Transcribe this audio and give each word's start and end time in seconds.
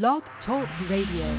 Blog 0.00 0.22
Talk 0.46 0.66
Radio. 0.88 1.36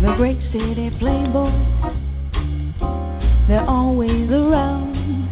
The 0.00 0.14
great 0.16 0.40
city 0.52 0.88
playboy, 0.98 1.52
they're 3.46 3.68
always 3.68 4.30
around 4.30 5.28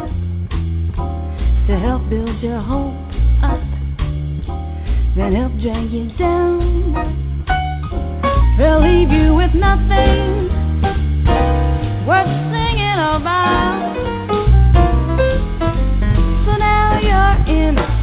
to 1.67 1.79
help 1.79 2.11
build 2.11 2.43
your 2.43 2.61
hope 2.61 2.93
up, 3.43 3.63
then 5.17 5.33
help 5.35 5.53
drag 5.63 5.91
you 5.91 6.11
down. 6.19 6.93
They'll 8.59 8.83
leave 8.83 9.09
you 9.09 9.35
with 9.35 9.55
nothing 9.55 10.51
worth 12.07 12.29
singing 12.53 13.01
about. 13.17 13.95
So 16.45 16.53
now 16.59 17.01
you're 17.01 17.57
in, 17.57 17.94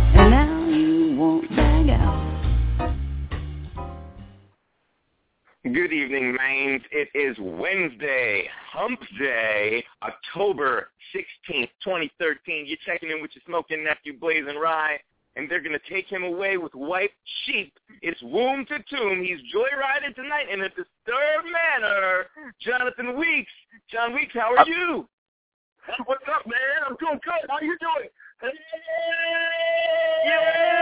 Good 5.63 5.93
evening, 5.93 6.35
Maines. 6.41 6.81
It 6.91 7.09
is 7.13 7.37
Wednesday, 7.39 8.49
Hump 8.73 8.99
Day, 9.19 9.85
October 10.01 10.89
16th, 11.13 11.69
2013. 11.83 12.65
You're 12.65 12.79
checking 12.83 13.11
in 13.11 13.21
with 13.21 13.29
your 13.35 13.43
smoking 13.45 13.83
nephew, 13.83 14.17
BlazinRy, 14.17 14.97
and 15.35 15.47
they're 15.47 15.61
going 15.61 15.77
to 15.77 15.93
take 15.93 16.07
him 16.07 16.23
away 16.23 16.57
with 16.57 16.73
white 16.73 17.11
sheep. 17.45 17.77
It's 18.01 18.19
womb 18.23 18.65
to 18.69 18.79
tomb. 18.89 19.21
He's 19.21 19.37
joyriding 19.53 20.15
tonight 20.15 20.49
in 20.51 20.61
a 20.61 20.69
disturbed 20.69 21.45
manner. 21.45 22.25
Jonathan 22.59 23.15
Weeks. 23.19 23.51
John 23.87 24.15
Weeks, 24.15 24.33
how 24.33 24.55
are 24.55 24.67
you? 24.67 25.07
What's 26.07 26.23
up, 26.27 26.47
man? 26.47 26.55
I'm 26.89 26.95
doing 26.99 27.19
good. 27.23 27.47
How 27.47 27.59
you 27.61 27.77
doing? 27.77 28.09
Hey, 28.41 28.49
Yeah! 30.25 30.81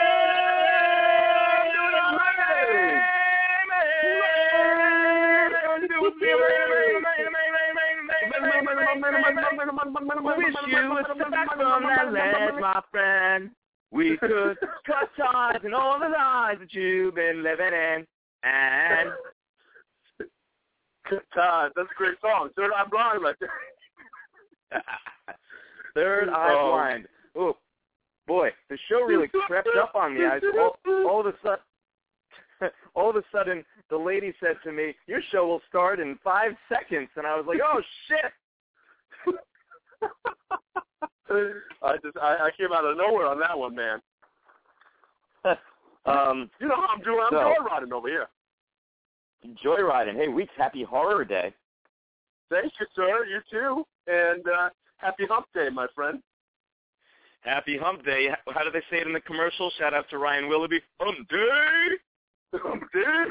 I'm 1.59 1.73
doing 1.75 2.17
right. 2.17 3.18
Wish 9.19 10.55
you 10.67 10.89
was 10.89 11.05
back 11.31 11.49
from 11.55 11.83
that 11.83 12.11
land, 12.13 12.59
my 12.59 12.81
friend. 12.91 13.49
We 13.91 14.17
could 14.17 14.57
cut 14.85 15.09
ties 15.17 15.59
and 15.63 15.73
all 15.73 15.99
the 15.99 16.07
lies 16.09 16.57
that 16.59 16.73
you've 16.73 17.15
been 17.15 17.43
living 17.43 17.73
in. 17.73 18.05
And 18.43 19.09
Todd, 21.33 21.71
that's 21.75 21.89
a 21.91 21.95
great 21.97 22.15
song. 22.21 22.49
Third 22.55 22.71
Eye 22.75 22.85
Blind 22.89 23.23
right 23.23 23.35
there. 23.41 24.81
third 25.95 26.29
eye 26.29 26.53
Oh. 26.57 26.71
blind. 26.71 27.07
Oh, 27.35 27.57
boy, 28.27 28.49
the 28.69 28.77
show 28.87 29.01
really 29.01 29.27
crept 29.47 29.69
up 29.81 29.95
on 29.95 30.15
me. 30.15 30.25
I 30.25 30.39
all, 30.59 30.77
all 31.09 31.19
of 31.21 31.25
a 31.27 31.33
sudden, 31.43 31.59
all 32.95 33.09
of 33.09 33.15
a 33.15 33.23
sudden, 33.31 33.63
the 33.89 33.97
lady 33.97 34.33
said 34.39 34.57
to 34.63 34.71
me, 34.71 34.95
"Your 35.07 35.21
show 35.31 35.47
will 35.47 35.61
start 35.69 35.99
in 35.99 36.17
five 36.23 36.51
seconds," 36.67 37.09
and 37.15 37.25
I 37.27 37.35
was 37.35 37.45
like, 37.47 37.59
"Oh 37.63 37.81
shit!" 38.07 39.35
I 41.83 41.95
just 42.03 42.17
I, 42.17 42.47
I 42.47 42.49
came 42.57 42.71
out 42.73 42.85
of 42.85 42.97
nowhere 42.97 43.27
on 43.27 43.39
that 43.39 43.57
one, 43.57 43.75
man. 43.75 44.01
Um, 46.05 46.49
You 46.59 46.67
know 46.69 46.75
how 46.77 46.87
I'm 46.95 47.01
doing? 47.01 47.19
I'm 47.27 47.33
No. 47.33 47.53
joyriding 47.59 47.91
over 47.91 48.07
here. 48.07 48.27
joyriding. 49.63 50.15
Hey, 50.15 50.27
weeks, 50.29 50.53
happy 50.57 50.81
horror 50.81 51.23
day. 51.25 51.53
Thank 52.49 52.71
you, 52.79 52.85
sir. 52.95 53.25
You 53.25 53.41
too. 53.51 53.85
And 54.07 54.43
uh, 54.47 54.69
happy 54.97 55.25
Hump 55.29 55.45
Day, 55.53 55.67
my 55.71 55.87
friend. 55.93 56.23
Happy 57.41 57.77
Hump 57.77 58.03
Day. 58.05 58.29
How 58.47 58.63
do 58.63 58.71
they 58.71 58.81
say 58.89 59.01
it 59.01 59.07
in 59.07 59.13
the 59.13 59.19
commercial? 59.21 59.69
Shout 59.77 59.93
out 59.93 60.09
to 60.09 60.17
Ryan 60.17 60.47
Willoughby. 60.49 60.79
Hump 60.99 61.27
Day. 61.29 61.97
Hump 62.53 62.83
Day. 62.93 63.25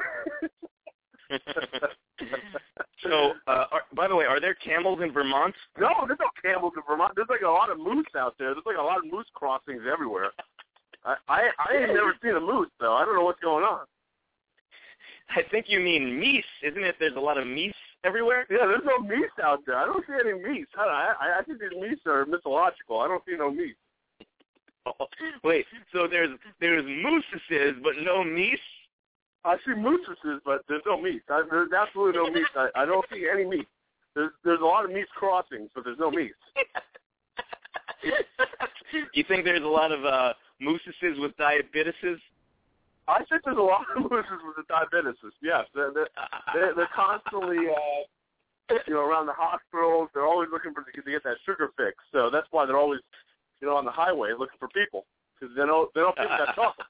so, 3.03 3.33
uh, 3.47 3.65
are, 3.71 3.83
by 3.95 4.09
the 4.09 4.17
way, 4.17 4.25
are 4.25 4.41
there 4.41 4.55
camels 4.55 5.01
in 5.03 5.13
Vermont? 5.13 5.55
No, 5.79 5.91
there's 6.07 6.19
no 6.21 6.31
camels 6.43 6.73
in 6.77 6.83
Vermont. 6.89 7.13
There's 7.17 7.29
like 7.29 7.43
a 7.43 7.51
lot 7.51 7.71
of 7.71 7.79
moose 7.79 8.07
out 8.17 8.35
there. 8.39 8.55
There's 8.55 8.67
like 8.67 8.79
a 8.79 8.83
lot 8.83 8.99
of 8.99 9.13
moose 9.13 9.27
crossings 9.35 9.83
everywhere. 9.91 10.31
I 11.05 11.17
I, 11.29 11.49
I 11.59 11.77
ain't 11.77 11.95
never 11.95 12.15
seen 12.23 12.37
a 12.37 12.41
moose 12.41 12.71
though. 12.81 12.95
I 12.95 13.05
don't 13.05 13.15
know 13.15 13.25
what's 13.25 13.41
going 13.41 13.65
on. 13.65 13.85
I 15.37 15.43
think 15.51 15.67
you 15.69 15.81
mean 15.81 16.19
meese, 16.21 16.43
isn't 16.63 16.83
it? 16.83 16.97
There's 16.99 17.17
a 17.17 17.21
lot 17.21 17.37
of 17.39 17.45
meese 17.45 17.75
everywhere. 18.05 18.47
Yeah, 18.51 18.67
there's 18.67 18.85
no 18.85 18.99
meese 18.99 19.43
out 19.43 19.61
there. 19.67 19.77
I 19.77 19.85
don't 19.85 20.05
see 20.07 20.15
any 20.15 20.39
meese. 20.39 20.67
I 20.77 21.13
I, 21.21 21.39
I 21.41 21.43
think 21.43 21.61
these 21.61 21.79
meese 21.79 22.07
are 22.07 22.25
mythological. 22.25 23.01
I 23.01 23.09
don't 23.09 23.23
see 23.27 23.37
no 23.37 23.51
meese. 23.51 23.77
Wait, 25.45 25.67
so 25.93 26.07
there's 26.09 26.31
there's 26.61 26.85
mooses, 26.85 27.77
but 27.83 27.93
no 28.03 28.25
meese. 28.25 28.57
I 29.45 29.57
see 29.65 29.75
mooses, 29.75 30.19
but 30.45 30.63
there's 30.69 30.83
no 30.85 30.99
meese. 30.99 31.21
I, 31.29 31.43
there's 31.51 31.71
absolutely 31.73 32.21
no 32.21 32.27
meese. 32.27 32.45
I, 32.57 32.83
I 32.83 32.85
don't 32.85 33.05
see 33.13 33.27
any 33.33 33.45
meese. 33.45 33.67
There's 34.15 34.33
there's 34.45 34.61
a 34.61 34.65
lot 34.65 34.85
of 34.85 34.91
meese 34.91 35.09
crossings, 35.15 35.71
but 35.75 35.85
there's 35.85 35.99
no 35.99 36.11
meese. 36.11 36.31
you 39.15 39.25
think 39.29 39.45
there's 39.45 39.63
a 39.63 39.67
lot 39.67 39.93
of 39.93 40.05
uh 40.05 40.33
mooses 40.61 40.95
with 41.19 41.37
diabetises? 41.37 42.19
I 43.09 43.25
think 43.25 43.43
there's 43.45 43.57
a 43.57 43.61
lot 43.61 43.87
of 43.97 44.03
mooses 44.11 44.41
with 44.45 44.57
the 44.57 44.65
diabetes. 44.69 45.17
Yes, 45.43 45.65
they're 45.75 45.93
they're, 45.93 46.09
they're, 46.55 46.75
they're 46.75 46.91
constantly 46.95 47.69
uh, 47.69 48.75
you 48.87 48.95
know 48.95 49.01
around 49.01 49.27
the 49.27 49.33
hospitals. 49.33 50.11
They're 50.13 50.27
always 50.27 50.49
looking 50.53 50.75
for 50.75 50.83
to 50.83 51.11
get 51.11 51.25
that 51.25 51.37
sugar 51.47 51.71
fix. 51.77 51.97
So 52.13 52.29
that's 52.31 52.47
why 52.51 52.67
they're 52.67 52.77
always 52.77 53.01
you 53.61 53.69
know 53.69 53.77
on 53.77 53.85
the 53.85 53.91
highway 53.91 54.31
looking 54.39 54.59
for 54.59 54.69
people 54.69 55.07
because 55.35 55.55
they 55.57 55.65
don't 55.65 55.93
they 55.95 56.01
don't 56.01 56.17
get 56.17 56.29
that 56.29 56.55
chocolate. 56.55 56.87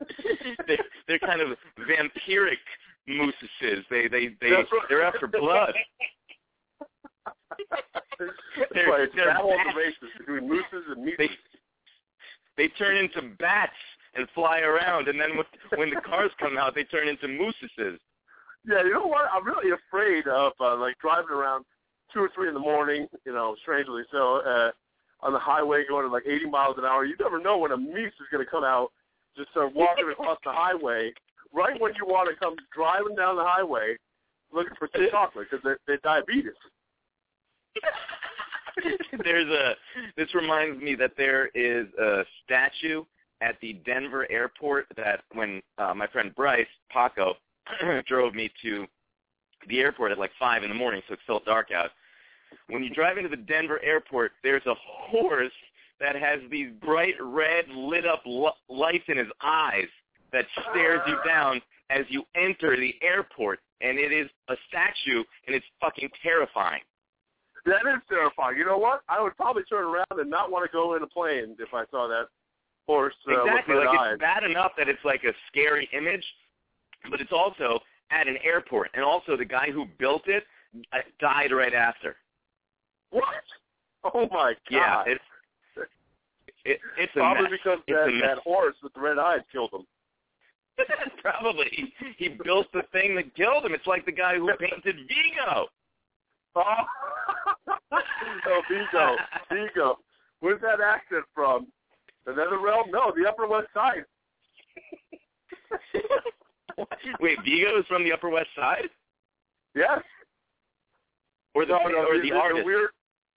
they're, 0.66 0.78
they're 1.08 1.18
kind 1.18 1.40
of 1.40 1.56
vampiric 1.78 2.58
mooses. 3.06 3.84
They 3.90 4.08
they 4.08 4.28
they 4.40 4.50
right. 4.52 4.66
they're 4.88 5.02
after 5.02 5.26
blood. 5.26 5.74
That's 8.18 8.32
They're- 8.74 8.88
why 8.88 9.00
it's 9.02 9.14
they're 9.14 9.26
battle 9.26 9.50
of 9.52 9.56
bats. 9.58 9.70
the 9.74 9.78
races 9.80 10.18
between 10.18 10.48
mooses 10.48 10.84
and 10.94 11.04
meat. 11.04 11.14
They 11.18 11.30
they 12.56 12.68
turn 12.68 12.96
into 12.96 13.22
bats 13.38 13.72
and 14.14 14.26
fly 14.34 14.60
around, 14.60 15.06
and 15.08 15.20
then 15.20 15.36
when, 15.36 15.46
when 15.76 15.90
the 15.90 16.00
cars 16.00 16.30
come 16.40 16.58
out, 16.58 16.74
they 16.74 16.84
turn 16.84 17.06
into 17.08 17.28
mooses. 17.28 17.70
Yeah, 18.66 18.82
you 18.82 18.92
know 18.92 19.06
what? 19.06 19.26
I'm 19.32 19.44
really 19.46 19.70
afraid 19.70 20.26
of 20.26 20.52
uh, 20.60 20.76
like 20.76 20.98
driving 20.98 21.30
around 21.30 21.64
two 22.12 22.20
or 22.20 22.30
three 22.34 22.48
in 22.48 22.54
the 22.54 22.60
morning. 22.60 23.06
You 23.24 23.32
know, 23.32 23.54
strangely 23.62 24.02
so, 24.10 24.36
uh, 24.44 24.70
on 25.20 25.32
the 25.32 25.38
highway 25.38 25.84
going 25.88 26.06
at 26.06 26.12
like 26.12 26.24
80 26.26 26.46
miles 26.46 26.76
an 26.78 26.84
hour. 26.84 27.04
You 27.04 27.14
never 27.20 27.40
know 27.40 27.58
when 27.58 27.70
a 27.72 27.76
moose 27.76 28.12
is 28.20 28.26
going 28.32 28.44
to 28.44 28.50
come 28.50 28.64
out, 28.64 28.90
just 29.38 29.50
start 29.50 29.74
walking 29.74 30.10
across 30.10 30.38
the 30.44 30.52
highway 30.52 31.12
right 31.54 31.80
when 31.80 31.92
you 31.94 32.04
want 32.06 32.28
to 32.28 32.36
come 32.36 32.56
driving 32.74 33.16
down 33.16 33.36
the 33.36 33.44
highway, 33.44 33.96
looking 34.52 34.74
for 34.78 34.88
some 34.94 35.06
chocolate 35.10 35.46
because 35.50 35.62
they're, 35.64 35.78
they're 35.86 35.98
diabetes. 35.98 36.52
There's 39.24 39.48
a. 39.48 39.74
This 40.16 40.34
reminds 40.34 40.80
me 40.82 40.94
that 40.96 41.12
there 41.16 41.46
is 41.54 41.86
a 41.98 42.22
statue 42.44 43.04
at 43.40 43.56
the 43.60 43.74
Denver 43.84 44.30
airport 44.30 44.86
that 44.96 45.22
when 45.32 45.62
uh, 45.78 45.94
my 45.94 46.06
friend 46.08 46.34
Bryce 46.34 46.66
Paco 46.90 47.34
drove 48.06 48.34
me 48.34 48.50
to 48.62 48.86
the 49.68 49.80
airport 49.80 50.12
at 50.12 50.18
like 50.18 50.30
five 50.38 50.62
in 50.62 50.68
the 50.68 50.74
morning, 50.74 51.02
so 51.08 51.14
it's 51.14 51.22
still 51.24 51.42
dark 51.44 51.70
out. 51.72 51.90
When 52.68 52.82
you 52.82 52.90
drive 52.90 53.16
into 53.18 53.28
the 53.28 53.36
Denver 53.36 53.80
airport, 53.82 54.32
there's 54.42 54.64
a 54.66 54.74
horse 54.76 55.52
that 56.00 56.16
has 56.16 56.40
these 56.50 56.68
bright 56.84 57.14
red 57.20 57.64
lit 57.68 58.06
up 58.06 58.22
l- 58.26 58.56
lights 58.68 59.04
in 59.08 59.18
his 59.18 59.28
eyes 59.42 59.88
that 60.32 60.44
stares 60.70 61.00
you 61.06 61.16
down 61.26 61.60
as 61.90 62.04
you 62.08 62.22
enter 62.34 62.76
the 62.76 62.94
airport, 63.02 63.60
and 63.80 63.98
it 63.98 64.12
is 64.12 64.28
a 64.48 64.54
statue, 64.68 65.24
and 65.46 65.56
it's 65.56 65.66
fucking 65.80 66.10
terrifying. 66.22 66.82
That 67.64 67.86
is 67.86 68.02
terrifying. 68.08 68.56
You 68.56 68.64
know 68.64 68.78
what? 68.78 69.02
I 69.08 69.20
would 69.20 69.36
probably 69.36 69.62
turn 69.64 69.84
around 69.84 70.18
and 70.18 70.30
not 70.30 70.50
want 70.50 70.70
to 70.70 70.72
go 70.72 70.94
in 70.94 71.02
a 71.02 71.06
plane 71.06 71.56
if 71.58 71.72
I 71.74 71.84
saw 71.90 72.08
that 72.08 72.28
horse 72.86 73.14
uh, 73.28 73.42
exactly. 73.42 73.76
Like 73.76 73.88
eyes. 73.88 74.12
it's 74.12 74.20
bad 74.20 74.44
enough 74.44 74.72
that 74.78 74.88
it's 74.88 75.04
like 75.04 75.22
a 75.24 75.32
scary 75.48 75.88
image, 75.92 76.24
but 77.10 77.20
it's 77.20 77.32
also 77.32 77.80
at 78.10 78.26
an 78.26 78.38
airport, 78.42 78.90
and 78.94 79.04
also 79.04 79.36
the 79.36 79.44
guy 79.44 79.70
who 79.70 79.86
built 79.98 80.22
it 80.26 80.44
uh, 80.92 80.98
died 81.20 81.52
right 81.52 81.74
after. 81.74 82.16
What? 83.10 83.24
Oh 84.14 84.28
my 84.30 84.54
god! 84.54 84.56
Yeah, 84.70 85.02
it's 85.06 85.24
It, 86.64 86.80
it's 86.98 87.12
Probably 87.12 87.44
mess. 87.44 87.52
because 87.52 87.78
It's 87.86 88.20
that, 88.22 88.36
that 88.36 88.42
horse 88.42 88.74
with 88.82 88.92
the 88.94 89.00
red 89.00 89.18
eyes 89.18 89.40
killed 89.50 89.70
him. 89.72 89.86
Probably. 91.22 91.92
He 92.16 92.28
built 92.44 92.66
the 92.72 92.82
thing 92.92 93.16
that 93.16 93.34
killed 93.34 93.64
him. 93.64 93.74
It's 93.74 93.86
like 93.86 94.04
the 94.06 94.12
guy 94.12 94.36
who 94.36 94.50
painted 94.58 94.96
Vigo. 95.08 95.66
Oh, 96.54 96.62
oh 97.92 98.62
Vigo, 98.68 99.16
Vigo. 99.50 99.98
Where's 100.40 100.60
that 100.62 100.80
accent 100.80 101.24
from? 101.34 101.66
The 102.26 102.32
Netherrealm? 102.32 102.90
No, 102.90 103.12
the 103.16 103.28
Upper 103.28 103.46
West 103.46 103.68
Side. 103.74 104.04
Wait, 107.20 107.38
Vigo 107.44 107.78
is 107.78 107.86
from 107.86 108.04
the 108.04 108.12
Upper 108.12 108.28
West 108.28 108.48
Side? 108.56 108.88
Yes. 109.74 110.00
Or 111.54 111.64
the, 111.64 111.72
no, 111.72 111.88
no, 111.88 111.98
or 112.06 112.18
the, 112.18 112.30
the, 112.30 112.36
artist? 112.36 112.60
the 112.60 112.64
weird, 112.66 112.90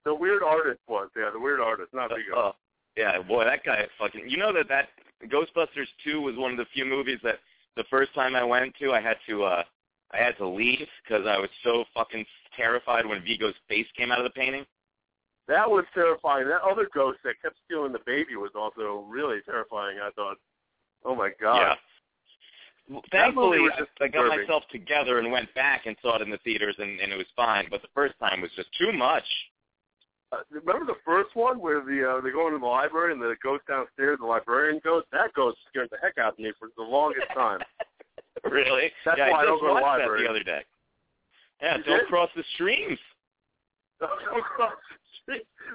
the 0.04 0.14
weird 0.14 0.42
artist 0.42 0.80
was. 0.88 1.08
Yeah, 1.16 1.30
the 1.32 1.40
weird 1.40 1.60
artist, 1.60 1.92
not 1.92 2.12
uh, 2.12 2.16
Vigo. 2.16 2.34
Oh, 2.36 2.52
yeah, 2.96 3.20
boy, 3.22 3.44
that 3.44 3.64
guy 3.64 3.86
fucking. 3.98 4.28
You 4.28 4.36
know 4.36 4.52
that 4.52 4.68
that 4.68 4.88
Ghostbusters 5.28 5.86
two 6.04 6.20
was 6.20 6.36
one 6.36 6.52
of 6.52 6.58
the 6.58 6.66
few 6.74 6.84
movies 6.84 7.18
that 7.22 7.38
the 7.76 7.84
first 7.90 8.14
time 8.14 8.34
I 8.34 8.44
went 8.44 8.74
to, 8.80 8.92
I 8.92 9.00
had 9.00 9.16
to 9.28 9.44
uh 9.44 9.62
I 10.12 10.18
had 10.18 10.36
to 10.38 10.46
leave 10.46 10.86
because 11.02 11.26
I 11.26 11.38
was 11.38 11.48
so 11.64 11.84
fucking 11.94 12.24
terrified 12.56 13.06
when 13.06 13.22
Vigo's 13.22 13.54
face 13.68 13.86
came 13.96 14.12
out 14.12 14.18
of 14.18 14.24
the 14.24 14.30
painting. 14.30 14.66
That 15.48 15.68
was 15.68 15.84
terrifying. 15.94 16.46
That 16.48 16.62
other 16.62 16.88
ghost 16.94 17.18
that 17.24 17.40
kept 17.42 17.56
stealing 17.64 17.92
the 17.92 18.00
baby 18.06 18.36
was 18.36 18.52
also 18.54 19.04
really 19.08 19.38
terrifying. 19.44 19.98
I 20.02 20.10
thought, 20.10 20.36
oh 21.04 21.14
my 21.14 21.30
god. 21.40 21.56
Yeah. 21.56 21.74
Well, 22.90 23.02
Thankfully, 23.10 23.60
I, 24.00 24.04
I 24.04 24.08
got 24.08 24.28
myself 24.28 24.64
together 24.70 25.18
and 25.18 25.32
went 25.32 25.52
back 25.54 25.86
and 25.86 25.96
saw 26.02 26.16
it 26.16 26.22
in 26.22 26.30
the 26.30 26.38
theaters, 26.38 26.74
and, 26.78 27.00
and 27.00 27.12
it 27.12 27.16
was 27.16 27.26
fine. 27.34 27.66
But 27.70 27.80
the 27.82 27.88
first 27.94 28.14
time 28.18 28.40
was 28.40 28.50
just 28.56 28.68
too 28.78 28.92
much. 28.92 29.24
Uh, 30.32 30.38
remember 30.50 30.86
the 30.86 30.98
first 31.04 31.36
one 31.36 31.60
where 31.60 31.80
the 31.80 32.08
uh, 32.08 32.20
they 32.22 32.30
go 32.30 32.46
into 32.46 32.58
the 32.58 32.66
library 32.66 33.12
and 33.12 33.20
the 33.20 33.34
ghost 33.42 33.62
downstairs, 33.68 34.18
the 34.18 34.26
librarian 34.26 34.80
goes. 34.82 35.02
That 35.12 35.34
ghost 35.34 35.58
scared 35.68 35.88
the 35.90 35.98
heck 36.02 36.16
out 36.16 36.32
of 36.32 36.38
me 36.38 36.52
for 36.58 36.68
the 36.76 36.82
longest 36.82 37.26
time. 37.34 37.60
really? 38.50 38.90
That's 39.04 39.18
yeah, 39.18 39.30
why 39.30 39.40
I 39.40 39.42
I 39.42 39.44
don't 39.44 39.60
go 39.60 39.68
to 39.68 39.74
the 39.74 39.80
that 39.80 39.86
library. 39.86 40.22
the 40.22 40.30
other 40.30 40.42
day. 40.42 40.62
Yeah, 41.60 41.76
You 41.76 41.84
don't 41.84 41.98
did? 41.98 42.08
cross 42.08 42.30
the 42.34 42.44
streams. 42.54 42.98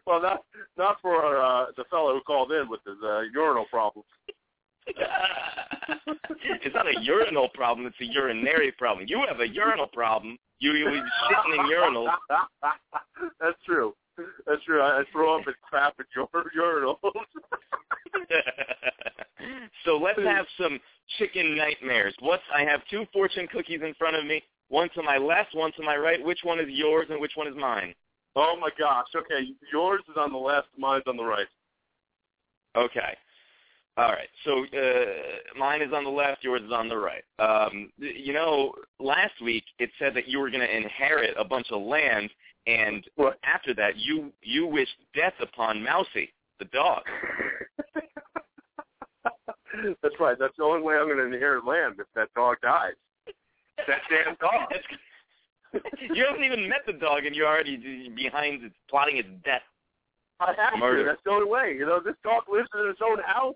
well, 0.05 0.21
not 0.21 0.43
not 0.77 0.97
for 1.01 1.37
uh, 1.41 1.67
the 1.77 1.83
fellow 1.89 2.13
who 2.13 2.21
called 2.21 2.51
in 2.51 2.67
with 2.67 2.81
his 2.85 2.97
uh, 3.03 3.21
urinal 3.33 3.65
problems. 3.69 4.07
it's 4.87 6.73
not 6.73 6.87
a 6.87 6.99
urinal 7.01 7.49
problem; 7.49 7.85
it's 7.85 7.95
a 8.01 8.05
urinary 8.05 8.71
problem. 8.71 9.05
You 9.07 9.23
have 9.27 9.39
a 9.39 9.47
urinal 9.47 9.87
problem. 9.87 10.37
You 10.59 10.71
you 10.73 10.87
shitting 10.87 11.59
in 11.59 11.65
urinals. 11.71 12.09
That's 13.39 13.57
true. 13.63 13.93
That's 14.45 14.63
true. 14.65 14.81
I, 14.81 15.01
I 15.01 15.03
throw 15.11 15.39
up 15.39 15.47
and 15.47 15.55
crap 15.61 15.95
in 15.99 16.05
your 16.15 16.27
urinals. 16.55 16.97
so 19.85 19.97
let's 19.97 20.19
have 20.19 20.45
some 20.59 20.79
chicken 21.17 21.55
nightmares. 21.55 22.15
What's 22.19 22.43
I 22.55 22.63
have 22.63 22.81
two 22.89 23.05
fortune 23.13 23.47
cookies 23.51 23.81
in 23.83 23.93
front 23.95 24.15
of 24.15 24.25
me. 24.25 24.43
One 24.69 24.89
to 24.95 25.03
my 25.03 25.17
left, 25.17 25.55
one 25.55 25.71
to 25.77 25.83
my 25.83 25.95
right. 25.95 26.23
Which 26.23 26.39
one 26.43 26.59
is 26.59 26.67
yours 26.69 27.07
and 27.09 27.21
which 27.21 27.33
one 27.35 27.47
is 27.47 27.55
mine? 27.55 27.93
oh 28.37 28.55
my 28.59 28.69
gosh. 28.77 29.07
Okay, 29.15 29.49
yours 29.71 30.01
is 30.09 30.15
on 30.17 30.31
the 30.31 30.37
left, 30.37 30.67
mine's 30.77 31.03
on 31.07 31.17
the 31.17 31.23
right. 31.23 31.47
Okay. 32.75 33.17
All 33.97 34.11
right. 34.11 34.29
So 34.45 34.63
uh, 34.63 35.57
mine 35.57 35.81
is 35.81 35.91
on 35.91 36.03
the 36.03 36.09
left, 36.09 36.43
yours 36.43 36.61
is 36.61 36.71
on 36.71 36.87
the 36.87 36.97
right. 36.97 37.23
Um, 37.39 37.89
you 37.97 38.31
know, 38.31 38.73
last 38.99 39.33
week 39.43 39.63
it 39.79 39.89
said 39.97 40.13
that 40.13 40.27
you 40.27 40.39
were 40.39 40.51
going 40.51 40.65
to 40.65 40.77
inherit 40.77 41.35
a 41.37 41.43
bunch 41.43 41.67
of 41.71 41.81
land, 41.81 42.29
and 42.67 43.03
What? 43.15 43.39
after 43.43 43.73
that, 43.75 43.97
you 43.97 44.31
you 44.43 44.67
wished 44.67 44.97
death 45.15 45.33
upon 45.41 45.81
Mousy, 45.83 46.31
the 46.59 46.65
dog. 46.65 47.01
That's 50.01 50.15
right. 50.19 50.37
That's 50.39 50.55
the 50.57 50.63
only 50.63 50.81
way 50.81 50.95
I'm 50.95 51.05
going 51.07 51.17
to 51.17 51.25
inherit 51.25 51.65
land 51.65 51.95
if 51.99 52.07
that 52.15 52.33
dog 52.35 52.57
dies. 52.61 52.93
That 53.87 54.01
damn 54.09 54.35
dog. 54.35 54.71
you 56.15 56.25
haven't 56.25 56.43
even 56.43 56.67
met 56.67 56.81
the 56.87 56.93
dog, 56.93 57.25
and 57.25 57.35
you're 57.35 57.47
already 57.47 58.09
behind 58.15 58.63
it, 58.63 58.71
plotting 58.89 59.17
its 59.17 59.27
death. 59.45 59.61
I 60.39 60.53
have 60.57 60.79
Murder. 60.79 61.03
to. 61.03 61.09
That's 61.09 61.21
the 61.25 61.31
only 61.31 61.49
way. 61.49 61.75
You 61.77 61.85
know, 61.85 61.99
this 62.03 62.15
dog 62.23 62.43
lives 62.51 62.69
in 62.79 62.87
his 62.87 62.97
own 63.03 63.19
house. 63.23 63.55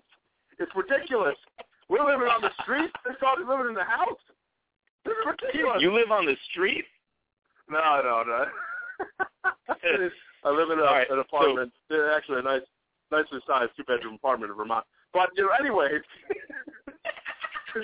It's 0.58 0.70
ridiculous. 0.76 1.36
We're 1.88 2.04
living 2.04 2.28
on 2.28 2.40
the 2.40 2.50
street. 2.62 2.90
This 3.04 3.16
dog 3.20 3.40
is 3.40 3.46
living 3.48 3.66
in 3.68 3.74
the 3.74 3.84
house. 3.84 4.18
This 5.04 5.12
is 5.12 5.26
ridiculous. 5.26 5.82
You 5.82 5.92
live 5.92 6.10
on 6.10 6.26
the 6.26 6.36
street. 6.50 6.84
No, 7.68 8.00
no, 8.04 8.22
no. 8.26 8.44
I 10.44 10.50
live 10.50 10.70
in 10.70 10.78
a, 10.78 10.82
right, 10.82 11.10
an 11.10 11.18
apartment. 11.18 11.72
Uh, 11.90 12.14
Actually, 12.16 12.40
a 12.40 12.42
nice, 12.42 12.62
nicely 13.10 13.40
sized 13.46 13.72
two 13.76 13.84
bedroom 13.84 14.14
apartment 14.14 14.50
in 14.50 14.56
Vermont. 14.56 14.84
But 15.12 15.30
you 15.36 15.44
know, 15.44 15.50
anyways. 15.58 16.02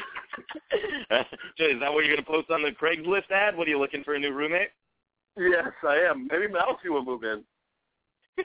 Jay, 1.56 1.64
is 1.64 1.80
that 1.80 1.92
what 1.92 2.04
you're 2.04 2.14
going 2.14 2.24
to 2.24 2.30
post 2.30 2.50
on 2.50 2.62
the 2.62 2.70
Craigslist 2.70 3.30
ad? 3.30 3.56
What 3.56 3.66
are 3.66 3.70
you 3.70 3.78
looking 3.78 4.04
for 4.04 4.14
a 4.14 4.18
new 4.18 4.32
roommate? 4.32 4.70
yes, 5.36 5.68
I 5.86 5.96
am. 6.10 6.28
Maybe 6.30 6.48
Mousy 6.48 6.88
will 6.88 7.04
move 7.04 7.22
in. 7.22 7.44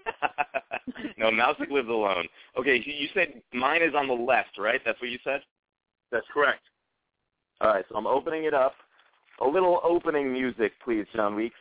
no, 1.18 1.32
Mousy 1.32 1.66
lives 1.70 1.90
alone. 1.90 2.28
Okay, 2.58 2.82
you 2.86 2.94
you 2.94 3.08
said 3.14 3.42
mine 3.54 3.82
is 3.82 3.94
on 3.96 4.08
the 4.08 4.14
left, 4.14 4.58
right? 4.58 4.82
That's 4.86 5.00
what 5.02 5.10
you 5.10 5.20
said? 5.24 5.42
That's 6.12 6.26
correct. 6.34 6.62
All 7.62 7.70
right, 7.70 7.86
so 7.90 7.96
I'm 7.96 8.08
opening 8.08 8.46
it 8.46 8.54
up. 8.54 8.74
A 9.42 9.48
little 9.48 9.80
opening 9.84 10.32
music, 10.32 10.74
please, 10.84 11.06
John 11.16 11.36
Weeks. 11.36 11.56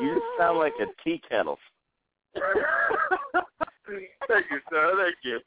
You 0.00 0.14
just 0.14 0.26
sound 0.38 0.58
like 0.58 0.72
a 0.80 0.86
tea 1.02 1.20
kettle. 1.28 1.58
Thank 2.34 2.46
you, 4.50 4.60
sir. 4.70 4.94
Thank 4.96 5.16
you. 5.22 5.40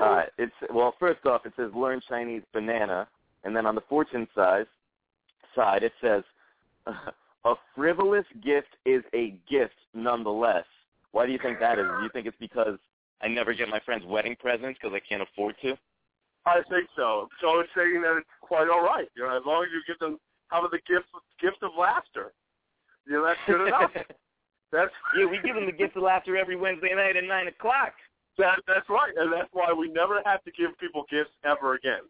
All 0.00 0.10
right, 0.10 0.28
it's 0.38 0.52
well. 0.72 0.94
First 0.98 1.26
off, 1.26 1.46
it 1.46 1.52
says 1.56 1.70
"Learn 1.74 2.00
Chinese 2.08 2.42
Banana," 2.52 3.06
and 3.44 3.54
then 3.54 3.66
on 3.66 3.74
the 3.74 3.82
fortune 3.82 4.26
side, 4.34 4.66
side 5.54 5.82
it 5.82 5.92
says, 6.00 6.22
"A 7.44 7.54
frivolous 7.76 8.24
gift 8.42 8.68
is 8.84 9.02
a 9.14 9.34
gift 9.48 9.74
nonetheless." 9.94 10.64
Why 11.12 11.26
do 11.26 11.32
you 11.32 11.38
think 11.42 11.60
that 11.60 11.78
is? 11.78 11.84
Do 11.84 12.02
you 12.02 12.10
think 12.12 12.26
it's 12.26 12.36
because 12.40 12.78
I 13.22 13.28
never 13.28 13.54
get 13.54 13.68
my 13.68 13.80
friends 13.80 14.04
wedding 14.06 14.36
presents 14.38 14.78
because 14.80 14.94
I 14.94 15.00
can't 15.00 15.22
afford 15.22 15.54
to? 15.62 15.76
I 16.46 16.62
think 16.70 16.88
so. 16.96 17.28
So 17.40 17.60
it's 17.60 17.70
saying 17.76 18.00
that 18.02 18.16
it's 18.16 18.28
quite 18.40 18.68
all 18.68 18.82
right. 18.82 19.08
You 19.14 19.24
know, 19.24 19.36
as 19.36 19.42
long 19.44 19.64
as 19.64 19.68
you 19.72 19.82
give 19.86 19.98
them 19.98 20.18
how 20.48 20.60
about 20.60 20.72
the 20.72 20.80
gift 20.86 21.06
gift 21.40 21.62
of 21.62 21.70
laughter. 21.78 22.32
You 23.06 23.14
know, 23.14 23.24
that's 23.24 23.40
good 23.46 23.66
enough. 23.66 23.90
That's 24.72 24.92
yeah, 25.18 25.26
we 25.26 25.40
give 25.44 25.56
them 25.56 25.66
the 25.66 25.72
gift 25.72 25.96
of 25.96 26.04
laughter 26.04 26.36
every 26.36 26.54
Wednesday 26.54 26.94
night 26.94 27.16
at 27.16 27.24
nine 27.24 27.48
o'clock. 27.48 27.92
that, 28.38 28.60
that's 28.68 28.88
right, 28.88 29.12
and 29.16 29.32
that's 29.32 29.48
why 29.52 29.72
we 29.72 29.88
never 29.88 30.22
have 30.24 30.44
to 30.44 30.52
give 30.52 30.78
people 30.78 31.06
gifts 31.10 31.32
ever 31.44 31.74
again. 31.74 32.02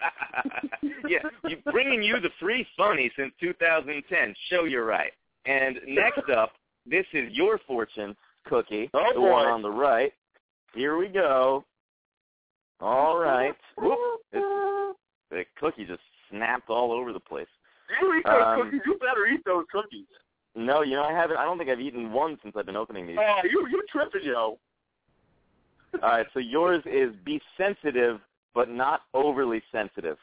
yeah, 1.08 1.18
you, 1.48 1.56
bringing 1.72 2.00
you 2.00 2.20
the 2.20 2.30
free 2.38 2.64
funny 2.76 3.10
since 3.16 3.32
2010. 3.40 4.34
Show 4.50 4.66
you're 4.66 4.84
right. 4.84 5.10
And 5.46 5.80
next 5.88 6.30
up, 6.30 6.52
this 6.86 7.06
is 7.12 7.32
your 7.32 7.58
fortune 7.66 8.14
cookie, 8.46 8.90
Oh, 8.94 9.10
the 9.14 9.20
one 9.20 9.46
on 9.46 9.62
the 9.62 9.70
right. 9.70 10.12
Here 10.74 10.96
we 10.96 11.08
go. 11.08 11.64
All 12.80 13.18
right. 13.18 13.54
Whoop. 13.78 14.20
It's, 14.32 14.98
the 15.30 15.44
cookie 15.58 15.84
just 15.84 16.02
snapped 16.30 16.68
all 16.68 16.92
over 16.92 17.12
the 17.12 17.20
place. 17.20 17.46
You 18.00 18.14
eat 18.14 18.24
those 18.26 18.42
Um, 18.44 18.62
cookies. 18.62 18.80
You 18.86 18.98
better 18.98 19.26
eat 19.26 19.40
those 19.44 19.64
cookies. 19.70 20.06
No, 20.56 20.82
you 20.82 20.94
know 20.94 21.02
I 21.04 21.12
haven't. 21.12 21.36
I 21.36 21.44
don't 21.44 21.58
think 21.58 21.70
I've 21.70 21.80
eaten 21.80 22.12
one 22.12 22.38
since 22.42 22.54
I've 22.56 22.66
been 22.66 22.76
opening 22.76 23.06
these. 23.06 23.18
Oh, 23.20 23.40
you 23.44 23.66
you 23.70 23.82
tripping, 23.90 24.22
yo. 24.24 24.58
All 25.94 26.00
right, 26.02 26.26
so 26.32 26.40
yours 26.40 26.82
is 26.86 27.14
be 27.24 27.40
sensitive 27.56 28.20
but 28.54 28.70
not 28.70 29.02
overly 29.14 29.62
sensitive. 29.72 30.16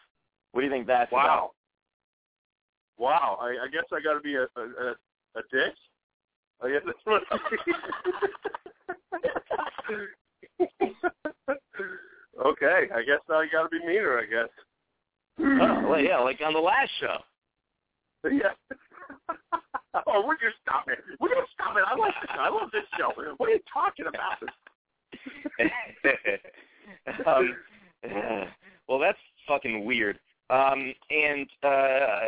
What 0.51 0.61
do 0.61 0.67
you 0.67 0.71
think 0.71 0.87
that's 0.87 1.11
Wow. 1.11 1.51
Wow. 2.97 3.37
I, 3.41 3.65
I 3.65 3.67
guess 3.71 3.83
I 3.91 4.01
got 4.01 4.13
to 4.13 4.19
be 4.21 4.35
a 4.35 4.43
a 4.43 4.95
a 5.35 5.41
dick. 5.51 5.73
I 6.63 6.69
guess 6.69 6.81
that's 6.85 6.99
what. 7.05 7.23
okay. 12.45 12.87
I 12.93 13.01
guess 13.03 13.19
I 13.29 13.47
got 13.51 13.63
to 13.63 13.69
be 13.69 13.79
meaner. 13.85 14.19
I 14.19 14.25
guess. 14.25 14.49
Oh, 15.39 15.87
well, 15.89 15.99
yeah, 15.99 16.19
like 16.19 16.39
on 16.45 16.53
the 16.53 16.59
last 16.59 16.91
show. 16.99 17.17
Yeah. 18.29 18.53
oh, 20.07 20.27
would 20.27 20.37
you 20.41 20.49
stop 20.61 20.85
it? 20.87 20.99
Would 21.19 21.31
you 21.31 21.43
stop 21.53 21.75
it? 21.77 21.83
I 21.85 21.95
like 21.97 22.13
this. 22.21 22.31
I 22.31 22.49
love 22.49 22.69
this 22.71 22.83
show. 22.97 23.11
What 23.37 23.49
are 23.49 23.53
you 23.53 23.59
talking 23.73 24.05
about? 24.07 24.37
um, 27.25 27.55
well, 28.87 28.99
that's 28.99 29.17
fucking 29.47 29.85
weird. 29.85 30.19
Um, 30.49 30.93
and 31.09 31.47
uh, 31.63 32.19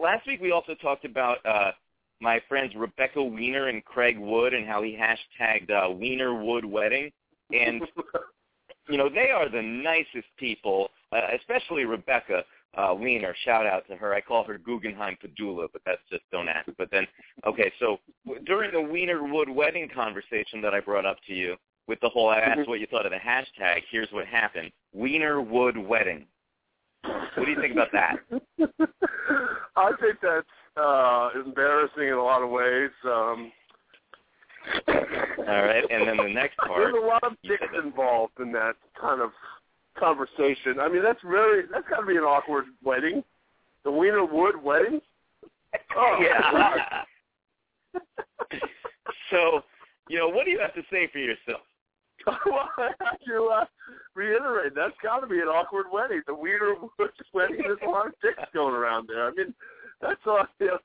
last 0.00 0.26
week 0.26 0.40
we 0.40 0.50
also 0.50 0.74
talked 0.74 1.04
about 1.04 1.44
uh, 1.46 1.72
my 2.20 2.40
friends 2.48 2.72
Rebecca 2.76 3.22
Wiener 3.22 3.68
and 3.68 3.84
Craig 3.84 4.18
Wood 4.18 4.54
and 4.54 4.66
how 4.66 4.82
he 4.82 4.96
hashtagged 4.96 5.70
uh, 5.70 5.90
Wiener 5.90 6.34
Wood 6.34 6.64
Wedding. 6.64 7.10
And 7.52 7.82
you 8.88 8.98
know 8.98 9.08
they 9.08 9.30
are 9.30 9.48
the 9.48 9.62
nicest 9.62 10.28
people, 10.38 10.88
uh, 11.12 11.20
especially 11.38 11.84
Rebecca, 11.84 12.44
uh, 12.76 12.94
Wiener. 12.94 13.34
Shout 13.44 13.66
out 13.66 13.86
to 13.88 13.96
her. 13.96 14.14
I 14.14 14.20
call 14.20 14.44
her 14.44 14.58
Guggenheim 14.58 15.16
Padula, 15.22 15.68
but 15.72 15.82
that's 15.84 16.02
just 16.10 16.22
don't 16.30 16.48
ask. 16.48 16.68
But 16.78 16.90
then, 16.90 17.06
okay, 17.46 17.72
so 17.80 17.98
w- 18.26 18.42
during 18.44 18.72
the 18.72 18.80
Wiener 18.80 19.22
Wood 19.24 19.48
wedding 19.48 19.88
conversation 19.94 20.60
that 20.62 20.74
I 20.74 20.80
brought 20.80 21.06
up 21.06 21.16
to 21.26 21.34
you, 21.34 21.56
with 21.88 22.00
the 22.00 22.08
whole 22.08 22.28
I 22.28 22.38
asked 22.38 22.68
what 22.68 22.80
you 22.80 22.86
thought 22.86 23.06
of 23.06 23.12
the 23.12 23.18
hashtag. 23.18 23.82
Here's 23.90 24.10
what 24.12 24.26
happened: 24.26 24.70
Wiener 24.92 25.40
Wood 25.40 25.76
wedding. 25.76 26.26
What 27.02 27.46
do 27.46 27.50
you 27.50 27.60
think 27.60 27.72
about 27.72 27.92
that? 27.92 28.16
I 29.76 29.92
think 30.00 30.16
that's 30.22 30.46
uh, 30.80 31.30
embarrassing 31.44 32.08
in 32.08 32.14
a 32.14 32.22
lot 32.22 32.42
of 32.42 32.50
ways. 32.50 32.90
Um, 33.04 33.52
All 34.88 35.62
right, 35.62 35.84
and 35.90 36.08
then 36.08 36.16
the 36.16 36.32
next 36.32 36.56
part. 36.58 36.70
There's 36.76 36.94
a 37.02 37.06
lot 37.06 37.24
of 37.24 37.32
dicks 37.42 37.66
involved 37.82 38.40
in 38.40 38.52
that 38.52 38.74
kind 39.00 39.20
of 39.20 39.30
conversation. 39.98 40.80
I 40.80 40.88
mean, 40.88 41.02
that's 41.02 41.22
really 41.24 41.62
that's 41.70 41.88
got 41.88 42.00
to 42.00 42.06
be 42.06 42.16
an 42.16 42.22
awkward 42.22 42.66
wedding. 42.82 43.22
The 43.84 43.90
Wiener 43.90 44.24
Wood 44.24 44.62
wedding. 44.62 45.00
Oh, 45.96 46.18
yeah. 46.20 47.02
so, 49.30 49.62
you 50.08 50.18
know, 50.18 50.28
what 50.28 50.44
do 50.44 50.50
you 50.50 50.58
have 50.58 50.74
to 50.74 50.82
say 50.90 51.08
for 51.12 51.18
yourself? 51.18 51.62
well, 52.26 52.68
I 52.76 52.90
have 53.00 53.20
to 53.26 53.44
uh, 53.44 53.64
reiterate, 54.14 54.74
that's 54.74 54.94
got 55.00 55.20
to 55.20 55.28
be 55.28 55.38
an 55.38 55.46
awkward 55.46 55.86
wedding. 55.92 56.22
The 56.26 56.34
Wiener 56.34 56.74
Woods 56.98 57.12
wedding, 57.32 57.58
there's 57.62 57.78
a 57.86 57.88
lot 57.88 58.08
of 58.08 58.14
dicks 58.20 58.42
going 58.52 58.74
around 58.74 59.08
there. 59.08 59.28
I 59.28 59.30
mean, 59.32 59.54
that's 60.00 60.24
a, 60.26 60.48
you 60.58 60.66
know, 60.66 60.78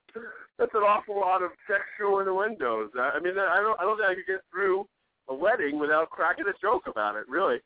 that's 0.58 0.74
an 0.74 0.82
awful 0.82 1.20
lot 1.20 1.44
of 1.44 1.52
sexual 1.68 2.20
innuendos. 2.20 2.92
I 2.98 3.12
I 3.16 3.20
mean, 3.20 3.38
I 3.38 3.62
don't, 3.62 3.80
I 3.80 3.84
don't 3.84 3.98
think 3.98 4.10
I 4.10 4.16
could 4.16 4.28
get 4.28 4.42
through 4.52 4.88
a 5.28 5.36
wedding 5.36 5.80
without 5.80 6.10
cracking 6.10 6.46
a 6.48 6.54
joke 6.62 6.84
about 6.88 7.16
it. 7.16 7.28
Really, 7.28 7.58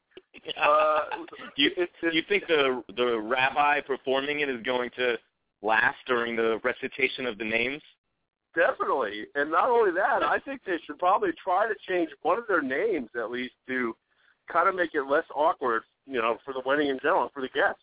uh, 0.58 1.00
do 1.56 1.64
you 1.64 1.72
it's, 1.78 1.92
you 2.12 2.22
think 2.28 2.48
the 2.48 2.84
the 2.96 3.20
rabbi 3.20 3.82
performing 3.82 4.42
it 4.42 4.50
is 4.50 4.62
going 4.64 4.90
to 4.98 5.18
last 5.62 5.98
during 6.08 6.36
the 6.36 6.60
recitation 6.64 7.26
of 7.26 7.38
the 7.38 7.46
names? 7.46 7.82
Definitely. 8.56 9.26
And 9.36 9.52
not 9.52 9.70
only 9.70 9.92
that, 9.92 10.24
I 10.24 10.40
think 10.40 10.62
they 10.66 10.78
should 10.86 10.98
probably 10.98 11.30
try 11.44 11.68
to 11.68 11.76
change 11.88 12.10
one 12.24 12.38
of 12.38 12.46
their 12.48 12.62
names 12.62 13.10
at 13.16 13.30
least 13.30 13.54
to 13.68 13.96
kind 14.52 14.68
of 14.68 14.76
make 14.76 14.96
it 14.96 15.04
less 15.04 15.26
awkward, 15.36 15.84
you 16.08 16.20
know, 16.20 16.38
for 16.44 16.54
the 16.54 16.62
wedding 16.66 16.90
in 16.90 16.98
general, 17.00 17.30
for 17.34 17.42
the 17.42 17.50
guests. 17.50 17.82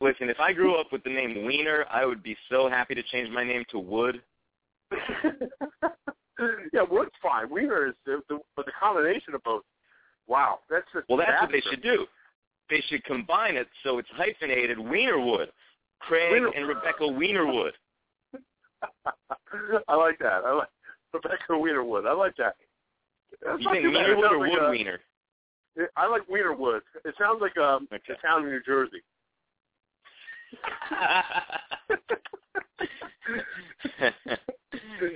Listen, 0.00 0.30
if 0.30 0.40
I 0.40 0.52
grew 0.52 0.76
up 0.76 0.92
with 0.92 1.02
the 1.04 1.10
name 1.10 1.44
Wiener, 1.44 1.84
I 1.90 2.04
would 2.06 2.22
be 2.22 2.36
so 2.50 2.68
happy 2.68 2.94
to 2.94 3.02
change 3.04 3.28
my 3.30 3.44
name 3.44 3.64
to 3.70 3.78
Wood. 3.78 4.22
yeah, 6.72 6.82
Wood's 6.90 7.10
fine. 7.22 7.48
Wiener 7.50 7.86
is 7.88 7.94
the, 8.06 8.20
the 8.28 8.38
but 8.56 8.66
the 8.66 8.72
combination 8.80 9.34
of 9.34 9.42
both. 9.42 9.62
Wow, 10.26 10.60
that's 10.70 10.86
just 10.92 11.08
Well, 11.08 11.18
that's 11.18 11.42
what 11.42 11.52
they 11.52 11.60
should 11.70 11.82
do. 11.82 12.06
They 12.70 12.82
should 12.88 13.04
combine 13.04 13.56
it 13.56 13.68
so 13.82 13.98
it's 13.98 14.08
hyphenated 14.14 14.78
Wienerwood. 14.78 15.48
Craig 16.00 16.32
Wiener- 16.32 16.48
and 16.56 16.66
Rebecca 16.68 17.02
Wienerwood. 17.02 17.72
I 19.88 19.94
like 19.94 20.18
that. 20.18 20.42
I 20.44 20.52
like 20.54 20.68
Rebecca 21.12 21.42
Wienerwood. 21.52 22.06
I 22.08 22.12
like 22.12 22.36
that. 22.36 22.56
That's 23.44 23.60
You 23.60 23.70
think. 23.70 23.84
Wienerwood 23.86 24.30
or 24.30 24.38
like 24.40 24.50
Wood 24.52 24.62
a- 24.66 24.70
Wiener? 24.70 25.00
I 25.96 26.06
like 26.06 26.22
Wienerwood. 26.28 26.80
It 27.04 27.14
sounds 27.18 27.40
like 27.40 27.56
um, 27.58 27.88
Okay. 27.92 28.14
a 28.14 28.26
town 28.26 28.44
in 28.44 28.50
New 28.50 28.62
Jersey. 28.64 29.02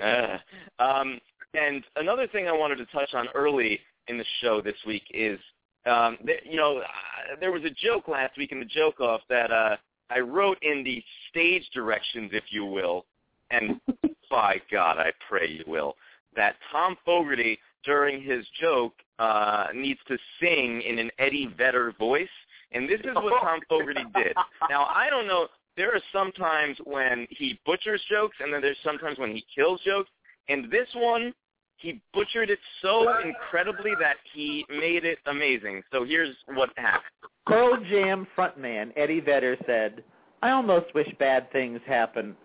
Uh, 0.02 0.38
um, 0.78 1.20
and 1.54 1.84
another 1.96 2.26
thing 2.26 2.46
I 2.46 2.52
wanted 2.52 2.76
to 2.76 2.86
touch 2.86 3.14
on 3.14 3.28
early 3.34 3.80
in 4.08 4.18
the 4.18 4.24
show 4.40 4.60
this 4.60 4.76
week 4.86 5.02
is, 5.12 5.38
um, 5.86 6.18
th- 6.24 6.42
you 6.44 6.56
know, 6.56 6.78
uh, 6.78 7.36
there 7.40 7.52
was 7.52 7.64
a 7.64 7.70
joke 7.70 8.08
last 8.08 8.36
week 8.36 8.52
in 8.52 8.58
the 8.58 8.66
joke 8.66 9.00
off 9.00 9.20
that 9.28 9.50
uh, 9.50 9.76
I 10.10 10.20
wrote 10.20 10.58
in 10.62 10.82
the 10.84 11.02
stage 11.30 11.64
directions, 11.74 12.30
if 12.32 12.44
you 12.50 12.64
will, 12.64 13.06
and 13.50 13.80
by 14.30 14.60
God, 14.70 14.98
I 14.98 15.12
pray 15.28 15.48
you 15.48 15.64
will, 15.66 15.96
that 16.36 16.56
Tom 16.70 16.96
Fogerty 17.04 17.58
during 17.84 18.22
his 18.22 18.44
joke 18.60 18.94
uh, 19.18 19.66
needs 19.74 20.00
to 20.08 20.18
sing 20.40 20.82
in 20.82 20.98
an 20.98 21.10
Eddie 21.18 21.52
Vedder 21.56 21.94
voice, 21.98 22.28
and 22.72 22.88
this 22.88 23.00
is 23.00 23.14
what 23.14 23.40
Tom 23.42 23.60
Fogerty 23.68 24.04
did. 24.14 24.34
Now, 24.68 24.84
I 24.84 25.08
don't 25.10 25.26
know. 25.26 25.48
There 25.76 25.94
are 25.94 26.00
some 26.12 26.32
times 26.32 26.76
when 26.84 27.26
he 27.30 27.58
butchers 27.64 28.02
jokes, 28.10 28.36
and 28.40 28.52
then 28.52 28.60
there's 28.60 28.76
sometimes 28.84 29.18
when 29.18 29.30
he 29.30 29.44
kills 29.54 29.80
jokes. 29.84 30.10
And 30.48 30.70
this 30.70 30.88
one, 30.94 31.32
he 31.76 32.00
butchered 32.12 32.50
it 32.50 32.58
so 32.82 33.06
incredibly 33.24 33.92
that 34.00 34.16
he 34.34 34.66
made 34.68 35.04
it 35.04 35.18
amazing. 35.26 35.82
So 35.92 36.04
here's 36.04 36.34
what 36.54 36.70
happened. 36.76 37.04
Pearl 37.46 37.78
Jam 37.88 38.26
frontman 38.36 38.92
Eddie 38.96 39.20
Vedder 39.20 39.56
said, 39.66 40.02
I 40.42 40.50
almost 40.50 40.86
wish 40.94 41.08
bad 41.18 41.50
things 41.52 41.80
happen. 41.86 42.36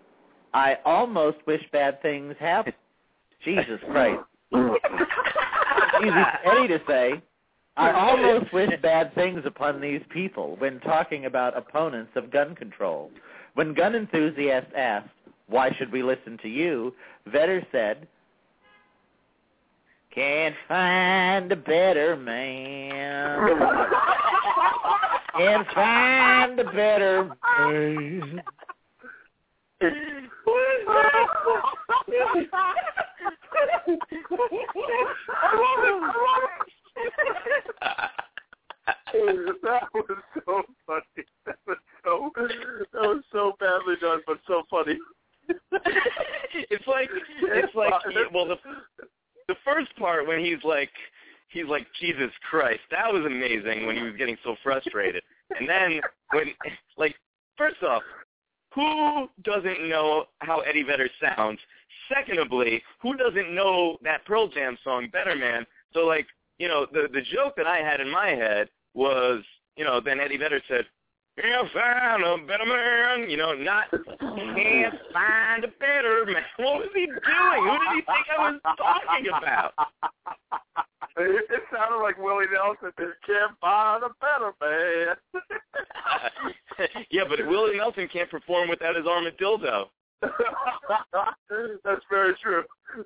I 0.52 0.78
almost 0.84 1.38
wish 1.46 1.62
bad 1.72 2.00
things 2.00 2.34
happen. 2.38 2.72
Jesus 3.44 3.80
Christ. 3.90 4.22
Easy 4.54 6.10
Eddie 6.44 6.68
to 6.68 6.80
say. 6.88 7.22
I 7.76 7.90
almost 8.10 8.52
wish 8.52 8.70
bad 8.82 9.14
things 9.14 9.42
upon 9.44 9.80
these 9.80 10.02
people 10.10 10.56
when 10.58 10.80
talking 10.80 11.26
about 11.26 11.56
opponents 11.56 12.12
of 12.16 12.30
gun 12.30 12.54
control. 12.54 13.10
When 13.54 13.74
gun 13.74 13.94
enthusiasts 13.94 14.72
asked, 14.76 15.08
why 15.46 15.70
should 15.78 15.92
we 15.92 16.02
listen 16.02 16.38
to 16.42 16.48
you? 16.48 16.94
Vedder 17.26 17.64
said, 17.70 18.08
can't 20.14 20.54
find 20.68 21.50
a 21.50 21.56
better 21.56 22.16
man. 22.16 23.48
Can't 25.36 25.66
find 25.74 26.60
a 26.60 26.64
better 26.64 27.28
man. 27.58 28.40
That 39.62 39.88
was 39.94 40.18
so 40.46 40.62
funny. 40.86 41.26
That 41.46 41.58
was 41.66 41.78
so 42.04 42.30
that 42.36 43.02
was 43.02 43.22
so 43.32 43.52
badly 43.60 43.94
done, 44.00 44.20
but 44.26 44.38
so 44.46 44.62
funny. 44.70 44.98
it's 46.54 46.86
like 46.86 47.10
it's 47.42 47.74
like 47.74 47.92
well 48.32 48.46
the 48.46 48.56
the 49.48 49.54
first 49.64 49.94
part 49.96 50.26
when 50.26 50.42
he's 50.42 50.62
like 50.64 50.90
he's 51.48 51.66
like 51.66 51.86
Jesus 52.00 52.30
Christ 52.48 52.80
that 52.90 53.12
was 53.12 53.24
amazing 53.24 53.86
when 53.86 53.96
he 53.96 54.02
was 54.02 54.14
getting 54.16 54.36
so 54.42 54.56
frustrated 54.62 55.22
and 55.58 55.68
then 55.68 56.00
when 56.32 56.46
like 56.96 57.14
first 57.58 57.82
off 57.82 58.02
who 58.74 59.28
doesn't 59.42 59.88
know 59.88 60.24
how 60.38 60.60
Eddie 60.60 60.82
Vedder 60.82 61.08
sounds 61.20 61.58
secondly 62.12 62.82
who 63.00 63.16
doesn't 63.16 63.54
know 63.54 63.98
that 64.02 64.24
Pearl 64.24 64.48
Jam 64.48 64.78
song 64.82 65.08
Better 65.12 65.36
Man 65.36 65.66
so 65.92 66.00
like 66.00 66.26
you 66.58 66.68
know 66.68 66.86
the 66.92 67.08
the 67.12 67.22
joke 67.22 67.54
that 67.56 67.66
I 67.66 67.78
had 67.78 68.00
in 68.00 68.10
my 68.10 68.28
head 68.28 68.68
was 68.94 69.42
you 69.76 69.84
know 69.84 70.00
then 70.00 70.20
Eddie 70.20 70.38
Vedder 70.38 70.60
said 70.68 70.86
can't 71.40 71.68
find 71.72 72.22
a 72.22 72.46
better 72.46 72.64
man, 72.64 73.28
you 73.28 73.36
know, 73.36 73.54
not 73.54 73.90
can't 73.90 74.94
find 75.12 75.64
a 75.64 75.68
better 75.80 76.24
man. 76.26 76.42
What 76.58 76.78
was 76.78 76.90
he 76.94 77.06
doing? 77.06 77.18
Who 77.18 77.72
did 77.72 77.94
he 77.94 78.02
think 78.02 78.26
I 78.30 78.50
was 78.50 78.60
talking 78.78 79.26
about? 79.28 79.74
It, 81.16 81.46
it 81.48 81.62
sounded 81.72 82.02
like 82.02 82.18
Willie 82.18 82.46
Nelson. 82.52 82.90
said, 82.98 83.14
Can't 83.24 83.56
find 83.60 84.02
a 84.02 84.10
better 84.18 84.52
man. 84.60 85.14
yeah, 87.10 87.22
but 87.28 87.46
Willie 87.46 87.76
Nelson 87.76 88.08
can't 88.12 88.28
perform 88.28 88.68
without 88.68 88.96
his 88.96 89.06
armadillo. 89.06 89.92
That's 90.20 92.02
very 92.10 92.34
true. 92.42 92.64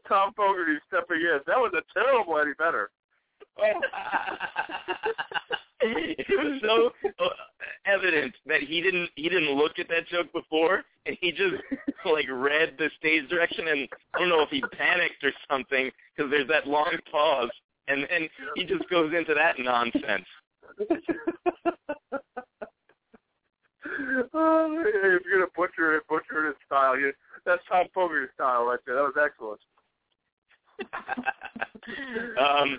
Tom 0.08 0.32
Fogerty 0.34 0.78
stepping 0.86 1.20
in. 1.20 1.40
That 1.46 1.58
was 1.58 1.74
a 1.76 1.82
terrible 1.92 2.38
Eddie 2.38 2.54
Vedder. 2.56 2.88
it 5.80 6.26
was 6.30 6.60
so 6.62 6.92
evident 7.86 8.34
that 8.46 8.62
he 8.62 8.80
didn't 8.80 9.10
he 9.16 9.28
didn't 9.28 9.56
look 9.56 9.78
at 9.78 9.88
that 9.88 10.06
joke 10.08 10.32
before, 10.32 10.84
and 11.06 11.16
he 11.20 11.32
just 11.32 11.54
like 12.04 12.26
read 12.30 12.74
the 12.78 12.90
stage 12.98 13.28
direction, 13.28 13.68
and 13.68 13.88
I 14.14 14.20
don't 14.20 14.28
know 14.28 14.42
if 14.42 14.50
he 14.50 14.62
panicked 14.76 15.24
or 15.24 15.32
something 15.50 15.90
because 16.16 16.30
there's 16.30 16.48
that 16.48 16.66
long 16.66 16.96
pause, 17.10 17.50
and 17.88 18.06
then 18.10 18.28
he 18.56 18.64
just 18.64 18.88
goes 18.90 19.14
into 19.14 19.34
that 19.34 19.58
nonsense. 19.58 20.26
oh, 24.34 24.84
if 24.86 25.22
you're 25.24 25.40
gonna 25.40 25.50
butcher 25.56 25.96
it, 25.96 26.06
butcher 26.08 26.46
it 26.46 26.48
in 26.48 26.54
style. 26.66 26.98
You, 26.98 27.12
that's 27.44 27.62
Tom 27.68 27.86
Fogerty 27.94 28.26
style 28.34 28.66
right 28.66 28.80
there. 28.86 28.96
That 28.96 29.02
was 29.02 29.14
excellent. 29.24 29.60
um, 32.38 32.78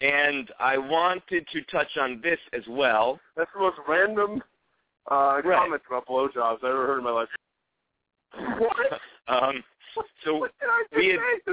and 0.00 0.50
I 0.58 0.78
wanted 0.78 1.46
to 1.52 1.62
touch 1.70 1.96
on 2.00 2.20
this 2.22 2.38
as 2.52 2.62
well. 2.68 3.20
That's 3.36 3.50
the 3.54 3.60
most 3.60 3.78
random 3.88 4.42
uh, 5.10 5.40
Right. 5.44 5.58
comment 5.58 5.82
about 5.88 6.06
blowjobs 6.06 6.58
I've 6.58 6.64
ever 6.64 6.86
heard 6.86 6.98
in 6.98 7.04
my 7.04 7.10
life. 7.10 7.28
What? 8.58 9.00
Um, 9.28 9.62
so 10.24 10.34
what 10.38 10.50
did 10.58 10.68
I 10.68 10.82
just 10.90 10.96
we 10.98 11.06
had- 11.08 11.20
say? 11.46 11.52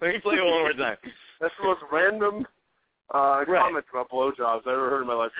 let 0.00 0.14
me 0.14 0.20
play 0.20 0.36
it 0.36 0.42
one 0.44 0.60
more 0.60 0.72
time. 0.72 0.96
That's 1.38 1.52
the 1.60 1.64
most 1.66 1.80
random 1.92 2.46
uh, 3.12 3.44
Right. 3.46 3.60
comment 3.60 3.84
about 3.92 4.08
blowjobs 4.10 4.60
I've 4.60 4.66
ever 4.68 4.88
heard 4.88 5.02
in 5.02 5.06
my 5.06 5.14
life. 5.14 5.32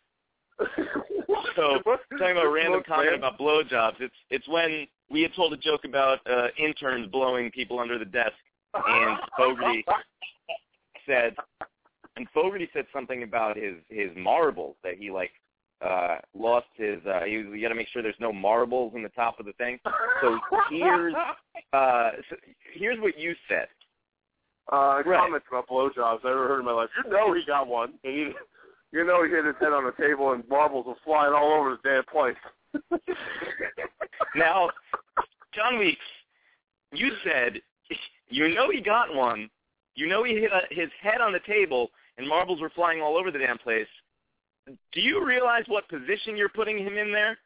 So 1.57 1.79
talking 2.19 2.33
about 2.37 2.53
random 2.53 2.83
comment 2.87 3.15
about 3.15 3.39
blowjobs, 3.39 4.01
it's 4.01 4.15
it's 4.29 4.47
when 4.49 4.87
we 5.11 5.23
had 5.23 5.35
told 5.35 5.55
a 5.55 5.57
joke 5.57 5.85
about 5.87 6.19
uh, 6.31 6.49
interns 6.59 7.07
blowing 7.11 7.51
people 7.51 7.79
under 7.81 7.99
the 7.99 8.05
desk, 8.05 8.33
and 8.75 9.19
Fogarty 9.39 9.85
said, 11.07 11.35
and 12.17 12.27
Fogarty 12.35 12.69
said 12.73 12.87
something 12.93 13.23
about 13.23 13.57
his 13.57 13.75
his 13.89 14.11
marbles 14.17 14.77
that 14.85 14.95
he 14.99 15.11
like 15.11 15.31
uh 15.85 16.17
lost 16.35 16.67
his. 16.77 16.99
uh 17.07 17.21
he, 17.25 17.33
You 17.33 17.61
got 17.63 17.69
to 17.71 17.75
make 17.75 17.89
sure 17.89 18.03
there's 18.03 18.15
no 18.21 18.33
marbles 18.33 18.93
in 18.95 19.03
the 19.03 19.09
top 19.11 19.41
of 19.41 19.47
the 19.47 19.53
thing. 19.55 19.79
So 20.21 20.39
here's 20.71 21.15
uh 21.73 22.11
so 22.29 22.37
here's 22.75 23.01
what 23.01 23.19
you 23.19 23.35
said. 23.49 23.69
Uh, 24.73 25.03
Right. 25.05 25.19
comments 25.19 25.47
about 25.51 25.69
blowjobs 25.69 26.25
I 26.25 26.31
ever 26.31 26.47
heard 26.47 26.61
in 26.61 26.65
my 26.65 26.73
life. 26.73 26.89
You 27.05 27.11
know 27.11 27.33
he 27.35 27.43
got 27.45 27.67
one. 27.67 27.95
And 28.05 28.13
he, 28.15 28.31
you 28.93 29.05
know 29.05 29.25
he 29.25 29.31
hit 29.31 29.45
his 29.45 29.57
head 29.61 29.73
on 29.73 29.85
the 29.85 29.93
table 30.01 30.33
and 30.33 30.49
marbles 30.49 30.87
were 30.87 30.95
flying 31.05 31.35
all 31.35 31.53
over 31.53 31.77
the 31.83 31.89
damn 31.89 32.05
place. 32.05 32.37
Now, 34.35 34.71
John 35.55 35.79
Weeks, 35.79 36.01
you 36.93 37.11
said 37.25 37.61
you 38.29 38.55
know 38.55 38.71
he 38.71 38.81
got 38.81 39.15
one. 39.15 39.51
You 39.95 40.09
know 40.09 40.25
he 40.25 40.35
hit 40.35 40.53
uh 40.53 40.61
his 40.71 40.89
head 41.01 41.21
on 41.21 41.33
the 41.33 41.41
table 41.47 41.91
and 42.19 42.29
marbles 42.29 42.61
were 42.61 42.71
flying 42.71 43.01
all 43.01 43.17
over 43.17 43.31
the 43.31 43.39
damn 43.39 43.59
place. 43.59 43.87
Do 44.67 45.01
you 45.01 45.25
realize 45.27 45.65
what 45.67 45.89
position 45.89 46.37
you're 46.37 46.49
putting 46.49 46.79
him 46.79 46.97
in 46.97 47.13
there? 47.13 47.39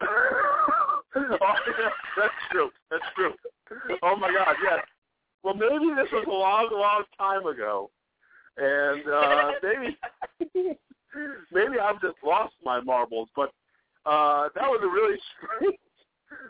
oh, 0.02 1.54
that's 2.16 2.34
true. 2.50 2.70
That's 2.90 3.04
true. 3.14 3.34
Oh 4.02 4.16
my 4.16 4.32
God, 4.32 4.56
yes. 4.62 4.84
Well, 5.42 5.54
maybe 5.54 5.94
this 5.94 6.10
was 6.12 6.24
a 6.26 6.30
long, 6.30 6.68
long 6.72 7.04
time 7.16 7.46
ago, 7.46 7.90
and 8.56 9.08
uh, 9.08 9.52
maybe, 9.62 10.78
maybe 11.52 11.78
I've 11.78 12.00
just 12.00 12.16
lost 12.24 12.54
my 12.64 12.80
marbles. 12.80 13.28
But 13.36 13.52
uh, 14.04 14.48
that 14.54 14.64
was 14.64 14.80
a 14.82 14.88
really 14.88 15.18
strange. 15.36 15.78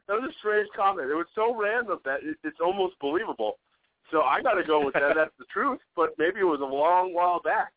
That 0.08 0.20
was 0.20 0.30
a 0.30 0.38
strange 0.38 0.68
comment. 0.74 1.10
It 1.10 1.14
was 1.14 1.26
so 1.34 1.54
random 1.54 1.98
that 2.04 2.20
it, 2.22 2.36
it's 2.42 2.58
almost 2.64 2.98
believable. 3.00 3.58
So 4.10 4.22
I 4.22 4.40
got 4.42 4.54
to 4.54 4.64
go 4.64 4.84
with 4.84 4.94
that. 4.94 5.12
That's 5.14 5.30
the 5.38 5.44
truth. 5.52 5.78
But 5.96 6.10
maybe 6.18 6.40
it 6.40 6.44
was 6.44 6.60
a 6.60 6.64
long 6.64 7.12
while 7.14 7.40
back. 7.40 7.72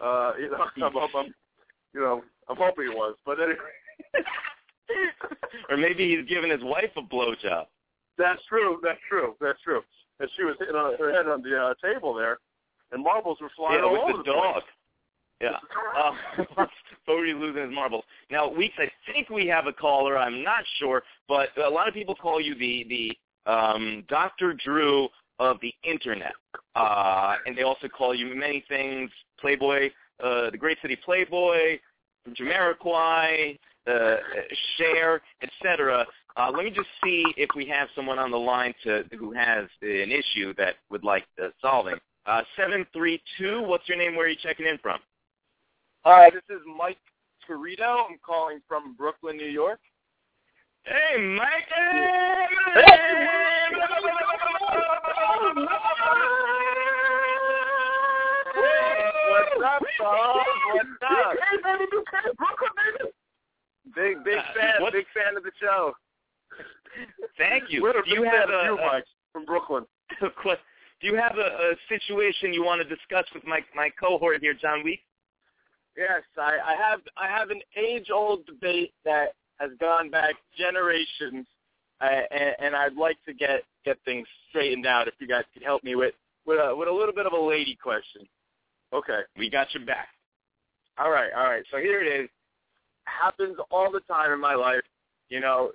Uh, 0.00 0.32
you 0.38 0.50
know, 0.50 0.58
I'm, 0.76 0.96
I'm, 0.96 1.16
I'm, 1.16 1.34
you 1.94 2.00
know, 2.00 2.22
I'm 2.48 2.56
hoping 2.56 2.86
it 2.90 2.96
was. 2.96 3.16
But 3.24 3.38
anyway. 3.40 3.56
or 5.70 5.76
maybe 5.76 6.16
he's 6.16 6.28
giving 6.28 6.50
his 6.50 6.62
wife 6.62 6.90
a 6.96 7.02
blowjob. 7.02 7.66
That's 8.18 8.40
true. 8.48 8.78
That's 8.82 9.00
true. 9.08 9.34
That's 9.40 9.60
true. 9.62 9.82
And 10.20 10.30
she 10.36 10.44
was 10.44 10.56
hitting 10.58 10.74
her 10.74 11.12
head 11.12 11.26
on 11.28 11.42
the 11.42 11.56
uh, 11.56 11.74
table 11.86 12.14
there, 12.14 12.38
and 12.92 13.02
marbles 13.02 13.38
were 13.40 13.50
flying 13.56 13.80
Yeah, 13.80 13.84
all 13.86 13.96
over 13.98 14.12
the 14.12 14.18
the 14.18 14.32
dog. 14.32 14.52
place. 14.54 14.64
Yeah. 15.40 15.56
Uh, 16.56 16.66
Fogarty 17.06 17.32
losing 17.34 17.62
his 17.62 17.72
marbles. 17.72 18.04
Now, 18.30 18.48
Weeks, 18.50 18.74
I 18.78 18.90
think 19.12 19.30
we 19.30 19.46
have 19.46 19.66
a 19.66 19.72
caller. 19.72 20.18
I'm 20.18 20.42
not 20.42 20.62
sure, 20.78 21.02
but 21.28 21.48
a 21.58 21.68
lot 21.70 21.88
of 21.88 21.94
people 21.94 22.14
call 22.14 22.40
you 22.40 22.54
the 22.54 22.84
the 22.88 23.16
um, 23.46 24.04
Dr. 24.08 24.54
Drew 24.54 25.08
of 25.38 25.58
the 25.60 25.72
internet, 25.84 26.32
uh, 26.74 27.36
and 27.46 27.56
they 27.56 27.62
also 27.62 27.88
call 27.88 28.14
you 28.14 28.34
many 28.34 28.64
things: 28.68 29.10
Playboy, 29.40 29.90
uh, 30.22 30.50
the 30.50 30.58
Great 30.58 30.78
City 30.82 30.96
Playboy, 31.04 31.78
Jamiroquai, 32.30 33.58
uh, 33.86 34.16
Cher, 34.76 35.20
etc. 35.42 36.06
Uh, 36.36 36.50
let 36.54 36.64
me 36.64 36.70
just 36.70 36.88
see 37.02 37.24
if 37.36 37.48
we 37.56 37.66
have 37.66 37.88
someone 37.94 38.18
on 38.18 38.30
the 38.30 38.36
line 38.36 38.74
to 38.84 39.04
who 39.18 39.32
has 39.32 39.66
an 39.82 40.12
issue 40.12 40.52
that 40.58 40.74
would 40.90 41.04
like 41.04 41.24
uh, 41.42 41.48
solving. 41.60 41.96
Uh, 42.26 42.42
seven 42.56 42.84
three 42.92 43.22
two. 43.38 43.62
What's 43.62 43.88
your 43.88 43.96
name? 43.96 44.16
Where 44.16 44.26
are 44.26 44.28
you 44.28 44.36
checking 44.42 44.66
in 44.66 44.78
from? 44.78 44.98
Hi, 46.04 46.30
this 46.30 46.42
is 46.50 46.62
Mike 46.78 46.98
Torito. 47.48 48.08
I'm 48.08 48.18
calling 48.24 48.60
from 48.68 48.94
Brooklyn, 48.96 49.36
New 49.36 49.48
York. 49.48 49.80
Hey, 50.86 51.16
Mike. 51.20 51.66
What's 58.26 59.64
up, 59.64 59.82
Bob? 59.98 60.46
What's 60.74 60.88
up? 61.02 61.32
Hey, 61.34 61.56
baby, 61.62 61.84
you 61.92 62.04
came 62.10 62.32
Brooklyn, 62.36 62.70
baby. 62.76 63.10
Big, 63.94 64.24
big 64.24 64.40
fan. 64.54 64.80
what- 64.82 64.92
Big 64.92 65.06
fan 65.14 65.36
of 65.36 65.42
the 65.42 65.52
show. 65.60 65.94
Thank 67.36 67.70
you. 67.70 67.82
We're 67.82 67.98
a 68.00 68.04
Do 68.04 68.10
you 68.10 68.22
big 68.22 68.30
have 68.32 68.48
fan 68.48 68.54
of 68.54 68.60
a, 68.60 68.64
you, 68.66 68.78
a- 68.78 68.86
Mike, 68.86 69.04
from 69.32 69.44
Brooklyn. 69.44 69.84
a 70.22 70.30
que- 70.30 70.56
do 71.00 71.06
you 71.06 71.16
have 71.16 71.36
a, 71.38 71.72
a 71.72 71.74
situation 71.88 72.52
you 72.54 72.64
want 72.64 72.80
to 72.80 72.88
discuss 72.88 73.24
with 73.34 73.44
my 73.46 73.60
my 73.74 73.90
cohort 74.00 74.40
here, 74.40 74.54
John 74.54 74.82
Week? 74.82 75.00
Yes, 75.96 76.22
I, 76.38 76.58
I 76.64 76.74
have 76.76 77.00
I 77.16 77.26
have 77.28 77.50
an 77.50 77.60
age-old 77.76 78.46
debate 78.46 78.94
that 79.04 79.34
has 79.58 79.70
gone 79.80 80.10
back 80.10 80.34
generations, 80.56 81.46
uh, 82.00 82.08
and, 82.30 82.54
and 82.60 82.76
I'd 82.76 82.94
like 82.94 83.16
to 83.26 83.34
get 83.34 83.62
get 83.84 83.98
things 84.04 84.26
straightened 84.50 84.86
out. 84.86 85.08
If 85.08 85.14
you 85.18 85.28
guys 85.28 85.44
could 85.54 85.62
help 85.62 85.84
me 85.84 85.94
with 85.94 86.14
with 86.46 86.58
a 86.58 86.74
with 86.74 86.88
a 86.88 86.92
little 86.92 87.14
bit 87.14 87.26
of 87.26 87.32
a 87.32 87.40
lady 87.40 87.76
question. 87.80 88.22
Okay. 88.92 89.20
We 89.36 89.50
got 89.50 89.68
you 89.74 89.84
back. 89.84 90.08
All 90.98 91.10
right, 91.10 91.30
all 91.36 91.44
right. 91.44 91.64
So 91.70 91.78
here 91.78 92.02
it 92.02 92.24
is. 92.24 92.30
Happens 93.04 93.56
all 93.70 93.90
the 93.90 94.00
time 94.00 94.32
in 94.32 94.40
my 94.40 94.54
life. 94.54 94.82
You 95.28 95.40
know, 95.40 95.72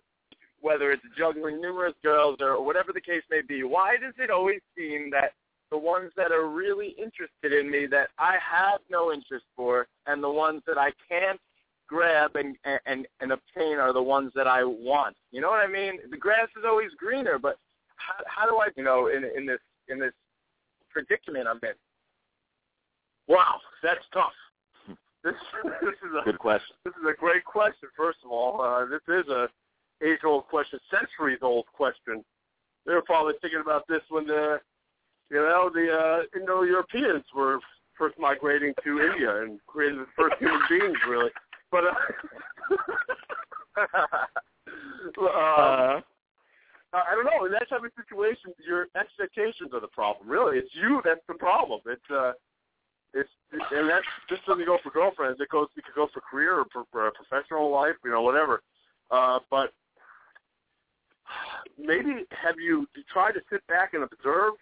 whether 0.62 0.91
it's 0.91 1.04
juggling 1.17 1.62
numerous 1.62 1.94
girls 2.04 2.38
or 2.39 2.63
whatever 2.63 2.91
the 2.94 3.02
case 3.02 3.24
may 3.30 3.41
be. 3.48 3.63
Why 3.63 3.98
does 3.98 4.13
it 4.17 4.30
always 4.30 4.62
seem 4.78 5.12
that 5.12 5.34
the 5.72 5.78
ones 5.78 6.12
that 6.17 6.32
are 6.32 6.48
really 6.48 6.96
interested 6.98 7.54
in 7.54 7.70
me 7.72 7.88
that 7.88 8.10
I 8.20 8.36
have 8.39 8.80
no 8.89 9.12
interest 9.12 9.46
for, 9.56 9.88
and 10.06 10.22
the 10.22 10.30
ones 10.30 10.62
that 10.67 10.78
I 10.78 10.91
can't 11.10 11.39
grab 11.91 12.32
and 12.36 12.56
and 12.86 13.06
and 13.19 13.32
obtain 13.34 13.77
are 13.77 13.91
the 13.91 14.01
ones 14.01 14.32
that 14.34 14.47
I 14.47 14.63
want? 14.63 15.15
You 15.32 15.41
know 15.41 15.49
what 15.49 15.60
I 15.60 15.67
mean? 15.67 15.99
The 16.10 16.17
grass 16.17 16.47
is 16.58 16.63
always 16.65 16.89
greener, 16.97 17.38
but 17.38 17.58
how, 17.97 18.23
how 18.25 18.49
do 18.49 18.58
I, 18.58 18.67
you 18.77 18.84
know, 18.84 19.08
in 19.08 19.25
in 19.36 19.45
this 19.45 19.60
in 19.89 19.99
this 19.99 20.13
predicament 20.89 21.47
I'm 21.47 21.60
in? 21.63 21.75
Wow, 23.27 23.60
that's 23.84 24.06
tough. 24.13 24.34
This, 25.23 25.36
this 25.84 25.93
is 26.01 26.17
a 26.19 26.25
Good 26.25 26.39
question. 26.39 26.75
This 26.84 26.95
is 26.95 27.06
a 27.08 27.13
great 27.15 27.45
question. 27.45 27.89
First 27.95 28.17
of 28.25 28.32
all, 28.32 28.60
uh, 28.60 28.86
this 28.86 29.06
is 29.08 29.30
a 29.30 29.47
age-old 30.04 30.47
question, 30.47 30.80
centuries-old 30.89 31.67
question. 31.73 32.25
They 32.88 32.93
were 32.93 33.04
probably 33.04 33.36
thinking 33.39 33.62
about 33.62 33.84
this 33.88 34.01
when 34.10 34.25
the, 34.25 34.60
you 35.30 35.38
know, 35.38 35.69
the 35.71 35.93
uh, 35.93 36.39
Indo-Europeans 36.39 37.23
were 37.36 37.60
first 37.99 38.17
migrating 38.17 38.73
to 38.84 38.99
India 38.99 39.43
and 39.43 39.60
created 39.67 39.99
the 39.99 40.08
first 40.17 40.38
human 40.39 40.60
beings, 40.67 40.97
really. 41.08 41.30
But 41.71 41.84
uh, 41.86 41.93
Uh, 46.93 46.97
I 46.97 47.15
don't 47.15 47.25
know. 47.25 47.45
In 47.45 47.51
that 47.53 47.69
type 47.69 47.84
of 47.84 47.91
situation, 47.95 48.53
your 48.65 48.88
expectations 48.99 49.71
are 49.73 49.79
the 49.79 49.88
problem. 49.88 50.27
Really, 50.27 50.57
it's 50.57 50.69
you 50.73 51.01
that's 51.05 51.21
the 51.27 51.36
problem. 51.36 51.79
It's 51.86 52.10
uh, 52.12 52.34
it's 53.13 53.29
and 53.71 53.89
that 53.89 54.01
this 54.29 54.39
doesn't 54.47 54.65
go 54.65 54.77
for 54.84 54.91
girlfriends. 54.91 55.39
It 55.39 55.49
goes 55.49 55.67
it 55.77 55.86
could 55.86 55.95
go 55.95 56.07
for 56.13 56.21
career 56.21 56.60
or 56.60 56.65
for, 56.71 56.84
for 56.91 57.12
professional 57.12 57.71
life, 57.71 57.95
you 58.03 58.12
know, 58.12 58.21
whatever. 58.21 58.62
Uh, 59.10 59.39
but 59.49 59.73
maybe 61.77 62.25
have 62.31 62.55
you 62.60 62.88
tried 63.12 63.34
to 63.34 63.41
sit 63.49 63.65
back 63.67 63.93
and 63.93 64.03
observe 64.03 64.53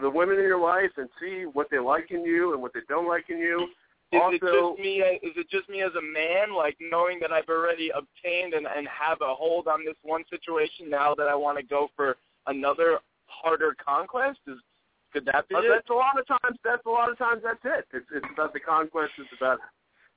the 0.00 0.10
women 0.10 0.38
in 0.38 0.44
your 0.44 0.60
life 0.60 0.90
and 0.96 1.08
see 1.20 1.44
what 1.52 1.68
they 1.70 1.78
like 1.78 2.10
in 2.10 2.24
you 2.24 2.52
and 2.52 2.62
what 2.62 2.72
they 2.74 2.80
don't 2.88 3.06
like 3.06 3.30
in 3.30 3.38
you? 3.38 3.68
Is 4.12 4.20
also, 4.20 4.36
it 4.36 4.40
just 4.40 4.80
me? 4.80 4.94
Is 5.00 5.34
it 5.36 5.48
just 5.50 5.68
me 5.70 5.82
as 5.82 5.92
a 5.96 6.02
man, 6.02 6.54
like 6.54 6.76
knowing 6.80 7.18
that 7.20 7.32
I've 7.32 7.48
already 7.48 7.90
obtained 7.90 8.52
and, 8.52 8.66
and 8.66 8.86
have 8.88 9.18
a 9.22 9.34
hold 9.34 9.68
on 9.68 9.84
this 9.84 9.96
one 10.02 10.22
situation 10.28 10.90
now 10.90 11.14
that 11.14 11.28
I 11.28 11.34
want 11.34 11.56
to 11.58 11.64
go 11.64 11.88
for 11.96 12.16
another 12.46 12.98
harder 13.24 13.74
conquest? 13.82 14.40
Is 14.46 14.58
could 15.12 15.24
that 15.26 15.48
be 15.48 15.54
Uh, 15.54 15.60
it? 15.60 15.68
that's 15.68 15.88
a 15.88 15.94
lot 15.94 16.18
of 16.18 16.26
times. 16.26 16.58
That's 16.62 16.84
a 16.84 16.90
lot 16.90 17.10
of 17.10 17.16
times. 17.16 17.42
That's 17.42 17.64
it. 17.64 17.86
It's 17.92 18.06
it's 18.12 18.26
about 18.32 18.52
the 18.52 18.60
conquest. 18.60 19.12
It's 19.16 19.32
about 19.36 19.58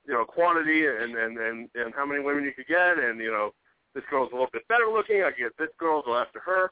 you 0.06 0.12
know 0.12 0.24
quantity 0.26 0.86
and 0.86 1.16
and 1.16 1.38
and 1.38 1.68
and 1.74 1.94
how 1.94 2.04
many 2.04 2.22
women 2.22 2.44
you 2.44 2.52
could 2.52 2.68
get, 2.68 2.98
and 2.98 3.18
you 3.18 3.30
know 3.30 3.54
this 3.94 4.04
girl's 4.10 4.28
a 4.32 4.34
little 4.34 4.52
bit 4.52 4.68
better 4.68 4.88
looking. 4.92 5.22
I 5.22 5.30
get 5.30 5.56
this 5.58 5.72
girl, 5.78 6.02
go 6.04 6.16
after 6.16 6.40
her. 6.40 6.70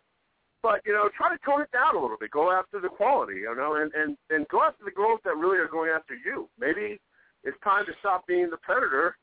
But 0.63 0.81
you 0.85 0.93
know, 0.93 1.09
try 1.17 1.29
to 1.29 1.39
tone 1.45 1.61
it 1.61 1.73
down 1.73 1.97
a 1.97 2.01
little 2.01 2.17
bit. 2.19 2.31
Go 2.31 2.51
after 2.51 2.81
the 2.81 2.89
quality, 2.89 3.41
you 3.49 3.55
know, 3.57 3.77
and 3.77 3.93
and 3.95 4.17
and 4.29 4.47
go 4.49 4.63
after 4.63 4.85
the 4.85 4.91
girls 4.91 5.21
that 5.25 5.37
really 5.37 5.57
are 5.59 5.69
going 5.69 5.91
after 5.91 6.15
you. 6.15 6.49
Maybe 6.59 7.01
it's 7.45 7.57
time 7.63 7.85
to 7.87 7.93
stop 8.01 8.27
being 8.27 8.51
the 8.51 8.57
predator 8.59 9.17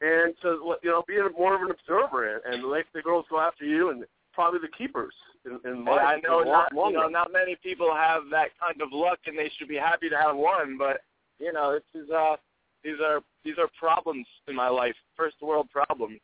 and 0.00 0.34
to 0.42 0.76
you 0.82 0.90
know 0.90 1.02
be 1.08 1.16
more 1.38 1.54
of 1.54 1.62
an 1.62 1.70
observer 1.70 2.34
and, 2.34 2.54
and 2.54 2.70
let 2.70 2.84
the 2.94 3.02
girls 3.02 3.24
go 3.30 3.40
after 3.40 3.64
you 3.64 3.90
and 3.90 4.04
probably 4.32 4.60
the 4.60 4.68
keepers 4.76 5.14
in, 5.46 5.52
in 5.64 5.78
And 5.78 5.84
life. 5.84 6.00
I 6.04 6.20
know 6.20 6.42
not 6.42 6.72
long 6.74 6.92
you 6.92 6.98
know 6.98 7.08
not 7.08 7.32
many 7.32 7.56
people 7.62 7.92
have 7.94 8.22
that 8.30 8.48
kind 8.60 8.80
of 8.82 8.88
luck, 8.92 9.18
and 9.26 9.38
they 9.38 9.50
should 9.58 9.68
be 9.68 9.76
happy 9.76 10.08
to 10.10 10.16
have 10.16 10.36
one. 10.36 10.76
But 10.78 11.00
you 11.38 11.52
know, 11.52 11.72
this 11.74 12.02
is 12.02 12.10
uh 12.10 12.36
these 12.84 13.00
are 13.04 13.20
these 13.44 13.54
are 13.58 13.68
problems 13.78 14.26
in 14.48 14.54
my 14.54 14.68
life, 14.68 14.94
first 15.16 15.36
world 15.40 15.68
problems. 15.70 16.20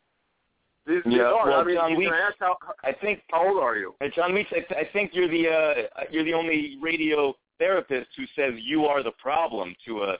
These, 0.86 1.02
these 1.04 1.14
Yeah, 1.14 1.22
are. 1.32 1.46
well, 1.48 1.60
I 1.60 1.64
mean, 1.64 1.76
John, 1.76 1.90
you 1.92 1.96
we- 1.98 2.04
can 2.06 2.14
ask 2.14 2.34
how, 2.40 2.56
I 2.82 2.92
think 2.92 3.22
how 3.30 3.46
old 3.48 3.62
are 3.62 3.76
you? 3.76 3.94
Hey, 4.00 4.10
John 4.14 4.34
Weeks, 4.34 4.50
I, 4.52 4.60
th- 4.60 4.72
I 4.88 4.92
think 4.92 5.12
you're 5.14 5.28
the 5.28 5.48
uh, 5.48 6.02
you're 6.10 6.24
the 6.24 6.34
only 6.34 6.76
radio 6.82 7.34
therapist 7.58 8.08
who 8.16 8.24
says 8.36 8.54
you 8.62 8.84
are 8.86 9.02
the 9.02 9.12
problem 9.12 9.74
to 9.86 10.02
a 10.02 10.16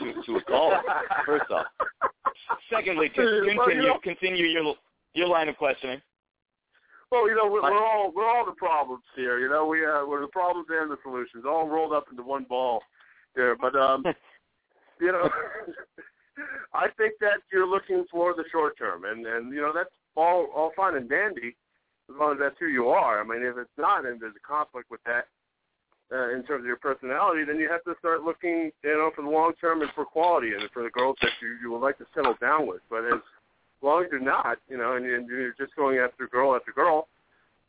to, 0.00 0.22
to 0.26 0.36
a 0.36 0.42
caller. 0.44 0.80
First 1.26 1.50
off. 1.50 1.66
Secondly, 2.72 3.08
con- 3.14 3.44
continue 3.44 3.92
continue 4.02 4.46
your 4.46 4.74
your 5.14 5.28
line 5.28 5.48
of 5.48 5.56
questioning. 5.56 6.00
Well, 7.10 7.28
you 7.28 7.34
know, 7.34 7.50
we're, 7.50 7.62
we're 7.62 7.84
all 7.84 8.12
we're 8.14 8.28
all 8.28 8.44
the 8.44 8.52
problems 8.52 9.02
here. 9.16 9.38
You 9.38 9.48
know, 9.48 9.66
we 9.66 9.84
uh, 9.84 10.04
we're 10.06 10.20
the 10.20 10.28
problems 10.28 10.66
and 10.70 10.90
the 10.90 10.98
solutions, 11.02 11.44
all 11.46 11.66
rolled 11.66 11.92
up 11.92 12.06
into 12.10 12.22
one 12.22 12.44
ball 12.44 12.82
there. 13.34 13.56
But 13.56 13.74
um, 13.74 14.04
you 15.00 15.12
know, 15.12 15.30
I 16.74 16.88
think 16.98 17.14
that 17.20 17.40
you're 17.50 17.66
looking 17.66 18.04
for 18.10 18.34
the 18.34 18.44
short 18.52 18.76
term, 18.76 19.04
and 19.04 19.26
and 19.26 19.52
you 19.52 19.60
know 19.60 19.72
that's 19.74 19.90
all 20.16 20.48
all 20.54 20.72
fine 20.76 20.96
and 20.96 21.08
dandy 21.08 21.56
as 22.10 22.16
long 22.18 22.32
as 22.32 22.38
that's 22.40 22.56
who 22.60 22.66
you 22.66 22.88
are. 22.88 23.20
I 23.20 23.24
mean, 23.24 23.42
if 23.42 23.56
it's 23.56 23.70
not, 23.78 24.04
and 24.04 24.20
there's 24.20 24.34
a 24.36 24.46
conflict 24.46 24.90
with 24.90 25.00
that 25.04 25.26
uh, 26.12 26.34
in 26.34 26.42
terms 26.42 26.62
of 26.62 26.66
your 26.66 26.76
personality, 26.76 27.44
then 27.44 27.58
you 27.58 27.68
have 27.68 27.84
to 27.84 27.94
start 27.98 28.22
looking, 28.22 28.70
you 28.82 28.96
know, 28.96 29.10
for 29.14 29.22
the 29.22 29.28
long 29.28 29.52
term 29.60 29.82
and 29.82 29.90
for 29.94 30.04
quality 30.04 30.52
and 30.52 30.70
for 30.72 30.82
the 30.82 30.90
girls 30.90 31.16
that 31.22 31.32
you 31.42 31.56
you 31.60 31.70
would 31.70 31.82
like 31.82 31.98
to 31.98 32.06
settle 32.14 32.34
down 32.40 32.66
with. 32.66 32.80
But 32.88 33.04
as 33.04 33.20
long 33.82 34.04
as 34.04 34.08
you're 34.10 34.20
not, 34.20 34.58
you 34.68 34.78
know, 34.78 34.96
and 34.96 35.04
you're, 35.04 35.22
you're 35.24 35.54
just 35.58 35.76
going 35.76 35.98
after 35.98 36.26
girl 36.26 36.54
after 36.54 36.72
girl, 36.72 37.08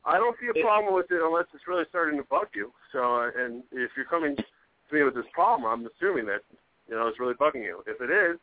I 0.06 0.18
don't 0.18 0.36
see 0.40 0.48
a 0.48 0.64
problem 0.64 0.96
with 0.96 1.12
it 1.12 1.22
unless 1.22 1.46
it's 1.54 1.68
really 1.68 1.86
starting 1.90 2.18
to 2.18 2.26
bug 2.30 2.48
you. 2.56 2.72
So, 2.94 3.16
uh, 3.18 3.32
and 3.38 3.64
if 3.72 3.92
you're 3.96 4.06
coming 4.06 4.36
to 4.36 4.44
me 4.96 5.04
with 5.04 5.16
this 5.16 5.26
problem, 5.34 5.70
I'm 5.70 5.88
assuming 5.88 6.26
that 6.28 6.42
you 6.88 6.96
know 6.96 7.08
it's 7.08 7.20
really 7.20 7.36
bugging 7.36 7.64
you. 7.64 7.84
If 7.86 8.00
it 8.02 8.10
is, 8.10 8.40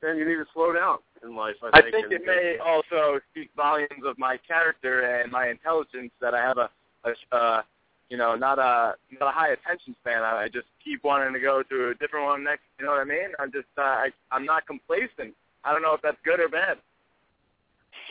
then 0.00 0.16
you 0.16 0.26
need 0.26 0.36
to 0.36 0.46
slow 0.52 0.72
down 0.72 0.98
in 1.22 1.36
life. 1.36 1.54
I 1.62 1.78
I 1.78 1.82
think, 1.82 1.94
think 1.94 2.04
and, 2.06 2.12
it 2.14 2.26
may 2.26 2.56
also 2.58 3.20
speak 3.30 3.50
volumes 3.56 4.02
of 4.04 4.18
my 4.18 4.36
character 4.36 5.02
and 5.02 5.30
my 5.30 5.48
intelligence 5.48 6.10
that 6.20 6.34
I 6.34 6.42
have 6.42 6.58
a, 6.58 6.70
a 7.04 7.36
uh, 7.36 7.62
you 8.10 8.16
know, 8.16 8.34
not 8.34 8.58
a 8.58 8.94
not 9.20 9.28
a 9.28 9.32
high 9.32 9.52
attention 9.52 9.96
span. 10.00 10.22
I, 10.22 10.44
I 10.44 10.48
just 10.48 10.66
keep 10.84 11.02
wanting 11.04 11.32
to 11.32 11.40
go 11.40 11.62
to 11.62 11.88
a 11.88 11.94
different 11.94 12.26
one 12.26 12.44
next. 12.44 12.62
You 12.78 12.84
know 12.86 12.92
what 12.92 13.00
I 13.00 13.04
mean? 13.04 13.30
I'm 13.38 13.50
just 13.52 13.68
uh, 13.78 13.82
I 13.82 14.08
I'm 14.30 14.44
not 14.44 14.66
complacent. 14.66 15.34
I 15.64 15.72
don't 15.72 15.82
know 15.82 15.94
if 15.94 16.02
that's 16.02 16.18
good 16.24 16.40
or 16.40 16.48
bad. 16.48 16.78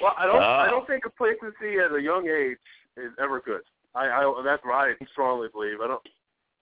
Well, 0.02 0.14
I 0.18 0.26
don't. 0.26 0.42
I 0.42 0.68
Oh. 0.68 0.72
don't 0.72 0.88
think 0.88 1.04
complacency 1.04 1.78
at 1.80 1.94
a 1.94 2.02
young 2.02 2.28
age 2.28 2.58
is 2.98 3.12
ever 3.22 3.40
good. 3.40 3.62
I, 3.94 4.08
I 4.08 4.42
that's 4.44 4.64
what 4.64 4.74
I 4.74 4.94
strongly 5.12 5.50
believe. 5.52 5.82
I 5.82 5.88
don't, 5.88 6.02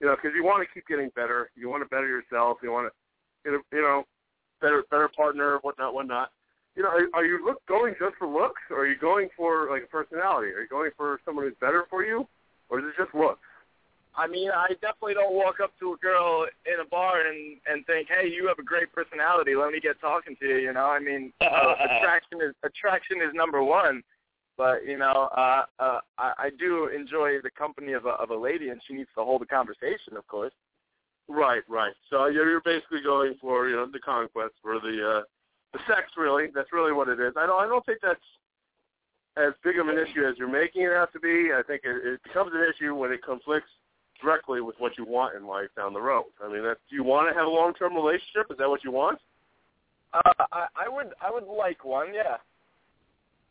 you 0.00 0.06
know, 0.06 0.16
because 0.16 0.32
you 0.34 0.44
want 0.44 0.66
to 0.66 0.74
keep 0.74 0.86
getting 0.88 1.10
better. 1.14 1.50
You 1.54 1.70
want 1.70 1.82
to 1.82 1.88
better 1.88 2.08
yourself. 2.08 2.58
You 2.62 2.72
want 2.72 2.92
to, 3.44 3.50
you 3.72 3.82
know, 3.82 4.04
better 4.60 4.84
better 4.90 5.08
partner, 5.08 5.58
whatnot, 5.62 5.94
whatnot. 5.94 6.30
You 6.76 6.82
know, 6.82 6.88
are, 6.90 7.06
are 7.14 7.24
you 7.24 7.44
look 7.44 7.64
going 7.66 7.94
just 7.98 8.16
for 8.16 8.26
looks, 8.26 8.60
or 8.70 8.80
are 8.80 8.86
you 8.86 8.96
going 8.98 9.28
for 9.36 9.70
like 9.70 9.84
a 9.84 9.86
personality? 9.86 10.48
Are 10.52 10.60
you 10.62 10.68
going 10.68 10.90
for 10.96 11.20
someone 11.24 11.44
who's 11.44 11.54
better 11.60 11.86
for 11.88 12.04
you, 12.04 12.26
or 12.70 12.78
is 12.80 12.86
it 12.86 13.02
just 13.02 13.14
looks? 13.14 13.40
I 14.16 14.26
mean, 14.26 14.50
I 14.50 14.68
definitely 14.80 15.14
don't 15.14 15.34
walk 15.34 15.60
up 15.62 15.72
to 15.78 15.92
a 15.92 15.96
girl 15.98 16.46
in 16.66 16.80
a 16.80 16.88
bar 16.88 17.26
and 17.26 17.58
and 17.66 17.86
think, 17.86 18.08
"Hey, 18.08 18.28
you 18.28 18.48
have 18.48 18.58
a 18.58 18.62
great 18.64 18.92
personality. 18.92 19.54
Let 19.54 19.72
me 19.72 19.80
get 19.80 20.00
talking 20.00 20.36
to 20.40 20.46
you." 20.46 20.56
You 20.56 20.72
know, 20.72 20.86
I 20.86 20.98
mean, 20.98 21.32
uh, 21.40 21.74
attraction 21.78 22.40
is 22.42 22.54
attraction 22.64 23.18
is 23.22 23.34
number 23.34 23.62
one. 23.62 24.02
But 24.56 24.84
you 24.84 24.98
know, 24.98 25.30
uh, 25.36 25.64
uh, 25.78 26.00
I, 26.18 26.32
I 26.36 26.50
do 26.58 26.88
enjoy 26.88 27.40
the 27.42 27.50
company 27.56 27.92
of 27.92 28.04
a 28.04 28.10
of 28.20 28.30
a 28.30 28.36
lady, 28.36 28.68
and 28.68 28.80
she 28.86 28.94
needs 28.94 29.08
to 29.16 29.24
hold 29.24 29.42
a 29.42 29.46
conversation, 29.46 30.16
of 30.16 30.26
course. 30.26 30.52
Right, 31.28 31.62
right. 31.68 31.94
So 32.10 32.26
you're 32.26 32.50
you're 32.50 32.60
basically 32.60 33.00
going 33.02 33.36
for 33.40 33.68
you 33.68 33.76
know 33.76 33.86
the 33.86 34.00
conquest 34.00 34.54
for 34.60 34.80
the 34.80 35.20
uh, 35.20 35.22
the 35.72 35.78
sex. 35.86 36.12
Really, 36.16 36.48
that's 36.54 36.72
really 36.72 36.92
what 36.92 37.08
it 37.08 37.20
is. 37.20 37.34
I 37.38 37.46
don't 37.46 37.62
I 37.62 37.68
don't 37.68 37.86
think 37.86 38.00
that's 38.02 38.20
as 39.36 39.52
big 39.62 39.78
of 39.78 39.88
an 39.88 39.96
issue 39.96 40.24
as 40.26 40.36
you're 40.38 40.50
making 40.50 40.82
it 40.82 40.92
out 40.92 41.12
to 41.12 41.20
be. 41.20 41.50
I 41.54 41.62
think 41.66 41.82
it, 41.84 41.96
it 42.04 42.22
becomes 42.22 42.52
an 42.54 42.66
issue 42.68 42.94
when 42.94 43.12
it 43.12 43.22
conflicts 43.22 43.70
directly 44.20 44.60
with 44.60 44.76
what 44.78 44.98
you 44.98 45.04
want 45.04 45.36
in 45.36 45.46
life 45.46 45.68
down 45.76 45.92
the 45.92 46.00
road. 46.00 46.26
I 46.42 46.52
mean, 46.52 46.62
that 46.62 46.76
do 46.88 46.96
you 46.96 47.04
want 47.04 47.32
to 47.32 47.38
have 47.38 47.46
a 47.46 47.50
long 47.50 47.74
term 47.74 47.94
relationship? 47.94 48.50
Is 48.50 48.58
that 48.58 48.68
what 48.68 48.84
you 48.84 48.90
want? 48.90 49.18
Uh, 50.12 50.32
I, 50.52 50.66
I 50.86 50.88
would 50.88 51.08
I 51.20 51.30
would 51.30 51.46
like 51.46 51.84
one, 51.84 52.08
yeah. 52.14 52.36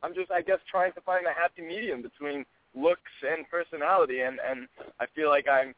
I'm 0.03 0.13
just 0.13 0.31
I 0.31 0.41
guess 0.41 0.59
trying 0.69 0.93
to 0.93 1.01
find 1.01 1.25
a 1.25 1.33
happy 1.33 1.61
medium 1.61 2.01
between 2.01 2.45
looks 2.75 3.11
and 3.27 3.49
personality, 3.49 4.21
and 4.21 4.39
and 4.47 4.67
I 4.99 5.05
feel 5.15 5.29
like 5.29 5.47
I'm 5.47 5.73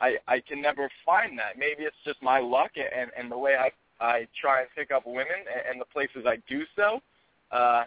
I 0.00 0.16
I 0.28 0.40
can 0.40 0.60
never 0.60 0.90
find 1.06 1.38
that. 1.38 1.58
Maybe 1.58 1.84
it's 1.84 1.96
just 2.04 2.22
my 2.22 2.40
luck 2.40 2.72
and 2.76 3.10
and 3.16 3.30
the 3.30 3.38
way 3.38 3.56
I 3.56 3.70
I 4.04 4.26
try 4.40 4.60
and 4.60 4.68
pick 4.76 4.90
up 4.90 5.06
women 5.06 5.26
and, 5.32 5.62
and 5.70 5.80
the 5.80 5.86
places 5.86 6.26
I 6.26 6.36
do 6.48 6.64
so. 6.76 7.00
Uh, 7.50 7.84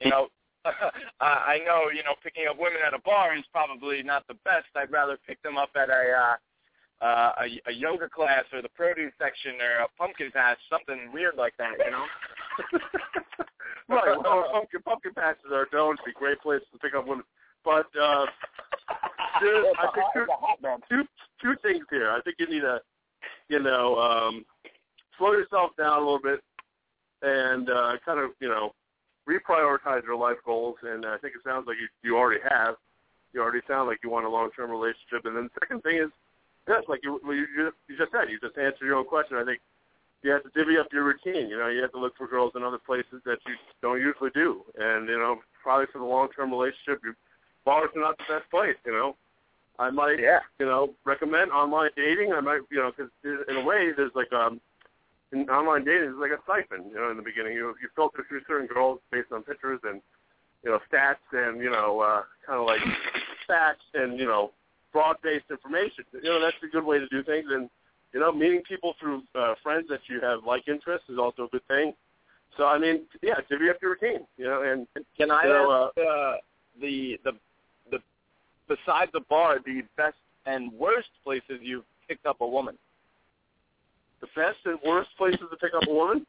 you 0.00 0.10
know, 0.10 0.28
I 1.20 1.26
I 1.26 1.58
know 1.64 1.90
you 1.94 2.02
know 2.02 2.14
picking 2.22 2.44
up 2.48 2.58
women 2.58 2.80
at 2.86 2.94
a 2.94 3.00
bar 3.00 3.36
is 3.36 3.44
probably 3.52 4.02
not 4.02 4.26
the 4.28 4.34
best. 4.44 4.66
I'd 4.74 4.90
rather 4.90 5.18
pick 5.26 5.42
them 5.42 5.56
up 5.56 5.70
at 5.76 5.88
a 5.90 6.02
uh, 6.12 7.04
uh, 7.04 7.32
a, 7.40 7.70
a 7.70 7.72
yoga 7.72 8.08
class 8.08 8.44
or 8.52 8.62
the 8.62 8.68
produce 8.70 9.12
section 9.18 9.60
or 9.60 9.84
a 9.84 9.88
pumpkin 9.98 10.30
patch, 10.32 10.58
something 10.70 11.10
weird 11.12 11.36
like 11.36 11.54
that. 11.58 11.74
You 11.84 11.90
know. 11.90 12.06
right. 13.88 14.18
Well, 14.22 14.48
pumpkin 14.52 14.82
pumpkin 14.82 15.14
patches 15.14 15.52
are 15.52 15.68
known 15.72 15.96
to 15.96 16.02
be 16.04 16.12
great 16.12 16.40
places 16.40 16.66
to 16.72 16.78
pick 16.78 16.94
up 16.94 17.06
women, 17.06 17.24
but 17.64 17.86
uh, 18.00 18.26
there's, 19.40 19.66
I 19.78 19.88
think 19.94 20.06
two, 20.14 20.26
two 20.88 21.02
two 21.42 21.54
things 21.62 21.84
here. 21.90 22.10
I 22.10 22.20
think 22.22 22.36
you 22.38 22.48
need 22.48 22.60
to, 22.60 22.80
you 23.48 23.60
know, 23.60 23.98
um, 23.98 24.44
slow 25.18 25.32
yourself 25.32 25.72
down 25.76 25.98
a 25.98 26.00
little 26.00 26.20
bit 26.20 26.40
and 27.22 27.68
uh, 27.70 27.92
kind 28.04 28.20
of, 28.20 28.30
you 28.40 28.48
know, 28.48 28.74
reprioritize 29.28 30.04
your 30.04 30.16
life 30.16 30.38
goals. 30.44 30.76
And 30.82 31.04
I 31.04 31.18
think 31.18 31.34
it 31.34 31.42
sounds 31.44 31.66
like 31.66 31.76
you 31.78 31.88
you 32.02 32.16
already 32.16 32.40
have. 32.48 32.76
You 33.32 33.42
already 33.42 33.60
sound 33.68 33.88
like 33.88 33.98
you 34.02 34.10
want 34.10 34.26
a 34.26 34.30
long 34.30 34.50
term 34.56 34.70
relationship. 34.70 35.24
And 35.24 35.36
then 35.36 35.44
the 35.44 35.60
second 35.60 35.82
thing 35.82 35.98
is, 35.98 36.10
yes, 36.68 36.82
like 36.88 37.00
you 37.02 37.20
you 37.24 37.46
just 37.56 37.76
you 37.88 37.96
just 37.96 38.12
said, 38.12 38.30
you 38.30 38.38
just 38.40 38.56
answered 38.56 38.86
your 38.86 38.96
own 38.96 39.04
question. 39.06 39.36
I 39.36 39.44
think 39.44 39.60
you 40.22 40.30
have 40.30 40.42
to 40.44 40.50
divvy 40.54 40.78
up 40.78 40.88
your 40.92 41.04
routine. 41.04 41.48
You 41.48 41.58
know, 41.58 41.68
you 41.68 41.82
have 41.82 41.92
to 41.92 41.98
look 41.98 42.16
for 42.16 42.26
girls 42.26 42.52
in 42.56 42.62
other 42.62 42.78
places 42.78 43.20
that 43.24 43.38
you 43.46 43.54
don't 43.82 44.00
usually 44.00 44.30
do. 44.30 44.62
And 44.78 45.08
you 45.08 45.18
know, 45.18 45.40
probably 45.62 45.86
for 45.92 45.98
the 45.98 46.04
long 46.04 46.28
term 46.34 46.50
relationship, 46.50 47.02
your 47.04 47.16
bars 47.64 47.90
are 47.94 48.00
not 48.00 48.16
the 48.18 48.24
best 48.28 48.50
place. 48.50 48.76
You 48.84 48.92
know. 48.92 49.16
I 49.78 49.90
might, 49.90 50.18
Yeah. 50.18 50.40
you 50.58 50.64
know, 50.64 50.94
recommend 51.04 51.50
online 51.50 51.90
dating. 51.96 52.32
I 52.32 52.40
might, 52.40 52.62
you 52.70 52.78
know, 52.78 52.92
because 52.96 53.10
in 53.22 53.56
a 53.56 53.62
way, 53.62 53.92
there's 53.94 54.14
like 54.14 54.32
um, 54.32 54.58
in 55.32 55.48
online 55.50 55.84
dating, 55.84 56.10
it's 56.10 56.18
like 56.18 56.30
a 56.30 56.42
siphon. 56.46 56.88
You 56.88 56.96
know, 56.96 57.10
in 57.10 57.16
the 57.16 57.22
beginning, 57.22 57.54
you 57.54 57.74
you 57.82 57.88
filter 57.94 58.24
through 58.28 58.42
certain 58.46 58.66
girls 58.66 59.00
based 59.10 59.32
on 59.32 59.42
pictures 59.42 59.80
and 59.84 60.00
you 60.62 60.70
know 60.70 60.78
stats 60.90 61.24
and 61.32 61.60
you 61.60 61.70
know 61.70 62.00
uh, 62.00 62.22
kind 62.46 62.60
of 62.60 62.66
like 62.66 62.80
facts 63.46 63.84
and 63.94 64.18
you 64.18 64.26
know 64.26 64.52
broad-based 64.92 65.44
information. 65.50 66.04
You 66.12 66.30
know, 66.30 66.40
that's 66.40 66.56
a 66.64 66.68
good 66.68 66.84
way 66.84 66.98
to 66.98 67.06
do 67.08 67.22
things. 67.22 67.46
And 67.50 67.68
you 68.14 68.20
know, 68.20 68.32
meeting 68.32 68.62
people 68.66 68.94
through 68.98 69.22
uh, 69.34 69.54
friends 69.62 69.86
that 69.90 70.00
you 70.08 70.20
have 70.20 70.44
like 70.46 70.68
interests 70.68 71.08
is 71.08 71.18
also 71.18 71.44
a 71.44 71.48
good 71.48 71.66
thing. 71.68 71.92
So 72.56 72.66
I 72.66 72.78
mean, 72.78 73.02
yeah, 73.22 73.34
divvy 73.48 73.68
up 73.68 73.76
your 73.82 73.92
routine. 74.00 74.26
You 74.38 74.46
know, 74.46 74.62
and 74.62 74.86
Can 75.16 75.30
I 75.30 75.42
you 75.42 75.48
know, 75.48 75.90
ask 75.96 75.98
uh, 75.98 76.36
the 76.80 77.18
the 77.24 77.32
the 77.90 77.98
besides 78.68 79.10
the 79.12 79.20
bar 79.28 79.58
the 79.64 79.82
best 79.96 80.16
and 80.46 80.72
worst 80.72 81.08
places 81.24 81.58
you've 81.60 81.84
picked 82.08 82.26
up 82.26 82.40
a 82.40 82.46
woman? 82.46 82.78
The 84.20 84.28
best 84.34 84.58
and 84.64 84.78
worst 84.84 85.10
places 85.18 85.46
to 85.50 85.56
pick 85.56 85.72
up 85.74 85.88
a 85.88 85.92
woman. 85.92 86.26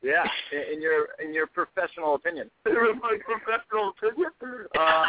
Yeah, 0.00 0.24
in, 0.52 0.80
your 0.80 1.08
in 1.22 1.34
your 1.34 1.48
professional 1.48 2.14
opinion. 2.14 2.50
in 2.66 3.00
my 3.02 3.18
professional 3.24 3.90
opinion, 3.90 4.30
uh, 4.78 4.78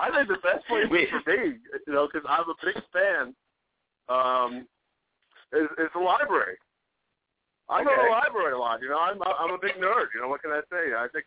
I 0.00 0.10
think 0.14 0.28
the 0.28 0.38
best 0.42 0.66
place 0.68 0.86
Wait. 0.88 1.08
for 1.10 1.22
me, 1.28 1.58
you 1.86 1.92
know, 1.92 2.06
because 2.06 2.26
I'm 2.28 2.48
a 2.48 2.54
big 2.64 2.80
fan, 2.92 3.34
um, 4.08 4.68
is, 5.52 5.68
is 5.78 5.90
the 5.94 6.00
library. 6.00 6.56
I 7.68 7.82
go 7.82 7.90
to 7.90 8.02
the 8.02 8.10
library 8.10 8.52
a 8.52 8.58
lot. 8.58 8.80
You 8.82 8.90
know, 8.90 8.98
I'm 8.98 9.20
I'm 9.22 9.54
a 9.54 9.58
big 9.58 9.74
nerd. 9.74 10.14
You 10.14 10.20
know, 10.20 10.28
what 10.28 10.42
can 10.42 10.52
I 10.52 10.60
say? 10.70 10.94
I 10.96 11.08
think 11.12 11.24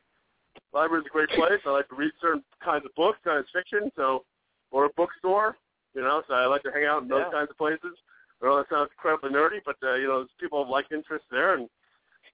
library's 0.74 1.06
a 1.08 1.10
great 1.10 1.30
place. 1.30 1.60
I 1.66 1.72
like 1.72 1.90
to 1.90 1.96
read 1.96 2.12
certain 2.22 2.44
kinds 2.64 2.86
of 2.86 2.96
books, 2.96 3.20
science 3.26 3.48
fiction, 3.52 3.92
so 3.96 4.24
or 4.72 4.86
a 4.86 4.90
bookstore. 4.96 5.58
You 5.96 6.02
know, 6.02 6.22
so 6.28 6.34
I 6.34 6.46
like 6.46 6.64
to 6.64 6.72
hang 6.72 6.86
out 6.86 7.04
in 7.04 7.08
those 7.08 7.24
Yeah. 7.26 7.32
kinds 7.32 7.50
of 7.50 7.58
places. 7.58 7.98
I 8.42 8.46
know 8.46 8.58
that 8.58 8.70
sounds 8.70 8.92
incredibly 8.92 9.32
nerdy, 9.32 9.62
but 9.66 9.78
uh, 9.82 9.96
you 9.96 10.08
know, 10.08 10.28
people 10.40 10.62
have 10.62 10.70
like 10.70 10.92
interests 10.92 11.28
there, 11.32 11.54
and 11.56 11.70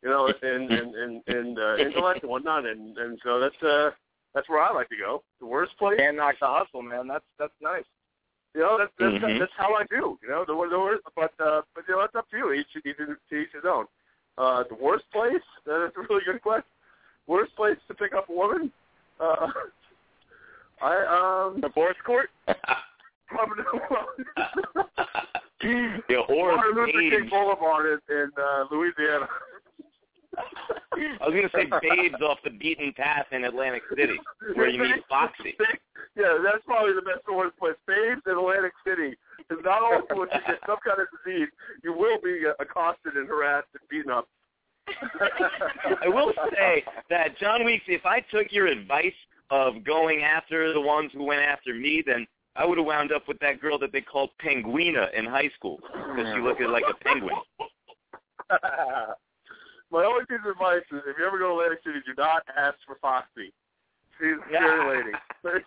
you 0.01 0.09
know, 0.09 0.27
in 0.27 0.71
in 0.71 0.95
in, 0.95 1.23
in 1.27 1.57
uh, 1.59 1.77
intellect 1.77 2.23
and 2.23 2.31
whatnot, 2.31 2.65
and 2.65 2.97
and 2.97 3.19
so 3.23 3.39
that's 3.39 3.61
uh 3.61 3.91
that's 4.33 4.49
where 4.49 4.61
I 4.61 4.73
like 4.73 4.89
to 4.89 4.97
go. 4.97 5.23
The 5.39 5.45
worst 5.45 5.77
place, 5.77 5.99
And 6.01 6.17
knock 6.17 6.35
the 6.39 6.47
hustle, 6.47 6.81
man. 6.81 7.07
That's 7.07 7.25
that's 7.37 7.53
nice. 7.61 7.83
you 8.55 8.61
know, 8.61 8.77
that's 8.79 8.91
that's, 8.97 9.13
Mhm. 9.23 9.39
that's 9.39 9.53
how 9.55 9.75
I 9.75 9.83
do. 9.85 10.17
You 10.23 10.29
know, 10.29 10.43
the, 10.43 10.53
the 10.69 10.79
worst, 10.79 11.03
but 11.15 11.33
uh, 11.39 11.61
but 11.75 11.83
you 11.87 11.95
know, 11.95 12.01
it's 12.01 12.15
up 12.15 12.29
to 12.31 12.37
you. 12.37 12.51
Each 12.53 12.67
each 12.83 12.97
to 12.97 13.35
each 13.35 13.51
his 13.53 13.63
own. 13.65 13.85
Uh, 14.37 14.63
the 14.69 14.75
worst 14.75 15.05
place? 15.11 15.43
That's 15.65 15.95
a 15.95 16.01
really 16.09 16.23
good 16.25 16.41
question. 16.41 16.65
Worst 17.27 17.55
place 17.55 17.77
to 17.89 17.93
pick 17.93 18.13
up 18.13 18.27
a 18.29 18.33
woman? 18.33 18.71
Uh, 19.19 19.47
I 20.81 20.95
um 21.53 21.61
Divorce 21.61 21.97
court? 22.05 22.29
Probably 23.31 23.63
Your 26.09 26.25
horse 26.25 26.55
Martin 26.57 26.75
Luther 26.75 27.19
King. 27.19 27.29
Boulevard 27.29 27.99
in, 28.09 28.15
in 28.15 28.29
uh, 28.37 28.65
Louisiana. 28.71 29.27
I 30.37 31.27
was 31.27 31.35
gonna 31.35 31.49
say 31.53 31.69
babes 31.81 32.21
off 32.21 32.37
the 32.43 32.51
beaten 32.51 32.93
path 32.93 33.25
in 33.31 33.43
Atlantic 33.43 33.83
City, 33.95 34.17
where 34.55 34.69
you 34.69 34.81
meet 34.81 35.03
Foxy. 35.09 35.55
yeah, 36.15 36.37
that's 36.43 36.63
probably 36.65 36.93
the 36.93 37.01
best 37.01 37.21
one 37.27 37.51
place. 37.59 37.75
Babes 37.85 38.21
in 38.25 38.37
Atlantic 38.37 38.71
City 38.87 39.17
is 39.49 39.59
not 39.63 39.81
only 39.81 40.05
will 40.11 40.27
you 40.27 40.39
get 40.47 40.59
some 40.65 40.77
kind 40.85 41.01
of 41.01 41.07
disease, 41.23 41.49
you 41.83 41.93
will 41.93 42.17
be 42.23 42.43
uh, 42.47 42.53
accosted 42.59 43.15
and 43.15 43.27
harassed 43.27 43.67
and 43.73 43.81
beaten 43.89 44.11
up. 44.11 44.27
I 46.01 46.07
will 46.07 46.33
say 46.53 46.83
that 47.09 47.37
John 47.37 47.65
Weeks, 47.65 47.83
if 47.87 48.05
I 48.05 48.21
took 48.21 48.51
your 48.51 48.67
advice 48.67 49.13
of 49.49 49.83
going 49.83 50.23
after 50.23 50.73
the 50.73 50.81
ones 50.81 51.11
who 51.13 51.23
went 51.23 51.41
after 51.41 51.73
me, 51.73 52.03
then 52.05 52.25
I 52.55 52.65
would 52.65 52.77
have 52.77 52.85
wound 52.85 53.11
up 53.11 53.27
with 53.27 53.39
that 53.39 53.59
girl 53.61 53.77
that 53.79 53.91
they 53.91 54.01
called 54.01 54.29
Penguina 54.43 55.13
in 55.13 55.25
high 55.25 55.49
school 55.55 55.79
because 55.93 56.33
she 56.35 56.41
looked 56.41 56.61
like 56.61 56.83
a 56.89 56.93
penguin. 57.03 57.35
My 59.91 60.05
only 60.05 60.25
piece 60.25 60.39
of 60.45 60.51
advice 60.51 60.83
is 60.91 61.01
if 61.07 61.17
you 61.17 61.25
ever 61.25 61.37
go 61.37 61.49
to 61.49 61.53
Atlantic 61.53 61.79
City, 61.85 61.99
do 62.05 62.13
not 62.17 62.43
ask 62.57 62.75
for 62.85 62.97
Foxy. 63.01 63.53
She's 64.19 64.37
a 64.37 64.47
scary 64.47 64.97
lady. 64.97 65.11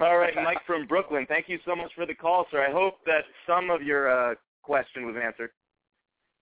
All 0.00 0.18
right, 0.18 0.34
Mike 0.36 0.58
from 0.66 0.86
Brooklyn. 0.86 1.24
Thank 1.28 1.48
you 1.48 1.58
so 1.64 1.76
much 1.76 1.92
for 1.94 2.04
the 2.04 2.14
call, 2.14 2.46
sir. 2.50 2.66
I 2.66 2.72
hope 2.72 2.98
that 3.06 3.24
some 3.46 3.70
of 3.70 3.82
your 3.82 4.10
uh, 4.10 4.34
question 4.62 5.06
was 5.06 5.14
answered. 5.22 5.50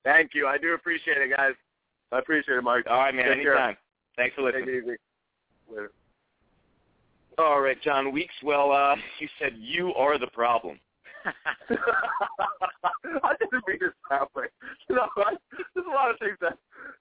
Thank 0.05 0.31
you. 0.35 0.47
I 0.47 0.59
do 0.59 0.75
appreciate 0.75 1.19
it, 1.19 1.37
guys. 1.37 1.53
I 2.11 2.19
appreciate 2.19 2.57
it, 2.57 2.63
Mike. 2.63 2.87
All 2.89 2.99
right, 2.99 3.15
man. 3.15 3.27
Take 3.27 3.47
anytime. 3.47 3.75
care. 3.75 3.79
Thanks 4.17 4.35
for 4.35 4.51
Take 4.51 4.61
listening. 4.61 4.77
it 4.77 4.85
easy. 4.85 4.97
Later. 5.71 5.91
All 7.43 7.61
right, 7.61 7.81
John 7.83 8.13
Weeks. 8.13 8.35
Well, 8.45 8.71
uh, 8.71 8.95
you 9.19 9.29
said 9.41 9.55
you 9.59 9.93
are 9.95 10.17
the 10.19 10.29
problem. 10.29 10.79
I 11.25 11.33
didn't 13.39 13.67
mean 13.67 13.79
it 13.81 13.93
that 14.11 14.29
way. 14.35 14.47
You 14.89 14.97
know, 14.97 15.07
I, 15.17 15.37
there's 15.75 15.87
a 15.87 15.91
lot 15.91 16.11
of 16.11 16.19
things 16.19 16.37
that 16.41 16.59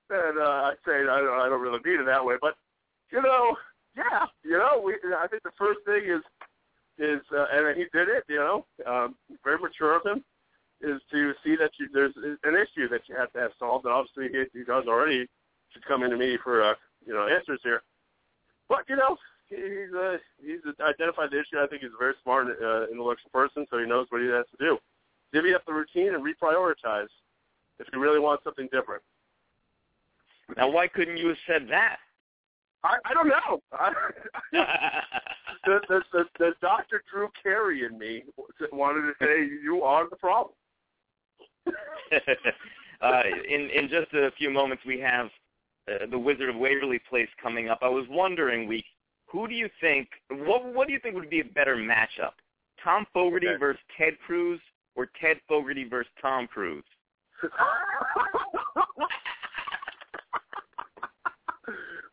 that 0.09 0.37
uh, 0.39 0.71
I 0.71 0.73
say 0.85 1.01
I 1.01 1.19
don't, 1.19 1.41
I 1.41 1.49
don't 1.49 1.61
really 1.61 1.79
mean 1.83 1.99
it 1.99 2.05
that 2.05 2.23
way, 2.23 2.35
but 2.39 2.55
you 3.11 3.21
know, 3.21 3.57
yeah, 3.97 4.27
you 4.43 4.57
know, 4.57 4.81
we. 4.83 4.95
I 5.17 5.27
think 5.27 5.43
the 5.43 5.51
first 5.57 5.79
thing 5.85 6.03
is 6.05 6.21
is 6.97 7.21
uh, 7.35 7.47
and 7.51 7.75
he 7.75 7.85
did 7.91 8.07
it. 8.07 8.23
You 8.29 8.37
know, 8.37 8.65
um, 8.87 9.15
very 9.43 9.59
mature 9.59 9.95
of 9.95 10.05
him 10.05 10.23
is 10.79 11.01
to 11.11 11.33
see 11.43 11.57
that 11.57 11.71
you, 11.79 11.89
there's 11.93 12.15
an 12.15 12.55
issue 12.55 12.87
that 12.89 13.01
you 13.07 13.15
have 13.17 13.33
to 13.33 13.39
have 13.39 13.51
solved, 13.59 13.85
and 13.85 13.93
obviously 13.93 14.29
he, 14.29 14.59
he 14.59 14.63
does 14.63 14.85
already. 14.87 15.27
Should 15.73 15.85
come 15.85 16.03
into 16.03 16.17
me 16.17 16.37
for 16.43 16.63
uh, 16.63 16.75
you 17.05 17.13
know 17.13 17.27
answers 17.27 17.59
here, 17.63 17.81
but 18.69 18.85
you 18.87 18.95
know. 18.95 19.17
He's 19.51 19.93
uh, 19.93 20.17
he's 20.41 20.59
identified 20.79 21.29
the 21.31 21.39
issue. 21.39 21.59
I 21.59 21.67
think 21.67 21.81
he's 21.81 21.91
a 21.93 21.99
very 21.99 22.13
smart, 22.23 22.47
uh, 22.47 22.87
intellectual 22.87 23.31
person, 23.33 23.65
so 23.69 23.79
he 23.79 23.85
knows 23.85 24.07
what 24.09 24.21
he 24.21 24.27
has 24.27 24.45
to 24.57 24.65
do. 24.65 24.77
Divvy 25.33 25.53
up 25.53 25.65
the 25.65 25.73
routine 25.73 26.15
and 26.15 26.23
reprioritize 26.23 27.11
if 27.79 27.87
you 27.91 27.99
really 27.99 28.19
want 28.19 28.41
something 28.45 28.69
different. 28.71 29.03
Now, 30.55 30.69
why 30.69 30.87
couldn't 30.87 31.17
you 31.17 31.27
have 31.29 31.37
said 31.47 31.67
that? 31.69 31.97
I, 32.83 32.97
I 33.05 33.13
don't 33.13 33.27
know. 33.27 33.61
I, 33.73 33.91
the, 35.65 35.79
the, 35.87 36.01
the, 36.13 36.25
the 36.39 36.51
Dr. 36.61 37.03
Drew 37.11 37.29
Carey 37.41 37.83
in 37.85 37.97
me 37.97 38.23
wanted 38.71 39.01
to 39.01 39.13
say 39.21 39.49
you 39.63 39.83
are 39.83 40.09
the 40.09 40.15
problem. 40.15 40.53
uh, 43.01 43.21
in 43.49 43.69
in 43.69 43.89
just 43.89 44.13
a 44.13 44.31
few 44.37 44.49
moments, 44.49 44.83
we 44.85 44.99
have 44.99 45.27
uh, 45.91 46.05
the 46.09 46.17
Wizard 46.17 46.49
of 46.49 46.55
Waverly 46.55 46.99
Place 47.09 47.29
coming 47.41 47.69
up. 47.69 47.79
I 47.81 47.89
was 47.89 48.05
wondering, 48.09 48.67
we 48.67 48.83
who 49.31 49.47
do 49.47 49.53
you 49.53 49.69
think? 49.79 50.09
What 50.29 50.73
what 50.73 50.87
do 50.87 50.93
you 50.93 50.99
think 50.99 51.15
would 51.15 51.29
be 51.29 51.41
a 51.41 51.45
better 51.45 51.75
matchup? 51.75 52.33
Tom 52.83 53.05
Fogarty 53.13 53.47
Okay. 53.47 53.57
versus 53.59 53.81
Ted 53.97 54.13
Cruz, 54.25 54.59
or 54.95 55.07
Ted 55.19 55.37
Fogarty 55.47 55.83
versus 55.87 56.11
Tom 56.21 56.47
Cruise? 56.47 56.83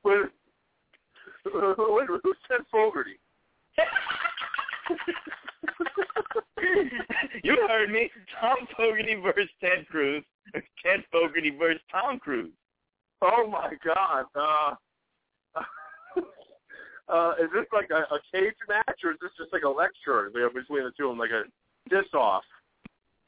Wait, 0.05 0.21
wait, 1.45 2.07
who 2.23 2.35
said 2.49 2.61
Fogarty? 2.71 3.19
you 7.43 7.57
heard 7.69 7.91
me. 7.91 8.09
Tom 8.41 8.57
Fogarty 8.77 9.17
versus 9.17 9.51
Ted 9.61 9.87
Cruz, 9.91 10.23
or 10.55 10.63
Ted 10.83 11.05
Fogarty 11.13 11.51
versus 11.51 11.83
Tom 11.91 12.19
Cruise. 12.19 12.53
Oh 13.21 13.47
my 13.51 13.73
God! 13.85 14.25
Uh, 14.35 14.75
uh, 17.09 17.33
is 17.41 17.49
this 17.55 17.65
like 17.73 17.91
a, 17.91 18.07
a 18.15 18.19
cage 18.33 18.55
match, 18.69 19.01
or 19.05 19.13
is 19.13 19.19
this 19.21 19.31
just 19.39 19.53
like 19.53 19.63
a 19.63 19.69
lecture 19.69 20.31
between 20.33 20.85
the 20.85 20.93
two 20.97 21.07
of 21.07 21.11
them, 21.13 21.19
like 21.19 21.31
a 21.31 21.45
diss 21.89 22.13
off, 22.15 22.45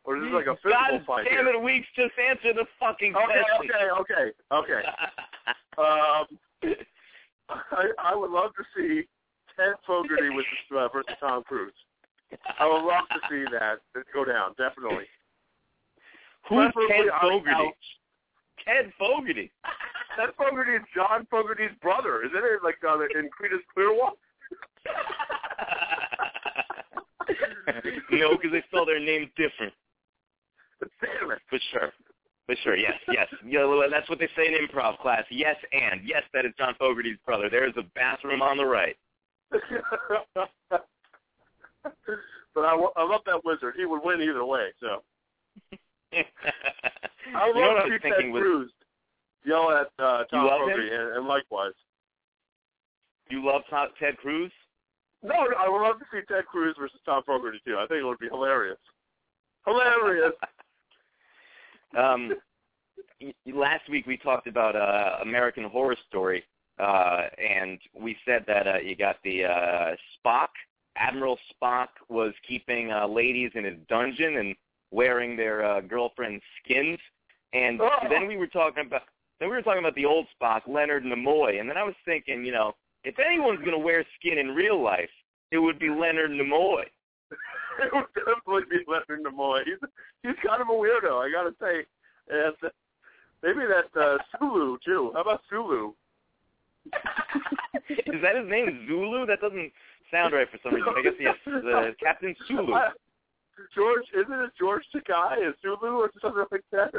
or 0.05 0.17
is 0.17 0.25
this 0.25 0.33
like 0.33 0.47
a 0.47 0.57
physical 0.63 0.99
God 0.99 1.07
fight? 1.07 1.27
damn 1.31 1.47
it, 1.49 1.61
Weeks, 1.63 1.87
just 1.97 2.13
answer 2.19 2.53
the 2.53 2.67
fucking 2.79 3.15
Okay, 3.17 3.43
question. 3.57 3.77
okay, 4.01 4.33
okay, 4.53 4.81
okay. 4.81 4.89
Um, 5.79 6.27
I, 7.49 7.87
I 7.99 8.15
would 8.15 8.31
love 8.31 8.51
to 8.57 8.65
see 8.77 9.05
Ted 9.57 9.75
Fogarty 9.87 10.29
with 10.29 10.45
uh, 10.77 10.89
versus 10.89 11.15
Tom 11.21 11.43
Cruise. 11.45 11.73
I 12.59 12.67
would 12.67 12.85
love 12.85 13.05
to 13.11 13.21
see 13.31 13.45
that 13.53 13.79
go 14.13 14.25
down, 14.25 14.55
definitely. 14.59 15.05
Who's 16.49 16.73
Ted 16.89 17.07
Fogarty? 17.21 17.71
Ted 18.67 18.93
Fogarty. 18.99 19.51
Ted 20.21 20.31
Fogarty 20.37 20.73
is 20.73 20.83
John 20.95 21.27
Fogerty's 21.31 21.71
brother, 21.81 22.23
isn't 22.23 22.37
it? 22.37 22.61
Like 22.63 22.77
uh, 22.87 23.01
in 23.19 23.31
Creedence 23.33 23.65
Clearwater. 23.73 24.17
no, 28.13 28.37
because 28.37 28.53
they 28.53 28.63
spell 28.69 28.85
their 28.85 29.01
name 29.01 29.31
different. 29.37 29.73
Damn 31.01 31.31
it. 31.31 31.39
For 31.49 31.59
sure. 31.73 31.93
For 32.47 32.55
sure, 32.63 32.77
yes, 32.77 32.95
yes. 33.09 33.29
Yeah, 33.47 33.87
that's 33.91 34.11
what 34.11 34.19
they 34.19 34.29
say 34.37 34.49
in 34.49 34.55
improv 34.67 34.99
class. 34.99 35.25
Yes, 35.31 35.57
and. 35.73 36.03
Yes, 36.05 36.23
that 36.35 36.45
is 36.45 36.53
John 36.59 36.75
Fogerty's 36.79 37.17
brother. 37.25 37.49
There 37.49 37.67
is 37.67 37.75
a 37.79 37.85
bathroom 37.95 38.43
on 38.43 38.59
the 38.59 38.67
right. 38.67 38.97
but 39.51 40.85
I, 42.57 42.75
I 42.97 43.05
love 43.05 43.23
that 43.27 43.45
wizard. 43.45 43.75
He 43.77 43.87
would 43.87 44.03
win 44.05 44.21
either 44.21 44.45
way. 44.45 44.69
So 44.81 45.03
I 46.13 47.47
would 47.47 47.57
you 47.57 47.63
know 47.63 47.73
love 47.73 47.87
to 47.87 47.99
see 48.03 48.11
Ted 48.11 48.33
Cruz 48.33 48.71
yell 49.45 49.71
at 49.73 49.89
uh, 50.05 50.25
Tom 50.25 50.47
love 50.47 50.69
and, 50.69 51.17
and 51.17 51.27
likewise. 51.27 51.73
you 53.29 53.45
love 53.45 53.63
Tom, 53.71 53.89
Ted 53.99 54.17
Cruz? 54.19 54.53
No, 55.23 55.35
no, 55.35 55.57
I 55.59 55.69
would 55.69 55.83
love 55.83 55.99
to 55.99 56.05
see 56.13 56.21
Ted 56.29 56.47
Cruz 56.47 56.75
versus 56.79 56.99
Tom 57.05 57.23
Fogarty 57.27 57.61
too. 57.67 57.77
I 57.79 57.87
think 57.87 58.01
it 58.01 58.05
would 58.05 58.19
be 58.19 58.29
hilarious. 58.29 58.79
Hilarious. 59.67 60.33
Um, 61.99 62.35
last 63.53 63.89
week 63.91 64.07
we 64.07 64.17
talked 64.17 64.47
about 64.47 64.77
uh, 64.77 65.17
American 65.23 65.65
Horror 65.65 65.97
Story, 66.09 66.45
uh, 66.79 67.23
and 67.37 67.81
we 68.01 68.17
said 68.25 68.45
that 68.47 68.69
uh, 68.69 68.79
you 68.79 68.95
got 68.95 69.17
the 69.25 69.45
uh, 69.45 69.97
Spock. 70.25 70.49
Admiral 70.97 71.37
Spock 71.53 71.89
was 72.09 72.33
keeping 72.47 72.93
uh, 72.93 73.09
ladies 73.09 73.51
in 73.55 73.65
his 73.65 73.75
dungeon 73.89 74.37
and 74.37 74.55
wearing 74.93 75.37
their 75.37 75.65
uh, 75.65 75.81
girlfriend's 75.81 76.43
skins. 76.63 76.99
And 77.53 77.81
Oh. 77.81 77.89
then 78.09 78.29
we 78.29 78.37
were 78.37 78.47
talking 78.47 78.87
about 78.87 79.03
then 79.41 79.49
we 79.49 79.57
were 79.57 79.63
talking 79.63 79.81
about 79.81 79.95
the 79.95 80.05
old 80.05 80.27
Spock, 80.41 80.61
Leonard 80.69 81.03
Nimoy. 81.03 81.61
And 81.61 81.69
then 81.69 81.79
I 81.79 81.83
was 81.83 81.95
thinking, 82.05 82.45
you 82.45 82.53
know, 82.53 82.75
if 83.05 83.19
anyone's 83.19 83.61
going 83.61 83.73
to 83.73 83.79
wear 83.79 84.05
skin 84.19 84.39
in 84.39 84.49
real 84.49 84.81
life, 84.83 85.09
it 85.51 85.59
would 85.59 85.79
be 85.79 85.89
Leonard 85.89 86.31
Nimoy. 86.31 86.85
it 87.83 87.93
would 87.93 88.05
definitely 88.15 88.63
be 88.71 88.85
Leonard 88.87 89.25
Nimoy. 89.25 89.65
He's 89.65 89.79
he's 90.23 90.37
kind 90.47 90.61
of 90.61 90.69
a 90.69 90.73
weirdo, 90.73 91.25
I 91.25 91.31
gotta 91.33 91.55
say. 91.61 91.87
And 92.29 92.55
maybe 93.43 93.67
that 93.67 94.01
uh, 94.01 94.19
Sulu 94.39 94.79
too. 94.85 95.11
How 95.15 95.23
about 95.23 95.41
Sulu? 95.49 95.93
Is 97.89 98.23
that 98.23 98.37
his 98.37 98.49
name, 98.49 98.87
Zulu? 98.89 99.27
That 99.27 99.41
doesn't 99.41 99.73
sound 100.11 100.35
right 100.35 100.49
for 100.51 100.59
some 100.63 100.75
reason. 100.75 100.93
I 100.97 101.03
guess 101.03 101.13
yes, 101.19 101.35
uh, 101.47 101.91
Captain 102.03 102.35
Sulu. 102.47 102.75
George, 103.75 104.05
isn't 104.15 104.33
it 104.33 104.51
George 104.59 104.85
Takei? 104.95 105.49
Is 105.49 105.55
Sulu 105.63 106.01
or 106.01 106.11
something 106.21 106.45
like 106.51 106.65
that? 106.73 106.91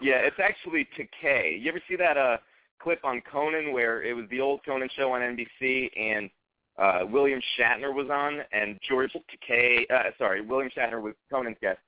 Yeah, 0.00 0.16
it's 0.16 0.38
actually 0.42 0.88
Takei. 0.98 1.60
You 1.60 1.68
ever 1.68 1.80
see 1.88 1.96
that 1.96 2.16
uh 2.16 2.38
clip 2.82 3.00
on 3.04 3.22
Conan 3.30 3.72
where 3.72 4.02
it 4.02 4.14
was 4.14 4.26
the 4.30 4.40
old 4.40 4.60
Conan 4.64 4.88
show 4.96 5.12
on 5.12 5.20
NBC 5.20 5.90
and 5.96 6.30
uh 6.78 7.06
William 7.10 7.40
Shatner 7.58 7.94
was 7.94 8.08
on 8.10 8.40
and 8.52 8.78
George 8.88 9.12
Takei 9.12 9.90
uh 9.90 10.10
sorry, 10.18 10.40
William 10.40 10.70
Shatner 10.76 11.00
was 11.00 11.14
Conan's 11.30 11.56
guest. 11.60 11.78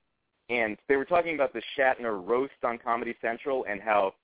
And 0.49 0.77
they 0.89 0.95
were 0.95 1.05
talking 1.05 1.35
about 1.35 1.53
the 1.53 1.63
Shatner 1.77 2.25
roast 2.25 2.53
on 2.63 2.79
Comedy 2.79 3.15
Central 3.21 3.65
and 3.69 3.81
how 3.81 4.15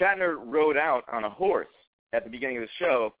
Shatner 0.00 0.36
rode 0.44 0.76
out 0.76 1.04
on 1.12 1.24
a 1.24 1.30
horse 1.30 1.68
at 2.12 2.24
the 2.24 2.30
beginning 2.30 2.56
of 2.56 2.64
the 2.64 2.68
show 2.84 3.14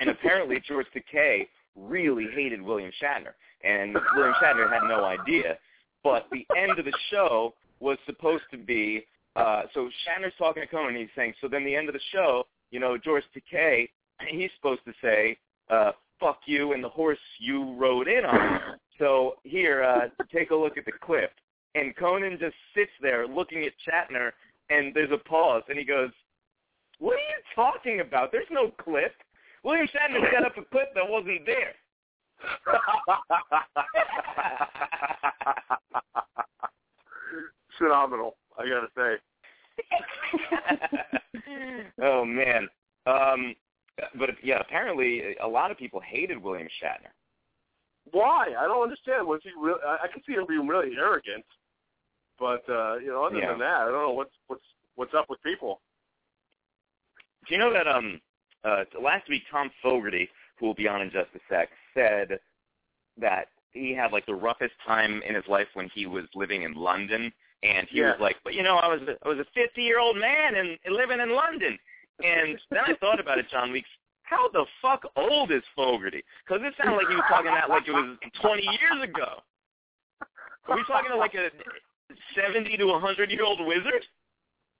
and 0.00 0.10
apparently 0.10 0.60
George 0.66 0.86
Takei 0.94 1.46
really 1.76 2.26
hated 2.34 2.60
William 2.60 2.90
Shatner 3.00 3.34
and 3.62 3.96
William 4.16 4.34
Shatner 4.42 4.70
had 4.72 4.88
no 4.88 5.04
idea. 5.04 5.56
But 6.02 6.26
the 6.30 6.46
end 6.56 6.78
of 6.78 6.84
the 6.84 6.92
show 7.10 7.54
was 7.80 7.98
supposed 8.06 8.44
to 8.50 8.58
be 8.58 9.06
uh, 9.36 9.62
so 9.74 9.90
Shatner's 10.06 10.32
talking 10.38 10.62
to 10.62 10.66
Conan. 10.66 10.96
He's 10.96 11.08
saying, 11.14 11.34
so 11.40 11.48
then 11.48 11.64
the 11.64 11.74
end 11.74 11.88
of 11.88 11.94
the 11.94 12.00
show, 12.12 12.46
you 12.70 12.80
know, 12.80 12.96
George 12.96 13.24
Takei, 13.34 13.88
he's 14.28 14.50
supposed 14.56 14.84
to 14.86 14.92
say, 15.02 15.36
uh, 15.70 15.92
"Fuck 16.18 16.40
you" 16.46 16.72
and 16.72 16.82
the 16.82 16.88
horse 16.88 17.18
you 17.38 17.74
rode 17.74 18.08
in 18.08 18.24
on. 18.24 18.60
So 18.98 19.34
here, 19.42 19.82
uh, 19.82 20.08
take 20.34 20.52
a 20.52 20.54
look 20.54 20.78
at 20.78 20.86
the 20.86 20.92
clip, 21.02 21.30
and 21.74 21.94
Conan 21.96 22.38
just 22.40 22.56
sits 22.74 22.92
there 23.02 23.28
looking 23.28 23.66
at 23.66 23.72
Shatner, 23.86 24.30
and 24.70 24.94
there's 24.94 25.10
a 25.12 25.18
pause, 25.18 25.64
and 25.68 25.78
he 25.78 25.84
goes, 25.84 26.08
"What 26.98 27.16
are 27.16 27.18
you 27.18 27.42
talking 27.54 28.00
about? 28.00 28.32
There's 28.32 28.48
no 28.50 28.70
clip. 28.82 29.12
William 29.64 29.86
Shatner 29.88 30.32
set 30.32 30.46
up 30.46 30.56
a 30.56 30.64
clip 30.64 30.94
that 30.94 31.06
wasn't 31.06 31.44
there. 31.44 31.74
Phenomenal, 37.78 38.36
I 38.58 38.64
gotta 38.68 38.88
say. 38.96 39.16
oh 42.02 42.24
man. 42.24 42.68
Um, 43.06 43.54
but 44.18 44.30
yeah, 44.42 44.60
apparently 44.60 45.36
a 45.42 45.46
lot 45.48 45.70
of 45.70 45.78
people 45.78 46.00
hated 46.00 46.42
William 46.42 46.68
Shatner. 46.82 47.12
Why? 48.12 48.54
I 48.58 48.66
don't 48.66 48.82
understand. 48.82 49.26
Was 49.26 49.40
he 49.42 49.50
real? 49.58 49.76
I, 49.86 49.98
I 50.04 50.08
can 50.12 50.22
see 50.26 50.34
him 50.34 50.46
being 50.48 50.66
really 50.66 50.94
arrogant, 50.96 51.44
but 52.38 52.62
uh, 52.68 52.96
you 52.96 53.08
know, 53.08 53.24
other 53.24 53.38
Yeah. 53.38 53.50
than 53.50 53.58
that, 53.60 53.80
I 53.82 53.84
don't 53.86 53.92
know 54.08 54.12
what's 54.12 54.34
what's 54.46 54.64
what's 54.94 55.14
up 55.14 55.26
with 55.28 55.42
people. 55.42 55.80
Do 57.48 57.54
you 57.54 57.60
know 57.60 57.72
that 57.72 57.86
um 57.86 58.20
uh 58.64 58.84
last 59.02 59.28
week 59.28 59.42
Tom 59.50 59.70
Fogarty, 59.82 60.28
who 60.58 60.66
will 60.66 60.74
be 60.74 60.88
on 60.88 61.00
in 61.02 61.10
just 61.10 61.28
a 61.34 61.40
sec, 61.48 61.68
said 61.94 62.38
that 63.18 63.48
he 63.72 63.92
had 63.94 64.12
like 64.12 64.26
the 64.26 64.34
roughest 64.34 64.72
time 64.86 65.22
in 65.28 65.34
his 65.34 65.44
life 65.48 65.68
when 65.74 65.88
he 65.94 66.06
was 66.06 66.24
living 66.34 66.62
in 66.62 66.74
London 66.74 67.32
and 67.62 67.86
he 67.90 67.98
Yeah. 68.00 68.12
was 68.12 68.20
like, 68.20 68.35
But 68.35 68.35
you 68.56 68.62
know, 68.62 68.76
I 68.76 68.88
was 68.88 69.02
a 69.02 69.14
I 69.24 69.28
was 69.28 69.38
a 69.38 69.46
fifty 69.54 69.82
year 69.82 70.00
old 70.00 70.16
man 70.16 70.56
and, 70.56 70.78
living 70.90 71.20
in 71.20 71.34
London 71.34 71.78
and 72.22 72.58
then 72.70 72.80
I 72.86 72.94
thought 72.94 73.20
about 73.20 73.38
it, 73.38 73.46
John 73.50 73.72
Weeks, 73.72 73.88
how 74.22 74.48
the 74.52 74.64
fuck 74.80 75.04
old 75.16 75.52
is 75.52 75.62
Fogarty? 75.74 76.24
Because 76.46 76.62
it 76.64 76.74
sounded 76.80 76.96
like 76.96 77.08
he 77.08 77.14
was 77.14 77.24
talking 77.28 77.52
that 77.52 77.68
like 77.68 77.86
it 77.86 77.92
was 77.92 78.16
twenty 78.40 78.64
years 78.64 79.04
ago. 79.04 79.42
Are 80.68 80.76
we 80.76 80.84
talking 80.84 81.10
to 81.10 81.16
like 81.16 81.34
a 81.34 81.50
seventy 82.34 82.76
to 82.76 82.86
a 82.90 82.98
hundred 83.00 83.30
year 83.30 83.44
old 83.44 83.60
wizard? 83.66 84.04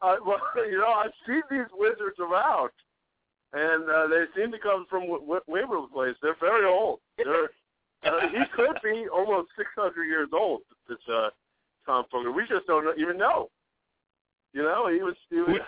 Uh, 0.03 0.17
well, 0.25 0.41
you 0.57 0.79
know, 0.79 0.89
I've 0.89 1.15
seen 1.27 1.43
these 1.51 1.71
wizards 1.77 2.19
around, 2.19 2.71
and 3.53 3.85
uh, 3.89 4.09
they 4.09 4.25
seem 4.35 4.51
to 4.53 4.59
come 4.59 4.87
from 4.91 5.03
w- 5.03 5.21
w- 5.21 5.47
Waverly 5.47 5.87
Place. 5.93 6.17
They're 6.23 6.37
very 6.41 6.67
old. 6.67 7.01
They're, 7.17 7.51
uh, 8.05 8.29
he 8.29 8.43
could 8.55 8.77
be 8.83 9.07
almost 9.09 9.49
600 9.57 10.05
years 10.05 10.29
old. 10.33 10.63
This 10.89 10.99
uh, 11.13 11.29
Tom 11.87 12.05
Fogarty. 12.11 12.35
We 12.35 12.43
just 12.49 12.67
don't 12.67 12.99
even 12.99 13.17
know. 13.17 13.49
You 14.57 14.63
know, 14.63 14.89
he 14.89 15.03
was. 15.03 15.15
He 15.29 15.37
was 15.37 15.61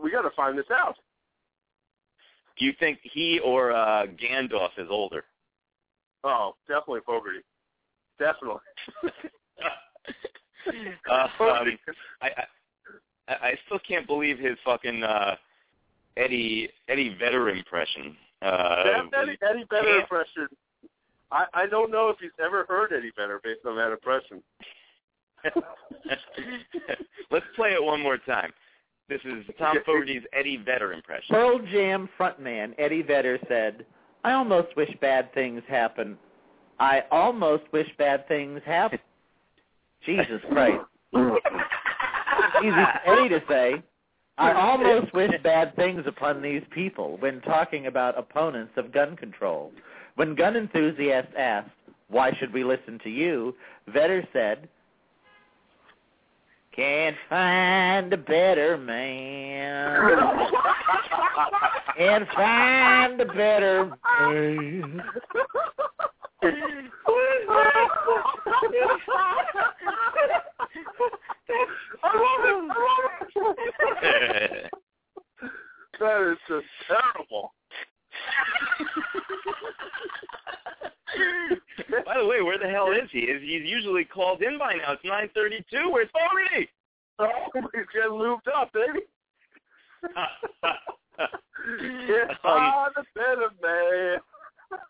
we 0.00 0.12
got 0.12 0.22
to 0.22 0.30
find 0.36 0.56
this 0.56 0.70
out. 0.72 0.94
Do 2.56 2.64
you 2.64 2.72
think 2.78 3.00
he 3.02 3.40
or 3.44 3.72
uh 3.72 4.06
Gandalf 4.06 4.70
is 4.78 4.86
older? 4.88 5.24
Oh, 6.22 6.54
definitely 6.68 7.00
Fogarty. 7.04 7.40
Definitely. 8.20 8.60
uh, 11.10 11.26
um, 11.40 11.78
I, 12.22 12.28
I 12.28 12.44
I 13.28 13.54
still 13.66 13.80
can't 13.86 14.06
believe 14.06 14.38
his 14.38 14.56
fucking 14.64 15.02
uh 15.02 15.34
Eddie 16.16 16.68
Eddie 16.88 17.16
Vedder 17.18 17.48
impression. 17.48 18.16
Uh, 18.40 18.84
That 18.84 19.22
Eddie, 19.24 19.38
Eddie 19.42 19.66
Vedder 19.68 19.98
impression. 19.98 20.46
I, 21.32 21.46
I 21.52 21.66
don't 21.66 21.90
know 21.90 22.08
if 22.10 22.18
he's 22.20 22.30
ever 22.38 22.66
heard 22.68 22.92
Eddie 22.92 23.10
Vedder 23.16 23.40
based 23.42 23.66
on 23.66 23.74
that 23.78 23.90
impression. 23.90 24.44
Let's 27.30 27.46
play 27.56 27.70
it 27.70 27.82
one 27.82 28.02
more 28.02 28.18
time. 28.18 28.52
This 29.08 29.20
is 29.24 29.44
Tom 29.58 29.76
Fogarty's 29.84 30.22
Eddie 30.32 30.56
Vedder 30.56 30.92
impression. 30.92 31.34
Pearl 31.34 31.60
Jam 31.70 32.08
frontman 32.18 32.74
Eddie 32.78 33.02
Vedder 33.02 33.38
said, 33.48 33.84
I 34.24 34.32
almost 34.32 34.74
wish 34.76 34.90
bad 35.00 35.32
things 35.34 35.62
happen. 35.68 36.16
I 36.80 37.02
almost 37.10 37.64
wish 37.72 37.88
bad 37.98 38.26
things 38.28 38.60
happen. 38.64 38.98
Jesus 40.06 40.40
Christ. 40.50 40.84
Easy 42.62 42.84
Eddie 43.06 43.28
to 43.28 43.42
say. 43.48 43.82
I 44.36 44.52
almost 44.52 45.14
wish 45.14 45.30
bad 45.42 45.76
things 45.76 46.04
upon 46.06 46.42
these 46.42 46.62
people 46.70 47.18
when 47.18 47.40
talking 47.42 47.86
about 47.86 48.18
opponents 48.18 48.72
of 48.76 48.92
gun 48.92 49.16
control. 49.16 49.70
When 50.16 50.34
gun 50.34 50.56
enthusiasts 50.56 51.32
asked, 51.38 51.70
why 52.08 52.32
should 52.38 52.52
we 52.52 52.64
listen 52.64 52.98
to 53.04 53.10
you? 53.10 53.54
Vedder 53.88 54.26
said, 54.32 54.68
can't 56.74 57.16
find 57.28 58.12
a 58.12 58.16
better 58.16 58.76
man. 58.76 60.10
Can't 61.96 62.28
find 62.34 63.20
a 63.20 63.26
better 63.26 63.96
man. 64.28 65.02
That 76.00 76.32
is 76.32 76.38
just 76.48 76.66
terrible. 76.86 77.54
By 82.06 82.18
the 82.18 82.26
way, 82.26 82.40
where 82.42 82.58
the 82.58 82.68
hell 82.68 82.90
is 82.92 83.08
he? 83.12 83.20
Is 83.20 83.40
he's 83.42 83.64
usually 83.68 84.04
called 84.04 84.42
in 84.42 84.58
by 84.58 84.74
now? 84.74 84.92
It's 84.92 85.04
nine 85.04 85.28
thirty-two. 85.34 85.90
Where's 85.90 86.08
Fogarty? 86.12 86.68
Oh, 87.18 87.28
he's 87.74 87.84
getting 87.92 88.10
lubed 88.12 88.46
up, 88.54 88.72
baby. 88.72 89.00
Can't 91.16 92.30
Um, 92.30 92.36
find 92.42 92.92
a 92.96 93.04
better 93.14 93.50
man. 93.62 94.18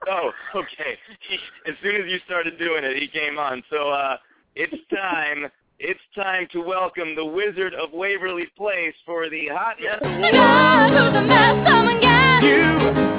Oh, 0.08 0.30
okay. 0.56 0.98
He, 1.28 1.38
as 1.70 1.76
soon 1.82 1.96
as 1.96 2.10
you 2.10 2.18
started 2.26 2.58
doing 2.58 2.84
it, 2.84 2.96
he 2.96 3.06
came 3.08 3.38
on. 3.38 3.62
So 3.70 3.90
uh, 3.90 4.16
it's 4.56 4.74
time. 4.90 5.46
It's 5.78 6.00
time 6.14 6.46
to 6.52 6.60
welcome 6.60 7.14
the 7.14 7.24
Wizard 7.24 7.74
of 7.74 7.92
Waverly 7.92 8.46
Place 8.56 8.94
for 9.04 9.28
the 9.28 9.48
Hot 9.48 9.76
Mess 9.80 9.98
Award. 10.02 10.22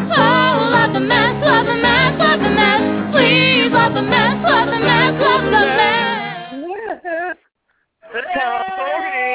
God, 0.08 0.90
who's 0.90 0.98
a 0.98 1.00
mess, 1.00 1.44
come 1.44 1.66
and 1.66 1.66
get 1.66 1.66
you. 1.66 1.66
Oh, 1.66 1.66
love 1.66 1.66
the 1.66 1.66
mess, 1.66 1.66
love 1.66 1.66
the 1.66 1.74
mess, 1.76 2.20
love 2.20 2.40
the 2.40 2.50
mess. 2.50 2.82
Please 3.12 3.72
love 3.72 3.94
the 3.94 4.02
mess, 4.02 4.36
love 4.44 4.68
the 4.68 4.80
mess, 4.80 5.14
love 5.22 5.44
the 5.44 5.52
mess. 5.52 5.96
Tom 8.36 8.64
Fogarty. 8.78 9.26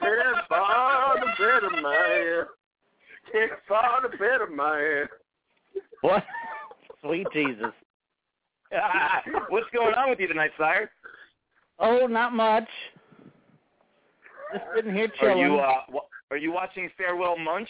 Can't 0.00 0.48
find 0.48 1.22
a 1.22 1.26
better 1.38 1.70
man. 1.82 2.46
Can't 3.32 3.52
find 3.68 4.04
a 4.04 4.08
better 4.16 4.48
man. 4.50 5.08
What? 6.00 6.24
Sweet 7.02 7.26
Jesus. 7.32 7.72
What's 9.48 9.66
going 9.74 9.94
on 9.94 10.10
with 10.10 10.20
you 10.20 10.28
tonight, 10.28 10.50
sire? 10.58 10.90
Oh, 11.78 12.06
not 12.06 12.32
much. 12.32 12.68
Just 14.52 14.64
sitting 14.74 14.94
here 14.94 15.04
Are 15.06 15.08
chilling. 15.20 15.38
you 15.38 15.58
uh, 15.58 15.82
wa- 15.90 16.00
are 16.30 16.36
you 16.36 16.52
watching 16.52 16.90
Farewell 16.96 17.38
Munch? 17.38 17.68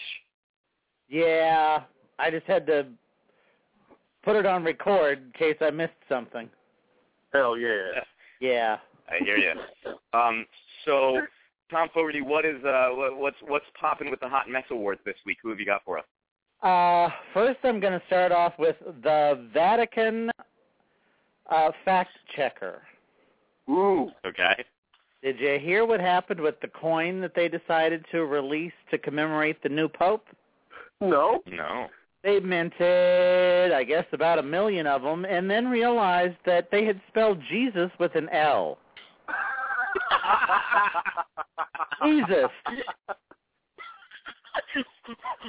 Yeah, 1.08 1.82
I 2.18 2.30
just 2.30 2.46
had 2.46 2.66
to 2.66 2.86
put 4.22 4.36
it 4.36 4.46
on 4.46 4.64
record 4.64 5.18
in 5.18 5.32
case 5.38 5.56
I 5.60 5.70
missed 5.70 5.92
something. 6.08 6.48
Hell 7.32 7.56
yeah. 7.56 8.00
Yeah. 8.40 8.76
I 9.10 9.24
hear 9.24 9.36
you. 9.38 9.52
Um, 10.12 10.44
so, 10.84 11.20
Tom 11.70 11.88
Fogarty, 11.94 12.20
what 12.20 12.44
is 12.44 12.62
uh, 12.64 12.88
what's 12.92 13.36
what's 13.46 13.64
popping 13.80 14.10
with 14.10 14.20
the 14.20 14.28
Hot 14.28 14.48
Mess 14.48 14.64
Awards 14.70 15.00
this 15.04 15.16
week? 15.24 15.38
Who 15.42 15.48
have 15.48 15.58
you 15.58 15.66
got 15.66 15.82
for 15.84 15.98
us? 15.98 16.04
Uh, 16.62 17.08
first, 17.32 17.58
I'm 17.64 17.80
going 17.80 17.98
to 17.98 18.02
start 18.06 18.32
off 18.32 18.52
with 18.58 18.76
the 19.02 19.48
Vatican 19.54 20.30
uh, 21.48 21.70
fact 21.84 22.10
checker. 22.36 22.82
Ooh. 23.70 24.10
Okay. 24.26 24.64
Did 25.22 25.40
you 25.40 25.59
hear 25.59 25.85
what 25.85 26.00
happened 26.00 26.40
with 26.40 26.61
the 26.61 26.68
coin 26.68 27.20
that 27.20 27.35
they 27.35 27.48
decided 27.48 28.04
to 28.12 28.24
release 28.24 28.72
to 28.90 28.98
commemorate 28.98 29.62
the 29.62 29.68
new 29.68 29.88
pope? 29.88 30.24
No. 31.00 31.42
No. 31.46 31.88
They 32.22 32.40
minted, 32.40 33.72
I 33.72 33.85
guess, 33.85 34.04
about 34.12 34.38
a 34.38 34.42
million 34.42 34.87
of 34.87 35.02
them, 35.02 35.24
and 35.24 35.50
then 35.50 35.68
realized 35.68 36.37
that 36.46 36.70
they 36.70 36.85
had 36.85 37.00
spelled 37.09 37.40
Jesus 37.48 37.90
with 37.98 38.14
an 38.14 38.28
L. 38.31 38.78
Jesus. 42.04 42.50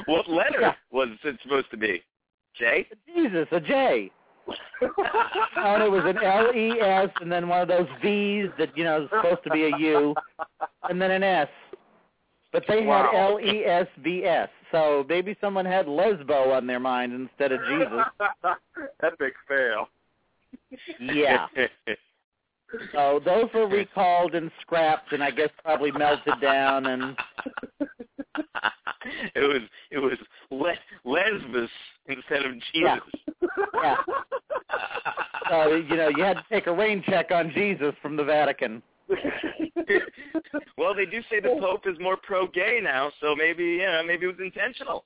what 0.06 0.30
letter 0.30 0.62
Yeah. 0.62 0.74
was 0.92 1.10
it 1.24 1.38
supposed 1.44 1.70
to 1.72 1.78
be? 1.78 2.04
J. 2.56 2.88
Jesus, 3.08 3.48
a 3.52 3.60
J. 3.60 4.12
and 4.82 5.84
it 5.84 5.92
was 5.92 6.04
an 6.06 6.18
L 6.24 6.52
E 6.56 6.80
S 6.80 7.10
and 7.22 7.32
then 7.32 7.48
one 7.48 7.62
of 7.62 7.68
those 7.68 7.88
V's 8.02 8.50
that, 8.58 8.76
you 8.78 8.84
know, 8.84 9.04
is 9.04 9.10
supposed 9.10 9.44
to 9.44 9.50
be 9.50 9.66
a 9.66 9.78
U 9.78 10.16
and 10.90 11.02
then 11.02 11.12
an 11.12 11.24
S. 11.24 11.48
But 12.52 12.64
they 12.68 12.80
had 12.84 12.88
Wow. 12.88 13.12
L 13.14 13.40
E 13.40 13.66
S 13.66 13.88
V 14.04 14.26
S. 14.26 14.50
So 14.72 15.06
maybe 15.10 15.36
someone 15.42 15.66
had 15.66 15.86
lesbo 15.88 16.56
on 16.56 16.68
their 16.68 16.80
mind 16.80 17.14
instead 17.14 17.52
of 17.52 17.60
Jesus. 17.68 18.06
Epic 19.04 19.34
fail. 19.48 19.90
Yeah. 21.00 21.48
So 22.94 23.20
those 23.24 23.46
were 23.54 23.68
recalled 23.70 24.36
and 24.36 24.52
scrapped 24.62 25.12
and 25.12 25.24
I 25.24 25.32
guess 25.32 25.50
probably 25.64 25.92
melted 25.92 26.40
down 26.42 26.86
and 26.88 27.18
it 29.36 29.42
was 29.42 29.62
it 29.92 30.00
was 30.00 30.18
le- 30.52 30.74
lesbos 31.06 31.70
instead 32.08 32.46
of 32.46 32.54
Jesus. 32.74 33.00
Yeah. 33.82 33.96
so 35.50 35.76
you 35.76 35.96
know, 35.96 36.10
you 36.10 36.24
had 36.24 36.36
to 36.36 36.46
take 36.52 36.68
a 36.68 36.74
rain 36.74 37.04
check 37.08 37.32
on 37.32 37.52
Jesus 37.54 37.94
from 38.02 38.16
the 38.16 38.24
Vatican. 38.24 38.82
well, 40.78 40.94
they 40.94 41.06
do 41.06 41.22
say 41.30 41.40
the 41.40 41.58
Pope 41.60 41.88
is 41.88 41.98
more 42.00 42.18
pro-gay 42.18 42.80
now, 42.82 43.12
so 43.22 43.36
maybe 43.36 43.64
you 43.64 43.86
know, 43.86 44.04
maybe 44.06 44.26
it 44.26 44.30
was 44.30 44.40
intentional. 44.40 45.06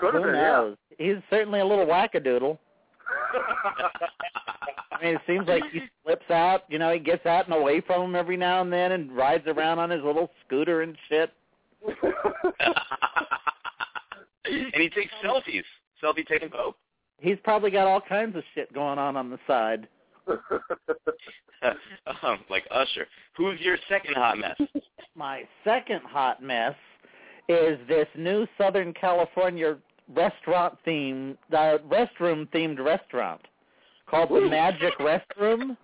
Could 0.00 0.14
have 0.14 0.22
who 0.22 0.30
been, 0.30 0.34
yeah. 0.36 0.50
knows? 0.50 0.76
He's 0.98 1.16
certainly 1.28 1.60
a 1.60 1.66
little 1.66 1.86
wackadoodle. 1.86 2.58
I 4.92 5.04
mean, 5.04 5.14
it 5.16 5.20
seems 5.26 5.48
like 5.48 5.64
he 5.72 5.80
slips 6.04 6.30
out. 6.30 6.62
You 6.68 6.78
know, 6.78 6.92
he 6.92 7.00
gets 7.00 7.26
out 7.26 7.46
and 7.46 7.54
away 7.54 7.80
from 7.80 8.02
him 8.02 8.14
every 8.14 8.36
now 8.36 8.62
and 8.62 8.72
then, 8.72 8.92
and 8.92 9.14
rides 9.14 9.44
around 9.46 9.80
on 9.80 9.90
his 9.90 10.02
little 10.04 10.30
scooter 10.46 10.82
and 10.82 10.96
shit. 11.08 11.32
And 14.44 14.82
he 14.82 14.88
takes 14.90 15.12
selfies. 15.24 15.64
Selfie 16.02 16.26
taking 16.26 16.50
Pope. 16.50 16.76
He's 17.18 17.38
probably 17.44 17.70
got 17.70 17.86
all 17.86 18.00
kinds 18.00 18.36
of 18.36 18.42
shit 18.54 18.72
going 18.72 18.98
on 18.98 19.16
on 19.16 19.30
the 19.30 19.38
side. 19.46 19.86
um, 22.22 22.38
like 22.50 22.66
Usher. 22.70 23.06
Who's 23.36 23.60
your 23.60 23.76
second 23.88 24.14
hot 24.14 24.38
mess? 24.38 24.60
My 25.14 25.44
second 25.64 26.00
hot 26.04 26.42
mess 26.42 26.74
is 27.48 27.78
this 27.88 28.08
new 28.16 28.46
Southern 28.58 28.92
California 28.94 29.76
restaurant 30.14 30.76
theme, 30.84 31.36
uh, 31.52 31.78
restroom 31.88 32.48
themed 32.48 32.78
restaurant 32.84 33.40
called 34.08 34.30
the 34.30 34.48
Magic 34.48 34.92
Restroom. 34.98 35.76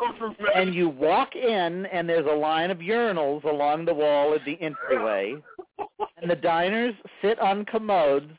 And 0.54 0.74
you 0.74 0.88
walk 0.88 1.34
in, 1.36 1.86
and 1.86 2.08
there's 2.08 2.26
a 2.26 2.34
line 2.34 2.70
of 2.70 2.78
urinals 2.78 3.44
along 3.44 3.84
the 3.84 3.94
wall 3.94 4.34
at 4.34 4.44
the 4.44 4.58
entryway. 4.60 5.34
And 6.20 6.30
the 6.30 6.36
diners 6.36 6.94
sit 7.22 7.38
on 7.40 7.64
commodes. 7.64 8.30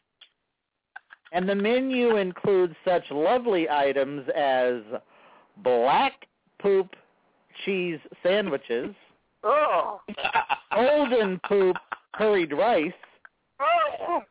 And 1.32 1.48
the 1.48 1.56
menu 1.56 2.18
includes 2.18 2.76
such 2.86 3.04
lovely 3.12 3.70
items 3.70 4.28
as 4.36 4.76
black 5.58 6.28
poop 6.62 6.96
cheese 7.66 8.00
sandwiches, 8.24 8.94
oh. 9.44 10.02
golden 10.74 11.40
poop 11.48 11.78
curried 12.14 12.52
rice, 12.52 12.92
Oh. 13.60 14.22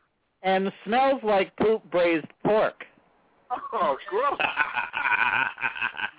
and 0.43 0.70
smells 0.85 1.22
like 1.22 1.57
poop 1.57 1.83
braised 1.91 2.27
pork. 2.45 2.85
Oh, 3.72 3.96
gross. 4.11 4.38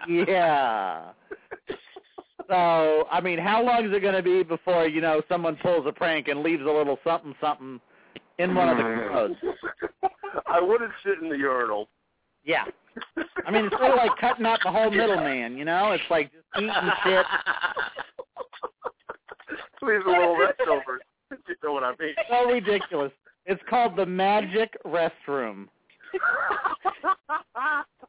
Yeah. 0.07 1.11
So, 2.47 3.07
I 3.11 3.19
mean, 3.21 3.39
how 3.39 3.63
long 3.63 3.85
is 3.85 3.91
it 3.91 4.01
going 4.01 4.13
to 4.13 4.21
be 4.21 4.43
before, 4.43 4.87
you 4.87 5.01
know, 5.01 5.23
someone 5.27 5.55
pulls 5.55 5.87
a 5.87 5.91
prank 5.91 6.27
and 6.27 6.43
leaves 6.43 6.61
a 6.61 6.71
little 6.71 6.99
something 7.03 7.33
something 7.41 7.79
in 8.37 8.53
one 8.53 8.69
of 8.69 8.77
the 8.77 8.83
commodes? 8.83 9.35
I 10.45 10.61
wouldn't 10.61 10.91
sit 11.03 11.23
in 11.23 11.29
the 11.29 11.37
urinal. 11.37 11.87
Yeah. 12.43 12.65
I 13.47 13.51
mean, 13.51 13.65
it's 13.65 13.75
sort 13.77 13.91
of 13.91 13.97
like 13.97 14.15
cutting 14.19 14.45
out 14.45 14.59
the 14.63 14.71
whole 14.71 14.91
middleman, 14.91 15.57
you 15.57 15.65
know? 15.65 15.91
It's 15.93 16.03
like 16.11 16.31
just 16.31 16.45
eating 16.55 16.91
shit. 17.03 17.25
Leave 19.81 20.05
a 20.05 20.09
little 20.09 20.37
leftovers. 20.37 21.01
You 21.31 21.55
know 21.63 21.73
what 21.73 21.83
I 21.83 21.93
mean? 21.99 22.13
So 22.29 22.45
ridiculous. 22.51 23.11
It's 23.47 23.61
called 23.69 23.95
the 23.95 24.05
Magic 24.05 24.75
Restroom. 24.85 25.67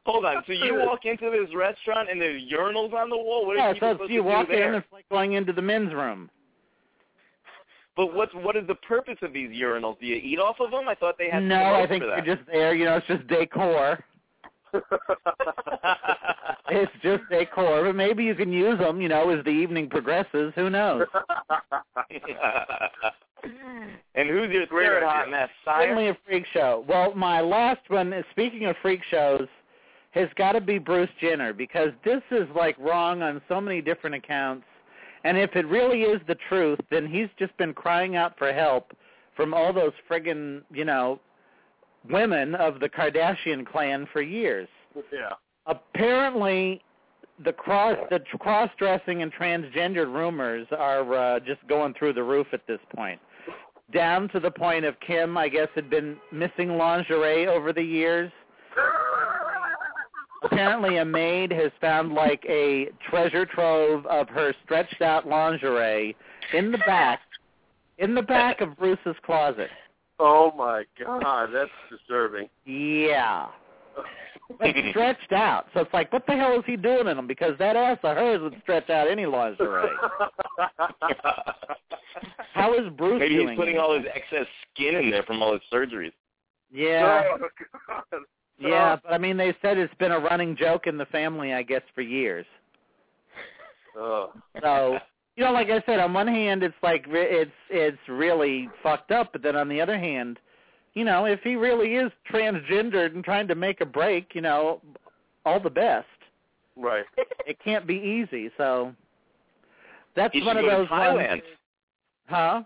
Hold 0.05 0.25
on. 0.25 0.43
So 0.47 0.53
you 0.53 0.75
walk 0.75 1.05
into 1.05 1.29
this 1.29 1.53
restaurant 1.55 2.09
and 2.09 2.19
there's 2.21 2.41
urinals 2.43 2.93
on 2.93 3.09
the 3.09 3.17
wall. 3.17 3.45
What 3.45 3.57
are 3.57 3.59
Yeah, 3.59 3.73
people 3.73 3.89
so 3.89 3.93
supposed 3.95 4.11
you 4.11 4.23
to 4.23 4.23
do 4.23 4.29
walk 4.29 4.47
there? 4.47 4.69
in, 4.69 4.75
it's 4.75 4.87
like 4.91 5.07
going 5.09 5.33
into 5.33 5.51
the 5.53 5.61
men's 5.61 5.93
room. 5.93 6.29
But 7.97 8.13
what's 8.13 8.33
what 8.35 8.55
is 8.55 8.65
the 8.67 8.75
purpose 8.75 9.17
of 9.23 9.33
these 9.33 9.49
urinals? 9.49 9.99
Do 9.99 10.05
you 10.05 10.15
eat 10.15 10.39
off 10.39 10.57
of 10.59 10.71
them? 10.71 10.87
I 10.87 10.95
thought 10.95 11.15
they 11.17 11.29
had 11.29 11.43
No, 11.43 11.73
I 11.73 11.87
think 11.87 12.03
they're 12.03 12.35
just 12.35 12.47
there. 12.47 12.75
You 12.75 12.85
know, 12.85 12.97
it's 12.97 13.07
just 13.07 13.27
decor. 13.27 14.03
It's 16.69 16.91
just 17.01 17.23
decor, 17.29 17.83
but 17.85 17.95
maybe 17.95 18.25
you 18.25 18.35
can 18.35 18.51
use 18.51 18.77
them. 18.79 18.99
You 19.01 19.07
know, 19.07 19.29
as 19.29 19.43
the 19.45 19.51
evening 19.51 19.89
progresses. 19.89 20.51
Who 20.55 20.69
knows? 20.69 21.05
and 24.15 24.29
who's 24.29 24.49
your 24.51 24.67
favorite 24.67 24.69
third 24.69 25.03
idea. 25.03 25.09
hot 25.09 25.29
mess, 25.29 25.49
Certainly 25.65 26.09
a 26.09 26.17
freak 26.25 26.45
show. 26.53 26.83
Well, 26.87 27.15
my 27.15 27.39
last 27.41 27.89
one, 27.89 28.11
is 28.11 28.25
speaking 28.31 28.65
of 28.65 28.75
freak 28.81 29.01
shows, 29.09 29.47
has 30.11 30.27
got 30.35 30.53
to 30.53 30.61
be 30.61 30.77
Bruce 30.77 31.09
Jenner 31.21 31.53
because 31.53 31.91
this 32.03 32.21
is 32.31 32.47
like 32.55 32.77
wrong 32.79 33.21
on 33.21 33.41
so 33.47 33.61
many 33.61 33.81
different 33.81 34.15
accounts. 34.15 34.65
And 35.23 35.37
if 35.37 35.55
it 35.55 35.65
really 35.67 36.01
is 36.01 36.21
the 36.27 36.37
truth, 36.49 36.79
then 36.91 37.07
he's 37.07 37.29
just 37.39 37.55
been 37.57 37.73
crying 37.73 38.15
out 38.15 38.37
for 38.37 38.51
help 38.53 38.91
from 39.35 39.53
all 39.53 39.71
those 39.71 39.93
friggin', 40.09 40.63
you 40.71 40.85
know, 40.85 41.19
women 42.09 42.55
of 42.55 42.79
the 42.79 42.89
Kardashian 42.89 43.65
clan 43.65 44.07
for 44.11 44.21
years. 44.21 44.67
yeah. 45.11 45.33
Apparently, 45.65 46.81
the 47.43 47.53
cross 47.53 47.97
the 48.09 48.19
cross 48.39 48.69
dressing 48.77 49.21
and 49.21 49.31
transgendered 49.33 50.13
rumors 50.13 50.67
are 50.71 51.13
uh, 51.13 51.39
just 51.39 51.65
going 51.67 51.93
through 51.93 52.13
the 52.13 52.23
roof 52.23 52.47
at 52.53 52.65
this 52.67 52.79
point. 52.95 53.19
Down 53.93 54.27
to 54.29 54.39
the 54.39 54.51
point 54.51 54.85
of 54.85 54.99
Kim, 54.99 55.37
I 55.37 55.47
guess, 55.47 55.69
had 55.75 55.89
been 55.89 56.17
missing 56.31 56.77
lingerie 56.77 57.47
over 57.47 57.71
the 57.71 57.83
years. 57.83 58.31
Apparently, 60.43 60.97
a 60.97 61.05
maid 61.05 61.51
has 61.51 61.71
found 61.79 62.13
like 62.13 62.43
a 62.47 62.89
treasure 63.09 63.45
trove 63.45 64.05
of 64.05 64.29
her 64.29 64.53
stretched 64.63 65.01
out 65.01 65.27
lingerie 65.27 66.15
in 66.53 66.71
the 66.71 66.77
back, 66.79 67.21
in 67.97 68.13
the 68.13 68.21
back 68.21 68.61
of 68.61 68.77
Bruce's 68.77 69.15
closet. 69.25 69.69
Oh 70.19 70.51
my 70.57 70.83
oh. 71.05 71.19
God, 71.19 71.49
that's 71.53 71.69
disturbing. 71.89 72.49
Yeah. 72.65 73.47
But 74.59 74.73
stretched 74.91 75.33
out. 75.33 75.65
So 75.73 75.81
it's 75.81 75.93
like, 75.93 76.13
what 76.13 76.25
the 76.25 76.31
hell 76.31 76.57
is 76.57 76.63
he 76.65 76.77
doing 76.77 77.07
in 77.07 77.17
them? 77.17 77.27
Because 77.27 77.57
that 77.59 77.75
ass 77.75 77.97
of 78.01 78.15
hers 78.15 78.39
would 78.41 78.55
stretch 78.63 78.89
out 78.89 79.09
any 79.09 79.25
lingerie. 79.25 79.89
How 82.53 82.73
is 82.73 82.89
Bruce 82.97 83.19
Maybe 83.19 83.35
doing 83.35 83.49
he's 83.49 83.57
putting 83.57 83.75
it? 83.75 83.79
all 83.79 83.93
his 83.97 84.05
excess 84.15 84.47
skin 84.73 84.95
in 84.95 85.11
there 85.11 85.23
from 85.23 85.43
all 85.43 85.51
his 85.51 85.61
surgeries. 85.71 86.13
Yeah. 86.71 87.23
Oh, 87.33 87.47
God. 87.87 88.21
Yeah, 88.57 88.95
but 89.03 89.13
I 89.13 89.17
mean, 89.17 89.35
they 89.35 89.53
said 89.61 89.77
it's 89.77 89.93
been 89.95 90.13
a 90.13 90.19
running 90.19 90.55
joke 90.55 90.87
in 90.87 90.97
the 90.97 91.05
family, 91.07 91.53
I 91.53 91.61
guess, 91.61 91.83
for 91.93 92.01
years. 92.01 92.45
Oh. 93.97 94.31
So, 94.61 94.97
you 95.37 95.43
know, 95.43 95.51
like 95.51 95.69
I 95.69 95.81
said, 95.85 95.99
on 95.99 96.13
one 96.13 96.27
hand, 96.27 96.63
it's 96.63 96.75
like 96.81 97.05
it's 97.07 97.51
it's 97.69 97.97
really 98.09 98.69
fucked 98.81 99.11
up, 99.11 99.31
but 99.31 99.43
then 99.43 99.55
on 99.55 99.69
the 99.69 99.79
other 99.79 99.97
hand, 99.97 100.39
you 100.95 101.05
know, 101.05 101.25
if 101.25 101.39
he 101.43 101.55
really 101.55 101.93
is 101.93 102.11
transgendered 102.29 103.13
and 103.13 103.23
trying 103.23 103.47
to 103.47 103.55
make 103.55 103.79
a 103.79 103.85
break, 103.85 104.33
you 104.33 104.41
know, 104.41 104.81
all 105.45 105.59
the 105.59 105.69
best. 105.69 106.07
Right. 106.75 107.05
It 107.47 107.57
can't 107.63 107.87
be 107.87 107.95
easy, 107.95 108.51
so 108.57 108.93
that's 110.17 110.33
He 110.33 110.39
should 110.41 110.47
one 110.47 110.57
of 110.57 110.65
go 110.65 110.69
to 110.69 110.77
those 110.79 110.87
Thailand. 110.89 111.29
ones. 111.29 111.41
Huh? 112.27 112.63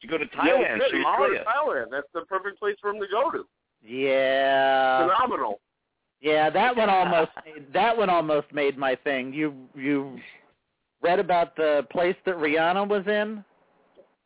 You 0.00 0.08
go 0.08 0.18
to 0.18 0.24
Thailand, 0.26 0.78
good. 0.80 0.92
You 0.92 1.04
go 1.04 1.28
to 1.28 1.34
Somalia. 1.34 1.44
Thailand. 1.44 1.84
That's 1.92 2.08
the 2.12 2.22
perfect 2.22 2.58
place 2.58 2.74
for 2.80 2.90
him 2.90 3.00
to 3.00 3.06
go 3.06 3.30
to. 3.30 3.44
Yeah. 3.86 5.06
Phenomenal. 5.06 5.60
Yeah, 6.20 6.50
that 6.50 6.74
one 6.76 6.90
almost 6.90 7.30
that 7.72 7.96
one 7.96 8.10
almost 8.10 8.52
made 8.52 8.76
my 8.76 8.96
thing. 8.96 9.32
You 9.32 9.54
you 9.76 10.18
read 11.04 11.20
about 11.20 11.54
the 11.54 11.86
place 11.92 12.16
that 12.24 12.36
Rihanna 12.36 12.88
was 12.88 13.06
in 13.06 13.44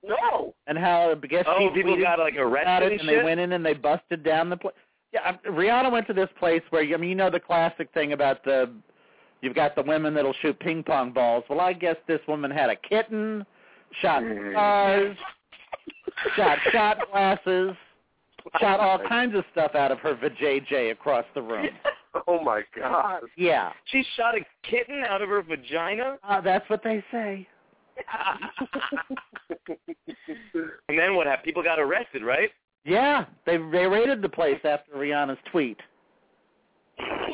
No. 0.07 0.55
and 0.67 0.79
how 0.79 1.11
I 1.11 1.27
guess 1.27 1.45
Oh, 1.47 1.59
she 1.59 1.83
people 1.83 2.01
got 2.01 2.19
like 2.19 2.37
arrested 2.37 2.93
it 2.93 3.01
and 3.01 3.01
and 3.01 3.09
they 3.09 3.23
went 3.23 3.41
in 3.41 3.53
and 3.53 3.67
they 3.67 3.75
busted 3.75 4.23
down 4.23 4.49
the 4.49 4.57
place. 4.57 4.75
Yeah, 5.13 5.37
Rihanna 5.47 5.91
went 5.91 6.07
to 6.07 6.13
this 6.13 6.29
place 6.39 6.63
where 6.71 6.83
I 6.83 6.97
mean 6.97 7.11
you 7.11 7.17
know 7.17 7.31
the 7.31 7.41
classic 7.41 7.89
thing 7.93 8.13
about 8.13 8.45
the 8.45 8.71
you've 9.43 9.55
got 9.55 9.75
the 9.75 9.83
women 9.83 10.15
that'll 10.15 10.35
shoot 10.41 10.59
ping 10.61 10.83
pong 10.83 11.13
balls. 11.13 11.45
Well, 11.51 11.61
I 11.61 11.73
guess 11.73 11.97
this 12.07 12.21
woman 12.29 12.51
had 12.51 12.71
a 12.71 12.77
kitten, 12.77 13.45
shot 14.01 14.23
cars, 14.55 15.17
shot 16.37 16.59
shot 16.71 16.99
glasses, 17.11 17.75
shot 18.61 18.81
all 18.81 18.99
kinds 19.09 19.35
of 19.35 19.45
stuff 19.53 19.75
out 19.75 19.91
of 19.91 19.99
her 20.01 20.15
vajayjay 20.15 20.93
across 20.93 21.25
the 21.35 21.43
room. 21.43 21.69
Oh 22.27 22.43
my 22.43 22.63
God. 22.77 23.21
Yeah, 23.37 23.73
She 23.87 24.03
shot 24.17 24.35
a 24.37 24.41
kitten 24.69 25.05
out 25.09 25.23
of 25.23 25.29
her 25.29 25.43
vagina. 25.43 26.17
uh, 26.29 26.41
that's 26.41 26.69
what 26.71 26.83
they 26.83 27.03
say. 27.13 27.47
and 30.89 30.99
then 30.99 31.15
what 31.15 31.27
happened? 31.27 31.45
People 31.45 31.63
got 31.63 31.79
arrested, 31.79 32.23
right? 32.25 32.51
Yeah, 32.85 33.25
they 33.45 33.57
they 33.57 33.87
raided 33.87 34.23
the 34.23 34.29
place 34.29 34.61
after 34.65 34.93
Rihanna's 34.93 35.39
tweet. 35.51 35.79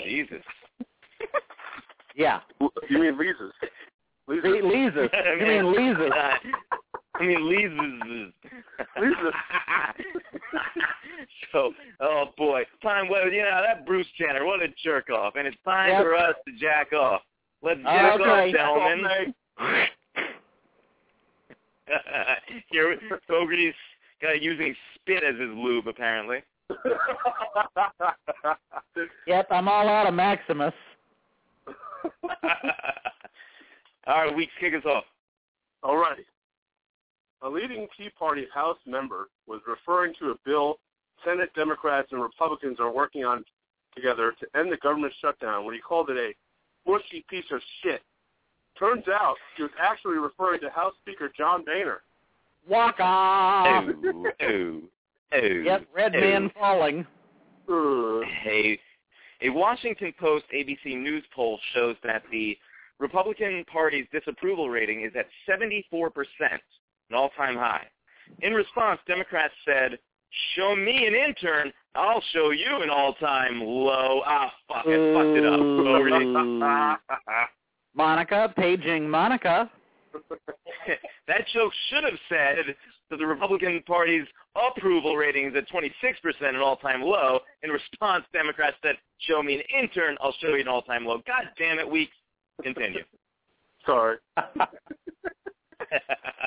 Jesus. 0.05 0.43
Yeah, 2.17 2.41
You 2.61 2.99
mean 2.99 3.19
Lisa's? 3.19 3.53
Lisa's. 4.29 4.45
Le- 4.45 4.69
Lisa's. 4.69 5.11
You 5.41 5.47
mean 5.47 5.73
Lisa's? 5.73 6.13
I 7.17 7.23
mean, 7.25 7.49
Lisa's. 7.49 8.33
Lisa's. 9.01 9.35
so, 11.53 11.73
oh 12.01 12.25
boy, 12.37 12.63
time. 12.83 13.09
Well, 13.09 13.31
you 13.31 13.43
know 13.43 13.63
that 13.67 13.87
Bruce 13.87 14.07
Jenner, 14.19 14.45
what 14.45 14.63
a 14.63 14.69
jerk 14.83 15.11
off, 15.11 15.35
and 15.37 15.47
it's 15.47 15.57
time 15.65 15.91
Yep. 15.91 16.03
for 16.03 16.17
us 16.17 16.35
to 16.47 16.53
jack 16.59 16.93
off. 16.93 17.23
Let's 17.63 17.81
jack 17.83 18.21
Okay. 18.21 18.31
off, 18.31 18.53
gentlemen. 18.53 19.35
Here, 22.71 22.99
Fogarty's 23.29 23.75
got 24.21 24.41
using 24.43 24.75
spit 24.95 25.23
as 25.23 25.39
his 25.39 25.51
lube, 25.51 25.87
apparently. 25.87 26.43
Yep, 29.27 29.47
I'm 29.51 29.69
all 29.69 29.89
out 29.89 30.07
of 30.07 30.15
Maximus. 30.15 30.73
All 34.07 34.25
right, 34.27 34.35
Weeks, 34.35 34.53
kick 34.61 34.75
us 34.75 34.85
off. 34.85 35.05
All 35.83 35.97
righty. 35.97 36.25
A 37.43 37.49
leading 37.49 37.87
Tea 37.97 38.11
Party 38.19 38.47
House 38.55 38.79
member 38.87 39.29
was 39.47 39.61
referring 39.67 40.15
to 40.21 40.31
a 40.31 40.35
bill 40.45 40.79
Senate 41.25 41.51
Democrats 41.55 42.09
and 42.13 42.23
Republicans 42.23 42.79
are 42.81 42.93
working 42.93 43.25
on 43.25 43.45
together 43.95 44.35
to 44.41 44.59
end 44.59 44.73
the 44.73 44.77
government 44.79 45.13
shutdown 45.21 45.65
when 45.65 45.75
he 45.75 45.81
called 45.81 46.11
it 46.11 46.17
a 46.17 46.91
mushy 46.91 47.25
piece 47.29 47.45
of 47.53 47.61
shit. 47.83 48.03
Turns 48.79 49.05
out 49.09 49.37
he 49.57 49.63
was 49.63 49.73
actually 49.81 50.19
referring 50.19 50.61
to 50.61 50.71
House 50.71 50.95
Speaker 51.03 51.31
John 51.37 51.65
Boehner. 51.65 52.03
Walk 52.69 52.97
Oh, 52.99 53.05
on. 53.05 54.33
oh, 54.43 54.81
oh. 55.33 55.39
Yep, 55.39 55.87
red 55.95 56.17
oh. 56.17 56.21
man 56.21 56.51
falling. 56.59 57.07
Ugh. 57.69 58.25
A, 58.47 58.79
a 59.43 59.51
Washington 59.51 60.13
Post 60.19 60.45
ABC 60.55 60.97
News 61.01 61.25
poll 61.35 61.59
shows 61.75 61.97
that 62.03 62.23
the 62.31 62.57
Republican 62.99 63.65
Party's 63.71 64.07
disapproval 64.13 64.71
rating 64.71 65.03
is 65.03 65.13
at 65.17 65.27
74%, 65.49 65.85
an 67.11 67.17
all-time 67.17 67.57
high. 67.57 67.87
In 68.41 68.53
response, 68.55 69.01
Democrats 69.07 69.55
said, 69.65 69.99
show 70.57 70.75
me 70.75 71.07
an 71.07 71.15
intern, 71.15 71.73
I'll 71.95 72.23
show 72.33 72.51
you 72.51 72.83
an 72.83 72.91
all-time 72.91 73.61
low. 73.61 74.23
Ah, 74.27 74.53
fuck, 74.67 74.85
I 74.87 75.13
fucked 75.15 75.39
it 75.39 75.47
up. 75.47 75.61
Over 75.61 76.09
to- 76.11 76.97
Monica, 77.95 78.53
paging 78.57 79.09
Monica. 79.09 79.71
that 81.29 81.47
joke 81.53 81.73
should 81.89 82.05
have 82.05 82.19
said 82.29 82.75
that 83.11 83.19
the 83.19 83.27
Republican 83.27 83.83
Party's 83.87 84.27
approval 84.57 85.17
rating 85.17 85.47
is 85.47 85.55
at 85.57 85.69
26%, 85.69 85.93
an 86.43 86.57
all-time 86.57 87.03
low. 87.03 87.41
In 87.63 87.71
response, 87.71 88.25
Democrats 88.33 88.77
said, 88.83 88.97
show 89.19 89.43
me 89.43 89.55
an 89.55 89.63
intern, 89.83 90.17
I'll 90.21 90.35
show 90.41 90.49
you 90.55 90.61
an 90.61 90.69
all-time 90.69 91.05
low. 91.05 91.19
God 91.27 91.45
damn 91.59 91.79
it, 91.79 91.89
Weeks. 91.89 92.15
Continue. 92.63 93.03
Sorry. 93.87 94.17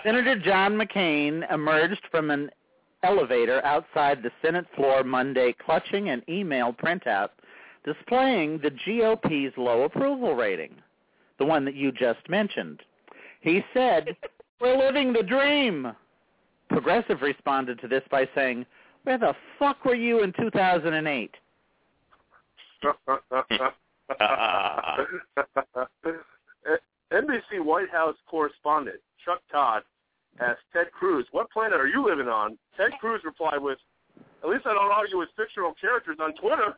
Senator 0.04 0.38
John 0.40 0.74
McCain 0.74 1.52
emerged 1.52 2.02
from 2.12 2.32
an 2.32 2.50
elevator 3.04 3.64
outside 3.66 4.22
the 4.22 4.32
Senate 4.42 4.66
floor 4.76 5.04
Monday 5.04 5.56
clutching 5.64 6.10
an 6.10 6.24
email 6.28 6.74
printout 6.74 7.30
displaying 7.86 8.60
the 8.60 8.72
GOP's 8.72 9.58
low 9.58 9.84
approval 9.84 10.36
rating, 10.36 10.76
the 11.40 11.46
one 11.46 11.64
that 11.66 11.76
you 11.76 11.92
just 11.92 12.28
mentioned. 12.28 12.82
He 13.42 13.64
said, 13.74 14.16
we're 14.62 14.78
living 14.78 15.14
the 15.14 15.24
dream. 15.24 15.94
Progressive 16.70 17.22
responded 17.22 17.80
to 17.80 17.88
this 17.88 18.04
by 18.12 18.28
saying, 18.36 18.66
where 19.04 19.18
the 19.18 19.34
fuck 19.58 19.86
were 19.86 19.96
you 19.96 20.22
in 20.24 20.34
2008? 20.34 21.36
NBC 27.14 27.64
White 27.64 27.90
House 27.90 28.18
correspondent 28.30 29.00
Chuck 29.28 29.42
Todd 29.52 29.84
asked 30.40 30.62
Ted 30.72 30.90
Cruz, 30.94 31.28
"What 31.32 31.52
planet 31.52 31.80
are 31.80 31.88
you 31.88 32.06
living 32.06 32.30
on?" 32.30 32.58
Ted 32.78 32.92
Cruz 33.02 33.22
replied 33.26 33.62
with, 33.62 33.78
"At 34.42 34.48
least 34.48 34.66
I 34.66 34.74
don't 34.74 34.92
argue 34.92 35.18
with 35.18 35.30
fictional 35.36 35.74
characters 35.74 36.18
on 36.22 36.34
Twitter." 36.36 36.78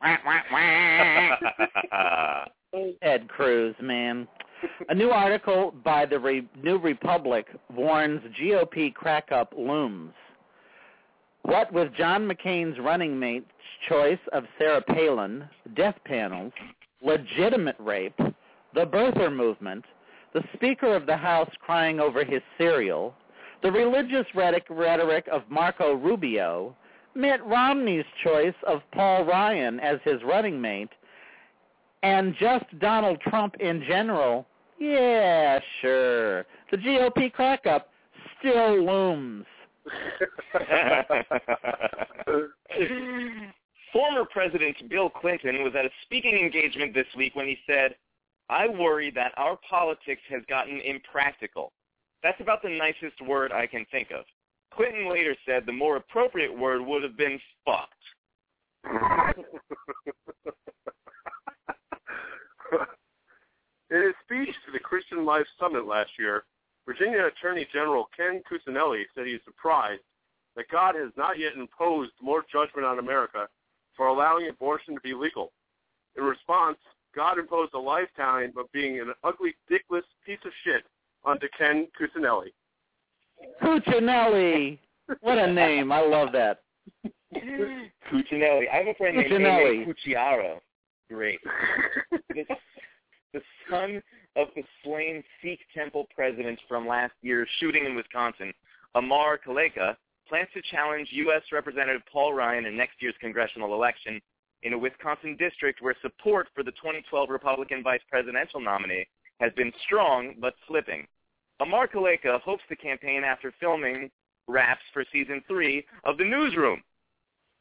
Ted 3.02 3.28
Cruz, 3.28 3.74
man. 3.82 4.26
A 4.88 4.94
new 4.94 5.10
article 5.10 5.72
by 5.84 6.06
the 6.06 6.18
Re- 6.18 6.48
New 6.62 6.78
Republic 6.78 7.48
warns 7.70 8.22
GOP 8.40 8.94
crack-up 8.94 9.52
looms. 9.54 10.14
What 11.42 11.70
with 11.70 11.94
John 11.94 12.26
McCain's 12.26 12.78
running 12.78 13.18
mate's 13.18 13.50
choice 13.90 14.18
of 14.32 14.44
Sarah 14.56 14.80
Palin, 14.80 15.46
death 15.76 15.96
panels, 16.06 16.54
legitimate 17.02 17.76
rape, 17.78 18.16
the 18.74 18.86
birther 18.86 19.34
movement, 19.34 19.84
the 20.34 20.42
Speaker 20.54 20.94
of 20.94 21.06
the 21.06 21.16
House 21.16 21.50
crying 21.64 22.00
over 22.00 22.24
his 22.24 22.42
cereal, 22.58 23.14
the 23.62 23.70
religious 23.72 24.26
rhetoric, 24.34 25.26
of 25.32 25.42
Marco 25.48 25.94
Rubio, 25.94 26.76
Mitt 27.14 27.42
Romney's 27.44 28.04
choice 28.22 28.54
of 28.66 28.82
Paul 28.92 29.24
Ryan 29.24 29.80
as 29.80 30.00
his 30.04 30.22
running 30.24 30.60
mate, 30.60 30.90
and 32.02 32.34
just 32.38 32.64
Donald 32.80 33.20
Trump 33.20 33.54
in 33.60 33.82
general, 33.88 34.46
yeah, 34.78 35.60
sure. 35.80 36.44
The 36.70 36.76
GOP 36.76 37.32
crack-up 37.32 37.88
still 38.38 38.84
looms. 38.84 39.46
Former 43.92 44.24
President 44.24 44.76
Bill 44.90 45.08
Clinton 45.08 45.62
was 45.62 45.74
at 45.78 45.84
a 45.84 45.90
speaking 46.02 46.36
engagement 46.36 46.92
this 46.92 47.06
week 47.16 47.36
when 47.36 47.46
he 47.46 47.56
said, 47.66 47.94
I 48.48 48.68
worry 48.68 49.10
that 49.12 49.32
our 49.36 49.58
politics 49.68 50.22
has 50.28 50.42
gotten 50.48 50.80
impractical. 50.80 51.72
That's 52.22 52.40
about 52.40 52.62
the 52.62 52.70
nicest 52.70 53.20
word 53.26 53.52
I 53.52 53.66
can 53.66 53.86
think 53.90 54.10
of. 54.10 54.24
Clinton 54.74 55.10
later 55.10 55.34
said 55.46 55.64
the 55.66 55.72
more 55.72 55.96
appropriate 55.96 56.56
word 56.56 56.80
would 56.82 57.02
have 57.02 57.16
been 57.16 57.40
fucked. 57.64 57.92
In 63.90 64.02
his 64.02 64.14
speech 64.24 64.54
to 64.66 64.72
the 64.72 64.78
Christian 64.78 65.24
Life 65.24 65.46
Summit 65.60 65.86
last 65.86 66.10
year, 66.18 66.44
Virginia 66.86 67.26
Attorney 67.26 67.66
General 67.72 68.08
Ken 68.16 68.42
Cuccinelli 68.50 69.04
said 69.14 69.26
he 69.26 69.34
is 69.34 69.40
surprised 69.44 70.02
that 70.56 70.68
God 70.70 70.94
has 70.96 71.12
not 71.16 71.38
yet 71.38 71.54
imposed 71.54 72.12
more 72.20 72.44
judgment 72.50 72.86
on 72.86 72.98
America 72.98 73.46
for 73.96 74.08
allowing 74.08 74.48
abortion 74.48 74.94
to 74.94 75.00
be 75.00 75.14
legal. 75.14 75.52
In 76.16 76.24
response, 76.24 76.78
God 77.14 77.38
imposed 77.38 77.74
a 77.74 77.78
lifetime 77.78 78.52
of 78.56 78.70
being 78.72 79.00
an 79.00 79.12
ugly, 79.22 79.54
dickless 79.70 80.02
piece 80.26 80.38
of 80.44 80.52
shit 80.64 80.82
onto 81.24 81.46
Ken 81.56 81.86
Cuccinelli. 81.98 82.52
Cuccinelli. 83.62 84.78
What 85.20 85.38
a 85.38 85.52
name. 85.52 85.92
I 85.92 86.00
love 86.00 86.32
that. 86.32 86.60
Cuccinelli. 87.34 88.64
I 88.72 88.76
have 88.76 88.86
a 88.88 88.94
friend 88.94 89.16
named 89.16 89.30
Cuccinelli. 89.30 89.82
Amy 89.82 89.86
Cucciaro. 89.86 90.60
Great. 91.08 91.40
the, 92.30 92.44
the 93.32 93.40
son 93.70 94.02
of 94.36 94.48
the 94.56 94.62
slain 94.82 95.22
Sikh 95.42 95.60
temple 95.74 96.06
president 96.14 96.58
from 96.68 96.88
last 96.88 97.12
year's 97.22 97.48
shooting 97.60 97.84
in 97.86 97.94
Wisconsin, 97.94 98.52
Amar 98.94 99.38
Kaleka, 99.38 99.96
plans 100.28 100.48
to 100.54 100.62
challenge 100.70 101.08
U.S. 101.12 101.42
Representative 101.52 102.02
Paul 102.10 102.34
Ryan 102.34 102.66
in 102.66 102.76
next 102.76 102.94
year's 103.00 103.14
congressional 103.20 103.74
election 103.74 104.20
in 104.64 104.72
a 104.72 104.78
Wisconsin 104.78 105.36
district 105.38 105.80
where 105.80 105.94
support 106.02 106.48
for 106.54 106.62
the 106.62 106.72
2012 106.72 107.30
Republican 107.30 107.82
vice 107.82 108.00
presidential 108.10 108.60
nominee 108.60 109.06
has 109.40 109.52
been 109.56 109.72
strong 109.84 110.34
but 110.40 110.54
slipping. 110.66 111.06
Amar 111.60 111.86
Kaleka 111.86 112.40
hopes 112.40 112.62
to 112.68 112.76
campaign 112.76 113.22
after 113.24 113.52
filming 113.60 114.10
raps 114.48 114.82
for 114.92 115.04
season 115.12 115.42
three 115.46 115.84
of 116.04 116.18
The 116.18 116.24
Newsroom. 116.24 116.82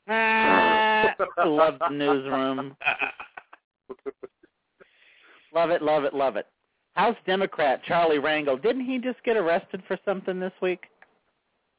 Ah, 0.09 1.13
love 1.45 1.75
the 1.79 1.89
newsroom. 1.89 2.75
Love 5.53 5.69
it, 5.69 5.81
love 5.81 6.03
it, 6.03 6.13
love 6.13 6.35
it. 6.35 6.47
House 6.95 7.15
Democrat 7.25 7.81
Charlie 7.87 8.17
Rangel, 8.19 8.61
didn't 8.61 8.85
he 8.85 8.97
just 8.99 9.23
get 9.23 9.37
arrested 9.37 9.81
for 9.87 9.97
something 10.05 10.39
this 10.39 10.51
week? 10.61 10.81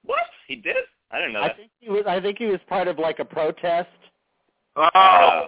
what? 0.05 0.21
He 0.49 0.57
did? 0.57 0.77
I 1.11 1.19
didn't 1.19 1.33
know 1.35 1.41
I 1.41 1.49
that. 1.49 1.57
think 1.57 1.71
he 1.81 1.89
was 1.91 2.05
I 2.07 2.21
think 2.21 2.39
he 2.39 2.47
was 2.47 2.61
part 2.69 2.89
of 2.89 2.99
like 2.99 3.19
a 3.19 3.25
protest. 3.25 3.89
Oh, 4.77 4.83
uh, 4.95 5.47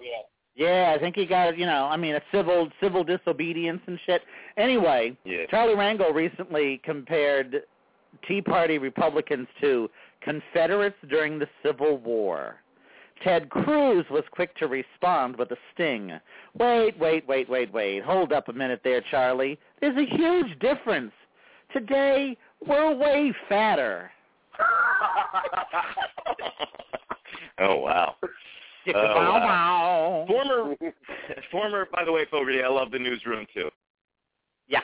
Yeah, 0.54 0.94
I 0.94 0.98
think 0.98 1.16
he 1.16 1.26
got, 1.26 1.58
you 1.58 1.66
know, 1.66 1.84
I 1.84 1.96
mean, 1.96 2.14
a 2.14 2.22
civil 2.32 2.68
civil 2.80 3.04
disobedience 3.04 3.80
and 3.86 3.98
shit. 4.06 4.22
Anyway, 4.56 5.16
Yeah. 5.24 5.46
Charlie 5.50 5.74
Rangel 5.74 6.14
recently 6.14 6.80
compared 6.84 7.62
Tea 8.26 8.40
Party 8.40 8.78
Republicans 8.78 9.48
to 9.60 9.90
Confederates 10.22 10.96
during 11.08 11.38
the 11.38 11.48
Civil 11.62 11.98
War. 11.98 12.56
Ted 13.22 13.48
Cruz 13.48 14.04
was 14.10 14.24
quick 14.30 14.54
to 14.56 14.66
respond 14.66 15.36
with 15.36 15.50
a 15.50 15.56
sting. 15.72 16.12
Wait, 16.58 16.98
wait, 16.98 17.26
wait, 17.26 17.48
wait, 17.48 17.72
wait. 17.72 18.02
Hold 18.04 18.32
up 18.32 18.48
a 18.48 18.52
minute 18.52 18.80
there, 18.84 19.00
Charlie. 19.10 19.58
There's 19.80 19.96
a 19.96 20.16
huge 20.16 20.58
difference. 20.58 21.12
Today, 21.72 22.36
we're 22.66 22.94
way 22.94 23.32
fatter. 23.48 24.10
oh 27.58 27.76
wow. 27.76 28.16
Chicka 28.86 28.92
bow 28.92 29.32
wow. 29.32 30.26
bow. 30.28 30.32
Former 30.32 30.76
former 31.50 31.88
by 31.92 32.04
the 32.04 32.12
way, 32.12 32.24
Fogarty, 32.30 32.62
I 32.62 32.68
love 32.68 32.90
the 32.90 32.98
newsroom 32.98 33.46
too. 33.52 33.68
Yeah. 34.68 34.82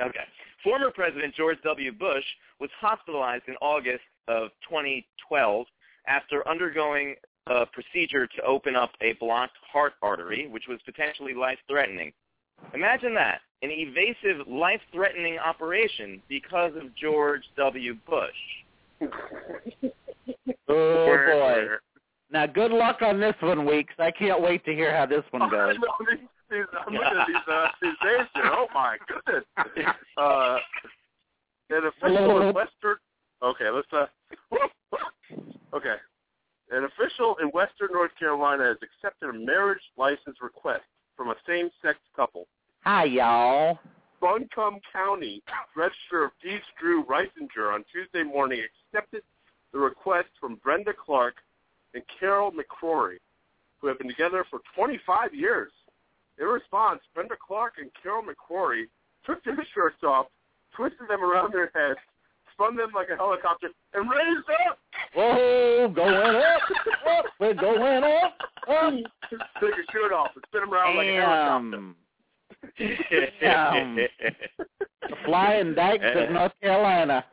Okay. 0.00 0.24
Former 0.64 0.90
President 0.90 1.34
George 1.34 1.58
W. 1.64 1.92
Bush 1.92 2.24
was 2.60 2.70
hospitalized 2.80 3.44
in 3.46 3.54
August 3.60 4.02
of 4.26 4.50
2012 4.68 5.66
after 6.06 6.46
undergoing 6.48 7.14
a 7.46 7.64
procedure 7.66 8.26
to 8.26 8.42
open 8.42 8.76
up 8.76 8.90
a 9.00 9.12
blocked 9.14 9.56
heart 9.72 9.94
artery, 10.02 10.48
which 10.48 10.64
was 10.68 10.78
potentially 10.84 11.32
life-threatening. 11.32 12.12
Imagine 12.74 13.14
that, 13.14 13.40
an 13.62 13.70
evasive, 13.70 14.46
life-threatening 14.48 15.38
operation 15.38 16.20
because 16.28 16.72
of 16.76 16.94
George 16.96 17.42
W. 17.56 17.96
Bush. 18.06 18.30
Oh 20.70 21.06
boy. 21.06 21.66
Now, 22.30 22.46
good 22.46 22.70
luck 22.72 23.00
on 23.00 23.20
this 23.20 23.34
one, 23.40 23.64
Weeks. 23.64 23.94
I 23.98 24.10
can't 24.10 24.42
wait 24.42 24.64
to 24.66 24.72
hear 24.72 24.94
how 24.94 25.06
this 25.06 25.24
one 25.30 25.50
goes. 25.50 25.76
these, 26.50 26.64
I'm 26.86 26.92
looking 26.92 27.18
at 27.18 27.26
these 27.26 27.36
uh, 27.50 27.68
these 27.80 27.94
here. 28.02 28.44
Oh 28.46 28.66
my 28.74 28.96
goodness. 29.08 29.44
Uh, 30.16 30.58
an 31.70 31.84
official 31.86 32.42
in 32.48 32.54
Western. 32.54 32.96
Okay, 33.42 33.70
let's. 33.70 33.88
Uh, 33.92 34.06
okay, 35.74 35.96
an 36.70 36.84
official 36.84 37.36
in 37.40 37.48
Western 37.48 37.88
North 37.92 38.12
Carolina 38.18 38.64
has 38.64 38.76
accepted 38.82 39.30
a 39.30 39.32
marriage 39.32 39.82
license 39.96 40.36
request 40.42 40.84
from 41.16 41.28
a 41.28 41.34
same-sex 41.46 41.98
couple. 42.14 42.46
Hi, 42.84 43.04
y'all. 43.04 43.78
Buncombe 44.20 44.80
County 44.92 45.42
Register 45.76 46.24
of 46.24 46.30
Deeds 46.42 46.64
Drew 46.80 47.04
Reisinger 47.04 47.72
on 47.72 47.84
Tuesday 47.92 48.22
morning 48.22 48.60
accepted 48.92 49.22
the 49.72 49.78
request 49.78 50.28
from 50.40 50.56
Brenda 50.56 50.92
Clark 50.92 51.36
and 51.94 52.02
Carol 52.18 52.52
McCrory, 52.52 53.16
who 53.80 53.86
have 53.88 53.98
been 53.98 54.08
together 54.08 54.44
for 54.50 54.60
25 54.74 55.34
years. 55.34 55.70
In 56.38 56.46
response, 56.46 57.00
Brenda 57.14 57.34
Clark 57.44 57.74
and 57.78 57.90
Carol 58.00 58.22
McCrory 58.22 58.84
took 59.26 59.42
their 59.44 59.56
shirts 59.74 60.02
off, 60.04 60.26
twisted 60.74 61.08
them 61.08 61.22
around 61.22 61.52
their 61.52 61.70
heads, 61.74 61.98
spun 62.52 62.76
them 62.76 62.90
like 62.94 63.08
a 63.12 63.16
helicopter, 63.16 63.68
and 63.94 64.08
raised 64.08 64.48
up. 64.68 64.78
Whoa, 65.14 65.88
going 65.94 66.14
up, 66.14 66.60
up, 67.06 67.24
we're 67.40 67.54
going 67.54 68.04
up, 68.04 68.38
up. 68.68 68.92
Take 69.30 69.40
your 69.60 69.84
shirt 69.92 70.12
off 70.12 70.30
and 70.34 70.44
spin 70.48 70.60
them 70.60 70.72
around 70.72 70.96
like 70.96 71.06
a 71.06 71.20
helicopter. 71.20 71.94
Damn. 73.40 73.96
Damn. 73.98 73.98
Flying 75.24 75.74
Dykes 75.74 76.04
of 76.14 76.30
North 76.30 76.52
Carolina. 76.60 77.24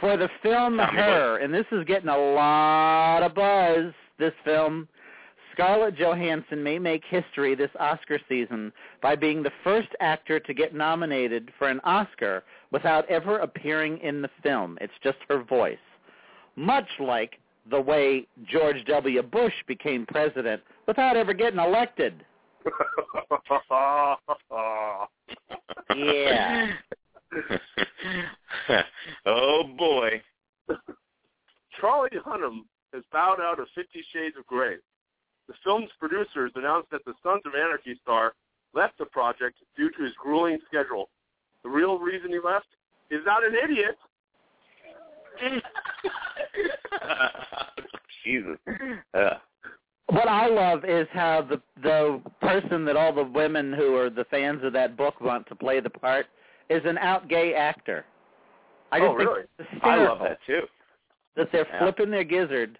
For 0.00 0.16
the 0.16 0.30
film 0.42 0.78
Her, 0.78 1.38
and 1.38 1.52
this 1.52 1.66
is 1.72 1.84
getting 1.84 2.08
a 2.08 2.16
lot 2.16 3.22
of 3.22 3.34
buzz, 3.34 3.92
this 4.18 4.32
film, 4.44 4.88
Scarlett 5.52 5.96
Johansson 5.96 6.62
may 6.62 6.78
make 6.78 7.02
history 7.04 7.54
this 7.54 7.70
Oscar 7.78 8.18
season 8.28 8.72
by 9.02 9.14
being 9.14 9.42
the 9.42 9.52
first 9.62 9.88
actor 10.00 10.40
to 10.40 10.54
get 10.54 10.74
nominated 10.74 11.50
for 11.58 11.68
an 11.68 11.80
Oscar 11.84 12.44
without 12.70 13.08
ever 13.10 13.38
appearing 13.40 13.98
in 13.98 14.22
the 14.22 14.30
film. 14.42 14.78
It's 14.80 14.92
just 15.02 15.18
her 15.28 15.42
voice. 15.42 15.76
Much 16.56 16.88
like 16.98 17.38
the 17.70 17.80
way 17.80 18.26
George 18.44 18.84
W. 18.86 19.22
Bush 19.22 19.52
became 19.66 20.06
president 20.06 20.62
without 20.86 21.16
ever 21.16 21.34
getting 21.34 21.60
elected. 21.60 22.24
Yeah. 25.96 26.72
oh 29.26 29.64
boy. 29.78 30.20
Charlie 31.80 32.10
Hunnam 32.26 32.62
has 32.92 33.02
bowed 33.12 33.40
out 33.40 33.60
of 33.60 33.68
Fifty 33.74 34.04
Shades 34.12 34.36
of 34.38 34.46
Grey. 34.46 34.76
The 35.48 35.54
film's 35.64 35.90
producers 35.98 36.52
announced 36.54 36.90
that 36.90 37.04
the 37.04 37.14
Sons 37.22 37.42
of 37.44 37.54
Anarchy 37.54 37.98
star 38.02 38.34
left 38.74 38.98
the 38.98 39.06
project 39.06 39.56
due 39.76 39.90
to 39.90 40.02
his 40.04 40.12
grueling 40.22 40.58
schedule. 40.66 41.08
The 41.62 41.70
real 41.70 41.98
reason 41.98 42.30
he 42.30 42.38
left? 42.38 42.66
is 43.10 43.20
not 43.26 43.42
an 43.44 43.54
idiot. 43.54 43.96
Jesus. 48.24 48.58
Uh, 49.14 49.34
What 50.06 50.28
I 50.28 50.48
love 50.48 50.84
is 50.84 51.06
how 51.12 51.42
the 51.42 51.60
the 51.82 52.20
person 52.40 52.84
that 52.84 52.96
all 52.96 53.12
the 53.12 53.24
women 53.24 53.72
who 53.72 53.94
are 53.96 54.10
the 54.10 54.24
fans 54.24 54.62
of 54.64 54.72
that 54.72 54.96
book 54.96 55.20
want 55.20 55.46
to 55.48 55.54
play 55.54 55.80
the 55.80 55.90
part 55.90 56.26
is 56.70 56.82
an 56.86 56.96
out 56.98 57.28
gay 57.28 57.54
actor. 57.54 58.06
I 58.92 59.00
just 59.00 59.10
Oh, 59.10 59.14
really? 59.14 59.42
think 59.58 59.68
it's 59.74 59.84
I 59.84 59.96
love 59.96 60.20
that 60.20 60.38
too. 60.46 60.66
that 61.36 61.52
they're 61.52 61.66
Yeah. 61.66 61.78
flipping 61.80 62.10
their 62.10 62.24
gizzard. 62.24 62.78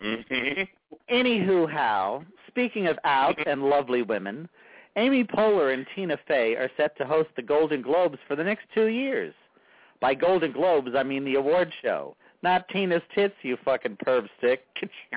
hmm 0.00 0.62
Anywho, 1.08 1.68
how 1.70 2.24
speaking 2.46 2.86
of 2.86 2.98
out 3.04 3.38
and 3.46 3.68
lovely 3.68 4.02
women, 4.02 4.48
Amy 4.96 5.24
Poehler 5.24 5.72
and 5.74 5.86
Tina 5.94 6.16
Fey 6.28 6.54
are 6.56 6.70
set 6.76 6.96
to 6.98 7.04
host 7.04 7.30
the 7.36 7.42
Golden 7.42 7.82
Globes 7.82 8.18
for 8.28 8.36
the 8.36 8.44
next 8.44 8.66
two 8.74 8.86
years. 8.86 9.34
By 10.00 10.14
Golden 10.14 10.52
Globes, 10.52 10.94
I 10.94 11.02
mean 11.02 11.24
the 11.24 11.34
award 11.36 11.72
show, 11.82 12.16
not 12.42 12.68
Tina's 12.68 13.02
tits, 13.14 13.34
you 13.42 13.56
fucking 13.64 13.96
perv 14.06 14.28
stick. 14.38 14.64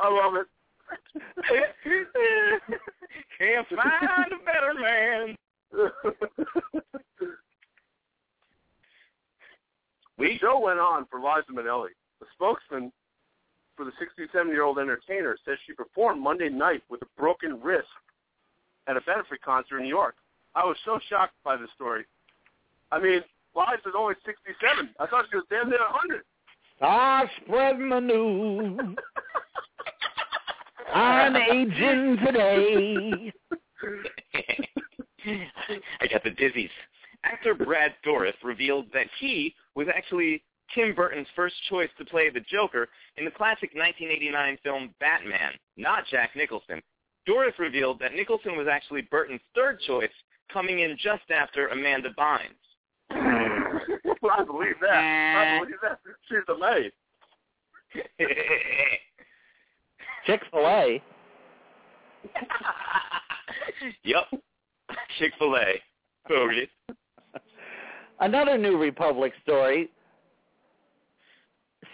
I 0.00 0.08
love 0.08 0.34
it. 0.36 0.46
Can't 3.38 3.68
find 3.68 4.32
a 4.32 4.38
better 4.44 4.74
man. 4.80 5.36
The 10.18 10.38
show 10.40 10.60
went 10.60 10.78
on 10.78 11.06
for 11.10 11.18
Liza 11.20 11.52
Minnelli. 11.52 11.90
The 12.20 12.26
spokesman 12.34 12.92
for 13.76 13.84
the 13.84 13.92
67-year-old 13.92 14.78
entertainer 14.78 15.36
says 15.44 15.58
she 15.66 15.72
performed 15.72 16.22
Monday 16.22 16.48
night 16.48 16.82
with 16.88 17.02
a 17.02 17.06
broken 17.18 17.60
wrist 17.60 17.88
at 18.86 18.96
a 18.96 19.00
benefit 19.02 19.42
concert 19.42 19.78
in 19.78 19.84
New 19.84 19.88
York. 19.88 20.14
I 20.54 20.64
was 20.64 20.76
so 20.84 21.00
shocked 21.08 21.34
by 21.44 21.56
this 21.56 21.70
story. 21.74 22.04
I 22.92 23.00
mean, 23.00 23.22
Liza's 23.56 23.94
only 23.96 24.14
67. 24.24 24.90
I 25.00 25.06
thought 25.06 25.24
she 25.30 25.36
was 25.36 25.46
damn 25.50 25.68
near 25.68 25.80
100. 25.80 26.22
Start 26.76 27.28
spreading 27.44 27.88
the 27.88 28.00
news. 28.00 28.78
I'm 30.92 31.36
aging 31.36 32.18
today. 32.24 33.32
I 36.00 36.06
got 36.06 36.22
the 36.24 36.30
dizzies. 36.30 36.70
Actor 37.24 37.54
Brad 37.54 37.94
Dourif 38.06 38.34
revealed 38.42 38.86
that 38.92 39.06
he 39.18 39.54
was 39.74 39.88
actually 39.94 40.42
Tim 40.74 40.94
Burton's 40.94 41.26
first 41.34 41.54
choice 41.68 41.88
to 41.98 42.04
play 42.04 42.30
the 42.30 42.40
Joker 42.40 42.88
in 43.16 43.24
the 43.24 43.30
classic 43.30 43.70
1989 43.74 44.58
film 44.62 44.94
Batman, 45.00 45.52
not 45.76 46.04
Jack 46.10 46.30
Nicholson. 46.36 46.82
Dourif 47.28 47.58
revealed 47.58 47.98
that 48.00 48.14
Nicholson 48.14 48.56
was 48.56 48.66
actually 48.70 49.02
Burton's 49.02 49.40
third 49.54 49.80
choice, 49.80 50.10
coming 50.52 50.80
in 50.80 50.96
just 51.02 51.30
after 51.30 51.68
Amanda 51.68 52.10
Bynes. 52.18 52.50
well, 54.22 54.32
I 54.38 54.44
believe 54.44 54.74
that. 54.82 54.90
I 54.90 55.58
believe 55.60 55.76
that. 55.82 55.98
She's 56.28 56.38
the 56.46 56.58
maid. 56.58 56.92
Chick-fil-A. 60.26 61.02
yep. 64.04 64.24
Chick-fil-A. 65.18 65.80
Another 68.20 68.56
New 68.56 68.78
Republic 68.78 69.32
story 69.42 69.90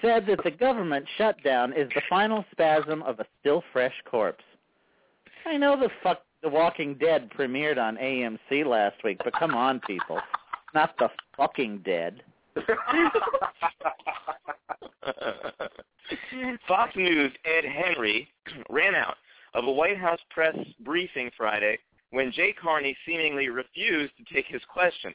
said 0.01 0.27
that 0.27 0.43
the 0.45 0.51
government 0.51 1.07
shutdown 1.19 1.73
is 1.73 1.89
the 1.95 2.03
final 2.09 2.45
spasm 2.53 3.03
of 3.03 3.21
a 3.21 3.27
still 3.41 3.63
fresh 3.73 3.95
corpse. 4.09 4.45
I 5.47 5.57
know 5.57 5.79
the 5.79 5.91
fuck 6.03 6.23
The 6.43 6.49
Walking 6.49 6.95
Dead 6.95 7.31
premiered 7.37 7.79
on 7.79 7.97
AMC 7.97 8.65
last 8.67 9.03
week, 9.05 9.19
but 9.25 9.33
come 9.35 9.55
on, 9.55 9.81
people. 9.81 10.21
Not 10.75 10.97
the 10.99 11.09
fucking 11.37 11.79
dead. 11.85 12.23
Fox 16.69 16.95
News' 16.97 17.33
Ed 17.45 17.65
Henry 17.65 18.29
ran 18.71 18.95
out 18.95 19.17
of 19.55 19.65
a 19.65 19.73
White 19.73 19.99
House 19.99 20.21
press 20.31 20.57
briefing 20.85 21.31
Friday 21.37 21.79
when 22.11 22.33
Jay 22.33 22.53
Carney 22.53 22.97
seemingly 23.07 23.49
refused 23.49 24.13
to 24.17 24.35
take 24.35 24.47
his 24.47 24.63
question. 24.73 25.15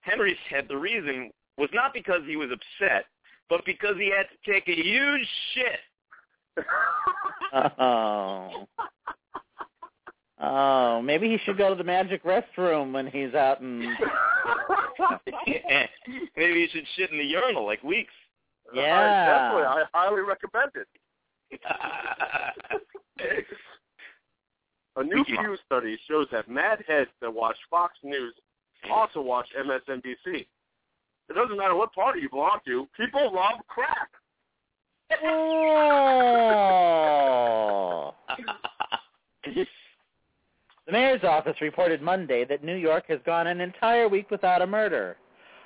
Henry 0.00 0.36
said 0.50 0.66
the 0.68 0.76
reason 0.76 1.30
was 1.56 1.70
not 1.72 1.92
because 1.92 2.22
he 2.26 2.36
was 2.36 2.50
upset, 2.50 3.06
but 3.48 3.64
because 3.64 3.96
he 3.96 4.10
had 4.10 4.26
to 4.28 4.50
take 4.50 4.68
a 4.68 4.74
huge 4.74 5.28
shit. 5.54 6.64
Oh. 7.80 8.66
Oh, 10.40 11.02
maybe 11.02 11.28
he 11.28 11.38
should 11.44 11.56
go 11.56 11.70
to 11.70 11.74
the 11.74 11.82
magic 11.82 12.22
restroom 12.24 12.92
when 12.92 13.06
he's 13.06 13.34
out 13.34 13.60
Maybe 16.36 16.60
you 16.60 16.68
should 16.72 16.86
shit 16.96 17.10
in 17.10 17.18
the 17.18 17.24
urinal 17.24 17.66
like 17.66 17.82
weeks. 17.82 18.12
I, 18.72 18.76
yeah. 18.76 19.26
definitely, 19.26 19.64
I 19.64 19.84
highly 19.92 20.22
recommend 20.22 20.70
it. 20.74 20.88
A 24.96 25.04
new 25.04 25.24
Pew 25.24 25.56
study 25.64 25.98
shows 26.08 26.26
that 26.32 26.50
mad 26.50 26.82
heads 26.86 27.10
that 27.20 27.32
watch 27.32 27.56
Fox 27.70 27.94
News 28.02 28.34
also 28.90 29.20
watch 29.20 29.46
MSNBC. 29.58 30.46
It 31.28 31.34
doesn't 31.34 31.56
matter 31.56 31.76
what 31.76 31.94
party 31.94 32.20
you 32.20 32.28
belong 32.28 32.58
to. 32.66 32.88
People 32.96 33.32
love 33.32 33.60
crack. 33.68 34.10
Oh. 35.24 36.38
The 40.88 40.92
mayor's 40.92 41.22
office 41.22 41.60
reported 41.60 42.00
Monday 42.00 42.46
that 42.46 42.64
New 42.64 42.76
York 42.76 43.04
has 43.08 43.20
gone 43.26 43.46
an 43.46 43.60
entire 43.60 44.08
week 44.08 44.30
without 44.30 44.62
a 44.62 44.66
murder. 44.66 45.18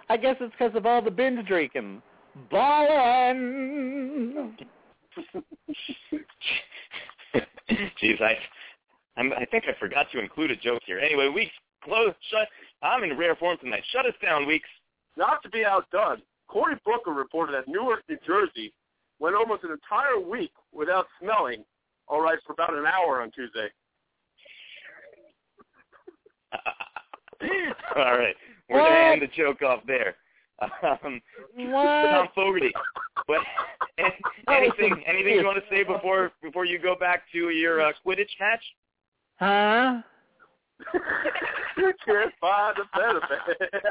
I 0.09 0.17
guess 0.17 0.35
it's 0.41 0.53
because 0.59 0.75
of 0.75 0.85
all 0.85 1.01
the 1.01 1.13
binge 1.13 1.47
drinking. 1.47 2.03
Ballin'. 2.51 4.57
Jeez, 8.03 8.21
I, 8.21 8.37
I'm, 9.17 9.33
I 9.35 9.45
think 9.45 9.63
I 9.69 9.79
forgot 9.79 10.07
to 10.11 10.19
include 10.19 10.51
a 10.51 10.57
joke 10.57 10.83
here. 10.87 10.99
Anyway, 10.99 11.29
Weeks, 11.29 11.53
close, 11.85 12.15
shut. 12.29 12.49
I'm 12.83 13.05
in 13.05 13.17
rare 13.17 13.37
form 13.37 13.59
tonight. 13.59 13.85
Shut 13.93 14.07
us 14.07 14.15
down, 14.21 14.45
Weeks. 14.45 14.69
Not 15.17 15.41
to 15.45 15.51
be 15.51 15.65
outdone, 15.65 16.21
Cory 16.49 16.75
Booker 16.85 17.13
reported 17.13 17.55
that 17.55 17.69
Newark, 17.69 18.03
New 18.09 18.19
Jersey, 18.27 18.73
went 19.21 19.37
almost 19.37 19.63
an 19.63 19.71
entire 19.71 20.19
week 20.19 20.51
without 20.73 21.07
smelling. 21.23 21.65
All 22.09 22.21
right, 22.21 22.41
for 22.45 22.55
about 22.55 22.75
an 22.75 22.87
hour 22.87 23.23
on 23.23 23.31
Tuesday. 23.31 23.69
All 27.97 28.19
right, 28.19 28.35
we're 28.69 28.79
gonna 28.79 29.13
end 29.13 29.23
the 29.23 29.27
joke 29.29 29.63
off 29.63 29.81
there. 29.87 30.17
Um, 30.61 31.21
Tom 31.57 32.29
Fogarty, 32.35 32.73
But 33.27 33.41
anything? 34.49 35.03
Anything 35.07 35.35
you 35.35 35.45
want 35.45 35.59
to 35.63 35.75
say 35.75 35.83
before 35.87 36.33
before 36.43 36.65
you 36.65 36.79
go 36.79 36.95
back 36.99 37.23
to 37.33 37.51
your 37.51 37.81
uh, 37.81 37.93
Quidditch 38.07 38.31
match? 38.41 38.63
Huh? 39.37 40.03
you 41.77 41.93
can't 42.05 42.33
find 42.41 42.77
a 42.79 42.97
better 42.97 43.21
man. 43.21 43.83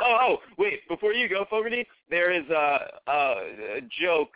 Oh, 0.00 0.16
oh, 0.20 0.36
wait! 0.58 0.80
Before 0.88 1.12
you 1.12 1.28
go, 1.28 1.44
Fogarty, 1.50 1.86
there 2.08 2.32
is 2.32 2.48
a, 2.50 2.78
a, 3.06 3.12
a 3.12 3.80
joke 4.00 4.30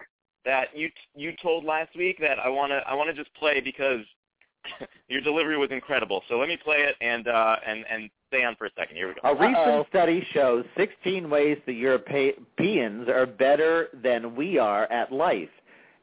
that 0.44 0.68
you 0.74 0.90
you 1.14 1.32
told 1.42 1.64
last 1.64 1.96
week 1.96 2.18
that 2.20 2.38
I 2.38 2.48
wanna 2.48 2.82
I 2.86 2.94
wanna 2.94 3.14
just 3.14 3.32
play 3.34 3.60
because 3.60 4.00
your 5.08 5.20
delivery 5.20 5.56
was 5.56 5.70
incredible. 5.70 6.22
So 6.28 6.38
let 6.38 6.48
me 6.48 6.56
play 6.56 6.78
it 6.78 6.96
and 7.00 7.28
uh, 7.28 7.56
and 7.66 7.84
and 7.90 8.10
stay 8.28 8.44
on 8.44 8.56
for 8.56 8.66
a 8.66 8.70
second. 8.76 8.96
Here 8.96 9.08
we 9.08 9.14
go. 9.14 9.20
A 9.28 9.34
recent 9.34 9.56
Uh-oh. 9.56 9.86
study 9.88 10.26
shows 10.32 10.64
16 10.76 11.28
ways 11.28 11.58
the 11.66 11.72
Europeans 11.72 13.08
are 13.08 13.26
better 13.26 13.88
than 14.02 14.36
we 14.36 14.58
are 14.58 14.84
at 14.92 15.12
life, 15.12 15.48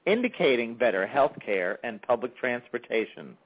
indicating 0.05 0.75
better 0.75 1.05
health 1.05 1.33
care 1.43 1.79
and 1.83 2.01
public 2.01 2.35
transportation. 2.37 3.37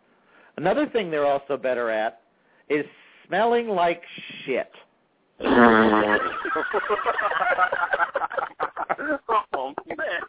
Another 0.57 0.87
thing 0.87 1.11
they're 1.11 1.25
also 1.25 1.57
better 1.57 1.89
at 1.89 2.21
is 2.69 2.85
smelling 3.27 3.67
like 3.69 4.01
shit. 4.45 4.71
oh 5.41 5.49
man. 9.97 10.19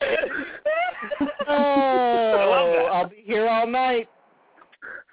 Oh, 1.48 2.88
I'll 2.92 3.08
be 3.08 3.22
here 3.24 3.48
all 3.48 3.66
night. 3.66 4.08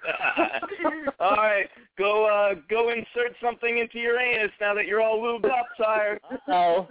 all 1.20 1.36
right, 1.36 1.66
go 1.96 2.26
uh, 2.26 2.54
go 2.68 2.90
insert 2.90 3.36
something 3.42 3.78
into 3.78 3.98
your 3.98 4.18
anus 4.18 4.50
now 4.60 4.74
that 4.74 4.86
you're 4.86 5.00
all 5.00 5.20
lubed 5.20 5.44
up, 5.46 5.66
sire. 5.78 6.18
Oh, 6.48 6.88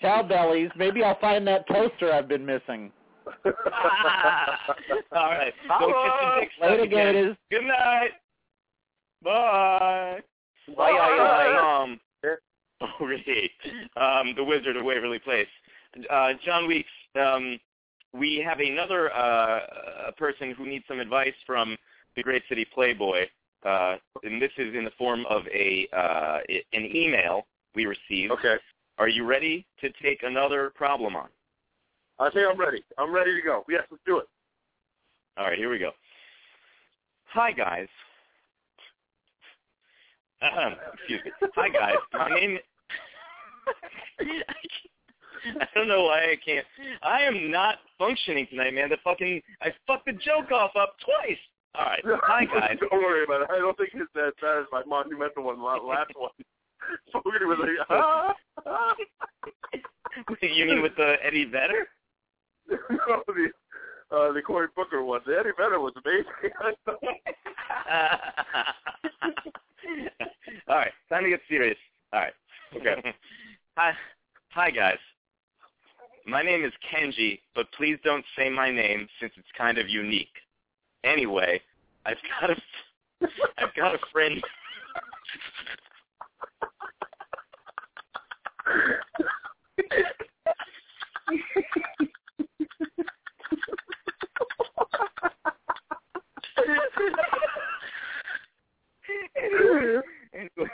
ciao 0.00 0.22
bellies. 0.22 0.70
Maybe 0.76 1.04
I'll 1.04 1.18
find 1.20 1.46
that 1.46 1.68
toaster 1.68 2.12
I've 2.12 2.28
been 2.28 2.44
missing. 2.44 2.90
all 3.44 3.52
right, 5.12 5.52
go 5.78 5.86
get 5.86 5.88
your 5.88 6.40
dick 6.40 6.48
Later, 6.60 6.82
again. 6.82 7.14
Gators. 7.14 7.36
Good 7.50 7.64
night. 7.64 8.10
Bye. 9.22 10.20
Bye, 10.76 10.92
bye, 10.92 11.16
bye. 11.18 11.82
Um, 11.82 12.00
oh, 12.80 12.86
great. 12.98 13.50
Um, 13.96 14.34
the 14.36 14.44
Wizard 14.44 14.76
of 14.76 14.84
Waverly 14.84 15.18
Place. 15.18 15.48
Uh, 16.08 16.32
John 16.44 16.66
Weeks, 16.66 16.90
um, 17.20 17.58
we 18.12 18.42
have 18.46 18.60
another 18.60 19.12
uh, 19.12 19.16
uh, 19.18 20.10
person 20.16 20.52
who 20.56 20.66
needs 20.66 20.84
some 20.88 21.00
advice 21.00 21.34
from 21.46 21.76
the 22.16 22.22
Great 22.22 22.42
City 22.48 22.66
Playboy, 22.74 23.26
uh, 23.64 23.96
and 24.24 24.40
this 24.42 24.50
is 24.58 24.74
in 24.74 24.84
the 24.84 24.90
form 24.98 25.24
of 25.30 25.42
a 25.48 25.86
uh, 25.92 26.38
i- 26.48 26.62
an 26.72 26.84
email 26.94 27.46
we 27.74 27.86
received. 27.86 28.32
Okay. 28.32 28.56
Are 28.98 29.08
you 29.08 29.24
ready 29.24 29.64
to 29.80 29.90
take 30.02 30.22
another 30.24 30.70
problem 30.74 31.14
on? 31.16 31.28
I 32.18 32.30
think 32.30 32.46
I'm 32.50 32.58
ready. 32.58 32.82
I'm 32.98 33.12
ready 33.14 33.34
to 33.34 33.40
go. 33.42 33.64
Yes, 33.68 33.84
let's 33.90 34.02
do 34.04 34.18
it. 34.18 34.26
All 35.38 35.46
right, 35.46 35.56
here 35.56 35.70
we 35.70 35.78
go. 35.78 35.92
Hi, 37.28 37.52
guys. 37.52 37.86
Excuse 40.94 41.20
me. 41.24 41.30
Hi, 41.54 41.68
guys. 41.68 41.94
My 42.12 42.28
name. 42.28 42.58
I 45.60 45.66
don't 45.74 45.88
know 45.88 46.04
why 46.04 46.32
I 46.32 46.36
can't. 46.44 46.66
I 47.02 47.22
am 47.22 47.50
not 47.50 47.76
functioning 47.98 48.46
tonight, 48.50 48.74
man. 48.74 48.88
The 48.88 48.98
fucking 49.04 49.40
I 49.62 49.72
fucked 49.86 50.06
the 50.06 50.12
joke 50.12 50.50
off 50.52 50.72
up 50.76 50.96
twice. 51.04 51.38
All 51.74 51.84
right. 51.84 52.02
Hi, 52.22 52.44
guys. 52.44 52.76
don't 52.80 53.02
worry 53.02 53.24
about 53.24 53.42
it. 53.42 53.48
I 53.50 53.58
don't 53.58 53.76
think 53.76 53.90
it's 53.94 54.10
that 54.14 54.32
bad 54.40 54.58
as 54.58 54.66
my 54.72 54.82
monumental 54.84 55.44
one, 55.44 55.60
la- 55.60 55.76
last 55.76 56.12
one. 56.16 56.30
Fogarty 57.12 57.44
was 57.44 57.58
like, 57.60 57.70
ah, 57.90 58.34
ah. 58.66 58.94
you 60.40 60.64
mean 60.66 60.82
with 60.82 60.96
the 60.96 61.14
Eddie 61.22 61.44
Vedder? 61.44 61.86
no, 62.68 63.22
the, 63.26 63.50
uh, 64.16 64.32
the 64.32 64.42
Cory 64.42 64.68
Booker 64.74 65.04
one. 65.04 65.20
The 65.26 65.38
Eddie 65.38 65.50
Vedder 65.56 65.78
was 65.78 65.92
amazing. 66.04 66.24
All 70.68 70.76
right, 70.76 70.92
time 71.08 71.24
to 71.24 71.30
get 71.30 71.40
serious. 71.48 71.76
All 72.12 72.20
right. 72.20 72.32
Okay. 72.76 73.14
Hi, 73.76 73.92
hi 74.50 74.70
guys. 74.70 74.98
My 76.30 76.42
name 76.42 76.64
is 76.64 76.72
Kenji, 76.94 77.40
but 77.56 77.66
please 77.76 77.98
don't 78.04 78.24
say 78.38 78.48
my 78.48 78.70
name 78.70 79.08
since 79.18 79.32
it's 79.36 79.48
kind 79.58 79.78
of 79.78 79.88
unique. 79.88 80.28
Anyway, 81.02 81.60
I've 82.06 82.18
got 82.40 82.50
a, 82.50 82.56
I've 83.58 83.74
got 83.74 83.96
a 83.96 83.98
friend. 84.12 84.40
anyway, 100.32 100.68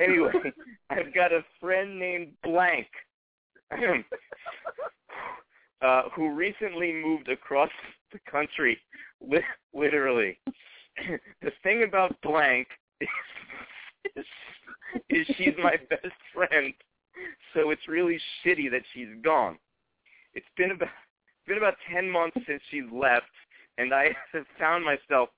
I've 0.90 1.14
got 1.14 1.32
a 1.32 1.44
friend 1.60 1.98
named 1.98 2.32
Blank 2.42 2.86
uh, 5.82 6.02
who 6.14 6.34
recently 6.34 6.92
moved 6.92 7.28
across 7.28 7.70
the 8.12 8.18
country, 8.30 8.78
li- 9.20 9.40
literally. 9.74 10.38
the 11.42 11.52
thing 11.62 11.84
about 11.86 12.16
Blank 12.22 12.68
is, 13.00 13.08
is, 14.16 14.24
is 15.08 15.26
she's 15.36 15.54
my 15.62 15.76
best 15.88 16.14
friend, 16.34 16.74
so 17.54 17.70
it's 17.70 17.88
really 17.88 18.20
shitty 18.44 18.70
that 18.70 18.82
she's 18.92 19.08
gone. 19.22 19.58
It's 20.34 20.46
been 20.56 20.72
about 20.72 20.88
it's 20.88 21.48
been 21.48 21.58
about 21.58 21.74
ten 21.92 22.08
months 22.08 22.36
since 22.46 22.62
she's 22.70 22.84
left, 22.92 23.26
and 23.78 23.94
I 23.94 24.14
have 24.32 24.46
found 24.58 24.84
myself 24.84 25.30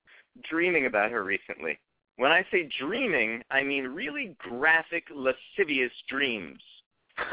dreaming 0.48 0.86
about 0.86 1.10
her 1.10 1.22
recently. 1.22 1.78
When 2.16 2.30
I 2.30 2.44
say 2.50 2.68
dreaming, 2.78 3.42
I 3.50 3.62
mean 3.62 3.84
really 3.84 4.36
graphic, 4.38 5.04
lascivious 5.14 5.92
dreams. 6.08 6.60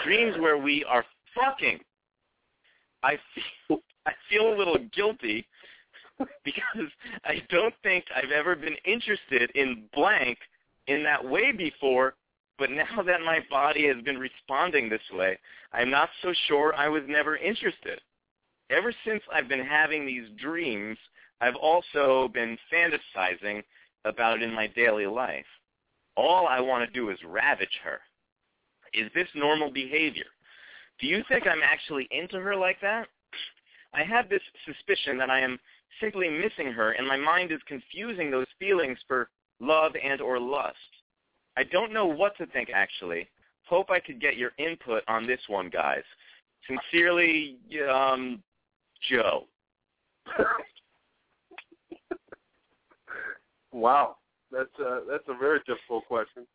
Dreams 0.03 0.35
where 0.39 0.57
we 0.57 0.83
are 0.85 1.05
fucking. 1.35 1.79
I 3.03 3.17
feel 3.33 3.79
I 4.05 4.11
feel 4.29 4.53
a 4.53 4.57
little 4.57 4.77
guilty 4.93 5.45
because 6.43 6.89
I 7.25 7.41
don't 7.49 7.73
think 7.83 8.05
I've 8.15 8.31
ever 8.31 8.55
been 8.55 8.75
interested 8.85 9.51
in 9.51 9.85
blank 9.93 10.37
in 10.87 11.03
that 11.03 11.23
way 11.23 11.51
before, 11.51 12.15
but 12.57 12.71
now 12.71 13.01
that 13.05 13.21
my 13.21 13.39
body 13.49 13.87
has 13.87 14.01
been 14.03 14.17
responding 14.17 14.89
this 14.89 15.01
way, 15.13 15.37
I'm 15.73 15.89
not 15.89 16.09
so 16.21 16.33
sure 16.47 16.73
I 16.75 16.87
was 16.87 17.03
never 17.07 17.37
interested. 17.37 18.01
Ever 18.69 18.93
since 19.05 19.23
I've 19.33 19.47
been 19.47 19.65
having 19.65 20.05
these 20.05 20.29
dreams, 20.39 20.97
I've 21.41 21.55
also 21.55 22.29
been 22.33 22.57
fantasizing 22.71 23.63
about 24.05 24.41
in 24.41 24.53
my 24.53 24.67
daily 24.67 25.05
life. 25.05 25.45
All 26.15 26.47
I 26.47 26.59
want 26.59 26.87
to 26.87 26.93
do 26.93 27.09
is 27.09 27.17
ravage 27.25 27.79
her. 27.83 27.99
Is 28.93 29.11
this 29.13 29.27
normal 29.35 29.71
behavior? 29.71 30.25
Do 30.99 31.07
you 31.07 31.23
think 31.29 31.47
I'm 31.47 31.63
actually 31.63 32.07
into 32.11 32.39
her 32.39 32.55
like 32.55 32.81
that? 32.81 33.07
I 33.93 34.03
have 34.03 34.29
this 34.29 34.41
suspicion 34.65 35.17
that 35.17 35.29
I 35.29 35.39
am 35.39 35.57
simply 36.01 36.29
missing 36.29 36.71
her 36.71 36.91
and 36.93 37.07
my 37.07 37.17
mind 37.17 37.51
is 37.51 37.59
confusing 37.67 38.29
those 38.29 38.47
feelings 38.59 38.97
for 39.07 39.29
love 39.59 39.93
and 40.01 40.21
or 40.21 40.39
lust. 40.39 40.77
I 41.57 41.63
don't 41.63 41.93
know 41.93 42.05
what 42.05 42.37
to 42.37 42.45
think 42.47 42.69
actually. 42.73 43.27
Hope 43.65 43.89
I 43.89 43.99
could 43.99 44.19
get 44.19 44.37
your 44.37 44.51
input 44.57 45.03
on 45.07 45.27
this 45.27 45.41
one, 45.47 45.69
guys. 45.69 46.03
Sincerely, 46.67 47.57
um, 47.91 48.41
Joe. 49.09 49.45
wow, 53.71 54.17
that's 54.51 54.69
uh, 54.79 55.01
that's 55.09 55.23
a 55.27 55.37
very 55.37 55.59
difficult 55.67 56.05
question. 56.07 56.45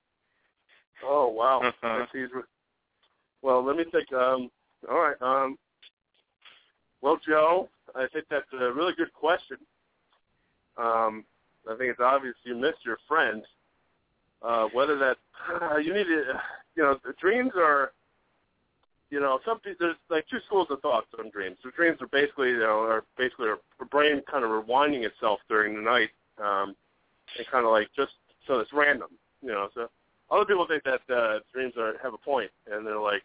Oh 1.05 1.29
wow, 1.29 1.61
Uh-huh. 1.83 2.07
Well, 3.43 3.63
let 3.65 3.77
me 3.77 3.85
think. 3.91 4.13
Um, 4.13 4.51
all 4.91 4.99
right. 5.01 5.21
Um, 5.21 5.59
well, 7.03 7.19
Joe, 7.27 7.69
I 7.95 8.07
think 8.13 8.25
that's 8.31 8.47
a 8.59 8.73
really 8.73 8.95
good 8.97 9.13
question. 9.13 9.59
Um, 10.79 11.25
I 11.71 11.77
think 11.77 11.91
it's 11.91 12.01
obvious 12.01 12.35
you 12.45 12.57
miss 12.57 12.75
your 12.85 12.99
friend. 13.07 13.43
Uh, 14.43 14.69
whether 14.73 14.99
that 14.99 15.17
uh, 15.63 15.77
you 15.79 15.95
need 15.95 16.05
to, 16.05 16.23
you 16.77 16.83
know, 16.83 16.99
the 17.05 17.15
dreams 17.19 17.53
are, 17.57 17.93
you 19.11 19.21
know, 19.21 19.39
some 19.47 19.59
there's 19.79 19.97
like 20.11 20.27
two 20.31 20.39
schools 20.47 20.67
of 20.71 20.81
thoughts 20.81 21.07
on 21.19 21.31
dreams. 21.31 21.57
So 21.63 21.71
dreams 21.71 21.99
are 22.03 22.09
basically, 22.09 22.51
you 22.51 22.59
know, 22.59 22.81
are 22.81 23.05
basically 23.17 23.49
our 23.49 23.59
brain 23.91 24.23
kind 24.31 24.45
of 24.45 24.51
rewinding 24.51 25.05
itself 25.05 25.41
during 25.49 25.75
the 25.77 25.81
night, 25.81 26.11
um, 26.43 26.75
and 27.37 27.47
kind 27.47 27.65
of 27.65 27.73
like 27.73 27.89
just 27.97 28.13
so 28.47 28.61
it's 28.61 28.73
random, 28.73 29.09
you 29.43 29.51
know. 29.51 29.69
So 29.75 29.89
other 30.31 30.45
people 30.45 30.67
think 30.67 30.85
that 30.85 31.01
uh, 31.15 31.41
dreams 31.53 31.75
are 31.79 31.95
have 32.03 32.15
a 32.15 32.19
point, 32.19 32.51
and 32.71 32.87
they're 32.87 33.01
like 33.01 33.23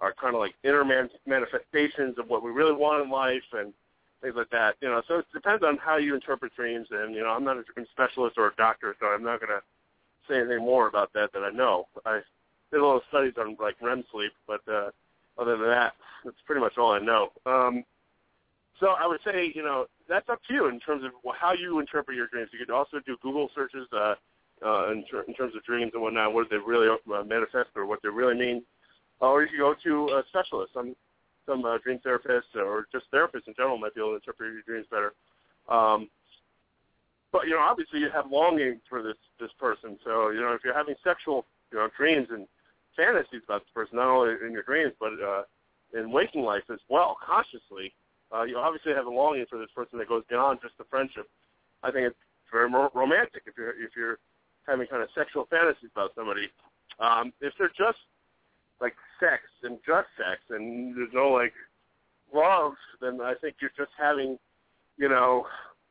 are 0.00 0.14
kind 0.14 0.34
of 0.34 0.40
like 0.40 0.54
inner 0.64 0.84
man- 0.84 1.10
manifestations 1.26 2.18
of 2.18 2.28
what 2.28 2.42
we 2.42 2.50
really 2.50 2.72
want 2.72 3.04
in 3.04 3.10
life 3.10 3.42
and 3.52 3.72
things 4.22 4.34
like 4.34 4.50
that. 4.50 4.76
You 4.80 4.88
know, 4.88 5.02
so 5.06 5.18
it 5.18 5.26
depends 5.32 5.62
on 5.62 5.76
how 5.76 5.96
you 5.96 6.14
interpret 6.14 6.54
dreams. 6.54 6.88
And 6.90 7.14
you 7.14 7.22
know, 7.22 7.30
I'm 7.30 7.44
not 7.44 7.58
a 7.58 7.62
dream 7.62 7.86
specialist 7.90 8.38
or 8.38 8.48
a 8.48 8.54
doctor, 8.56 8.96
so 8.98 9.06
I'm 9.06 9.22
not 9.22 9.40
to 9.40 9.60
say 10.28 10.38
anything 10.38 10.60
more 10.64 10.86
about 10.86 11.12
that 11.14 11.32
than 11.32 11.42
I 11.42 11.50
know. 11.50 11.86
I 12.06 12.20
did 12.70 12.80
a 12.80 12.86
lot 12.86 12.96
of 12.96 13.02
studies 13.08 13.34
on 13.38 13.56
like 13.60 13.76
REM 13.82 14.04
sleep, 14.10 14.32
but 14.46 14.60
uh, 14.68 14.90
other 15.38 15.56
than 15.56 15.68
that, 15.68 15.94
that's 16.24 16.36
pretty 16.46 16.60
much 16.60 16.78
all 16.78 16.92
I 16.92 16.98
know. 16.98 17.30
Um, 17.46 17.84
so 18.78 18.88
I 18.88 19.06
would 19.06 19.20
say, 19.24 19.52
you 19.54 19.62
know, 19.62 19.86
that's 20.10 20.28
up 20.28 20.40
to 20.48 20.52
you 20.54 20.66
in 20.66 20.80
terms 20.80 21.04
of 21.04 21.12
how 21.40 21.52
you 21.52 21.78
interpret 21.78 22.16
your 22.16 22.26
dreams. 22.26 22.50
You 22.52 22.58
could 22.58 22.74
also 22.74 22.98
do 23.06 23.16
Google 23.22 23.48
searches 23.54 23.86
uh, 23.92 24.14
uh, 24.64 24.90
in, 24.90 25.04
ter- 25.08 25.22
in 25.22 25.34
terms 25.34 25.54
of 25.54 25.62
dreams 25.64 25.92
and 25.94 26.02
whatnot, 26.02 26.34
what 26.34 26.50
they 26.50 26.56
really 26.56 26.88
uh, 26.88 27.22
manifest 27.22 27.70
or 27.76 27.86
what 27.86 28.00
they 28.02 28.08
really 28.08 28.36
mean. 28.36 28.62
Or 29.20 29.42
you 29.42 29.48
could 29.48 29.58
go 29.58 29.74
to 29.84 30.14
a 30.16 30.22
specialist. 30.28 30.74
Some 30.74 30.96
some 31.46 31.64
uh, 31.64 31.78
dream 31.78 32.00
therapists 32.04 32.54
or 32.54 32.86
just 32.92 33.10
therapists 33.12 33.46
in 33.46 33.54
general 33.54 33.78
might 33.78 33.94
be 33.94 34.00
able 34.00 34.10
to 34.10 34.16
interpret 34.16 34.52
your 34.52 34.62
dreams 34.62 34.86
better. 34.90 35.14
Um, 35.68 36.08
but 37.32 37.46
you 37.46 37.52
know, 37.52 37.60
obviously, 37.60 38.00
you 38.00 38.10
have 38.10 38.30
longing 38.30 38.80
for 38.88 39.02
this 39.02 39.16
this 39.38 39.50
person. 39.58 39.96
So 40.04 40.30
you 40.30 40.40
know, 40.40 40.52
if 40.52 40.62
you're 40.64 40.74
having 40.74 40.96
sexual 41.04 41.46
you 41.72 41.78
know 41.78 41.88
dreams 41.96 42.28
and 42.30 42.46
fantasies 42.96 43.42
about 43.44 43.62
this 43.62 43.72
person, 43.72 43.96
not 43.96 44.08
only 44.08 44.34
in 44.44 44.52
your 44.52 44.64
dreams 44.64 44.92
but 44.98 45.12
uh, 45.22 45.42
in 45.94 46.10
waking 46.10 46.42
life 46.42 46.64
as 46.70 46.80
well, 46.88 47.16
consciously, 47.24 47.92
uh, 48.34 48.42
you 48.42 48.56
obviously 48.56 48.92
have 48.92 49.06
a 49.06 49.10
longing 49.10 49.46
for 49.48 49.58
this 49.58 49.70
person 49.74 49.98
that 49.98 50.08
goes 50.08 50.22
beyond 50.28 50.60
just 50.62 50.76
the 50.78 50.84
friendship. 50.84 51.28
I 51.82 51.90
think 51.90 52.06
it's 52.06 52.16
very 52.52 52.70
romantic 52.94 53.42
if 53.46 53.54
you're 53.56 53.70
if 53.70 53.96
you're 53.96 54.18
having 54.66 54.86
kind 54.86 55.02
of 55.02 55.08
sexual 55.14 55.46
fantasies 55.50 55.90
about 55.94 56.12
somebody. 56.14 56.48
Um, 56.98 57.32
if 57.40 57.54
they're 57.58 57.72
just 57.76 57.98
like 58.80 58.94
sex 59.18 59.42
and 59.62 59.78
just 59.86 60.08
sex 60.16 60.40
and 60.50 60.96
there's 60.96 61.12
no 61.12 61.28
like 61.28 61.52
love, 62.34 62.74
then 63.00 63.20
I 63.20 63.34
think 63.34 63.56
you're 63.60 63.72
just 63.76 63.92
having, 63.98 64.38
you 64.96 65.08
know, 65.08 65.46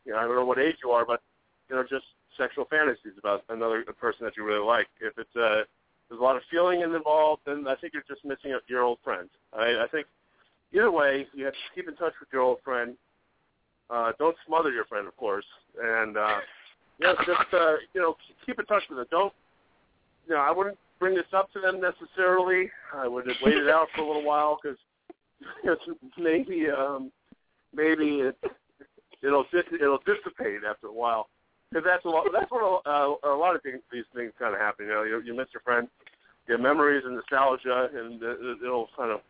you 0.05 0.13
know, 0.13 0.19
I 0.19 0.23
don't 0.23 0.35
know 0.35 0.45
what 0.45 0.59
age 0.59 0.77
you 0.83 0.91
are, 0.91 1.05
but 1.05 1.21
you 1.69 1.75
know, 1.75 1.83
just 1.83 2.05
sexual 2.37 2.65
fantasies 2.65 3.17
about 3.17 3.43
another 3.49 3.83
person 3.99 4.25
that 4.25 4.37
you 4.37 4.45
really 4.45 4.65
like. 4.65 4.87
If 5.01 5.17
it's 5.17 5.35
uh, 5.35 5.63
there's 6.09 6.19
a 6.19 6.23
lot 6.23 6.35
of 6.35 6.41
feeling 6.49 6.81
involved, 6.81 7.43
then 7.45 7.67
I 7.67 7.75
think 7.75 7.93
you're 7.93 8.03
just 8.07 8.25
missing 8.25 8.57
your 8.67 8.81
old 8.81 8.99
friend. 9.03 9.29
I, 9.53 9.83
I 9.83 9.87
think 9.91 10.07
either 10.73 10.91
way, 10.91 11.27
you 11.33 11.45
have 11.45 11.53
to 11.53 11.59
keep 11.75 11.87
in 11.87 11.95
touch 11.95 12.13
with 12.19 12.29
your 12.31 12.41
old 12.41 12.59
friend. 12.63 12.95
Uh, 13.89 14.11
don't 14.19 14.35
smother 14.45 14.71
your 14.71 14.85
friend, 14.85 15.07
of 15.07 15.17
course, 15.17 15.45
and 15.81 16.15
uh, 16.15 16.37
you 16.99 17.07
know, 17.07 17.15
just 17.25 17.53
uh, 17.53 17.75
you 17.93 18.01
know, 18.01 18.15
keep 18.45 18.59
in 18.59 18.65
touch 18.65 18.83
with 18.89 18.99
them. 18.99 19.07
Don't, 19.09 19.33
you 20.27 20.35
know, 20.35 20.41
I 20.41 20.51
wouldn't 20.51 20.77
bring 20.99 21.15
this 21.15 21.25
up 21.33 21.51
to 21.53 21.59
them 21.59 21.81
necessarily. 21.81 22.69
I 22.93 23.07
would 23.07 23.25
have 23.27 23.37
waited 23.43 23.69
out 23.69 23.87
for 23.95 24.03
a 24.03 24.07
little 24.07 24.25
while 24.25 24.59
because 24.61 24.77
maybe, 26.19 26.67
um, 26.69 27.11
maybe 27.73 28.19
it, 28.19 28.37
it'll 29.23 29.45
it'll 29.53 29.99
dissipate 30.05 30.61
after 30.69 30.87
a 30.87 30.93
while. 30.93 31.27
Because 31.71 31.85
that's 31.85 32.05
a 32.05 32.09
lot. 32.09 32.27
That's 32.33 32.49
what 32.51 32.83
a, 32.85 32.89
uh, 32.89 33.35
a 33.35 33.37
lot 33.37 33.55
of 33.55 33.61
things, 33.61 33.79
these 33.91 34.05
things 34.15 34.33
kind 34.39 34.53
of 34.53 34.59
happen. 34.59 34.87
You 34.87 34.91
know, 34.91 35.03
you, 35.03 35.21
you 35.21 35.35
miss 35.35 35.47
your 35.53 35.61
friend, 35.61 35.87
your 36.47 36.57
memories 36.57 37.03
and 37.05 37.15
nostalgia, 37.15 37.89
and 37.93 38.21
it'll 38.21 38.89
kind 38.97 39.11
of 39.11 39.21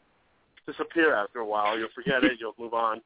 disappear 0.69 1.13
after 1.13 1.39
a 1.39 1.45
while. 1.45 1.77
You'll 1.77 1.89
forget 1.95 2.23
it. 2.23 2.39
You'll 2.39 2.55
move 2.59 2.73
on. 2.73 3.01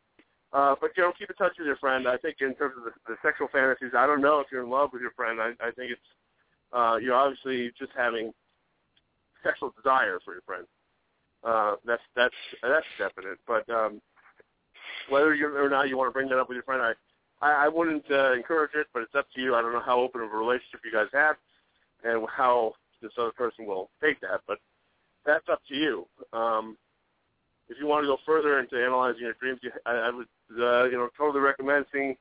Uh, 0.51 0.75
but 0.79 0.91
you 0.95 1.03
know, 1.03 1.11
keep 1.17 1.29
in 1.29 1.35
touch 1.35 1.53
with 1.57 1.65
your 1.65 1.77
friend. 1.77 2.07
I 2.07 2.17
think 2.17 2.37
in 2.41 2.53
terms 2.55 2.75
of 2.77 2.83
the, 2.83 2.91
the 3.07 3.15
sexual 3.23 3.47
fantasies, 3.51 3.91
I 3.97 4.05
don't 4.05 4.21
know 4.21 4.39
if 4.39 4.47
you're 4.51 4.63
in 4.63 4.69
love 4.69 4.89
with 4.93 5.01
your 5.01 5.11
friend. 5.11 5.39
I, 5.41 5.51
I 5.59 5.71
think 5.71 5.91
it's 5.91 6.09
uh, 6.71 6.97
you're 7.01 7.15
obviously 7.15 7.71
just 7.77 7.91
having 7.97 8.31
sexual 9.43 9.73
desire 9.75 10.19
for 10.23 10.33
your 10.33 10.43
friend. 10.45 10.65
Uh, 11.43 11.75
that's 11.85 12.01
that's 12.15 12.35
that's 12.61 12.85
definite. 12.99 13.39
But 13.47 13.67
um, 13.69 13.99
whether 15.09 15.33
you 15.33 15.47
or 15.55 15.69
not 15.69 15.89
you 15.89 15.97
want 15.97 16.09
to 16.09 16.13
bring 16.13 16.29
that 16.29 16.39
up 16.39 16.49
with 16.49 16.55
your 16.55 16.63
friend, 16.63 16.81
I 16.81 16.93
I, 17.45 17.65
I 17.65 17.67
wouldn't 17.67 18.05
uh, 18.11 18.33
encourage 18.33 18.71
it. 18.75 18.87
But 18.93 19.01
it's 19.01 19.15
up 19.15 19.25
to 19.35 19.41
you. 19.41 19.55
I 19.55 19.61
don't 19.61 19.73
know 19.73 19.81
how 19.83 19.99
open 19.99 20.21
of 20.21 20.31
a 20.31 20.37
relationship 20.37 20.81
you 20.85 20.91
guys 20.91 21.07
have, 21.13 21.35
and 22.03 22.27
how 22.29 22.73
this 23.01 23.11
other 23.17 23.31
person 23.31 23.65
will 23.65 23.89
take 24.01 24.21
that. 24.21 24.41
But 24.47 24.59
that's 25.25 25.49
up 25.51 25.61
to 25.69 25.75
you. 25.75 26.05
Um, 26.31 26.77
if 27.69 27.77
you 27.79 27.87
want 27.87 28.03
to 28.03 28.07
go 28.07 28.17
further 28.25 28.59
into 28.59 28.75
analyzing 28.75 29.21
your 29.21 29.33
dreams, 29.33 29.59
you, 29.63 29.71
I, 29.85 29.91
I 29.91 30.09
would, 30.09 30.27
uh, 30.59 30.85
you 30.85 30.97
know, 30.97 31.09
totally 31.17 31.41
recommend 31.41 31.85
seeing 31.93 32.15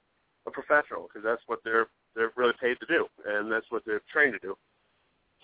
a 0.46 0.50
professional 0.50 1.08
because 1.08 1.24
that's 1.24 1.42
what 1.46 1.60
they're 1.64 1.88
they're 2.14 2.32
really 2.36 2.54
paid 2.60 2.78
to 2.80 2.86
do, 2.86 3.06
and 3.26 3.50
that's 3.50 3.70
what 3.70 3.82
they're 3.86 4.02
trained 4.12 4.34
to 4.34 4.38
do. 4.38 4.56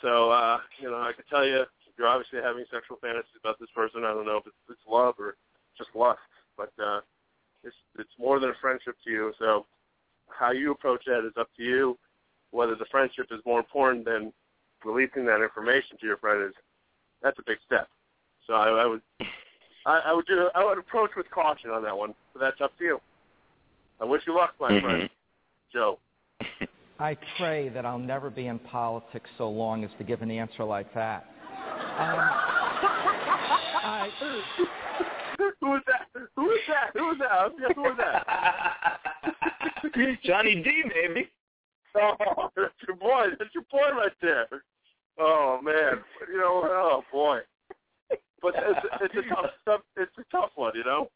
So, 0.03 0.31
uh, 0.31 0.59
you 0.81 0.91
know, 0.91 0.99
I 0.99 1.13
can 1.13 1.25
tell 1.31 1.45
you, 1.47 1.65
you're 1.97 2.07
obviously 2.07 2.41
having 2.43 2.65
sexual 2.71 2.99
fantasies 3.01 3.41
about 3.41 3.59
this 3.59 3.71
person. 3.75 4.05
I 4.05 4.13
don't 4.13 4.27
know 4.27 4.37
if 4.37 4.47
it's, 4.47 4.57
it's 4.69 4.87
love 4.89 5.15
or 5.19 5.37
just 5.77 5.91
lust, 5.95 6.21
but 6.57 6.71
uh, 6.83 7.01
it's 7.65 7.77
it's 7.99 8.13
more 8.19 8.39
than 8.39 8.51
a 8.51 8.61
friendship 8.61 8.97
to 9.05 9.11
you. 9.11 9.33
So, 9.39 9.67
how 10.29 10.53
you 10.53 10.73
approach 10.73 11.05
that 11.07 11.27
is 11.27 11.37
up 11.39 11.49
to 11.57 11.63
you. 11.63 11.99
Whether 12.51 12.77
the 12.77 12.87
friendship 12.91 13.27
is 13.31 13.41
more 13.45 13.59
important 13.59 14.05
than 14.05 14.33
releasing 14.85 15.27
that 15.27 15.43
information 15.43 15.99
to 16.01 16.07
your 16.07 16.17
friend 16.17 16.45
is 16.49 16.55
that's 17.23 17.39
a 17.39 17.43
big 17.47 17.59
step. 17.67 17.89
So 18.47 18.55
I, 18.55 18.69
I 18.83 18.87
would 18.87 19.03
I, 19.87 20.01
I 20.07 20.13
would 20.13 20.27
do 20.27 20.49
I 20.55 20.65
would 20.65 20.79
approach 20.79 21.11
with 21.17 21.31
caution 21.31 21.71
on 21.71 21.83
that 21.83 21.97
one, 21.97 22.15
but 22.33 22.41
that's 22.41 22.61
up 22.61 22.77
to 22.79 22.85
you. 22.85 23.01
I 24.01 24.05
wish 24.05 24.23
you 24.27 24.35
luck, 24.35 24.55
my 24.61 24.71
mm-hmm. 24.71 24.87
friend, 24.87 25.11
Joe. 25.73 25.99
I 27.01 27.17
pray 27.37 27.69
that 27.71 27.87
I'll 27.87 27.99
never 27.99 28.31
be 28.31 28.47
in 28.47 28.59
politics 28.59 29.31
so 29.39 29.49
long 29.49 29.85
as 29.85 29.91
to 29.99 30.05
give 30.05 30.23
an 30.23 30.31
answer 30.31 30.65
like 30.65 30.93
that. 30.95 31.27
Um, 31.53 31.59
I, 33.85 34.09
who 35.61 35.77
is 35.77 35.83
that? 35.87 36.09
Who 36.37 36.51
is 36.51 36.59
that? 36.69 36.91
Who 36.95 37.13
is 37.13 37.19
that? 37.19 37.59
Guess 37.59 37.71
who 37.77 37.91
is 37.91 37.97
that? 37.99 38.27
Johnny 40.25 40.57
D, 40.63 40.83
maybe. 40.95 41.29
Oh, 41.97 42.51
that's 42.57 42.73
your 42.87 42.97
boy. 42.97 43.27
That's 43.39 43.55
your 43.55 43.65
boy 43.71 43.91
right 43.97 44.13
there. 44.21 44.47
Oh 45.19 45.61
man, 45.63 46.03
you 46.31 46.39
know, 46.39 46.61
what? 46.61 46.71
oh 46.71 47.03
boy. 47.13 47.39
But 48.41 48.55
it's, 48.57 48.87
it's 49.03 49.15
a 49.15 49.35
tough, 49.35 49.81
it's 49.97 50.19
a 50.19 50.25
tough 50.31 50.51
one, 50.55 50.73
you 50.75 50.85
know. 50.85 51.09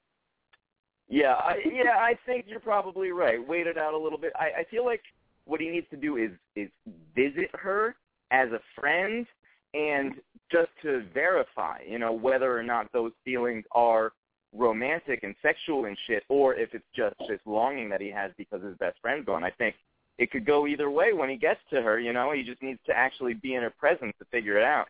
Yeah, 1.08 1.34
I, 1.34 1.58
yeah, 1.70 1.96
I 1.98 2.16
think 2.24 2.46
you're 2.48 2.60
probably 2.60 3.10
right. 3.10 3.46
Wait 3.46 3.66
it 3.66 3.76
out 3.76 3.94
a 3.94 3.98
little 3.98 4.18
bit. 4.18 4.32
I, 4.34 4.60
I 4.60 4.64
feel 4.70 4.84
like 4.84 5.02
what 5.44 5.60
he 5.60 5.68
needs 5.68 5.86
to 5.90 5.96
do 5.96 6.16
is 6.16 6.30
is 6.56 6.70
visit 7.14 7.50
her 7.54 7.96
as 8.30 8.48
a 8.52 8.60
friend 8.80 9.26
and 9.74 10.14
just 10.50 10.70
to 10.82 11.04
verify, 11.12 11.78
you 11.86 11.98
know, 11.98 12.12
whether 12.12 12.56
or 12.56 12.62
not 12.62 12.90
those 12.92 13.12
feelings 13.24 13.64
are 13.72 14.12
romantic 14.54 15.20
and 15.22 15.34
sexual 15.42 15.86
and 15.86 15.96
shit, 16.06 16.24
or 16.28 16.54
if 16.54 16.74
it's 16.74 16.84
just 16.94 17.16
this 17.28 17.40
longing 17.46 17.88
that 17.88 18.00
he 18.00 18.10
has 18.10 18.30
because 18.36 18.62
his 18.62 18.76
best 18.76 18.98
friend's 19.00 19.24
gone. 19.24 19.44
I 19.44 19.50
think 19.50 19.74
it 20.18 20.30
could 20.30 20.44
go 20.44 20.66
either 20.66 20.90
way 20.90 21.12
when 21.14 21.30
he 21.30 21.36
gets 21.36 21.60
to 21.70 21.80
her. 21.80 21.98
You 21.98 22.12
know, 22.12 22.32
he 22.32 22.42
just 22.42 22.62
needs 22.62 22.80
to 22.86 22.96
actually 22.96 23.34
be 23.34 23.54
in 23.54 23.62
her 23.62 23.70
presence 23.70 24.12
to 24.18 24.24
figure 24.26 24.58
it 24.58 24.64
out. 24.64 24.88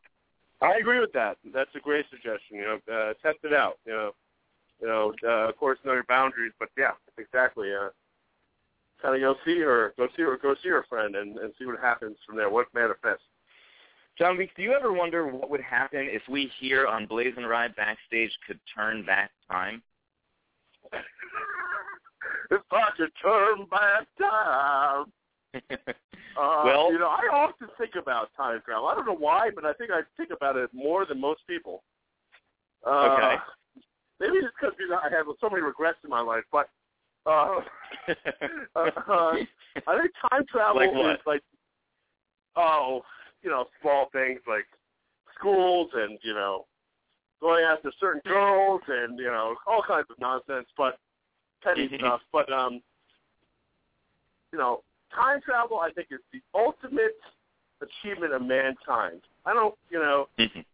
I 0.63 0.77
agree 0.77 1.01
with 1.01 1.13
that. 1.13 1.39
That's 1.53 1.71
a 1.75 1.81
great 1.81 2.07
suggestion. 2.11 2.57
You 2.57 2.63
know, 2.63 2.79
uh, 2.93 3.13
test 3.23 3.39
it 3.43 3.53
out. 3.53 3.79
You 3.85 3.93
know, 3.93 4.11
you 4.81 4.87
know, 4.87 5.13
uh, 5.25 5.49
of 5.49 5.57
course, 5.57 5.79
know 5.85 5.93
your 5.93 6.05
boundaries, 6.09 6.53
but 6.59 6.69
yeah, 6.79 6.93
exactly. 7.19 7.69
Uh, 7.73 7.89
kind 9.01 9.17
of 9.17 9.21
go 9.21 9.35
see 9.45 9.59
her, 9.61 9.93
go 9.97 10.07
see 10.17 10.23
her, 10.23 10.39
go 10.41 10.55
see 10.63 10.69
her 10.69 10.87
friend, 10.89 11.17
and, 11.17 11.37
and 11.39 11.53
see 11.59 11.67
what 11.67 11.81
happens 11.81 12.17
from 12.25 12.37
there. 12.37 12.49
What 12.49 12.69
manifests. 12.75 13.25
John 14.19 14.37
Weeks, 14.37 14.53
do 14.57 14.63
you 14.63 14.73
ever 14.73 14.93
wonder 14.93 15.27
what 15.27 15.51
would 15.51 15.63
happen 15.63 16.07
if 16.11 16.23
we 16.29 16.51
here 16.61 16.87
on 16.87 17.07
BlazinRy 17.07 17.75
backstage 17.75 18.31
could 18.47 18.61
turn 18.75 19.05
back 19.05 19.31
time? 19.51 19.83
if 20.93 22.61
I 22.71 22.89
could 22.97 23.11
turn 23.23 23.67
back 23.71 24.07
time. 24.19 25.07
uh, 25.71 26.63
well, 26.65 26.93
you 26.93 26.99
know, 26.99 27.09
I 27.09 27.29
often 27.33 27.69
think 27.79 27.93
about 28.01 28.31
time 28.37 28.61
travel. 28.65 28.89
I 28.89 28.95
don't 28.95 29.07
know 29.07 29.17
why, 29.17 29.51
but 29.55 29.65
I 29.65 29.73
think 29.75 29.91
I 29.91 30.01
think 30.17 30.31
about 30.31 30.57
it 30.57 30.71
more 30.73 31.05
than 31.05 31.21
most 31.21 31.41
people. 31.47 31.83
Uh, 32.87 33.17
okay. 33.17 33.37
Maybe 34.21 34.39
it's 34.39 34.49
because 34.59 34.75
I 34.91 35.15
have 35.15 35.27
so 35.41 35.51
many 35.51 35.63
regrets 35.63 35.99
in 36.05 36.11
my 36.11 36.21
life, 36.21 36.45
but 36.53 36.69
uh, 37.27 37.61
uh, 38.09 38.15
uh, 38.77 39.35
I 39.87 39.99
think 40.01 40.13
time 40.31 40.45
travel 40.51 40.81
like 40.81 40.93
what? 40.93 41.17
is 41.17 41.21
like, 41.27 41.43
oh, 42.57 43.03
you 43.43 43.51
know, 43.51 43.67
small 43.81 44.09
things 44.13 44.41
like 44.47 44.67
schools 45.39 45.91
and 45.95 46.19
you 46.23 46.35
know, 46.35 46.67
going 47.41 47.65
after 47.65 47.93
certain 48.01 48.23
girls 48.25 48.81
and 48.89 49.19
you 49.19 49.27
know, 49.27 49.57
all 49.67 49.83
kinds 49.87 50.07
of 50.11 50.19
nonsense, 50.19 50.67
but 50.77 50.99
petty 51.63 51.91
stuff. 51.99 52.21
But 52.33 52.53
um, 52.53 52.81
you 54.53 54.59
know, 54.59 54.83
time 55.15 55.41
travel 55.41 55.81
I 55.81 55.91
think 55.93 56.09
is 56.11 56.21
the 56.33 56.41
ultimate 56.55 57.17
achievement 57.81 58.33
of 58.33 58.43
mankind. 58.43 59.21
I 59.45 59.53
don't, 59.53 59.75
you 59.91 59.99
know, 59.99 60.29
Mhm. 60.39 60.65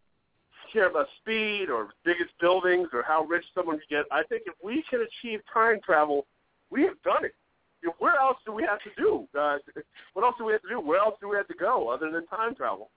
care 0.71 0.89
about 0.89 1.09
speed 1.21 1.71
or 1.71 1.89
biggest 2.05 2.37
buildings 2.39 2.89
or 2.93 3.03
how 3.03 3.23
rich 3.25 3.45
someone 3.55 3.79
can 3.79 3.87
get. 3.89 4.07
I 4.11 4.23
think 4.25 4.43
if 4.47 4.55
we 4.63 4.83
can 4.83 5.01
achieve 5.01 5.45
time 5.53 5.81
travel, 5.81 6.27
we 6.71 6.83
have 6.83 7.01
done 7.03 7.25
it. 7.25 7.35
You 7.83 7.89
know, 7.89 7.95
where 7.99 8.17
else 8.17 8.39
do 8.45 8.53
we 8.53 8.65
have 8.65 8.83
to 8.83 8.91
do? 8.97 9.29
Uh, 9.39 9.59
what 10.13 10.25
else 10.25 10.37
do 10.39 10.45
we 10.45 10.53
have 10.53 10.63
to 10.63 10.69
do? 10.69 10.81
Where 10.81 10.99
else 10.99 11.19
do 11.21 11.29
we 11.29 11.37
have 11.37 11.49
to 11.49 11.55
go 11.55 11.89
other 11.89 12.11
than 12.11 12.27
time 12.27 12.55
travel? 12.55 12.91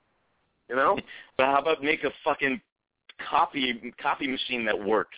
You 0.70 0.76
know? 0.76 0.98
But 1.38 1.46
how 1.48 1.60
about 1.60 1.82
make 1.82 2.04
a 2.04 2.12
fucking 2.24 2.62
copy 3.18 3.94
copy 3.98 4.28
machine 4.28 4.66
that 4.66 4.80
works? 4.80 5.18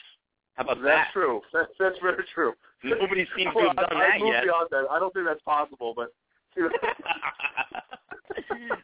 How 0.56 0.64
about 0.64 0.78
That's 0.84 0.86
that? 0.86 1.08
true. 1.14 1.42
That's 1.54 1.70
that's 1.80 1.96
very 2.02 2.24
true. 2.34 2.54
Nobody 2.84 3.26
seems 3.36 3.52
to 3.54 3.56
Well, 3.56 3.68
have 3.70 3.76
done 3.78 3.86
I, 3.92 3.96
that 4.20 4.22
I 4.22 4.26
yet. 4.32 4.44
beyond 4.44 4.68
that. 4.72 4.86
I 4.92 5.00
don't 5.00 5.14
think 5.14 5.26
that's 5.26 5.42
possible, 5.42 5.94
but 5.96 6.14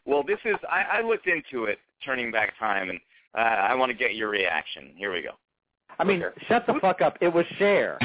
well, 0.05 0.23
this 0.23 0.39
is 0.45 0.55
I, 0.69 0.97
I 0.99 1.01
looked 1.01 1.27
into 1.27 1.65
it, 1.65 1.77
turning 2.03 2.31
back 2.31 2.57
time, 2.57 2.89
and 2.89 2.99
uh, 3.37 3.41
I 3.41 3.75
want 3.75 3.91
to 3.91 3.97
get 3.97 4.15
your 4.15 4.29
reaction. 4.29 4.91
Here 4.95 5.13
we 5.13 5.21
go. 5.21 5.31
I 5.99 6.03
mean, 6.03 6.23
Okay. 6.23 6.45
shut 6.47 6.65
the 6.65 6.75
fuck 6.81 7.01
up. 7.01 7.17
It 7.21 7.31
was 7.31 7.45
Cher. 7.59 7.97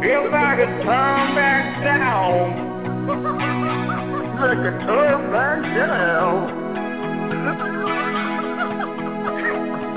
If 0.00 0.32
I 0.32 0.56
could 0.56 0.84
turn 0.84 1.34
back 1.34 1.84
down, 1.84 2.67
I 4.38 4.54
could 4.54 4.86
turn 4.86 5.32
back 5.32 5.62
down. 5.74 6.46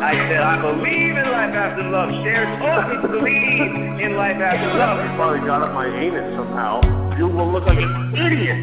I 0.01 0.13
said 0.27 0.41
I 0.41 0.59
believe 0.59 1.15
in 1.15 1.29
life 1.29 1.53
after 1.53 1.83
love. 1.83 2.09
Cher 2.25 2.45
taught 2.57 2.89
me 2.89 2.95
to 3.03 3.07
believe 3.07 4.01
in 4.01 4.17
life 4.17 4.41
after 4.41 4.73
love. 4.79 4.97
You 4.97 5.15
probably 5.15 5.45
got 5.45 5.61
up 5.61 5.75
my 5.75 5.85
anus 5.85 6.35
somehow. 6.35 6.81
You 7.19 7.27
will 7.27 7.53
look 7.53 7.67
like 7.67 7.77
an 7.77 8.15
idiot. 8.17 8.57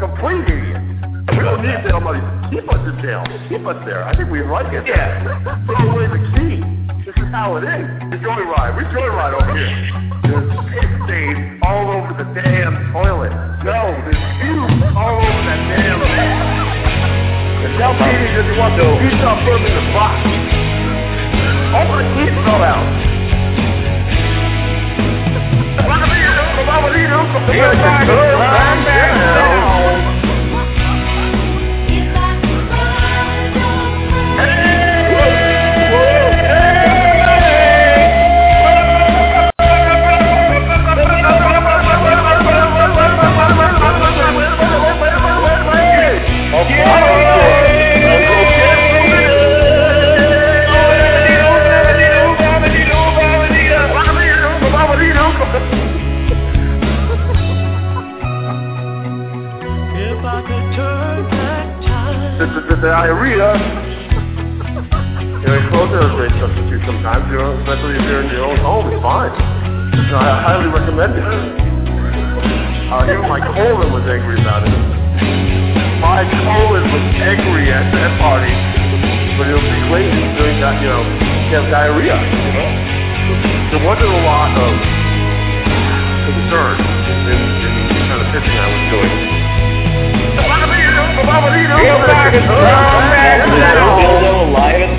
Complete 0.00 0.50
idiot. 0.50 0.82
We 1.30 1.46
don't 1.46 1.62
need 1.62 1.78
somebody 1.88 2.18
to 2.18 2.48
keep 2.50 2.66
us 2.66 2.82
in 2.82 2.98
jail. 3.00 3.22
Keep 3.48 3.66
us 3.70 3.78
there. 3.86 4.02
I 4.02 4.16
think 4.16 4.30
we 4.30 4.42
like 4.42 4.72
it. 4.74 4.84
Yeah. 4.84 5.22
Throw 5.66 5.94
away 5.94 6.08
the 6.10 6.18
key. 6.34 6.77
This 7.08 7.24
is 7.24 7.32
how 7.32 7.56
it 7.56 7.64
is. 7.64 7.88
The 8.12 8.20
joyride. 8.20 8.76
We 8.76 8.84
joyride 8.92 9.32
over 9.32 9.56
here. 9.56 9.72
There's 10.28 10.44
piss 10.68 10.92
stains 11.08 11.56
all 11.64 11.88
over 11.88 12.12
the 12.12 12.28
damn 12.36 12.92
toilet. 12.92 13.32
No, 13.64 13.96
there's 14.04 14.24
fumes 14.44 14.76
all 14.92 15.16
over 15.16 15.40
that 15.48 15.60
damn 15.72 16.04
thing. 16.04 16.36
And 17.64 17.72
tell 17.80 17.96
Petey 17.96 18.28
that 18.28 18.44
he 18.44 18.52
wants 18.60 18.76
to 18.76 18.92
pizza 19.00 19.24
from 19.40 19.56
in 19.56 19.72
the 19.72 19.88
box. 19.96 20.20
All 21.80 21.88
my 21.88 22.04
teeth 22.12 22.36
fell 22.44 22.60
out. 22.60 22.84
I 25.80 25.88
could 27.24 27.56
turn 27.56 27.76
back 27.80 28.04
down. 28.04 29.77
Diarrhea 62.88 63.52
you 65.38 65.46
know, 65.46 65.60
clothes 65.70 65.92
are 65.92 66.08
a 66.08 66.12
great 66.16 66.34
substitute 66.40 66.82
sometimes, 66.88 67.24
you 67.30 67.38
know, 67.38 67.54
especially 67.62 67.94
if 67.94 68.04
you're 68.08 68.26
in 68.26 68.28
your 68.32 68.48
own 68.48 68.58
home, 68.58 68.90
it's 68.90 68.98
fine. 69.04 69.30
Know, 69.32 70.18
I 70.18 70.40
highly 70.40 70.72
recommend 70.72 71.14
it. 71.14 71.24
Uh, 71.24 73.12
even 73.12 73.28
my 73.28 73.44
colon 73.44 73.92
was 73.92 74.04
angry 74.08 74.40
about 74.40 74.64
it. 74.64 74.72
My 76.00 76.24
colon 76.26 76.84
was 76.90 77.06
angry 77.22 77.70
at 77.70 77.86
that 77.92 78.12
party. 78.18 78.50
But 79.36 79.52
it'll 79.52 79.62
be 79.62 79.80
great 79.92 80.10
doing 80.40 80.58
that, 80.58 80.82
you 80.82 80.90
know, 80.90 81.06
you 81.06 81.54
have 81.60 81.70
diarrhea, 81.70 82.16
you 82.18 82.52
know? 82.58 82.68
There 83.72 83.84
wasn't 83.84 84.10
a 84.10 84.22
lot 84.26 84.50
of 84.58 84.72
concern 86.24 86.76
in, 86.82 87.40
in 87.62 87.72
the 87.94 88.00
kind 88.10 88.20
of 88.20 88.28
pitching 88.34 88.56
I 88.58 88.66
was 88.66 88.84
doing. 88.90 89.37
Alive 91.38 91.70
at? 94.82 94.98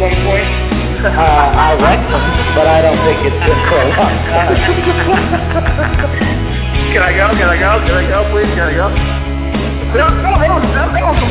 Uh, 1.00 1.20
I 1.20 1.76
like 1.80 2.04
them, 2.12 2.24
but 2.56 2.68
I 2.68 2.80
don't 2.84 3.00
think 3.04 3.24
it's 3.28 3.40
long 3.44 3.92
time. 3.96 4.20
Can 6.92 7.04
I 7.04 7.12
go? 7.12 7.28
Can 7.36 7.48
I 7.48 7.60
go? 7.60 7.80
Can 7.84 7.96
I 7.96 8.08
go, 8.08 8.24
please? 8.32 8.52
Can 8.56 8.68
I 8.68 8.76
go? 8.76 8.88
No, 9.96 10.08
no, 10.12 10.32
no, 10.32 10.60
that, 10.76 10.92
was 10.96 11.20
a 11.20 11.28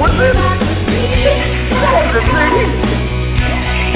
wizard. 0.00 0.36
That. 1.76 2.08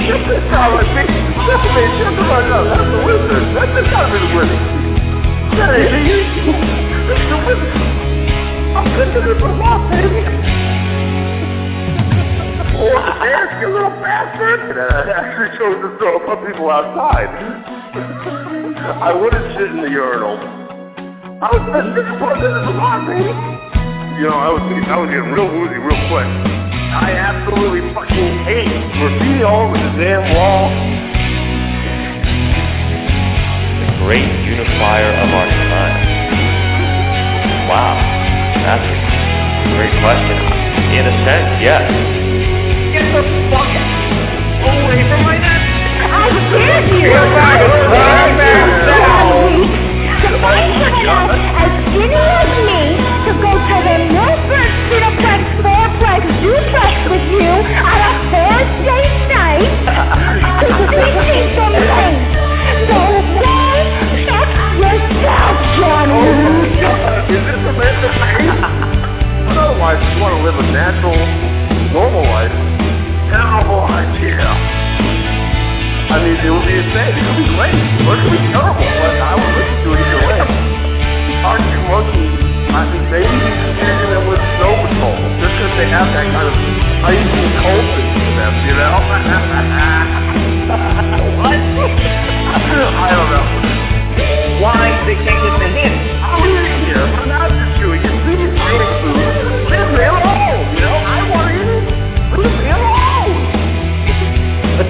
This 0.04 0.20
is 0.20 0.44
how 0.52 0.76
I 0.76 0.84
think. 0.96 1.08
That's 1.48 1.64
me. 1.64 1.84
Shut 1.96 2.12
the 2.12 2.24
fuck 2.28 2.44
up. 2.52 2.68
That's 2.72 2.88
the 2.92 3.00
wizard. 3.08 3.56
That's 3.56 3.72
just 3.72 3.88
the 3.88 4.32
wizard. 4.36 4.60
That. 5.56 5.76
That's 7.08 7.24
the 7.24 7.40
wizard. 7.46 7.72
From 9.40 9.56
my 9.58 9.76
baby. 9.76 9.79
You 14.20 14.28
bastard! 14.28 14.60
And 14.70 14.80
I 14.80 15.12
actually 15.12 15.58
chose 15.58 15.80
to 15.80 15.88
throw 15.98 16.20
up 16.20 16.28
on 16.28 16.46
people 16.46 16.70
outside. 16.70 17.30
I 19.00 19.12
wouldn't 19.14 19.56
shit 19.56 19.70
in 19.70 19.80
the 19.80 19.90
urinal. 19.90 20.36
I 21.40 21.48
was 21.56 21.64
just 21.72 21.88
disappointed 21.96 22.52
in 22.52 22.64
the 22.68 22.74
lawn, 22.76 23.08
baby. 23.08 23.32
You 24.20 24.28
know, 24.28 24.36
I 24.36 24.52
was 24.52 24.60
I 24.60 24.96
was 25.00 25.08
getting 25.08 25.32
real 25.32 25.48
woozy 25.48 25.80
real 25.80 25.96
quick. 26.12 26.28
I 26.90 27.16
absolutely 27.16 27.80
fucking 27.94 28.44
hate 28.44 28.68
graffiti 28.98 29.40
all 29.46 29.70
over 29.70 29.78
the 29.78 29.92
damn 29.96 30.26
wall. 30.36 30.68
the 33.80 33.88
great 34.04 34.28
unifier 34.44 35.12
of 35.16 35.28
our 35.32 35.48
time? 35.48 35.96
Wow, 37.70 37.94
that's 38.68 38.84
a 38.84 38.96
great 39.72 39.94
question. 40.02 40.36
In 40.92 41.06
a 41.08 41.14
sense, 41.24 41.50
yes. 41.62 41.86
Get 42.92 43.06
the 43.14 43.22
fuck 43.54 43.99
away 44.68 45.00
from 45.08 45.20
my 45.24 45.36
neck! 45.40 45.62
I 46.00 46.28
dare 46.52 46.84
you! 46.92 47.12
I 47.12 47.64
could 47.64 47.86
turn 47.90 48.30
back 48.36 48.68
down. 48.88 49.50
To 50.20 50.36
find 50.36 50.68
someone 50.76 51.08
else 51.08 51.40
as 51.60 51.70
skinny 51.88 52.12
as 52.12 52.52
me 52.68 52.82
to 53.24 53.32
go 53.40 53.50
to 53.56 53.76
the 53.80 53.96
Milford 54.12 54.70
Cineplex 54.92 55.40
Fourplex 55.64 56.22
Duplex 56.44 56.94
with 57.08 57.26
you 57.32 57.50
on 57.50 57.98
a 58.04 58.12
Thursday 58.30 59.06
night 59.32 59.72
to 60.60 60.68
see 60.92 61.40
some 61.56 61.72
things. 61.72 62.20
So 62.90 63.00
why 63.40 63.80
check 64.28 64.50
yourself, 64.76 65.56
Johnny? 65.80 66.20
Is 67.32 67.42
this 67.48 67.62
a 67.64 67.72
thing? 67.80 67.96
But 69.48 69.56
otherwise, 69.56 69.98
you 70.04 70.20
want 70.20 70.36
to 70.36 70.42
live 70.44 70.56
a 70.60 70.66
natural, 70.70 71.16
normal 71.96 72.22
life, 72.28 72.52
terrible 73.30 73.86
idea. 73.86 74.42
I 76.10 76.18
mean, 76.18 76.34
it 76.42 76.50
would 76.50 76.66
be 76.66 76.74
insane. 76.74 77.14
It 77.14 77.22
would 77.22 77.38
be 77.38 77.46
great. 77.54 77.70
It 77.70 78.02
would 78.02 78.26
be 78.26 78.42
terrible, 78.50 78.82
but 78.82 79.14
I 79.22 79.38
would 79.38 79.52
listen 79.54 79.78
to 79.86 79.90
it 79.94 80.02
either 80.02 80.22
way. 80.26 80.42
Arctic 81.46 81.82
Monkey, 81.86 82.26
I 82.74 82.82
think 82.90 83.06
maybe 83.06 83.30
you 83.30 83.54
be 83.54 83.70
using 83.78 84.10
it 84.18 84.24
with 84.26 84.42
Snow 84.58 84.74
Patrol, 84.82 85.14
just 85.38 85.54
because 85.54 85.74
they 85.78 85.88
have 85.94 86.10
that 86.10 86.26
kind 86.34 86.50
of 86.50 86.56
icy 87.06 87.44
coldness 87.62 88.10
to 88.18 88.26
them, 88.34 88.54
you 88.66 88.74
know? 88.74 88.98
what? 91.38 91.62
I 92.50 93.14
don't 93.14 93.30
know. 93.30 93.46
Why 94.60 94.90
they 95.06 95.16
can't 95.22 95.40
get 95.40 95.54
the 95.56 95.70
hint? 95.70 95.94
I'm 96.20 96.42
eating 96.42 96.82
here. 96.84 97.06
I'm 97.06 97.30
not 97.30 97.48
just 97.48 97.78
chewing. 97.78 98.02
You 98.02 98.10
see 98.26 98.36
me 98.36 98.50
eating 98.50 98.94
food. 99.00 99.19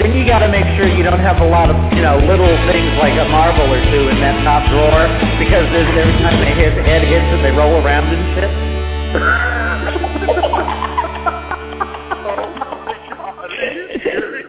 Then 0.00 0.16
you 0.16 0.24
got 0.24 0.40
to 0.40 0.48
make 0.48 0.64
sure 0.80 0.88
you 0.88 1.04
don't 1.04 1.20
have 1.20 1.44
a 1.44 1.48
lot 1.48 1.68
of, 1.68 1.76
you 1.92 2.00
know, 2.00 2.16
little 2.24 2.48
things 2.72 2.88
like 2.96 3.12
a 3.20 3.28
marble 3.28 3.68
or 3.68 3.84
two 3.92 4.08
in 4.08 4.16
that 4.24 4.40
top 4.48 4.64
drawer 4.72 5.04
because 5.36 5.68
there's 5.76 5.92
every 5.92 6.16
time 6.24 6.40
they 6.40 6.56
hit, 6.56 6.72
head 6.88 7.04
hits 7.04 7.28
and 7.28 7.44
they 7.44 7.52
roll 7.52 7.76
around 7.84 8.08
and 8.08 8.24
shit. 8.32 8.48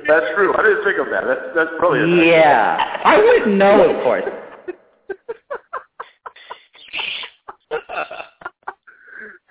That's 0.07 0.25
true. 0.35 0.55
I 0.55 0.63
didn't 0.63 0.83
think 0.83 0.99
of 0.99 1.07
that. 1.11 1.23
That's 1.27 1.55
that's 1.55 1.69
brilliant. 1.79 2.25
Yeah, 2.25 2.77
I 3.03 3.17
wouldn't 3.17 3.57
know, 3.57 3.95
of 3.95 4.03
course. 4.03 4.23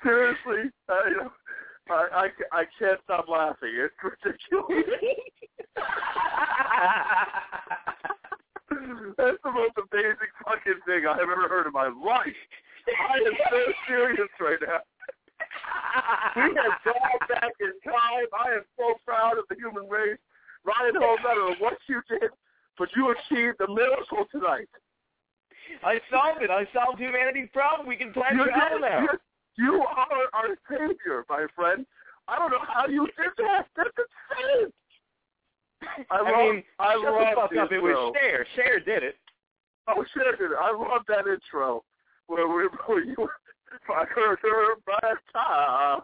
Seriously, 0.03 0.71
I, 0.89 1.29
I, 1.91 1.93
I, 1.93 2.29
I 2.53 2.65
can't 2.79 3.01
stop 3.05 3.29
laughing. 3.29 3.75
It's 3.75 3.95
ridiculous. 4.03 4.85
That's 9.19 9.37
the 9.45 9.53
most 9.53 9.75
amazing 9.77 10.33
fucking 10.45 10.81
thing 10.87 11.07
I 11.07 11.13
have 11.19 11.29
ever 11.29 11.49
heard 11.49 11.67
in 11.67 11.73
my 11.73 11.89
life. 11.89 12.37
I 12.89 13.17
am 13.19 13.35
so 13.51 13.61
serious 13.87 14.29
right 14.41 14.59
now. 14.63 14.81
We 16.37 16.43
have 16.55 16.79
gone 16.85 17.21
back 17.29 17.53
in 17.61 17.73
time. 17.85 18.27
I 18.39 18.55
am 18.55 18.65
so 18.79 18.95
proud 19.05 19.39
of 19.39 19.45
the 19.49 19.57
human 19.57 19.89
race. 19.89 20.19
Ryan 20.65 20.95
Holmes, 20.97 21.21
I 21.29 21.35
don't 21.35 21.51
know 21.51 21.57
what 21.59 21.79
you 21.89 22.01
did, 22.09 22.31
but 22.79 22.89
you 22.97 23.11
achieved 23.11 23.61
a 23.61 23.69
miracle 23.73 24.27
tonight. 24.31 24.69
I 25.85 26.01
solved 26.11 26.43
it. 26.43 26.51
I 26.51 26.67
solved 26.73 27.01
humanity's 27.01 27.49
problem. 27.53 27.87
We 27.89 27.97
can 27.97 28.13
plan 28.13 28.37
You, 28.37 28.45
travel 28.47 28.81
now. 28.81 29.01
you, 29.03 29.09
you 29.57 29.83
are 29.83 30.29
our 30.35 30.57
savior, 30.69 31.25
my 31.29 31.47
friend. 31.55 31.87
I 32.29 32.39
don't 32.39 32.51
know 32.51 32.65
how 32.67 32.87
you 32.87 33.07
did 33.07 33.33
that. 33.39 33.67
That's 33.77 33.91
insane. 33.99 34.73
I, 36.11 36.17
I 36.17 36.23
love, 36.23 36.55
mean, 36.55 36.63
I 36.79 36.95
shut 36.95 37.03
the 37.03 37.33
fuck 37.35 37.57
up. 37.65 37.73
It 37.73 37.83
was 37.83 38.15
Cher. 38.21 38.47
Cher 38.55 38.81
did 38.81 39.03
it. 39.03 39.17
Oh, 39.89 40.05
Cher 40.15 40.37
did 40.37 40.53
it. 40.53 40.59
I 40.61 40.73
love 40.73 41.03
that 41.09 41.27
intro 41.27 41.85
where, 42.27 42.49
we, 42.49 42.69
where 42.87 43.05
you. 43.05 43.29
I 43.89 44.05
heard 44.05 44.39
her 44.43 44.75
back 44.87 45.19
time. 45.33 46.01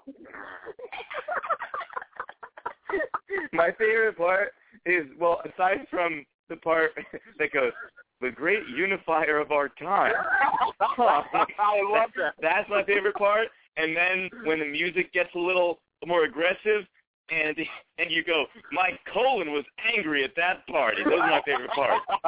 My 3.53 3.70
favorite 3.78 4.16
part 4.16 4.53
is, 4.84 5.07
well, 5.18 5.41
aside 5.45 5.87
from 5.91 6.24
the 6.49 6.57
part 6.57 6.93
that 7.39 7.53
goes, 7.53 7.72
the 8.20 8.30
great 8.30 8.66
unifier 8.74 9.39
of 9.39 9.51
our 9.53 9.68
time. 9.68 10.12
I 10.80 11.82
love 11.91 12.11
that. 12.16 12.34
That's 12.41 12.68
my 12.68 12.82
favorite 12.84 13.16
part. 13.16 13.49
And 13.76 13.97
then 13.97 14.30
when 14.45 14.61
the 14.61 14.66
music 14.66 15.12
gets 15.12 15.28
a 15.34 15.39
little 15.39 15.80
more 16.07 16.24
aggressive, 16.24 16.87
and 17.31 17.57
and 17.99 18.11
you 18.11 18.24
go, 18.24 18.47
my 18.72 18.99
colon 19.12 19.53
was 19.53 19.64
angry 19.95 20.24
at 20.24 20.35
that 20.37 20.66
party. 20.66 21.03
Those 21.05 21.20
are 21.20 21.31
my 21.31 21.43
favorite 21.45 21.70
parts. 21.70 22.05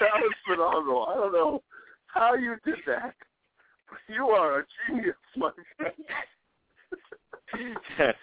that 0.00 0.20
was 0.20 0.32
phenomenal. 0.46 1.06
I 1.08 1.14
don't 1.14 1.32
know 1.32 1.62
how 2.06 2.34
you 2.34 2.56
did 2.64 2.76
that. 2.86 3.14
You 4.08 4.28
are 4.28 4.60
a 4.60 4.64
genius, 4.88 5.14
my 5.36 5.50
friend. 5.76 5.94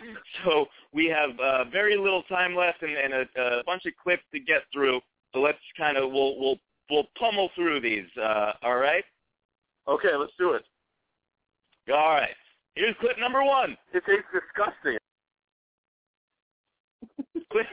so 0.45 0.65
we 0.93 1.05
have 1.07 1.31
uh, 1.39 1.65
very 1.65 1.97
little 1.97 2.23
time 2.23 2.55
left 2.55 2.81
and, 2.81 2.91
and 2.91 3.13
a, 3.13 3.59
a 3.59 3.63
bunch 3.65 3.85
of 3.85 3.93
clips 4.01 4.23
to 4.33 4.39
get 4.39 4.63
through. 4.71 4.99
So 5.33 5.39
let's 5.39 5.57
kind 5.77 5.97
of 5.97 6.11
we'll 6.11 6.39
we'll 6.39 6.59
we'll 6.89 7.07
pummel 7.17 7.49
through 7.55 7.81
these. 7.81 8.05
Uh, 8.21 8.53
all 8.61 8.75
right. 8.77 9.03
Okay, 9.87 10.15
let's 10.17 10.33
do 10.37 10.53
it. 10.53 10.63
All 11.91 12.15
right. 12.15 12.35
Here's 12.75 12.95
clip 12.99 13.19
number 13.19 13.43
one. 13.43 13.77
It 13.93 14.03
tastes 14.05 14.23
disgusting. 14.33 14.97
Clip, 17.51 17.67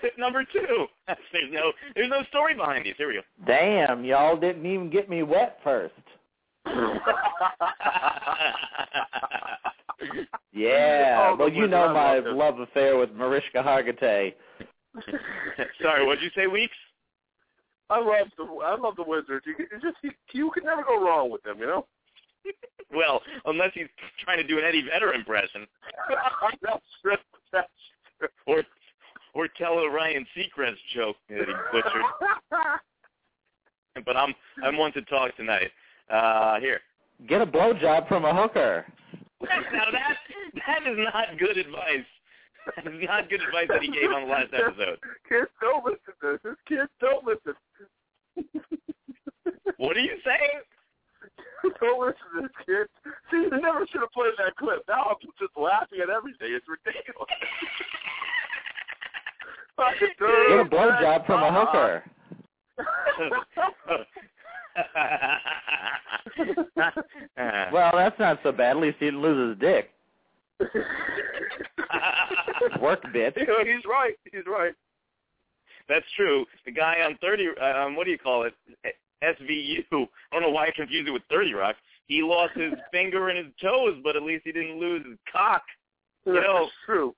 clip 0.00 0.16
number 0.18 0.44
two. 0.50 0.86
There's 1.32 1.52
no 1.52 1.72
there's 1.94 2.08
no 2.08 2.22
story 2.30 2.54
behind 2.54 2.86
these. 2.86 2.94
Here 2.96 3.08
we 3.08 3.14
go. 3.14 3.20
Damn, 3.46 4.02
y'all 4.02 4.38
didn't 4.38 4.64
even 4.64 4.88
get 4.88 5.10
me 5.10 5.22
wet 5.22 5.58
first. 5.62 5.92
Yeah, 10.56 11.32
Oh, 11.32 11.36
well, 11.38 11.48
you 11.50 11.68
know 11.68 11.92
my 11.92 12.18
love 12.18 12.34
love 12.34 12.60
affair 12.60 12.96
with 12.96 13.12
Mariska 13.12 13.58
Hargitay. 13.58 14.32
Sorry, 15.82 16.06
what'd 16.06 16.24
you 16.24 16.30
say, 16.34 16.46
Weeks? 16.46 16.76
I 17.90 17.98
love 17.98 18.28
the 18.38 18.44
I 18.64 18.76
love 18.76 18.96
the 18.96 19.04
wizard. 19.06 19.42
You, 19.44 19.54
you 19.58 19.80
just 19.82 19.96
you, 20.02 20.10
you 20.32 20.50
can 20.52 20.64
never 20.64 20.82
go 20.82 20.98
wrong 21.04 21.30
with 21.30 21.42
them, 21.42 21.58
you 21.60 21.66
know. 21.66 21.86
Well, 22.94 23.20
unless 23.46 23.70
he's 23.74 23.88
trying 24.24 24.38
to 24.38 24.44
do 24.46 24.58
an 24.58 24.64
Eddie 24.64 24.82
Vedder 24.90 25.12
impression, 25.12 25.66
That's 26.62 26.84
true. 27.02 27.16
That's 27.52 27.68
true. 28.18 28.28
or 28.46 28.62
or 29.34 29.48
tell 29.48 29.78
a 29.80 29.90
Ryan 29.90 30.26
Seacrest 30.36 30.76
joke 30.94 31.16
that 31.28 31.46
he 31.46 31.54
butchered. 31.72 32.02
But 34.04 34.16
I'm 34.16 34.34
I'm 34.64 34.76
one 34.76 34.92
to 34.92 35.02
talk 35.02 35.36
tonight. 35.36 35.70
Uh, 36.10 36.60
here. 36.60 36.80
Get 37.28 37.40
a 37.42 37.46
blowjob 37.46 38.08
from 38.08 38.24
a 38.24 38.34
hooker. 38.34 38.86
Now 39.42 39.90
that 39.92 40.16
that 40.66 40.90
is 40.90 40.98
not 41.12 41.38
good 41.38 41.58
advice. 41.58 42.04
That 42.76 42.86
is 42.86 43.00
not 43.06 43.28
good 43.28 43.42
advice 43.42 43.66
that 43.68 43.82
he 43.82 43.90
gave 43.90 44.10
on 44.10 44.22
the 44.22 44.28
last 44.28 44.52
episode. 44.52 44.98
Kids 45.28 45.48
don't 45.60 45.84
listen 45.84 46.14
to 46.20 46.38
this. 46.42 46.56
Kids 46.68 46.90
don't 47.00 47.24
listen. 47.24 47.54
What 49.76 49.96
are 49.96 50.00
you 50.00 50.16
saying? 50.24 50.60
don't 51.80 52.00
listen 52.00 52.26
to 52.34 52.42
this, 52.42 52.50
kid. 52.64 52.86
See, 53.30 53.36
you 53.36 53.60
never 53.60 53.86
should 53.90 54.00
have 54.00 54.12
played 54.12 54.32
that 54.38 54.56
clip. 54.56 54.82
Now 54.88 55.10
I'm 55.10 55.16
just 55.38 55.56
laughing 55.56 56.00
at 56.02 56.10
everything. 56.10 56.48
It's 56.52 56.66
ridiculous. 56.68 57.28
Get 60.00 60.02
a 60.02 60.64
dude. 60.64 60.70
blowjob 60.70 61.26
from 61.26 61.42
a 61.42 61.52
hooker. 61.52 62.02
Well, 67.72 67.92
that's 67.94 68.18
not 68.18 68.38
so 68.42 68.52
bad. 68.52 68.76
At 68.76 68.82
least 68.82 68.98
he 69.00 69.06
didn't 69.06 69.22
lose 69.22 69.50
his 69.50 69.60
dick. 69.60 69.90
Work, 72.80 73.02
bitch. 73.04 73.36
You 73.36 73.46
know, 73.46 73.64
he's 73.64 73.84
right. 73.88 74.14
He's 74.30 74.46
right. 74.46 74.72
That's 75.88 76.04
true. 76.16 76.44
The 76.64 76.72
guy 76.72 76.96
on 77.06 77.16
30, 77.20 77.48
um, 77.60 77.96
what 77.96 78.04
do 78.04 78.10
you 78.10 78.18
call 78.18 78.44
it? 78.44 78.54
SVU. 79.22 79.82
I 79.92 80.06
don't 80.32 80.42
know 80.42 80.50
why 80.50 80.66
I 80.66 80.70
confused 80.74 81.08
it 81.08 81.12
with 81.12 81.22
30 81.30 81.54
Rock. 81.54 81.76
He 82.06 82.22
lost 82.22 82.54
his 82.54 82.72
finger 82.92 83.28
and 83.28 83.38
his 83.38 83.52
toes, 83.60 83.96
but 84.02 84.16
at 84.16 84.22
least 84.22 84.42
he 84.44 84.52
didn't 84.52 84.78
lose 84.78 85.04
his 85.06 85.18
cock. 85.30 85.62
You 86.24 86.34
know, 86.34 86.60
That's 86.62 86.72
true. 86.84 87.14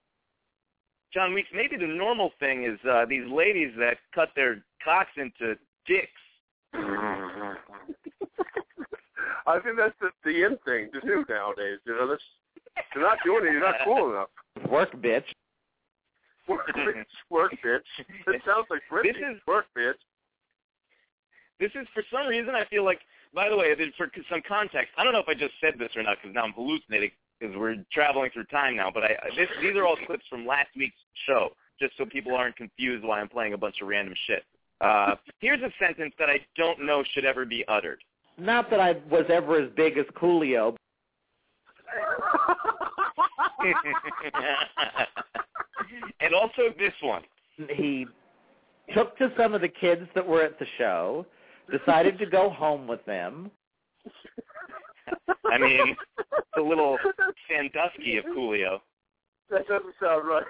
John 1.13 1.33
Weeks, 1.33 1.49
maybe 1.55 1.77
the 1.77 1.87
normal 1.87 2.33
thing 2.39 2.65
is 2.65 2.79
uh, 2.89 3.07
these 3.09 3.27
ladies 3.31 3.73
that 3.79 3.97
cut 4.15 4.29
their 4.37 4.63
cocks 4.85 5.11
into 5.17 5.57
dicks. 5.87 6.09
I 9.47 9.59
think 9.61 9.77
that's 9.79 9.95
the, 10.01 10.11
the 10.25 10.45
in 10.45 10.59
thing 10.67 10.91
to 10.93 11.01
do 11.01 11.25
nowadays. 11.29 11.79
You 11.87 11.95
know, 11.95 12.07
that's, 12.07 12.23
you're 12.95 13.05
not 13.05 13.17
doing 13.25 13.47
it. 13.47 13.53
You're 13.53 13.61
not 13.61 13.77
cool 13.85 14.11
enough. 14.11 14.29
Work, 14.71 14.93
bitch. 15.01 15.25
Work, 16.47 16.67
bitch. 16.77 17.05
Work, 17.31 17.53
bitch. 17.65 17.81
It 18.27 18.43
sounds 18.45 18.67
like 18.69 18.83
British. 18.91 19.17
This 19.17 19.37
is- 19.37 19.43
work, 19.47 19.65
bitch. 19.77 19.95
This 21.61 21.71
is, 21.75 21.87
for 21.93 22.03
some 22.13 22.27
reason, 22.27 22.55
I 22.55 22.65
feel 22.67 22.85
like, 22.85 23.01
by 23.35 23.49
the 23.49 23.57
way, 23.57 23.75
for 23.97 24.11
some 24.31 24.43
context, 24.47 24.93
I 24.97 25.05
don't 25.05 25.13
know 25.13 25.21
if 25.21 25.29
I 25.29 25.35
just 25.35 25.55
said 25.61 25.75
this 25.79 25.91
or 25.97 26.03
not 26.03 26.19
because 26.21 26.35
now 26.35 26.45
I'm 26.45 26.53
hallucinating 26.53 27.11
because 27.39 27.57
we're 27.57 27.77
traveling 27.93 28.31
through 28.33 28.45
time 28.45 28.77
now, 28.77 28.91
but 28.93 29.05
I, 29.05 29.17
this, 29.37 29.49
these 29.63 29.77
are 29.77 29.87
all 29.87 29.97
clips 30.07 30.25
from 30.29 30.47
last 30.47 30.69
week's 30.77 30.97
show, 31.27 31.51
just 31.81 31.97
so 31.97 32.05
people 32.05 32.35
aren't 32.35 32.57
confused 32.57 33.05
why 33.05 33.21
I'm 33.21 33.29
playing 33.29 33.55
a 33.55 33.59
bunch 33.59 33.77
of 33.81 33.89
random 33.89 34.15
shit. 34.27 34.45
Uh, 34.81 35.15
here's 35.41 35.63
a 35.63 35.71
sentence 35.79 36.15
that 36.19 36.31
I 36.31 36.41
don't 36.57 36.85
know 36.85 37.05
should 37.13 37.25
ever 37.25 37.45
be 37.45 37.65
uttered. 37.69 38.03
Not 38.39 38.71
that 38.71 38.81
I 38.81 38.97
was 39.11 39.25
ever 39.29 39.61
as 39.61 39.71
big 39.77 39.99
as 39.99 40.07
Coolio. 40.17 40.77
and 46.21 46.35
also 46.35 46.75
this 46.79 46.93
one. 47.03 47.23
He 47.71 48.07
took 48.95 49.17
to 49.19 49.33
some 49.37 49.55
of 49.55 49.61
the 49.61 49.69
kids 49.69 50.09
that 50.15 50.27
were 50.27 50.43
at 50.43 50.59
the 50.59 50.67
show, 50.77 51.27
decided 51.71 52.19
to 52.19 52.27
go 52.27 52.51
home 52.51 52.87
with 52.87 53.05
them. 53.05 53.51
I 55.51 55.59
mean, 55.59 55.97
the 56.55 56.63
little 56.63 56.99
Sandusky 57.49 58.19
of 58.19 58.25
Coolio. 58.27 58.81
That 59.51 59.67
doesn't 59.67 59.95
sound 60.01 60.29
right. 60.29 60.45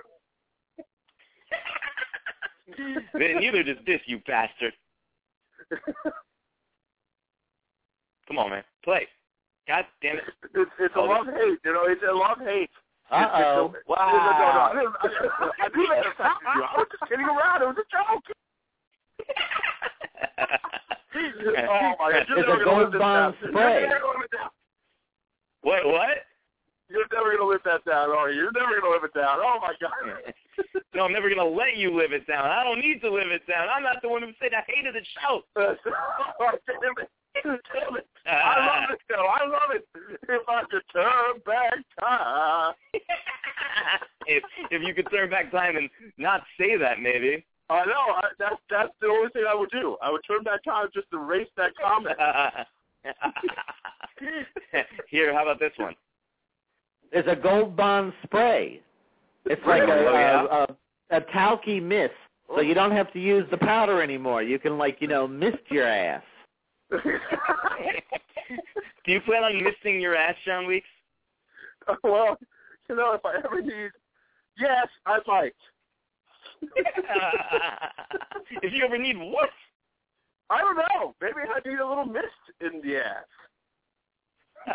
then 3.14 3.36
Neither 3.40 3.62
does 3.62 3.76
this, 3.86 4.00
you 4.06 4.20
bastard. 4.26 4.72
Come 8.26 8.38
on, 8.38 8.50
man. 8.50 8.64
Play. 8.84 9.06
God 9.66 9.84
damn 10.02 10.16
it. 10.16 10.24
It's, 10.54 10.70
it's 10.78 10.96
a 10.96 11.00
love 11.00 11.26
hate. 11.26 11.58
You 11.64 11.72
know, 11.72 11.84
it's 11.86 12.02
a 12.08 12.12
love 12.12 12.38
hate. 12.44 12.70
Uh-oh. 13.10 13.74
Wow. 13.86 14.12
No, 14.12 14.18
no, 14.18 14.38
no. 14.38 14.60
I, 14.60 14.72
didn't, 14.74 14.94
I, 15.02 15.50
I 15.64 15.68
knew 15.74 15.86
that 15.88 16.06
affected 16.06 16.48
you. 16.54 16.62
I 16.62 16.76
was 16.76 16.86
just 16.90 17.10
kidding 17.10 17.24
around. 17.24 17.62
It 17.62 17.66
was 17.66 17.76
a 17.78 17.84
joke. 17.88 18.24
oh 21.18 21.94
my 21.98 22.12
God! 22.12 22.26
You're 22.28 22.38
It's 22.38 22.48
never 22.48 22.62
a 22.62 22.64
gonna 22.64 22.78
live 22.78 22.92
gold 22.92 22.92
this 22.92 23.00
down. 23.00 23.34
spray. 23.38 23.80
You're 23.80 23.88
never 23.88 24.00
gonna 24.00 24.18
live 24.18 24.28
it 24.30 24.36
down. 24.36 24.50
What? 25.62 25.86
What? 25.86 26.16
You're 26.88 27.04
never 27.12 27.36
gonna 27.36 27.50
live 27.50 27.60
that 27.64 27.84
down, 27.84 28.10
are 28.10 28.30
you? 28.30 28.48
You're 28.48 28.52
never 28.52 28.80
gonna 28.80 28.94
live 28.94 29.04
it 29.04 29.14
down. 29.14 29.38
Oh 29.40 29.58
my 29.60 29.74
God! 29.80 30.32
no, 30.94 31.04
I'm 31.04 31.12
never 31.12 31.28
gonna 31.28 31.44
let 31.44 31.76
you 31.76 31.94
live 31.94 32.12
it 32.12 32.26
down. 32.26 32.46
I 32.46 32.64
don't 32.64 32.80
need 32.80 33.00
to 33.02 33.10
live 33.10 33.28
it 33.28 33.46
down. 33.46 33.68
I'm 33.68 33.82
not 33.82 34.00
the 34.02 34.08
one 34.08 34.22
who 34.22 34.32
said 34.40 34.54
I 34.54 34.64
hated 34.66 34.94
the 34.94 35.04
show. 35.20 35.42
oh, 35.56 35.74
damn 36.66 36.94
it! 37.04 37.10
Damn 37.44 37.96
it! 37.96 38.06
I 38.26 38.54
ah. 38.56 38.80
love 38.80 38.90
it 38.90 39.00
though. 39.08 39.26
I 39.26 39.46
love 39.46 39.70
it. 39.76 39.86
If 40.28 40.48
I 40.48 40.62
could 40.70 40.82
turn 40.92 41.40
back 41.44 41.74
time. 42.00 42.74
if 44.26 44.42
if 44.70 44.82
you 44.82 44.94
could 44.94 45.10
turn 45.10 45.30
back 45.30 45.50
time 45.50 45.76
and 45.76 45.90
not 46.16 46.42
say 46.58 46.76
that, 46.76 47.00
maybe. 47.00 47.44
I 47.70 47.84
know. 47.84 48.14
I, 48.16 48.28
that's 48.38 48.56
that's 48.70 48.92
the 49.00 49.08
only 49.08 49.28
thing 49.30 49.44
I 49.48 49.54
would 49.54 49.70
do. 49.70 49.96
I 50.02 50.10
would 50.10 50.22
turn 50.26 50.42
back 50.42 50.64
time 50.64 50.88
just 50.94 51.10
to 51.10 51.18
erase 51.18 51.48
that 51.56 51.72
comment. 51.76 52.16
Here, 55.10 55.32
how 55.34 55.42
about 55.42 55.60
this 55.60 55.72
one? 55.76 55.94
It's 57.12 57.28
a 57.28 57.36
gold 57.36 57.76
bond 57.76 58.12
spray. 58.24 58.80
It's 59.46 59.60
like 59.66 59.82
a, 59.82 59.86
Oh, 59.86 60.12
yeah? 60.12 60.44
a, 60.44 60.66
a, 61.14 61.18
a 61.18 61.20
talky 61.32 61.78
mist. 61.80 62.12
So 62.48 62.56
So 62.56 62.60
you 62.62 62.74
don't 62.74 62.92
have 62.92 63.10
to 63.12 63.18
use 63.20 63.46
the 63.50 63.56
powder 63.58 64.02
anymore. 64.02 64.42
You 64.42 64.58
can 64.58 64.76
like, 64.78 64.98
you 65.00 65.08
know, 65.08 65.26
mist 65.26 65.58
your 65.70 65.86
ass. 65.86 66.22
Do 66.90 66.98
you 69.06 69.20
plan 69.22 69.44
on 69.44 69.62
misting 69.62 70.00
your 70.00 70.16
ass, 70.16 70.34
John 70.44 70.66
Weeks? 70.66 70.88
well, 72.02 72.36
you 72.88 72.96
know, 72.96 73.12
if 73.14 73.24
I 73.24 73.36
ever 73.44 73.60
need, 73.62 73.90
yes, 74.58 74.88
I 75.06 75.18
might. 75.26 75.54
if 78.62 78.72
you 78.72 78.84
ever 78.84 78.98
need 78.98 79.16
what? 79.18 79.50
I 80.50 80.60
don't 80.60 80.76
know. 80.76 81.14
Maybe 81.20 81.40
I 81.48 81.60
need 81.68 81.78
a 81.78 81.86
little 81.86 82.06
mist 82.06 82.26
in 82.60 82.80
the 82.82 82.96
ass. 82.96 83.24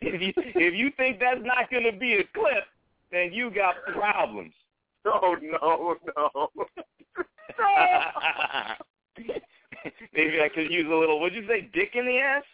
if 0.00 0.20
you 0.20 0.32
if 0.36 0.74
you 0.74 0.90
think 0.96 1.20
that's 1.20 1.40
not 1.42 1.70
going 1.70 1.84
to 1.84 1.92
be 1.92 2.14
a 2.14 2.24
clip, 2.34 2.64
then 3.10 3.32
you 3.32 3.50
got 3.50 3.76
problems. 3.92 4.52
Oh 5.04 5.36
no, 5.40 5.96
no. 6.16 6.48
Maybe 10.12 10.42
I 10.42 10.48
could 10.54 10.70
use 10.70 10.86
a 10.86 10.94
little. 10.94 11.20
What'd 11.20 11.36
you 11.36 11.46
say? 11.48 11.62
Dick 11.72 11.94
in 11.94 12.04
the 12.06 12.18
ass? 12.18 12.44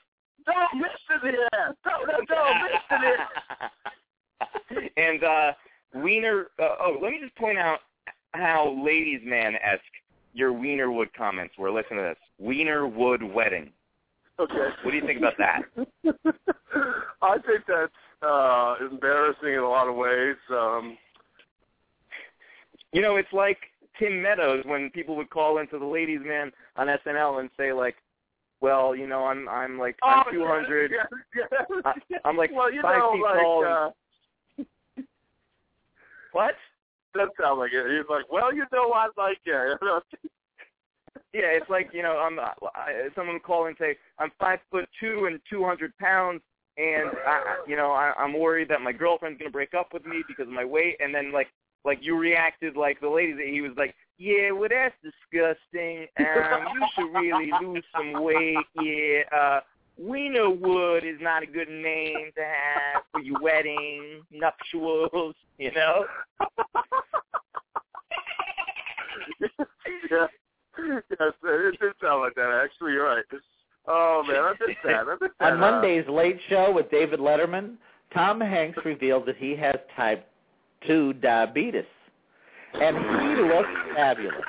No, 0.47 0.55
mist 0.79 1.11
in 1.11 1.21
the 1.33 1.49
ass. 1.59 1.75
No, 1.85 1.93
no, 2.07 2.19
no, 2.29 2.55
mist 2.65 2.85
in 2.91 3.01
the 3.01 3.19
ass. 3.19 3.31
and 4.97 5.25
uh 5.25 5.53
Wiener. 6.03 6.47
Uh, 6.59 6.77
oh, 6.81 6.99
let 7.03 7.13
me 7.13 7.19
just 7.21 7.35
point 7.37 7.59
out 7.59 7.81
how 8.33 8.77
ladies' 8.85 9.21
man 9.25 9.55
esque 9.57 9.83
your 10.35 10.53
Wienerwood 10.53 11.09
comments 11.17 11.55
were. 11.59 11.71
Listen 11.71 11.97
to 11.97 12.03
this. 12.03 12.19
Wienerwood 12.43 13.33
wedding. 13.33 13.71
Okay. 14.39 14.69
What 14.83 14.91
do 14.91 14.97
you 14.97 15.07
think 15.07 15.19
about 15.19 15.39
that? 15.39 15.63
I 17.23 17.39
think 17.39 17.63
that's 17.67 17.93
uh 18.23 18.75
embarrassing 18.91 19.55
in 19.55 19.59
a 19.59 19.69
lot 19.69 19.89
of 19.89 19.95
ways. 19.95 20.37
Um 20.51 20.99
You 22.93 23.01
know, 23.01 23.17
it's 23.17 23.33
like 23.33 23.59
Tim 23.99 24.21
Meadows 24.21 24.65
when 24.67 24.91
people 24.91 25.17
would 25.17 25.31
call 25.31 25.59
into 25.59 25.79
the 25.79 25.87
ladies' 25.87 26.21
man 26.23 26.53
on 26.77 26.89
SNL 26.89 27.41
and 27.41 27.49
say 27.57 27.73
like, 27.73 27.97
"Well, 28.61 28.95
you 28.95 29.07
know, 29.07 29.25
I'm 29.25 29.49
I'm 29.49 29.79
like 29.79 29.97
I'm 30.03 30.25
oh, 30.29 30.33
200. 30.33 30.91
Yeah, 30.91 31.05
yeah, 31.35 31.81
I, 31.87 31.95
I'm 32.27 32.37
like 32.37 32.53
well, 32.53 32.71
you 32.71 32.83
five 32.83 32.99
know, 32.99 33.13
feet 33.15 33.23
like, 33.23 33.41
tall." 33.41 33.65
Uh, 33.65 33.91
what? 36.37 36.55
That 37.15 37.29
sounds 37.41 37.59
like 37.59 37.73
it. 37.73 37.87
He's 37.97 38.11
like, 38.11 38.31
"Well, 38.31 38.55
you 38.55 38.65
know, 38.73 38.93
I 38.93 39.09
like 39.17 39.39
it." 39.45 39.79
Yeah, 41.33 41.49
it's 41.49 41.69
like 41.69 41.91
you 41.93 42.03
know, 42.03 42.19
I'm 42.19 42.39
I, 42.39 43.09
someone 43.15 43.37
would 43.37 43.43
call 43.43 43.67
and 43.67 43.77
say 43.79 43.97
I'm 44.19 44.31
five 44.39 44.59
foot 44.71 44.87
two 45.01 45.27
and 45.27 45.41
two 45.51 45.65
hundred 45.65 45.97
pounds, 45.99 46.41
and 46.77 47.11
I, 47.27 47.63
you 47.67 47.77
know 47.77 47.91
I, 47.91 48.13
I'm 48.19 48.39
worried 48.39 48.69
that 48.69 48.81
my 48.81 48.93
girlfriend's 48.93 49.39
gonna 49.39 49.51
break 49.51 49.75
up 49.75 49.93
with 49.93 50.07
me 50.07 50.23
because 50.29 50.47
of 50.47 50.53
my 50.53 50.65
weight, 50.65 50.97
and 51.01 51.15
then 51.15 51.33
like 51.33 51.49
like 51.85 51.99
you 52.03 52.17
reacted 52.19 52.77
like 52.77 53.01
the 53.01 53.09
lady 53.09 53.33
that 53.33 53.47
he 53.47 53.61
was 53.61 53.73
like, 53.77 53.95
yeah, 54.19 54.51
well 54.51 54.69
that's 54.71 54.95
disgusting. 55.03 56.07
Um, 56.19 56.69
you 56.75 56.87
should 56.95 57.19
really 57.19 57.51
lose 57.63 57.85
some 57.95 58.23
weight. 58.23 58.57
Yeah, 58.75 59.23
uh, 59.35 59.61
Wienerwood 60.03 61.05
is 61.05 61.21
not 61.21 61.43
a 61.43 61.47
good 61.47 61.69
name 61.69 62.31
to 62.37 62.43
have 62.43 63.03
for 63.13 63.21
your 63.21 63.41
wedding, 63.41 64.23
nuptials. 64.31 65.35
You 65.59 65.73
know. 65.73 66.05
yeah. 70.11 70.27
Yes, 70.79 71.33
it 71.43 71.81
did 71.81 71.93
sound 72.03 72.21
like 72.21 72.35
that. 72.35 72.61
Actually, 72.63 72.93
you're 72.93 73.07
right. 73.07 73.25
Oh 73.89 74.23
man, 74.27 74.37
I 74.37 74.53
missed 74.67 74.79
that. 74.85 75.07
I 75.09 75.17
missed 75.21 75.35
that. 75.41 75.53
On 75.53 75.61
Monday's 75.61 76.07
Late 76.09 76.39
Show 76.51 76.73
with 76.73 76.91
David 76.91 77.21
Letterman, 77.21 77.77
Tom 78.13 78.41
Hanks 78.41 78.79
revealed 78.85 79.27
that 79.27 79.37
he 79.37 79.57
has 79.57 79.77
type 79.97 80.29
2 80.87 81.15
diabetes. 81.15 81.85
And 82.75 82.97
he 82.97 83.43
looks 83.43 83.69
fabulous. 83.95 84.45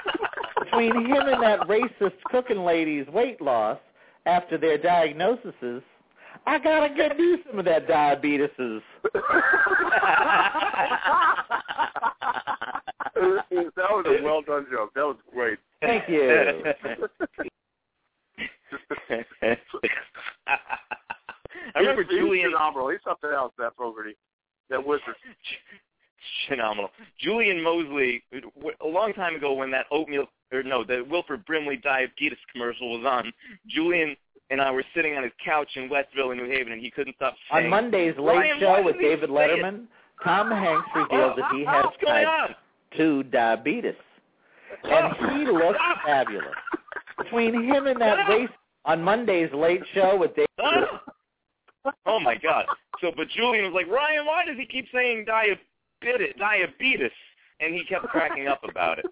Between 0.59 1.05
him 1.05 1.27
and 1.27 1.41
that 1.41 1.61
racist 1.61 2.21
cooking 2.25 2.65
lady's 2.65 3.07
weight 3.07 3.41
loss 3.41 3.77
after 4.27 4.57
their 4.57 4.77
diagnoses, 4.77 5.81
I 6.45 6.59
gotta 6.59 6.93
get 6.93 7.17
you 7.17 7.39
some 7.47 7.59
of 7.59 7.65
that 7.65 7.87
diabetes. 7.87 8.49
that 8.57 8.81
was 13.15 14.05
a 14.07 14.23
well 14.23 14.41
done 14.41 14.67
joke. 14.71 14.91
That 14.95 15.05
was 15.05 15.17
great. 15.33 15.57
Thank 15.81 16.07
you. 16.09 16.63
I 21.75 21.79
remember 21.79 22.03
he's, 22.03 22.11
Julian. 22.11 22.51
He's. 22.51 22.91
He's 22.91 22.99
something 23.03 23.31
else. 23.33 23.53
That 23.57 23.75
Fogarty, 23.77 24.15
that 24.69 24.85
wizard. 24.85 25.15
Phenomenal. 26.47 26.89
Julian 27.19 27.61
Mosley, 27.63 28.23
a 28.81 28.87
long 28.87 29.13
time 29.13 29.35
ago 29.35 29.53
when 29.53 29.71
that 29.71 29.85
oatmeal, 29.91 30.25
or 30.51 30.63
no, 30.63 30.83
the 30.83 31.05
Wilford 31.09 31.45
Brimley 31.45 31.77
diabetes 31.77 32.37
commercial 32.51 32.99
was 32.99 33.05
on, 33.05 33.31
Julian 33.67 34.15
and 34.49 34.61
I 34.61 34.71
were 34.71 34.83
sitting 34.95 35.15
on 35.15 35.23
his 35.23 35.31
couch 35.43 35.69
in 35.75 35.89
Westville 35.89 36.31
in 36.31 36.37
New 36.37 36.49
Haven, 36.49 36.71
and 36.71 36.81
he 36.81 36.89
couldn't 36.89 37.15
stop 37.17 37.35
saying. 37.51 37.65
On 37.65 37.69
Monday's 37.69 38.17
Late 38.17 38.59
Show 38.59 38.81
with 38.83 38.97
David 38.99 39.29
Letterman, 39.29 39.85
Tom 40.23 40.49
Hanks 40.51 40.87
revealed 40.95 41.37
that 41.37 41.51
he 41.53 41.65
has 41.65 41.85
type 42.05 42.27
on? 42.27 42.55
2 42.95 43.23
diabetes. 43.23 43.93
And 44.83 45.37
he 45.37 45.45
looks 45.51 45.79
fabulous. 46.05 46.47
Between 47.17 47.63
him 47.63 47.87
and 47.87 47.99
that 47.99 48.27
race 48.29 48.49
on 48.85 49.03
Monday's 49.03 49.51
Late 49.53 49.81
Show 49.93 50.17
with 50.17 50.31
David 50.35 50.47
oh 52.05 52.19
my 52.19 52.35
God! 52.35 52.65
So, 52.99 53.11
but 53.15 53.29
Julian 53.29 53.65
was 53.65 53.73
like, 53.73 53.87
Ryan, 53.87 54.25
why 54.25 54.43
does 54.45 54.57
he 54.57 54.65
keep 54.65 54.85
saying 54.93 55.25
diabetes? 55.25 55.63
Bit 56.01 56.21
it, 56.21 56.37
diabetes, 56.37 57.11
and 57.59 57.73
he 57.73 57.83
kept 57.85 58.05
cracking 58.07 58.47
up 58.47 58.61
about 58.67 58.99
it. 58.99 59.05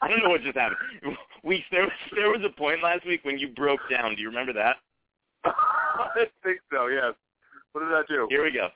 I 0.00 0.08
don't 0.08 0.22
know 0.22 0.30
what 0.30 0.42
just 0.42 0.56
happened. 0.56 0.78
Weeks 1.42 1.66
there 1.70 1.82
was 1.82 1.92
there 2.14 2.30
was 2.30 2.40
a 2.44 2.56
point 2.56 2.82
last 2.82 3.06
week 3.06 3.24
when 3.24 3.38
you 3.38 3.48
broke 3.48 3.80
down. 3.90 4.14
Do 4.14 4.22
you 4.22 4.28
remember 4.28 4.52
that? 4.54 4.76
I 5.44 6.26
think 6.42 6.60
so. 6.72 6.86
Yes. 6.86 7.14
What 7.72 7.82
did 7.82 7.92
I 7.92 8.02
do? 8.08 8.26
Here 8.30 8.44
we 8.44 8.52
go. 8.52 8.68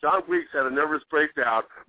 John 0.00 0.22
Weeks 0.28 0.48
had 0.52 0.66
a 0.66 0.70
nervous 0.70 1.02
breakdown. 1.10 1.62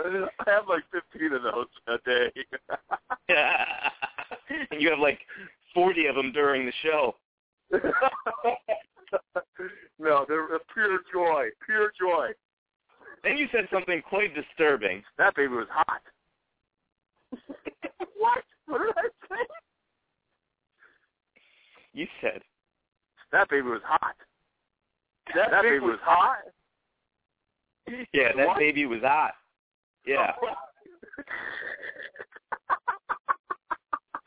I 0.00 0.50
have 0.50 0.68
like 0.68 0.84
15 0.92 1.32
of 1.34 1.42
those 1.42 1.66
a 1.86 1.98
day. 2.04 2.32
yeah. 3.28 3.64
and 4.70 4.80
you 4.80 4.90
have 4.90 4.98
like 4.98 5.20
40 5.78 6.06
of 6.06 6.16
them 6.16 6.32
during 6.32 6.66
the 6.66 6.72
show. 6.82 7.14
no, 10.00 10.24
they're 10.26 10.56
a 10.56 10.60
pure 10.74 10.98
joy, 11.12 11.50
pure 11.64 11.92
joy. 11.96 12.30
Then 13.22 13.36
you 13.36 13.46
said 13.52 13.68
something 13.72 14.02
quite 14.08 14.34
disturbing. 14.34 15.04
That 15.18 15.36
baby 15.36 15.54
was 15.54 15.68
hot. 15.70 16.00
what? 18.18 18.42
What 18.66 18.78
did 18.78 18.96
I 18.96 19.08
say? 19.28 19.46
You 21.92 22.08
said 22.20 22.42
that 23.30 23.48
baby 23.48 23.68
was 23.68 23.82
hot. 23.84 24.16
That, 25.32 25.52
that 25.52 25.62
baby 25.62 25.78
was 25.78 26.00
hot. 26.02 26.38
Yeah, 28.12 28.32
that 28.36 28.48
What? 28.48 28.58
baby 28.58 28.84
was 28.86 29.00
hot. 29.02 29.34
Yeah. 30.04 30.32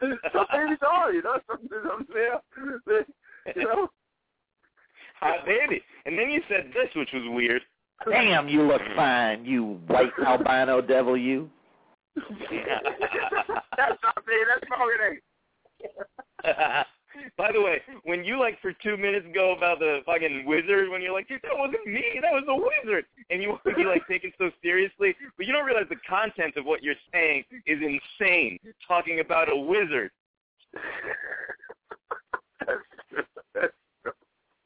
Some 0.34 0.46
babies 0.52 0.78
are, 0.88 1.14
you 1.14 1.22
know. 1.22 1.38
Some, 1.48 1.60
some 1.70 2.08
they, 2.14 2.30
they, 2.88 3.62
you 3.62 3.68
know. 3.68 3.88
Hot 5.20 5.46
baby. 5.46 5.82
And 6.06 6.18
then 6.18 6.32
you 6.32 6.42
said 6.50 6.72
this, 6.74 6.90
which 6.96 7.10
was 7.14 7.24
weird. 7.28 7.62
Damn, 8.10 8.48
you 8.48 8.64
look 8.64 8.82
fine, 8.96 9.46
you 9.46 9.80
white 9.88 10.10
albino 10.26 10.82
devil, 10.82 11.16
you. 11.16 11.50
that's 12.16 12.28
not 14.04 14.18
me. 14.28 14.34
That's 14.48 14.66
Fogarty. 14.68 15.22
By 17.38 17.52
the 17.52 17.62
way, 17.62 17.82
when 18.04 18.24
you 18.24 18.40
like 18.40 18.60
for 18.62 18.74
two 18.74 18.98
minutes 18.98 19.28
go 19.34 19.56
about 19.56 19.80
the 19.80 20.00
fucking 20.06 20.46
wizard, 20.46 20.90
when 20.90 21.02
you're 21.02 21.14
like, 21.14 21.28
dude, 21.28 21.42
that 21.44 21.56
wasn't 21.56 21.86
me, 21.86 22.04
that 22.22 22.32
was 22.32 22.44
the 22.48 22.56
wizard, 22.56 23.06
and 23.32 23.42
you 23.42 23.50
want 23.50 23.64
to 23.64 23.74
be 23.74 23.86
like 23.86 24.06
taken 24.08 24.32
so 24.38 24.52
seriously, 24.62 25.16
but 25.38 25.46
you 25.48 25.54
don't 25.54 25.66
realize 25.66 25.86
the 25.90 25.96
content 26.08 26.56
of 26.58 26.66
what 26.66 26.84
you're 26.84 26.96
saying 27.14 27.44
is 27.66 27.80
insane. 27.82 28.60
Talking 28.88 29.22
about 29.22 29.50
a 29.50 29.56
wizard. 29.56 30.12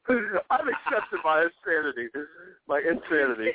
I've 0.08 0.68
accepted 0.68 1.18
my 1.24 1.46
insanity, 1.46 2.08
my 2.68 2.78
insanity. 2.80 3.52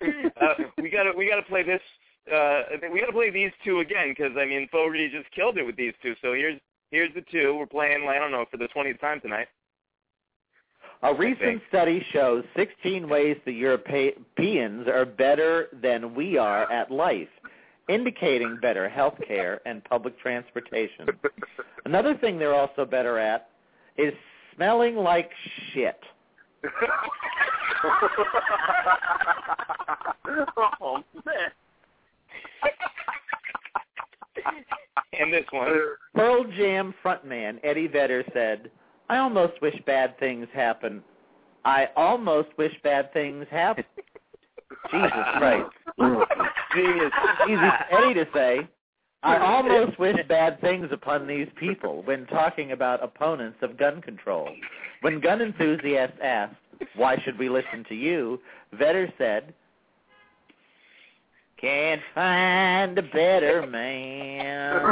uh, 0.40 0.54
we 0.80 0.90
gotta 0.90 1.12
we 1.16 1.28
gotta 1.28 1.42
play 1.42 1.62
this. 1.62 1.80
Uh, 2.32 2.62
we 2.92 3.00
gotta 3.00 3.12
play 3.12 3.30
these 3.30 3.50
two 3.64 3.80
again 3.80 4.14
because 4.16 4.32
I 4.38 4.44
mean 4.44 4.68
Fogarty 4.70 5.08
just 5.08 5.30
killed 5.34 5.58
it 5.58 5.64
with 5.64 5.76
these 5.76 5.94
two. 6.02 6.14
So 6.22 6.34
here's 6.34 6.60
here's 6.90 7.12
the 7.14 7.24
two 7.30 7.56
we're 7.56 7.66
playing. 7.66 8.06
I 8.08 8.18
don't 8.18 8.30
know 8.30 8.44
for 8.50 8.56
the 8.56 8.68
twentieth 8.68 9.00
time 9.00 9.20
tonight. 9.20 9.48
A 11.02 11.14
recent 11.14 11.60
study 11.68 12.04
shows 12.12 12.44
16 12.56 13.08
ways 13.08 13.36
the 13.44 13.52
Europeans 13.52 14.88
are 14.88 15.04
better 15.04 15.68
than 15.82 16.14
we 16.14 16.38
are 16.38 16.70
at 16.72 16.90
life, 16.90 17.28
indicating 17.88 18.58
better 18.60 18.88
health 18.88 19.14
care 19.26 19.60
and 19.66 19.84
public 19.84 20.18
transportation. 20.18 21.06
Another 21.84 22.16
thing 22.16 22.38
they're 22.38 22.54
also 22.54 22.84
better 22.84 23.18
at 23.18 23.50
is 23.96 24.12
smelling 24.54 24.96
like 24.96 25.30
shit. 25.72 25.98
oh 30.80 31.04
man. 31.24 31.50
and 35.20 35.32
this 35.32 35.44
one. 35.50 35.68
Pearl 36.14 36.44
Jam 36.56 36.94
frontman 37.04 37.60
Eddie 37.62 37.86
Vedder 37.86 38.24
said, 38.32 38.70
I 39.08 39.18
almost 39.18 39.60
wish 39.62 39.76
bad 39.86 40.18
things 40.18 40.48
happen. 40.52 41.02
I 41.64 41.88
almost 41.96 42.48
wish 42.58 42.72
bad 42.82 43.12
things 43.12 43.46
happen. 43.50 43.84
Jesus 44.90 45.10
Christ. 45.38 45.70
Jesus. 46.74 47.12
Easy 47.48 47.68
Eddie 47.90 48.14
to 48.14 48.26
say. 48.34 48.68
I 49.22 49.38
almost 49.38 49.98
wish 49.98 50.16
bad 50.28 50.60
things 50.60 50.88
upon 50.92 51.26
these 51.26 51.48
people 51.58 52.02
when 52.04 52.26
talking 52.26 52.72
about 52.72 53.02
opponents 53.02 53.58
of 53.62 53.76
gun 53.76 54.00
control. 54.00 54.48
When 55.00 55.20
gun 55.20 55.40
enthusiasts 55.40 56.18
asked, 56.22 56.54
why 56.94 57.16
should 57.24 57.38
we 57.38 57.48
listen 57.48 57.84
to 57.88 57.94
you? 57.94 58.40
Vedder 58.72 59.12
said, 59.18 59.52
can't 61.60 62.02
find 62.14 62.98
a 62.98 63.02
better 63.02 63.66
man. 63.66 64.82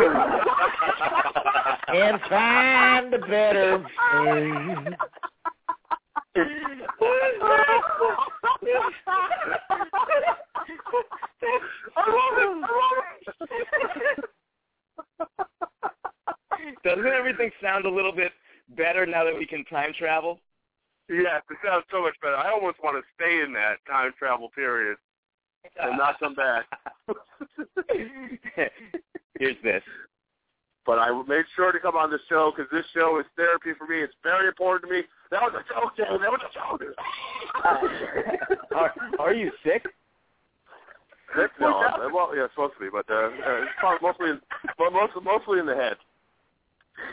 Can't 1.86 2.23
find 2.28 3.15
a 3.15 3.19
better 3.19 3.78
man. 3.78 4.97
Doesn't 16.82 17.07
everything 17.07 17.51
sound 17.62 17.85
a 17.85 17.91
little 17.91 18.12
bit 18.12 18.32
better 18.77 19.07
now 19.07 19.24
that 19.24 19.36
we 19.36 19.47
can 19.47 19.65
time 19.66 19.93
travel? 19.99 20.41
Yes, 21.09 21.43
it 21.51 21.59
sounds 21.65 21.85
so 21.91 22.03
much 22.03 22.15
better. 22.23 22.36
I 22.36 22.51
almost 22.51 22.82
want 22.82 22.97
to 22.97 23.03
stay 23.15 23.43
in 23.43 23.53
that 23.53 23.77
time 23.86 24.12
travel 24.19 24.49
period 24.55 24.97
and 25.81 25.99
not 25.99 26.19
come 26.19 26.35
back. 26.35 26.66
Here's 29.39 29.57
this. 29.62 29.82
But 30.86 30.99
I 30.99 31.11
made 31.27 31.45
sure 31.57 31.73
to 31.73 31.81
come 31.81 31.97
on 31.97 32.11
the 32.11 32.19
show 32.28 32.53
because 32.55 32.70
this 32.70 32.85
show 32.93 33.19
is 33.19 33.27
therapy 33.36 33.70
for 33.78 33.86
me. 33.86 34.03
It's 34.03 34.12
very 34.23 34.49
important 34.49 34.91
to 34.91 34.97
me. 34.97 35.03
That 35.31 35.41
was 35.41 35.55
a 35.55 35.65
joke, 35.73 35.97
Jay. 35.97 36.05
That 36.05 36.31
was 36.31 36.41
a 36.45 36.53
joke. 36.53 36.82
are, 38.74 38.95
are 39.19 39.35
you 39.35 39.51
sick? 39.65 39.82
Sick? 41.35 41.51
No, 41.59 41.74
I'm, 41.74 42.12
well, 42.12 42.36
yeah, 42.36 42.47
supposed 42.51 42.74
to 42.74 42.81
be, 42.81 42.91
but 42.93 43.09
uh, 43.11 43.15
uh, 43.15 43.62
it's 43.62 44.03
mostly, 44.03 44.31
in, 44.31 44.41
well, 44.78 44.91
mostly, 44.91 45.23
mostly 45.23 45.59
in 45.59 45.66
the 45.66 45.74
head. 45.74 45.97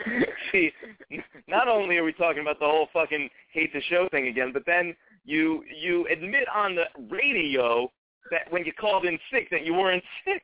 See, 0.52 0.70
not 1.48 1.66
only 1.66 1.96
are 1.96 2.04
we 2.04 2.12
talking 2.12 2.42
about 2.42 2.58
the 2.58 2.66
whole 2.66 2.88
fucking 2.92 3.28
hate 3.52 3.72
the 3.72 3.80
show 3.88 4.06
thing 4.10 4.28
again, 4.28 4.52
but 4.52 4.64
then 4.66 4.94
you 5.24 5.64
you 5.80 6.06
admit 6.06 6.44
on 6.54 6.76
the 6.76 6.84
radio 7.10 7.90
that 8.30 8.50
when 8.50 8.64
you 8.64 8.72
called 8.72 9.04
in 9.04 9.18
sick 9.32 9.48
that 9.50 9.64
you 9.64 9.74
weren't 9.74 10.04
sick. 10.24 10.42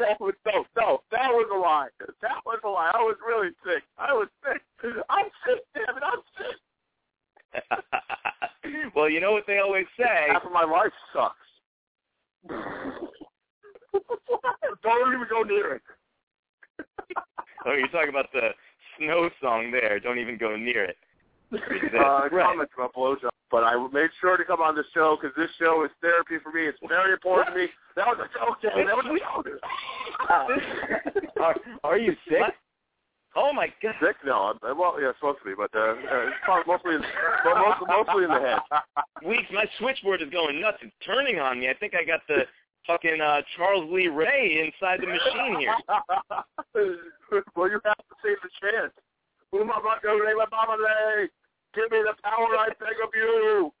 that 0.00 0.20
was 0.20 0.34
no, 0.46 0.64
no, 0.76 1.00
that 1.10 1.28
was 1.30 1.48
a 1.52 1.58
lie. 1.58 1.88
That 2.22 2.40
was 2.44 2.60
a 2.64 2.68
lie. 2.68 2.90
I 2.94 2.98
was 2.98 3.16
really 3.26 3.50
sick. 3.64 3.82
I 3.98 4.12
was 4.12 4.28
sick. 4.44 4.62
I'm 5.08 5.26
sick, 5.46 5.62
damn 5.74 5.96
it, 5.96 6.02
I'm 6.02 6.22
sick. 6.38 6.56
well, 8.94 9.08
you 9.08 9.20
know 9.20 9.32
what 9.32 9.44
they 9.46 9.58
always 9.58 9.86
say. 9.98 10.28
Half 10.30 10.44
of 10.44 10.52
my 10.52 10.64
life 10.64 10.92
sucks. 11.12 11.36
Don't 14.82 15.14
even 15.14 15.26
go 15.28 15.42
near 15.42 15.74
it. 15.74 15.82
oh, 17.66 17.72
you're 17.72 17.88
talking 17.88 18.08
about 18.08 18.32
the 18.32 18.50
snow 18.98 19.28
song 19.42 19.70
there. 19.70 20.00
Don't 20.00 20.18
even 20.18 20.38
go 20.38 20.56
near 20.56 20.84
it. 20.84 20.96
Uh, 21.52 22.28
comments 22.30 22.72
about 22.76 22.94
blowjob. 22.94 23.30
But 23.50 23.64
I 23.64 23.74
made 23.92 24.10
sure 24.20 24.36
to 24.36 24.44
come 24.44 24.60
on 24.60 24.76
the 24.76 24.84
show 24.94 25.18
because 25.20 25.34
this 25.36 25.50
show 25.58 25.84
is 25.84 25.90
therapy 26.00 26.36
for 26.42 26.52
me. 26.52 26.66
It's 26.66 26.78
very 26.86 27.12
important 27.12 27.54
to 27.54 27.62
me. 27.62 27.68
That 27.96 28.06
was 28.06 28.18
a 28.22 28.30
joke, 28.38 28.62
Jay. 28.62 28.84
That 28.86 28.96
was 28.96 29.06
a 29.06 29.18
joke. 29.18 29.58
are, 31.40 31.56
are 31.82 31.98
you 31.98 32.14
sick? 32.28 32.54
Oh 33.34 33.52
my 33.52 33.66
god. 33.82 33.94
Sick? 34.00 34.16
No. 34.24 34.54
I'm, 34.62 34.78
well, 34.78 34.96
yeah, 35.00 35.10
supposed 35.18 35.38
to 35.42 35.50
be, 35.50 35.54
but 35.56 35.70
uh, 35.74 35.94
uh, 35.98 36.30
it's 36.30 36.36
probably 36.44 36.72
mostly, 36.72 36.94
in, 36.94 37.02
well, 37.44 37.58
mostly, 37.58 37.86
mostly 37.90 38.24
in 38.24 38.30
the 38.30 38.40
head. 38.40 38.58
Weeks, 39.26 39.50
my 39.52 39.66
switchboard 39.78 40.22
is 40.22 40.30
going 40.30 40.60
nuts. 40.60 40.78
It's 40.82 40.94
turning 41.04 41.40
on 41.40 41.58
me. 41.58 41.68
I 41.68 41.74
think 41.74 41.94
I 41.94 42.04
got 42.04 42.20
the 42.28 42.46
fucking 42.86 43.20
uh, 43.20 43.42
Charles 43.56 43.90
Lee 43.90 44.08
Ray 44.08 44.62
inside 44.62 45.00
the 45.02 45.06
machine 45.06 45.58
here. 45.58 45.74
well, 47.56 47.68
you 47.68 47.80
have 47.84 47.98
to 47.98 48.14
save 48.22 48.38
the 48.42 48.50
chance. 48.62 48.92
Who 49.50 49.62
am 49.62 49.70
I 49.70 49.78
about 51.74 51.90
to 51.90 51.96
name 51.96 52.04
my 52.04 52.04
mama 52.04 52.04
Ray? 52.04 52.04
Give 52.04 52.04
me 52.04 52.04
the 52.04 52.14
power 52.22 52.56
I 52.56 52.68
beg 52.78 53.00
of 53.02 53.10
you. 53.14 53.72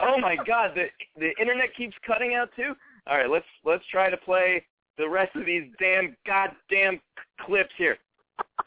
oh 0.00 0.18
my 0.18 0.36
god, 0.46 0.72
the 0.74 0.86
the 1.18 1.32
internet 1.40 1.74
keeps 1.76 1.94
cutting 2.06 2.34
out 2.34 2.50
too. 2.56 2.74
All 3.06 3.18
right, 3.18 3.30
let's 3.30 3.46
let's 3.64 3.84
try 3.90 4.10
to 4.10 4.16
play 4.16 4.64
the 4.98 5.08
rest 5.08 5.36
of 5.36 5.46
these 5.46 5.64
damn 5.78 6.16
goddamn 6.26 7.00
clips 7.40 7.72
here. 7.76 7.98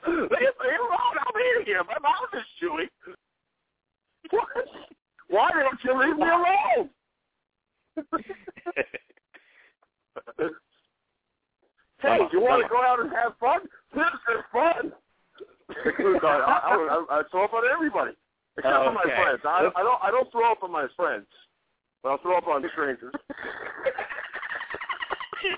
Leave 0.07 0.15
me 0.15 0.23
alone! 0.27 1.18
I'm 1.18 1.41
eating 1.56 1.65
here. 1.65 1.84
My 1.84 1.98
mouth 2.02 2.30
is 2.34 2.45
chewing. 2.60 2.88
What? 4.31 4.48
Why 5.30 5.49
don't 5.52 5.80
you 5.84 5.99
leave 5.99 6.18
me 6.18 6.27
alone? 6.27 6.90
hey, 12.02 12.19
you 12.31 12.41
want 12.41 12.64
to 12.64 12.69
go 12.69 12.81
out 12.81 12.99
and 12.99 13.11
have 13.11 13.38
fun? 13.40 13.60
This 13.94 14.03
is 14.03 14.44
fun. 14.52 14.91
I, 15.70 16.62
I, 16.66 16.74
I, 16.74 17.20
I 17.20 17.22
throw 17.32 17.46
up 17.46 17.54
on 17.54 17.64
everybody 17.72 18.12
except 18.58 18.76
Oh, 18.76 18.86
for 18.86 18.94
my 18.94 19.04
friends. 19.04 19.41
I, 19.46 19.70
I 19.76 19.84
don't. 19.84 20.00
I 20.04 20.12
don't 20.12 20.32
throw 20.32 20.52
up 20.52 20.64
on 20.64 20.72
my 20.72 20.88
friends, 20.96 21.28
but 22.04 22.10
I'll 22.10 22.18
throw 22.20 22.38
up 22.38 22.48
on 22.48 22.64
strangers. 22.72 23.14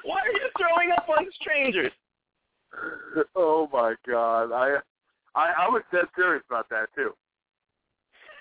Why 0.04 0.20
are 0.20 0.32
you 0.32 0.50
throwing 0.58 0.92
up 0.92 1.08
on 1.10 1.28
strangers? 1.40 1.92
oh 3.36 3.68
my 3.72 3.96
god! 4.08 4.52
I, 4.52 4.78
I, 5.36 5.66
I 5.66 5.70
was 5.70 5.84
dead 5.92 6.06
serious 6.16 6.44
about 6.50 6.70
that 6.70 6.88
too. 6.96 7.12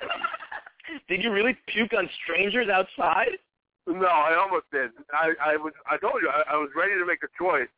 Did 1.09 1.22
you 1.22 1.32
really 1.32 1.56
puke 1.68 1.92
on 1.97 2.09
strangers 2.24 2.68
outside? 2.68 3.38
No, 3.86 4.06
I 4.06 4.36
almost 4.38 4.66
did. 4.72 4.90
I, 5.12 5.32
I 5.52 5.56
was. 5.56 5.72
I 5.90 5.97
told 5.97 6.22
you. 6.22 6.28
I, 6.28 6.55
I 6.55 6.56
was 6.56 6.70
ready 6.76 6.98
to 6.98 7.06
make 7.06 7.22
a 7.24 7.28
choice 7.38 7.68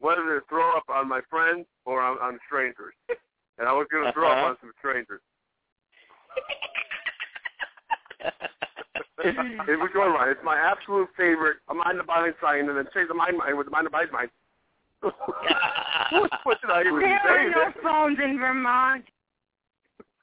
whether 0.00 0.22
to 0.22 0.40
throw 0.48 0.76
up 0.76 0.84
on 0.88 1.08
my 1.08 1.20
friends 1.28 1.66
or 1.84 2.00
on, 2.02 2.18
on 2.18 2.38
strangers, 2.46 2.94
and 3.58 3.68
I 3.68 3.72
was 3.72 3.86
going 3.90 4.04
to 4.04 4.12
throw 4.12 4.30
Uh-huh. 4.30 4.40
up 4.40 4.48
on 4.50 4.56
some 4.60 4.72
strangers. 4.78 5.20
it 9.20 9.78
was 9.78 9.90
going 9.92 10.12
right. 10.12 10.30
It's 10.30 10.40
my 10.44 10.56
absolute 10.56 11.08
favorite. 11.16 11.58
A 11.68 11.74
mind 11.74 11.98
the 11.98 12.04
body 12.04 12.32
sign, 12.40 12.68
and 12.68 12.76
then 12.78 12.86
say 12.94 13.04
the 13.06 13.14
mind 13.14 13.36
mind 13.38 13.56
with 13.56 13.66
the 13.66 13.70
mind 13.70 13.86
the 13.86 13.90
body 13.90 14.10
mind. 14.12 14.30
what, 15.00 16.30
what 16.42 16.60
did 16.60 16.70
I 16.70 16.80
even 16.82 16.98
There 16.98 17.20
say? 17.24 17.30
are 17.30 17.50
no 17.50 17.72
phones 17.82 18.18
in 18.22 18.38
Vermont. 18.38 19.04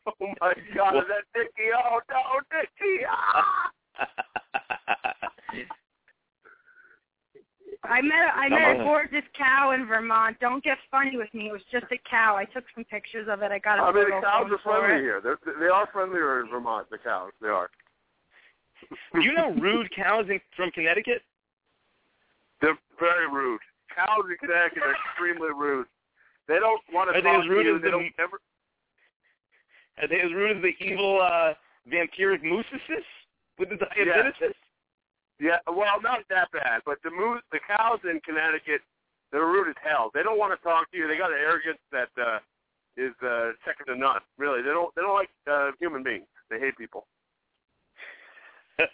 Oh 0.08 0.14
my 0.40 0.54
God! 0.76 0.94
Well- 0.94 1.02
Is 1.02 1.08
that 1.10 1.24
Dickie? 1.34 1.72
Oh 1.76 2.00
no, 2.12 2.22
Dickie! 2.54 3.04
Ah! 3.10 3.72
I 7.90 8.02
met 8.02 8.18
a, 8.26 8.32
I 8.38 8.50
met 8.50 8.80
a 8.82 8.84
gorgeous 8.84 9.24
cow 9.38 9.72
in 9.72 9.86
Vermont. 9.86 10.38
Don't 10.40 10.64
get 10.64 10.78
funny 10.92 11.18
with 11.18 11.34
me. 11.34 11.48
It 11.48 11.52
was 11.52 11.62
just 11.72 11.86
a 11.92 11.98
cow. 12.10 12.36
I 12.36 12.46
took 12.46 12.64
some 12.74 12.84
pictures 12.86 13.28
of 13.30 13.42
it. 13.42 13.52
I 13.52 13.60
got 13.60 13.80
a 13.80 13.84
I 13.84 13.92
mean, 13.92 14.06
the 14.06 14.10
photo 14.12 14.22
cows 14.22 14.52
are 14.52 14.58
friendly 14.64 15.00
it. 15.00 15.02
here. 15.02 15.22
They're, 15.22 15.38
they 15.60 15.68
are 15.68 15.88
friendlier 15.92 16.42
in 16.42 16.50
Vermont. 16.50 16.90
The 16.90 16.98
cows, 16.98 17.32
they 17.42 17.48
are. 17.50 17.70
you 19.14 19.34
know 19.34 19.52
rude 19.54 19.90
cows 19.96 20.26
in, 20.30 20.40
from 20.56 20.72
Connecticut? 20.72 21.22
They're 22.62 22.78
very 23.00 23.28
rude. 23.32 23.60
Cows 23.96 24.26
in 24.30 24.38
Connecticut 24.38 24.84
are 24.84 24.96
extremely 24.96 25.50
rude. 25.56 25.88
They 26.48 26.60
don't 26.60 26.82
want 26.94 27.10
to 27.12 27.18
Are 27.18 27.22
they 27.22 27.30
talk 27.30 27.44
as 27.44 27.50
rude 27.50 27.64
to 27.64 27.70
you. 27.70 27.76
as 27.78 27.82
They 27.82 27.88
the- 27.88 27.92
don't 27.92 28.14
ever. 28.20 28.40
Are 30.02 30.08
they 30.08 30.20
as 30.22 30.32
rude 30.34 30.58
as 30.58 30.62
the 30.62 30.74
evil 30.86 31.22
uh, 31.22 31.54
vampiric 31.90 32.44
mooseses 32.44 33.06
with 33.58 33.70
the 33.70 33.78
diabetes? 33.78 34.34
Yeah, 34.42 34.48
well, 35.68 36.02
not 36.02 36.20
that 36.30 36.52
bad, 36.52 36.82
but 36.86 36.98
the 37.04 37.12
moose, 37.12 37.42
the 37.52 37.60
cows 37.68 38.00
in 38.04 38.20
Connecticut, 38.22 38.82
they're 39.32 39.46
rude 39.46 39.70
as 39.70 39.76
hell. 39.84 40.12
They 40.14 40.24
don't 40.24 40.38
want 40.40 40.58
to 40.58 40.64
talk 40.64 40.90
to 40.92 40.98
you. 40.98 41.08
They 41.08 41.18
got 41.18 41.32
an 41.32 41.38
arrogance 41.40 41.80
that 41.92 42.10
uh, 42.20 42.40
is 42.96 43.12
uh, 43.26 43.52
second 43.66 43.88
to 43.88 43.96
none. 44.00 44.22
Really, 44.38 44.62
they 44.62 44.70
don't. 44.70 44.94
They 44.96 45.02
don't 45.02 45.14
like 45.16 45.30
uh, 45.50 45.72
human 45.80 46.04
beings. 46.04 46.28
They 46.50 46.60
hate 46.60 46.78
people. 46.78 47.06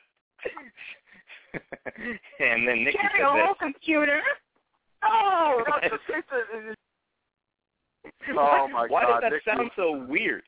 and 2.40 2.68
then 2.68 2.84
Nikki 2.86 2.98
Carry 2.98 3.14
said 3.18 3.26
a 3.26 3.30
whole 3.30 3.54
this. 3.54 3.60
computer. 3.60 4.22
Oh, 5.04 5.64
that's 5.82 5.94
the 6.08 6.14
thing 6.14 6.24
that- 6.68 6.76
Oh 8.36 8.68
my 8.72 8.88
Why 8.88 9.04
God! 9.04 9.22
does 9.22 9.22
that 9.22 9.32
Nikki, 9.32 9.46
sound 9.46 9.72
so 9.76 9.92
weird? 10.08 10.44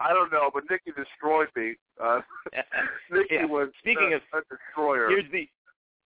I 0.00 0.12
don't 0.12 0.30
know, 0.32 0.50
but 0.52 0.64
Nikki 0.70 0.92
destroyed 0.96 1.48
me. 1.56 1.74
Uh, 2.02 2.20
Nikki 3.10 3.34
Yeah, 3.34 3.44
was 3.46 3.68
speaking 3.80 4.12
uh, 4.12 4.16
of- 4.16 4.44
a 4.44 4.54
destroyer. 4.54 5.08
Here's 5.10 5.30
the 5.32 5.48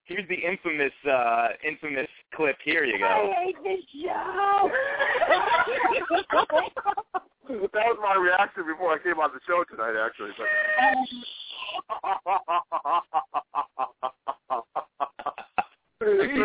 here's 0.05 0.27
the 0.29 0.35
infamous 0.37 0.93
uh 1.09 1.49
infamous 1.67 2.09
clip. 2.35 2.57
Here 2.65 2.85
you 2.85 2.99
go. 2.99 3.05
I 3.07 3.45
hate 3.45 3.57
this 3.65 3.85
show. 4.03 4.71
that 7.73 7.85
was 7.87 7.99
my 8.03 8.15
reaction 8.17 8.65
before 8.67 8.93
I 8.95 8.99
came 9.03 9.19
on 9.19 9.31
the 9.35 9.41
show 9.47 9.65
tonight, 9.71 9.95
actually. 9.99 10.31
But 10.39 10.47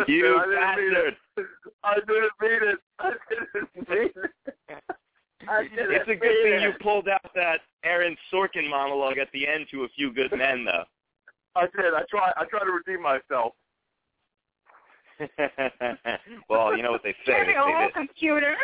You 0.08 0.38
I 0.38 0.44
didn't 0.46 0.76
mean 0.76 0.92
bastard. 0.94 1.16
it. 1.38 1.46
I 1.84 1.94
didn't 1.94 2.34
mean 2.40 2.62
it. 2.62 2.78
I 2.98 3.10
didn't 3.30 3.88
mean 3.88 4.10
it. 4.16 4.32
I 5.48 5.62
didn't 5.62 5.92
It's 5.92 6.08
a 6.08 6.14
good 6.14 6.22
mean 6.22 6.42
thing 6.42 6.62
you 6.62 6.72
pulled 6.82 7.08
out 7.08 7.30
that 7.34 7.60
Aaron 7.84 8.16
Sorkin 8.32 8.68
monologue 8.68 9.18
at 9.18 9.28
the 9.32 9.46
end 9.46 9.66
to 9.70 9.84
a 9.84 9.88
few 9.96 10.12
good 10.12 10.32
men, 10.36 10.64
though. 10.64 10.84
I 11.54 11.62
did. 11.62 11.94
I 11.94 12.02
try. 12.10 12.32
I 12.36 12.44
try 12.44 12.60
to 12.60 12.70
redeem 12.70 13.02
myself. 13.02 13.54
well, 16.50 16.76
you 16.76 16.82
know 16.82 16.90
what 16.90 17.02
they 17.02 17.14
say. 17.24 17.32
They 17.46 17.54
say 17.54 17.90
computer. 17.94 18.54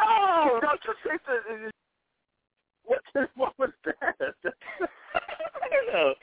Oh, 0.00 0.58
no, 0.62 0.70
just 0.84 0.98
say 1.04 1.16
the- 1.26 1.70
What? 2.84 3.00
What 3.36 3.58
was 3.58 3.70
that? 3.84 4.14
I 5.14 5.68
don't 5.70 5.92
know. 5.92 6.14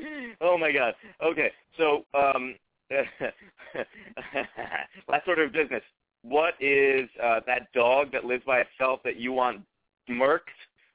Oh 0.42 0.58
my 0.58 0.72
god. 0.72 0.96
Okay, 1.24 1.52
so 1.78 2.06
um, 2.14 2.56
last 5.08 5.28
order 5.28 5.44
of 5.46 5.54
business. 5.54 5.84
What 6.24 6.56
is 6.60 7.08
uh, 7.24 7.42
that 7.46 7.72
dog 7.74 8.12
that 8.12 8.26
lives 8.26 8.44
by 8.46 8.62
itself 8.62 9.02
that 9.04 9.18
you 9.18 9.32
want 9.32 9.62
murked? 10.10 10.40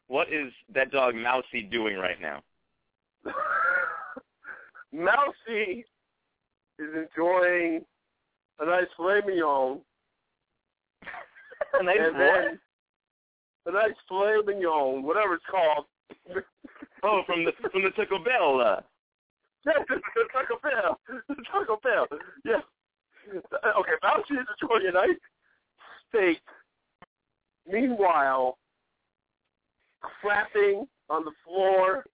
What 0.08 0.28
is 0.28 0.52
that 0.74 0.90
dog 0.90 1.14
Mousy 1.14 1.62
doing 1.62 1.96
right 1.96 2.20
now? 2.20 2.42
Mousy 4.92 5.84
is 6.78 6.88
enjoying 6.96 7.84
a 8.58 8.66
nice 8.66 8.86
filet 8.96 9.20
mignon. 9.26 9.80
A 11.74 11.82
nice 11.82 11.96
and 12.00 12.16
what? 12.16 12.58
a 13.66 13.72
nice 13.72 13.96
filet 14.08 14.38
mignon, 14.44 15.02
whatever 15.02 15.34
it's 15.34 15.44
called. 15.50 15.86
Oh, 17.02 17.22
from 17.24 17.46
the 17.46 17.52
from 17.72 17.82
the 17.82 17.88
Taco 17.96 18.18
Bell. 18.22 18.60
Uh, 18.60 18.80
Yeah, 19.64 19.72
the 19.88 20.00
Taco 20.32 20.60
Bell. 20.62 21.00
The 21.28 21.34
Taco 21.50 21.80
Bell. 21.82 22.06
Yeah. 22.44 22.60
Okay, 23.32 23.96
Mousy 24.02 24.34
is 24.34 24.46
enjoying 24.60 24.86
a 24.88 24.92
nice 24.92 25.16
steak. 26.08 26.40
Meanwhile, 27.66 28.58
crapping 30.02 30.86
on 31.08 31.24
the 31.24 31.32
floor 31.44 32.04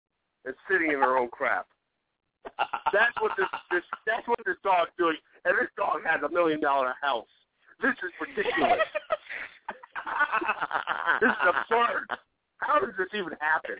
and 0.44 0.54
sitting 0.70 0.92
in 0.92 0.98
her 0.98 1.16
own 1.18 1.28
crap. 1.28 1.66
That's 2.92 3.12
what 3.20 3.32
this, 3.36 3.48
this 3.70 3.82
that's 4.06 4.26
what 4.28 4.38
this 4.46 4.56
dog's 4.62 4.92
doing. 4.96 5.16
And 5.44 5.58
this 5.58 5.68
dog 5.76 6.02
has 6.06 6.22
a 6.22 6.28
million 6.32 6.60
dollar 6.60 6.94
house. 7.00 7.26
This 7.82 7.96
is 8.02 8.12
ridiculous. 8.20 8.78
this 11.20 11.30
is 11.30 11.48
absurd. 11.48 12.06
How 12.58 12.78
does 12.78 12.94
this 12.96 13.08
even 13.14 13.32
happen? 13.40 13.78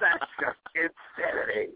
That's 0.00 0.24
just 0.40 0.58
insanity. 0.74 1.72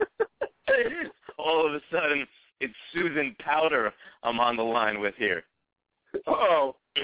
All 1.38 1.66
of 1.66 1.74
a 1.74 1.80
sudden, 1.90 2.26
it's 2.60 2.74
Susan 2.92 3.34
Powter 3.44 3.92
I'm 4.22 4.38
on 4.40 4.56
the 4.56 4.62
line 4.62 5.00
with 5.00 5.14
here. 5.16 5.42
Oh. 6.26 6.76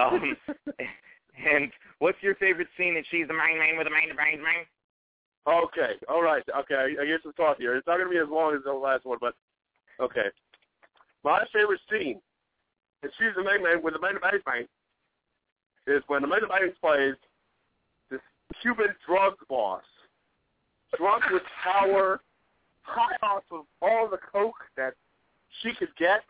um, 0.00 0.36
and 1.50 1.70
what's 1.98 2.22
your 2.22 2.34
favorite 2.36 2.68
scene 2.76 2.96
in 2.96 3.04
She's 3.10 3.28
the 3.28 3.34
Main 3.34 3.58
Man 3.58 3.76
with 3.78 3.86
a 3.86 3.90
Main 3.90 4.14
Brain 4.14 4.42
Man? 4.42 4.64
Okay, 5.46 5.94
all 6.08 6.22
right. 6.22 6.42
Okay, 6.60 6.74
I, 6.74 7.02
I 7.02 7.06
guess 7.06 7.18
we'll 7.24 7.32
talk 7.34 7.58
here. 7.58 7.74
It's 7.76 7.86
not 7.86 7.96
going 7.96 8.08
to 8.08 8.14
be 8.14 8.18
as 8.18 8.28
long 8.30 8.54
as 8.54 8.62
the 8.64 8.72
last 8.72 9.04
one, 9.04 9.18
but 9.20 9.34
okay. 10.00 10.26
My 11.24 11.44
favorite 11.52 11.80
scene 11.90 12.20
in 13.02 13.10
She's 13.18 13.34
the 13.36 13.42
Main 13.42 13.62
Man 13.62 13.82
with 13.82 13.94
the 13.94 14.00
Main 14.00 14.20
Bang 14.20 14.40
Bang 14.46 14.66
is 15.86 16.02
when 16.06 16.22
the 16.22 16.28
Main 16.28 16.46
Bang 16.48 16.70
plays 16.80 17.14
this 18.10 18.20
Cuban 18.60 18.94
drug 19.06 19.34
boss, 19.48 19.82
drunk 20.96 21.24
with 21.30 21.42
power, 21.62 22.20
high 22.82 23.16
off 23.22 23.42
of 23.50 23.64
all 23.80 24.08
the 24.08 24.18
coke 24.32 24.62
that 24.76 24.94
she 25.62 25.72
could 25.74 25.94
get, 25.98 26.22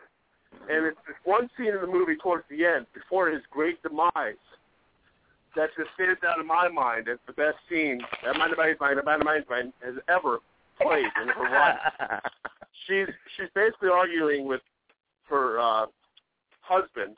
and 0.71 0.87
it's 0.87 0.99
this 1.07 1.17
one 1.25 1.51
scene 1.57 1.69
in 1.75 1.81
the 1.81 1.87
movie 1.87 2.17
towards 2.17 2.45
the 2.49 2.65
end, 2.65 2.87
before 2.95 3.29
his 3.29 3.43
great 3.51 3.83
demise, 3.83 4.37
that 5.57 5.71
just 5.77 5.91
stands 5.95 6.21
out 6.27 6.39
in 6.39 6.47
my 6.47 6.69
mind 6.69 7.09
as 7.09 7.19
the 7.27 7.33
best 7.33 7.57
scene 7.69 8.01
that 8.25 8.35
Amanda 8.35 8.57
Bang 8.57 8.75
Amanda 8.81 9.25
Bang 9.25 9.73
has 9.85 9.95
ever 10.09 10.39
played 10.81 11.07
in 11.21 11.29
her 11.29 11.51
life. 11.51 11.79
She's 12.87 13.07
she's 13.37 13.49
basically 13.55 13.91
arguing 13.91 14.47
with 14.49 14.61
her 15.29 15.61
uh, 15.61 15.87
husband 16.61 17.17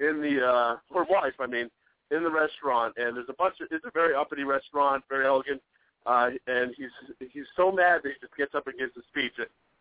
in 0.00 0.20
the 0.20 0.44
uh, 0.44 0.76
her 0.92 1.04
wife, 1.08 1.34
I 1.38 1.46
mean, 1.46 1.70
in 2.10 2.24
the 2.24 2.30
restaurant, 2.30 2.94
and 2.96 3.16
there's 3.16 3.28
a 3.28 3.34
bunch 3.34 3.60
of 3.60 3.68
it's 3.70 3.84
a 3.84 3.90
very 3.92 4.14
uppity 4.14 4.42
restaurant, 4.42 5.04
very 5.08 5.26
elegant, 5.26 5.62
uh, 6.06 6.30
and 6.48 6.74
he's 6.76 6.90
he's 7.30 7.46
so 7.56 7.70
mad 7.70 8.00
that 8.02 8.08
he 8.08 8.14
just 8.20 8.36
gets 8.36 8.54
up 8.54 8.66
and 8.66 8.76
gives 8.76 8.96
a 8.96 9.02
speech, 9.08 9.34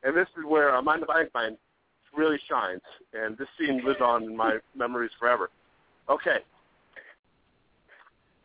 and 0.03 0.15
this 0.15 0.27
is 0.37 0.45
where 0.45 0.75
Amanda 0.75 1.07
Bang 1.07 1.57
really 2.15 2.39
shines, 2.49 2.81
and 3.13 3.37
this 3.37 3.47
scene 3.57 3.83
lives 3.85 4.01
on 4.01 4.23
in 4.23 4.35
my 4.35 4.57
memories 4.75 5.11
forever. 5.19 5.49
Okay, 6.09 6.39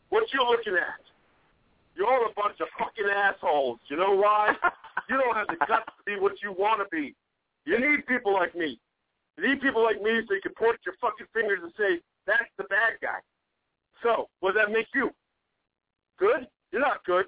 what 0.09 0.24
you 0.33 0.41
looking 0.49 0.74
at? 0.74 1.03
You're 1.97 2.07
all 2.07 2.27
a 2.28 2.35
bunch 2.35 2.61
of 2.61 2.69
fucking 2.78 3.09
assholes. 3.09 3.81
You 3.89 3.97
know 3.97 4.15
why? 4.15 4.53
you 5.09 5.16
don't 5.16 5.35
have 5.35 5.49
the 5.49 5.57
guts 5.66 5.87
to 5.97 6.03
be 6.05 6.20
what 6.20 6.35
you 6.43 6.53
want 6.53 6.81
to 6.81 6.87
be. 6.91 7.15
You 7.65 7.81
need 7.81 8.07
people 8.07 8.33
like 8.33 8.55
me. 8.55 8.78
You 9.37 9.49
need 9.49 9.61
people 9.61 9.83
like 9.83 10.01
me 10.03 10.20
so 10.28 10.35
you 10.35 10.41
can 10.43 10.55
point 10.55 10.78
your 10.85 10.95
fucking 11.01 11.27
fingers 11.33 11.61
and 11.62 11.73
say, 11.77 12.01
that's 12.27 12.51
the 12.59 12.65
bad 12.65 13.01
guy. 13.01 13.19
So, 14.03 14.28
what 14.41 14.55
does 14.55 14.62
that 14.66 14.73
make 14.73 14.89
you? 14.95 15.11
Good? 16.19 16.47
You're 16.70 16.83
not 16.83 17.05
good. 17.05 17.27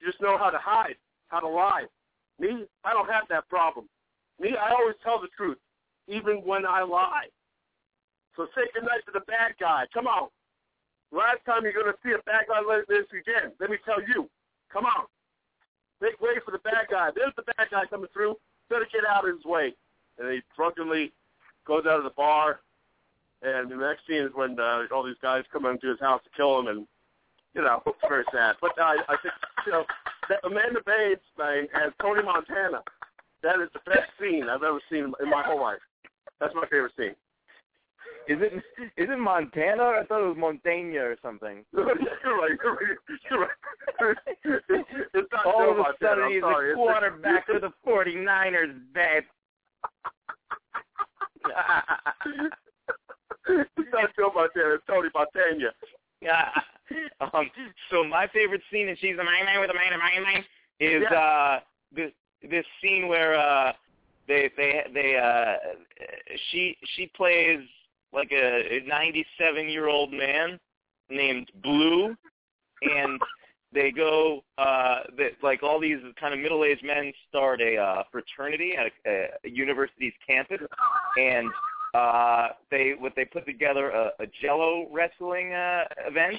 You 0.00 0.06
just 0.06 0.20
know 0.20 0.38
how 0.38 0.50
to 0.50 0.58
hide, 0.58 0.96
how 1.28 1.40
to 1.40 1.48
lie. 1.48 1.84
Me, 2.38 2.64
I 2.84 2.92
don't 2.92 3.10
have 3.10 3.24
that 3.28 3.48
problem. 3.48 3.86
Me, 4.40 4.56
I 4.56 4.72
always 4.72 4.96
tell 5.04 5.20
the 5.20 5.28
truth, 5.36 5.58
even 6.08 6.36
when 6.36 6.64
I 6.64 6.82
lie. 6.82 7.28
So 8.36 8.46
say 8.54 8.62
goodnight 8.72 9.04
to 9.06 9.12
the 9.12 9.20
bad 9.26 9.54
guy. 9.60 9.84
Come 9.92 10.06
on. 10.06 10.28
Last 11.12 11.42
time 11.44 11.64
you're 11.64 11.74
going 11.74 11.90
to 11.90 11.98
see 12.04 12.12
a 12.12 12.22
bad 12.22 12.46
guy 12.48 12.60
like 12.60 12.86
this 12.86 13.06
again, 13.10 13.52
let 13.58 13.70
me 13.70 13.76
tell 13.84 14.00
you. 14.00 14.28
Come 14.72 14.86
on. 14.86 15.06
Make 16.00 16.20
way 16.20 16.38
for 16.44 16.52
the 16.52 16.58
bad 16.58 16.86
guy. 16.90 17.10
There's 17.14 17.34
the 17.36 17.42
bad 17.42 17.68
guy 17.70 17.84
coming 17.86 18.08
through. 18.12 18.36
Better 18.68 18.86
get 18.92 19.04
out 19.04 19.28
of 19.28 19.34
his 19.34 19.44
way. 19.44 19.74
And 20.18 20.32
he 20.32 20.40
drunkenly 20.56 21.12
goes 21.66 21.84
out 21.86 21.98
of 21.98 22.04
the 22.04 22.14
bar. 22.16 22.60
And 23.42 23.70
the 23.70 23.76
next 23.76 24.06
scene 24.06 24.22
is 24.22 24.30
when 24.34 24.58
uh, 24.58 24.84
all 24.92 25.02
these 25.02 25.20
guys 25.20 25.44
come 25.52 25.66
into 25.66 25.88
his 25.88 26.00
house 26.00 26.20
to 26.24 26.30
kill 26.36 26.60
him. 26.60 26.68
And, 26.68 26.86
you 27.54 27.62
know, 27.62 27.82
it's 27.86 27.98
very 28.08 28.24
sad. 28.32 28.56
But 28.60 28.78
uh, 28.78 28.94
I 29.08 29.16
think, 29.22 29.34
you 29.66 29.72
know, 29.72 29.84
that 30.28 30.38
Amanda 30.44 30.80
Bates 30.86 31.24
thing 31.36 31.66
as 31.74 31.92
Tony 32.00 32.22
Montana, 32.22 32.82
that 33.42 33.60
is 33.60 33.68
the 33.72 33.80
best 33.90 34.10
scene 34.20 34.44
I've 34.48 34.62
ever 34.62 34.80
seen 34.90 35.12
in 35.20 35.28
my 35.28 35.42
whole 35.42 35.60
life. 35.60 35.80
That's 36.38 36.54
my 36.54 36.66
favorite 36.70 36.92
scene. 36.96 37.16
Is 38.30 38.38
it 38.40 38.52
is 38.96 39.08
it 39.10 39.18
Montana? 39.18 39.82
I 39.82 40.04
thought 40.06 40.22
it 40.22 40.28
was 40.28 40.36
Montaigne 40.38 40.94
or 40.96 41.16
something. 41.20 41.64
you're 41.72 41.84
right. 41.84 41.98
You're 42.24 42.38
right. 42.76 42.96
You're 43.28 43.40
right. 43.40 44.16
it's 45.14 45.28
not 45.32 45.46
All 45.46 45.58
Joe 45.58 45.70
of 45.72 45.78
a 45.78 45.82
Montana, 45.82 45.96
sudden, 46.00 46.24
I'm 46.24 46.30
he's 46.32 46.40
sorry. 46.42 46.70
a 46.72 46.74
quarterback 46.76 47.46
for 47.46 47.58
the 47.58 47.72
49ers, 47.84 48.78
babe. 48.94 49.24
it's 53.48 53.90
not 53.92 54.10
Joe 54.16 54.30
Montana. 54.32 54.74
It's 54.74 54.84
Tony 54.86 55.08
Montana. 55.12 55.72
Yeah. 56.20 56.50
um, 57.20 57.50
so 57.90 58.04
my 58.04 58.28
favorite 58.32 58.62
scene 58.70 58.88
in 58.88 58.96
She's 59.00 59.14
a 59.14 59.24
Main 59.24 59.44
Man 59.44 59.60
with 59.60 59.70
a 59.70 59.74
Man 59.74 59.98
Man 59.98 60.22
Man 60.22 60.44
is 60.78 61.02
Yeah. 61.10 61.18
uh 61.18 61.60
this 61.92 62.12
this 62.48 62.64
scene 62.80 63.08
where 63.08 63.34
uh 63.36 63.72
they 64.28 64.50
they 64.56 64.82
they 64.94 65.16
uh 65.16 65.56
she 66.50 66.76
she 66.94 67.06
plays 67.16 67.58
like 68.12 68.32
a 68.32 68.80
97 68.86 69.68
year 69.68 69.88
old 69.88 70.12
man 70.12 70.58
named 71.08 71.50
Blue 71.62 72.16
and 72.82 73.20
they 73.72 73.90
go 73.90 74.42
uh 74.58 75.00
that 75.16 75.30
like 75.42 75.62
all 75.62 75.80
these 75.80 75.98
kind 76.18 76.34
of 76.34 76.40
middle 76.40 76.64
aged 76.64 76.84
men 76.84 77.12
start 77.28 77.60
a 77.60 77.76
uh 77.76 78.02
fraternity 78.10 78.72
at 78.76 78.92
a, 79.06 79.26
a 79.44 79.48
university's 79.48 80.12
campus 80.26 80.60
and 81.16 81.48
uh 81.94 82.48
they 82.70 82.94
what 82.98 83.12
they 83.16 83.24
put 83.24 83.46
together 83.46 83.90
a, 83.90 84.10
a 84.20 84.26
jello 84.42 84.88
wrestling 84.92 85.52
uh 85.52 85.84
event 86.06 86.36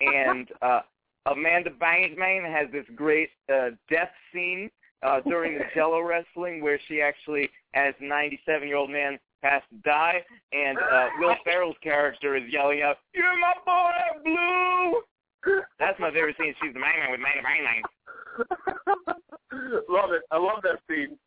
and 0.00 0.48
uh 0.62 0.80
Amanda 1.26 1.70
Bangsman 1.70 2.50
has 2.52 2.68
this 2.72 2.86
great 2.96 3.30
uh 3.52 3.70
death 3.88 4.10
scene 4.32 4.68
uh 5.04 5.20
during 5.20 5.58
the 5.58 5.64
jello 5.74 6.00
wrestling 6.00 6.62
where 6.62 6.80
she 6.88 7.00
actually 7.00 7.48
as 7.74 7.94
a 8.00 8.04
97 8.04 8.66
year 8.66 8.76
old 8.76 8.90
man 8.90 9.18
has 9.42 9.62
to 9.70 9.76
die 9.84 10.24
and 10.52 10.78
uh 10.78 11.08
Will 11.18 11.36
Ferrell's 11.44 11.76
character 11.82 12.36
is 12.36 12.44
yelling 12.48 12.82
out 12.82 12.98
you're 13.14 13.38
my 13.38 13.54
boy 13.64 13.90
blue 14.24 15.02
that's 15.78 15.98
my 15.98 16.10
favorite 16.10 16.36
scene 16.38 16.54
she's 16.62 16.72
the 16.72 16.80
man 16.80 17.10
with 17.10 17.20
man 17.20 17.42
Bang 17.42 17.82
love 19.88 20.12
it. 20.12 20.22
I 20.30 20.38
love 20.38 20.62
that 20.62 20.78
scene. 20.88 21.18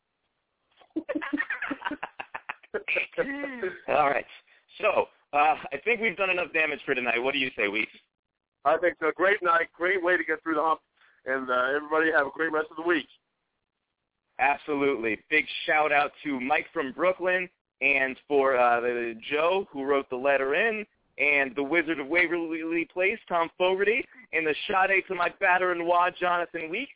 All 3.90 4.10
right. 4.10 4.26
So 4.80 5.08
uh, 5.34 5.56
I 5.72 5.78
think 5.84 6.02
we've 6.02 6.18
done 6.18 6.30
enough 6.30 6.54
damage 6.54 6.80
for 6.86 6.94
tonight. 6.96 7.22
What 7.22 7.34
do 7.34 7.40
you 7.40 7.52
say, 7.58 7.68
Weeks? 7.68 7.92
I 8.64 8.78
think 8.78 8.96
so. 9.00 9.12
Great 9.16 9.44
night. 9.44 9.68
Great 9.74 10.04
way 10.04 10.18
to 10.18 10.24
get 10.24 10.42
through 10.44 10.56
the 10.56 10.62
hump. 10.62 10.80
And 11.26 11.50
uh, 11.50 11.76
everybody 11.76 12.12
have 12.12 12.28
a 12.28 12.32
great 12.32 12.52
rest 12.52 12.68
of 12.72 12.78
the 12.78 12.84
week. 12.84 13.08
Absolutely. 14.40 15.20
Big 15.30 15.46
shout 15.66 15.92
out 15.92 16.12
to 16.24 16.40
Mike 16.40 16.68
from 16.74 16.92
Brooklyn 16.92 17.50
and 17.82 18.18
for 18.28 18.58
uh, 18.58 18.82
Joe 19.30 19.68
who 19.72 19.84
wrote 19.84 20.10
the 20.10 20.16
letter 20.16 20.56
in 20.56 20.86
and 21.18 21.56
the 21.56 21.64
Wizard 21.64 22.00
of 22.00 22.08
Waverly 22.08 22.88
Place, 22.94 23.20
Tom 23.28 23.50
Fogarty, 23.58 24.06
and 24.34 24.46
the 24.46 24.56
Sade 24.68 25.04
to 25.08 25.16
my 25.16 25.30
batter 25.40 25.72
and 25.72 25.86
wad, 25.86 26.14
Jonathan 26.20 26.70
Weeks. 26.70 26.92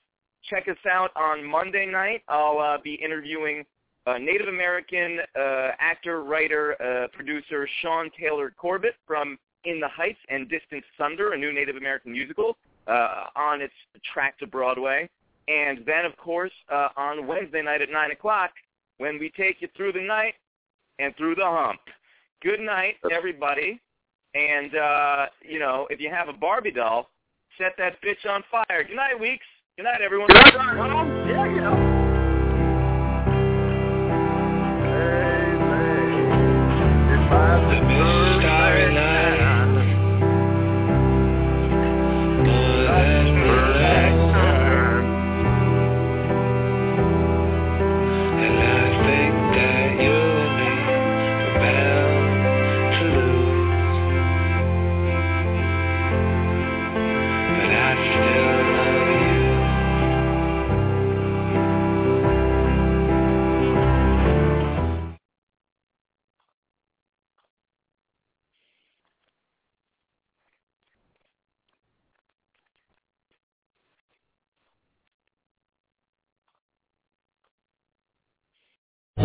Check 0.49 0.67
us 0.67 0.77
out 0.89 1.11
on 1.15 1.43
Monday 1.43 1.85
night. 1.85 2.23
I'll 2.27 2.59
uh, 2.59 2.77
be 2.83 2.95
interviewing 2.95 3.65
uh, 4.05 4.17
Native 4.17 4.47
American 4.47 5.19
uh, 5.37 5.71
actor, 5.79 6.23
writer, 6.23 6.75
uh, 6.81 7.07
producer 7.15 7.67
Sean 7.81 8.09
Taylor 8.19 8.53
Corbett 8.57 8.95
from 9.05 9.37
In 9.65 9.79
the 9.79 9.87
Heights 9.87 10.19
and 10.29 10.49
Distant 10.49 10.83
Thunder, 10.97 11.33
a 11.33 11.37
new 11.37 11.53
Native 11.53 11.75
American 11.75 12.11
musical 12.11 12.57
uh, 12.87 13.25
on 13.35 13.61
its 13.61 13.73
track 14.13 14.37
to 14.39 14.47
Broadway. 14.47 15.09
And 15.47 15.79
then, 15.85 16.05
of 16.05 16.15
course, 16.17 16.51
uh, 16.71 16.89
on 16.95 17.27
Wednesday 17.27 17.61
night 17.61 17.81
at 17.81 17.89
9 17.89 18.11
o'clock, 18.11 18.51
when 18.97 19.17
we 19.19 19.31
take 19.31 19.61
you 19.61 19.67
through 19.75 19.93
the 19.93 20.01
night 20.01 20.35
and 20.99 21.15
through 21.17 21.35
the 21.35 21.45
hump. 21.45 21.79
Good 22.41 22.59
night, 22.59 22.95
everybody. 23.11 23.79
And, 24.35 24.75
uh, 24.75 25.25
you 25.41 25.59
know, 25.59 25.87
if 25.89 25.99
you 25.99 26.09
have 26.09 26.29
a 26.29 26.33
Barbie 26.33 26.71
doll, 26.71 27.09
set 27.57 27.73
that 27.77 28.01
bitch 28.01 28.29
on 28.29 28.43
fire. 28.51 28.83
Good 28.83 28.95
night, 28.95 29.19
Weeks. 29.19 29.45
Good 29.77 29.83
night, 29.83 30.01
everyone. 30.01 30.27
Good 30.27 30.53
night. 30.53 31.88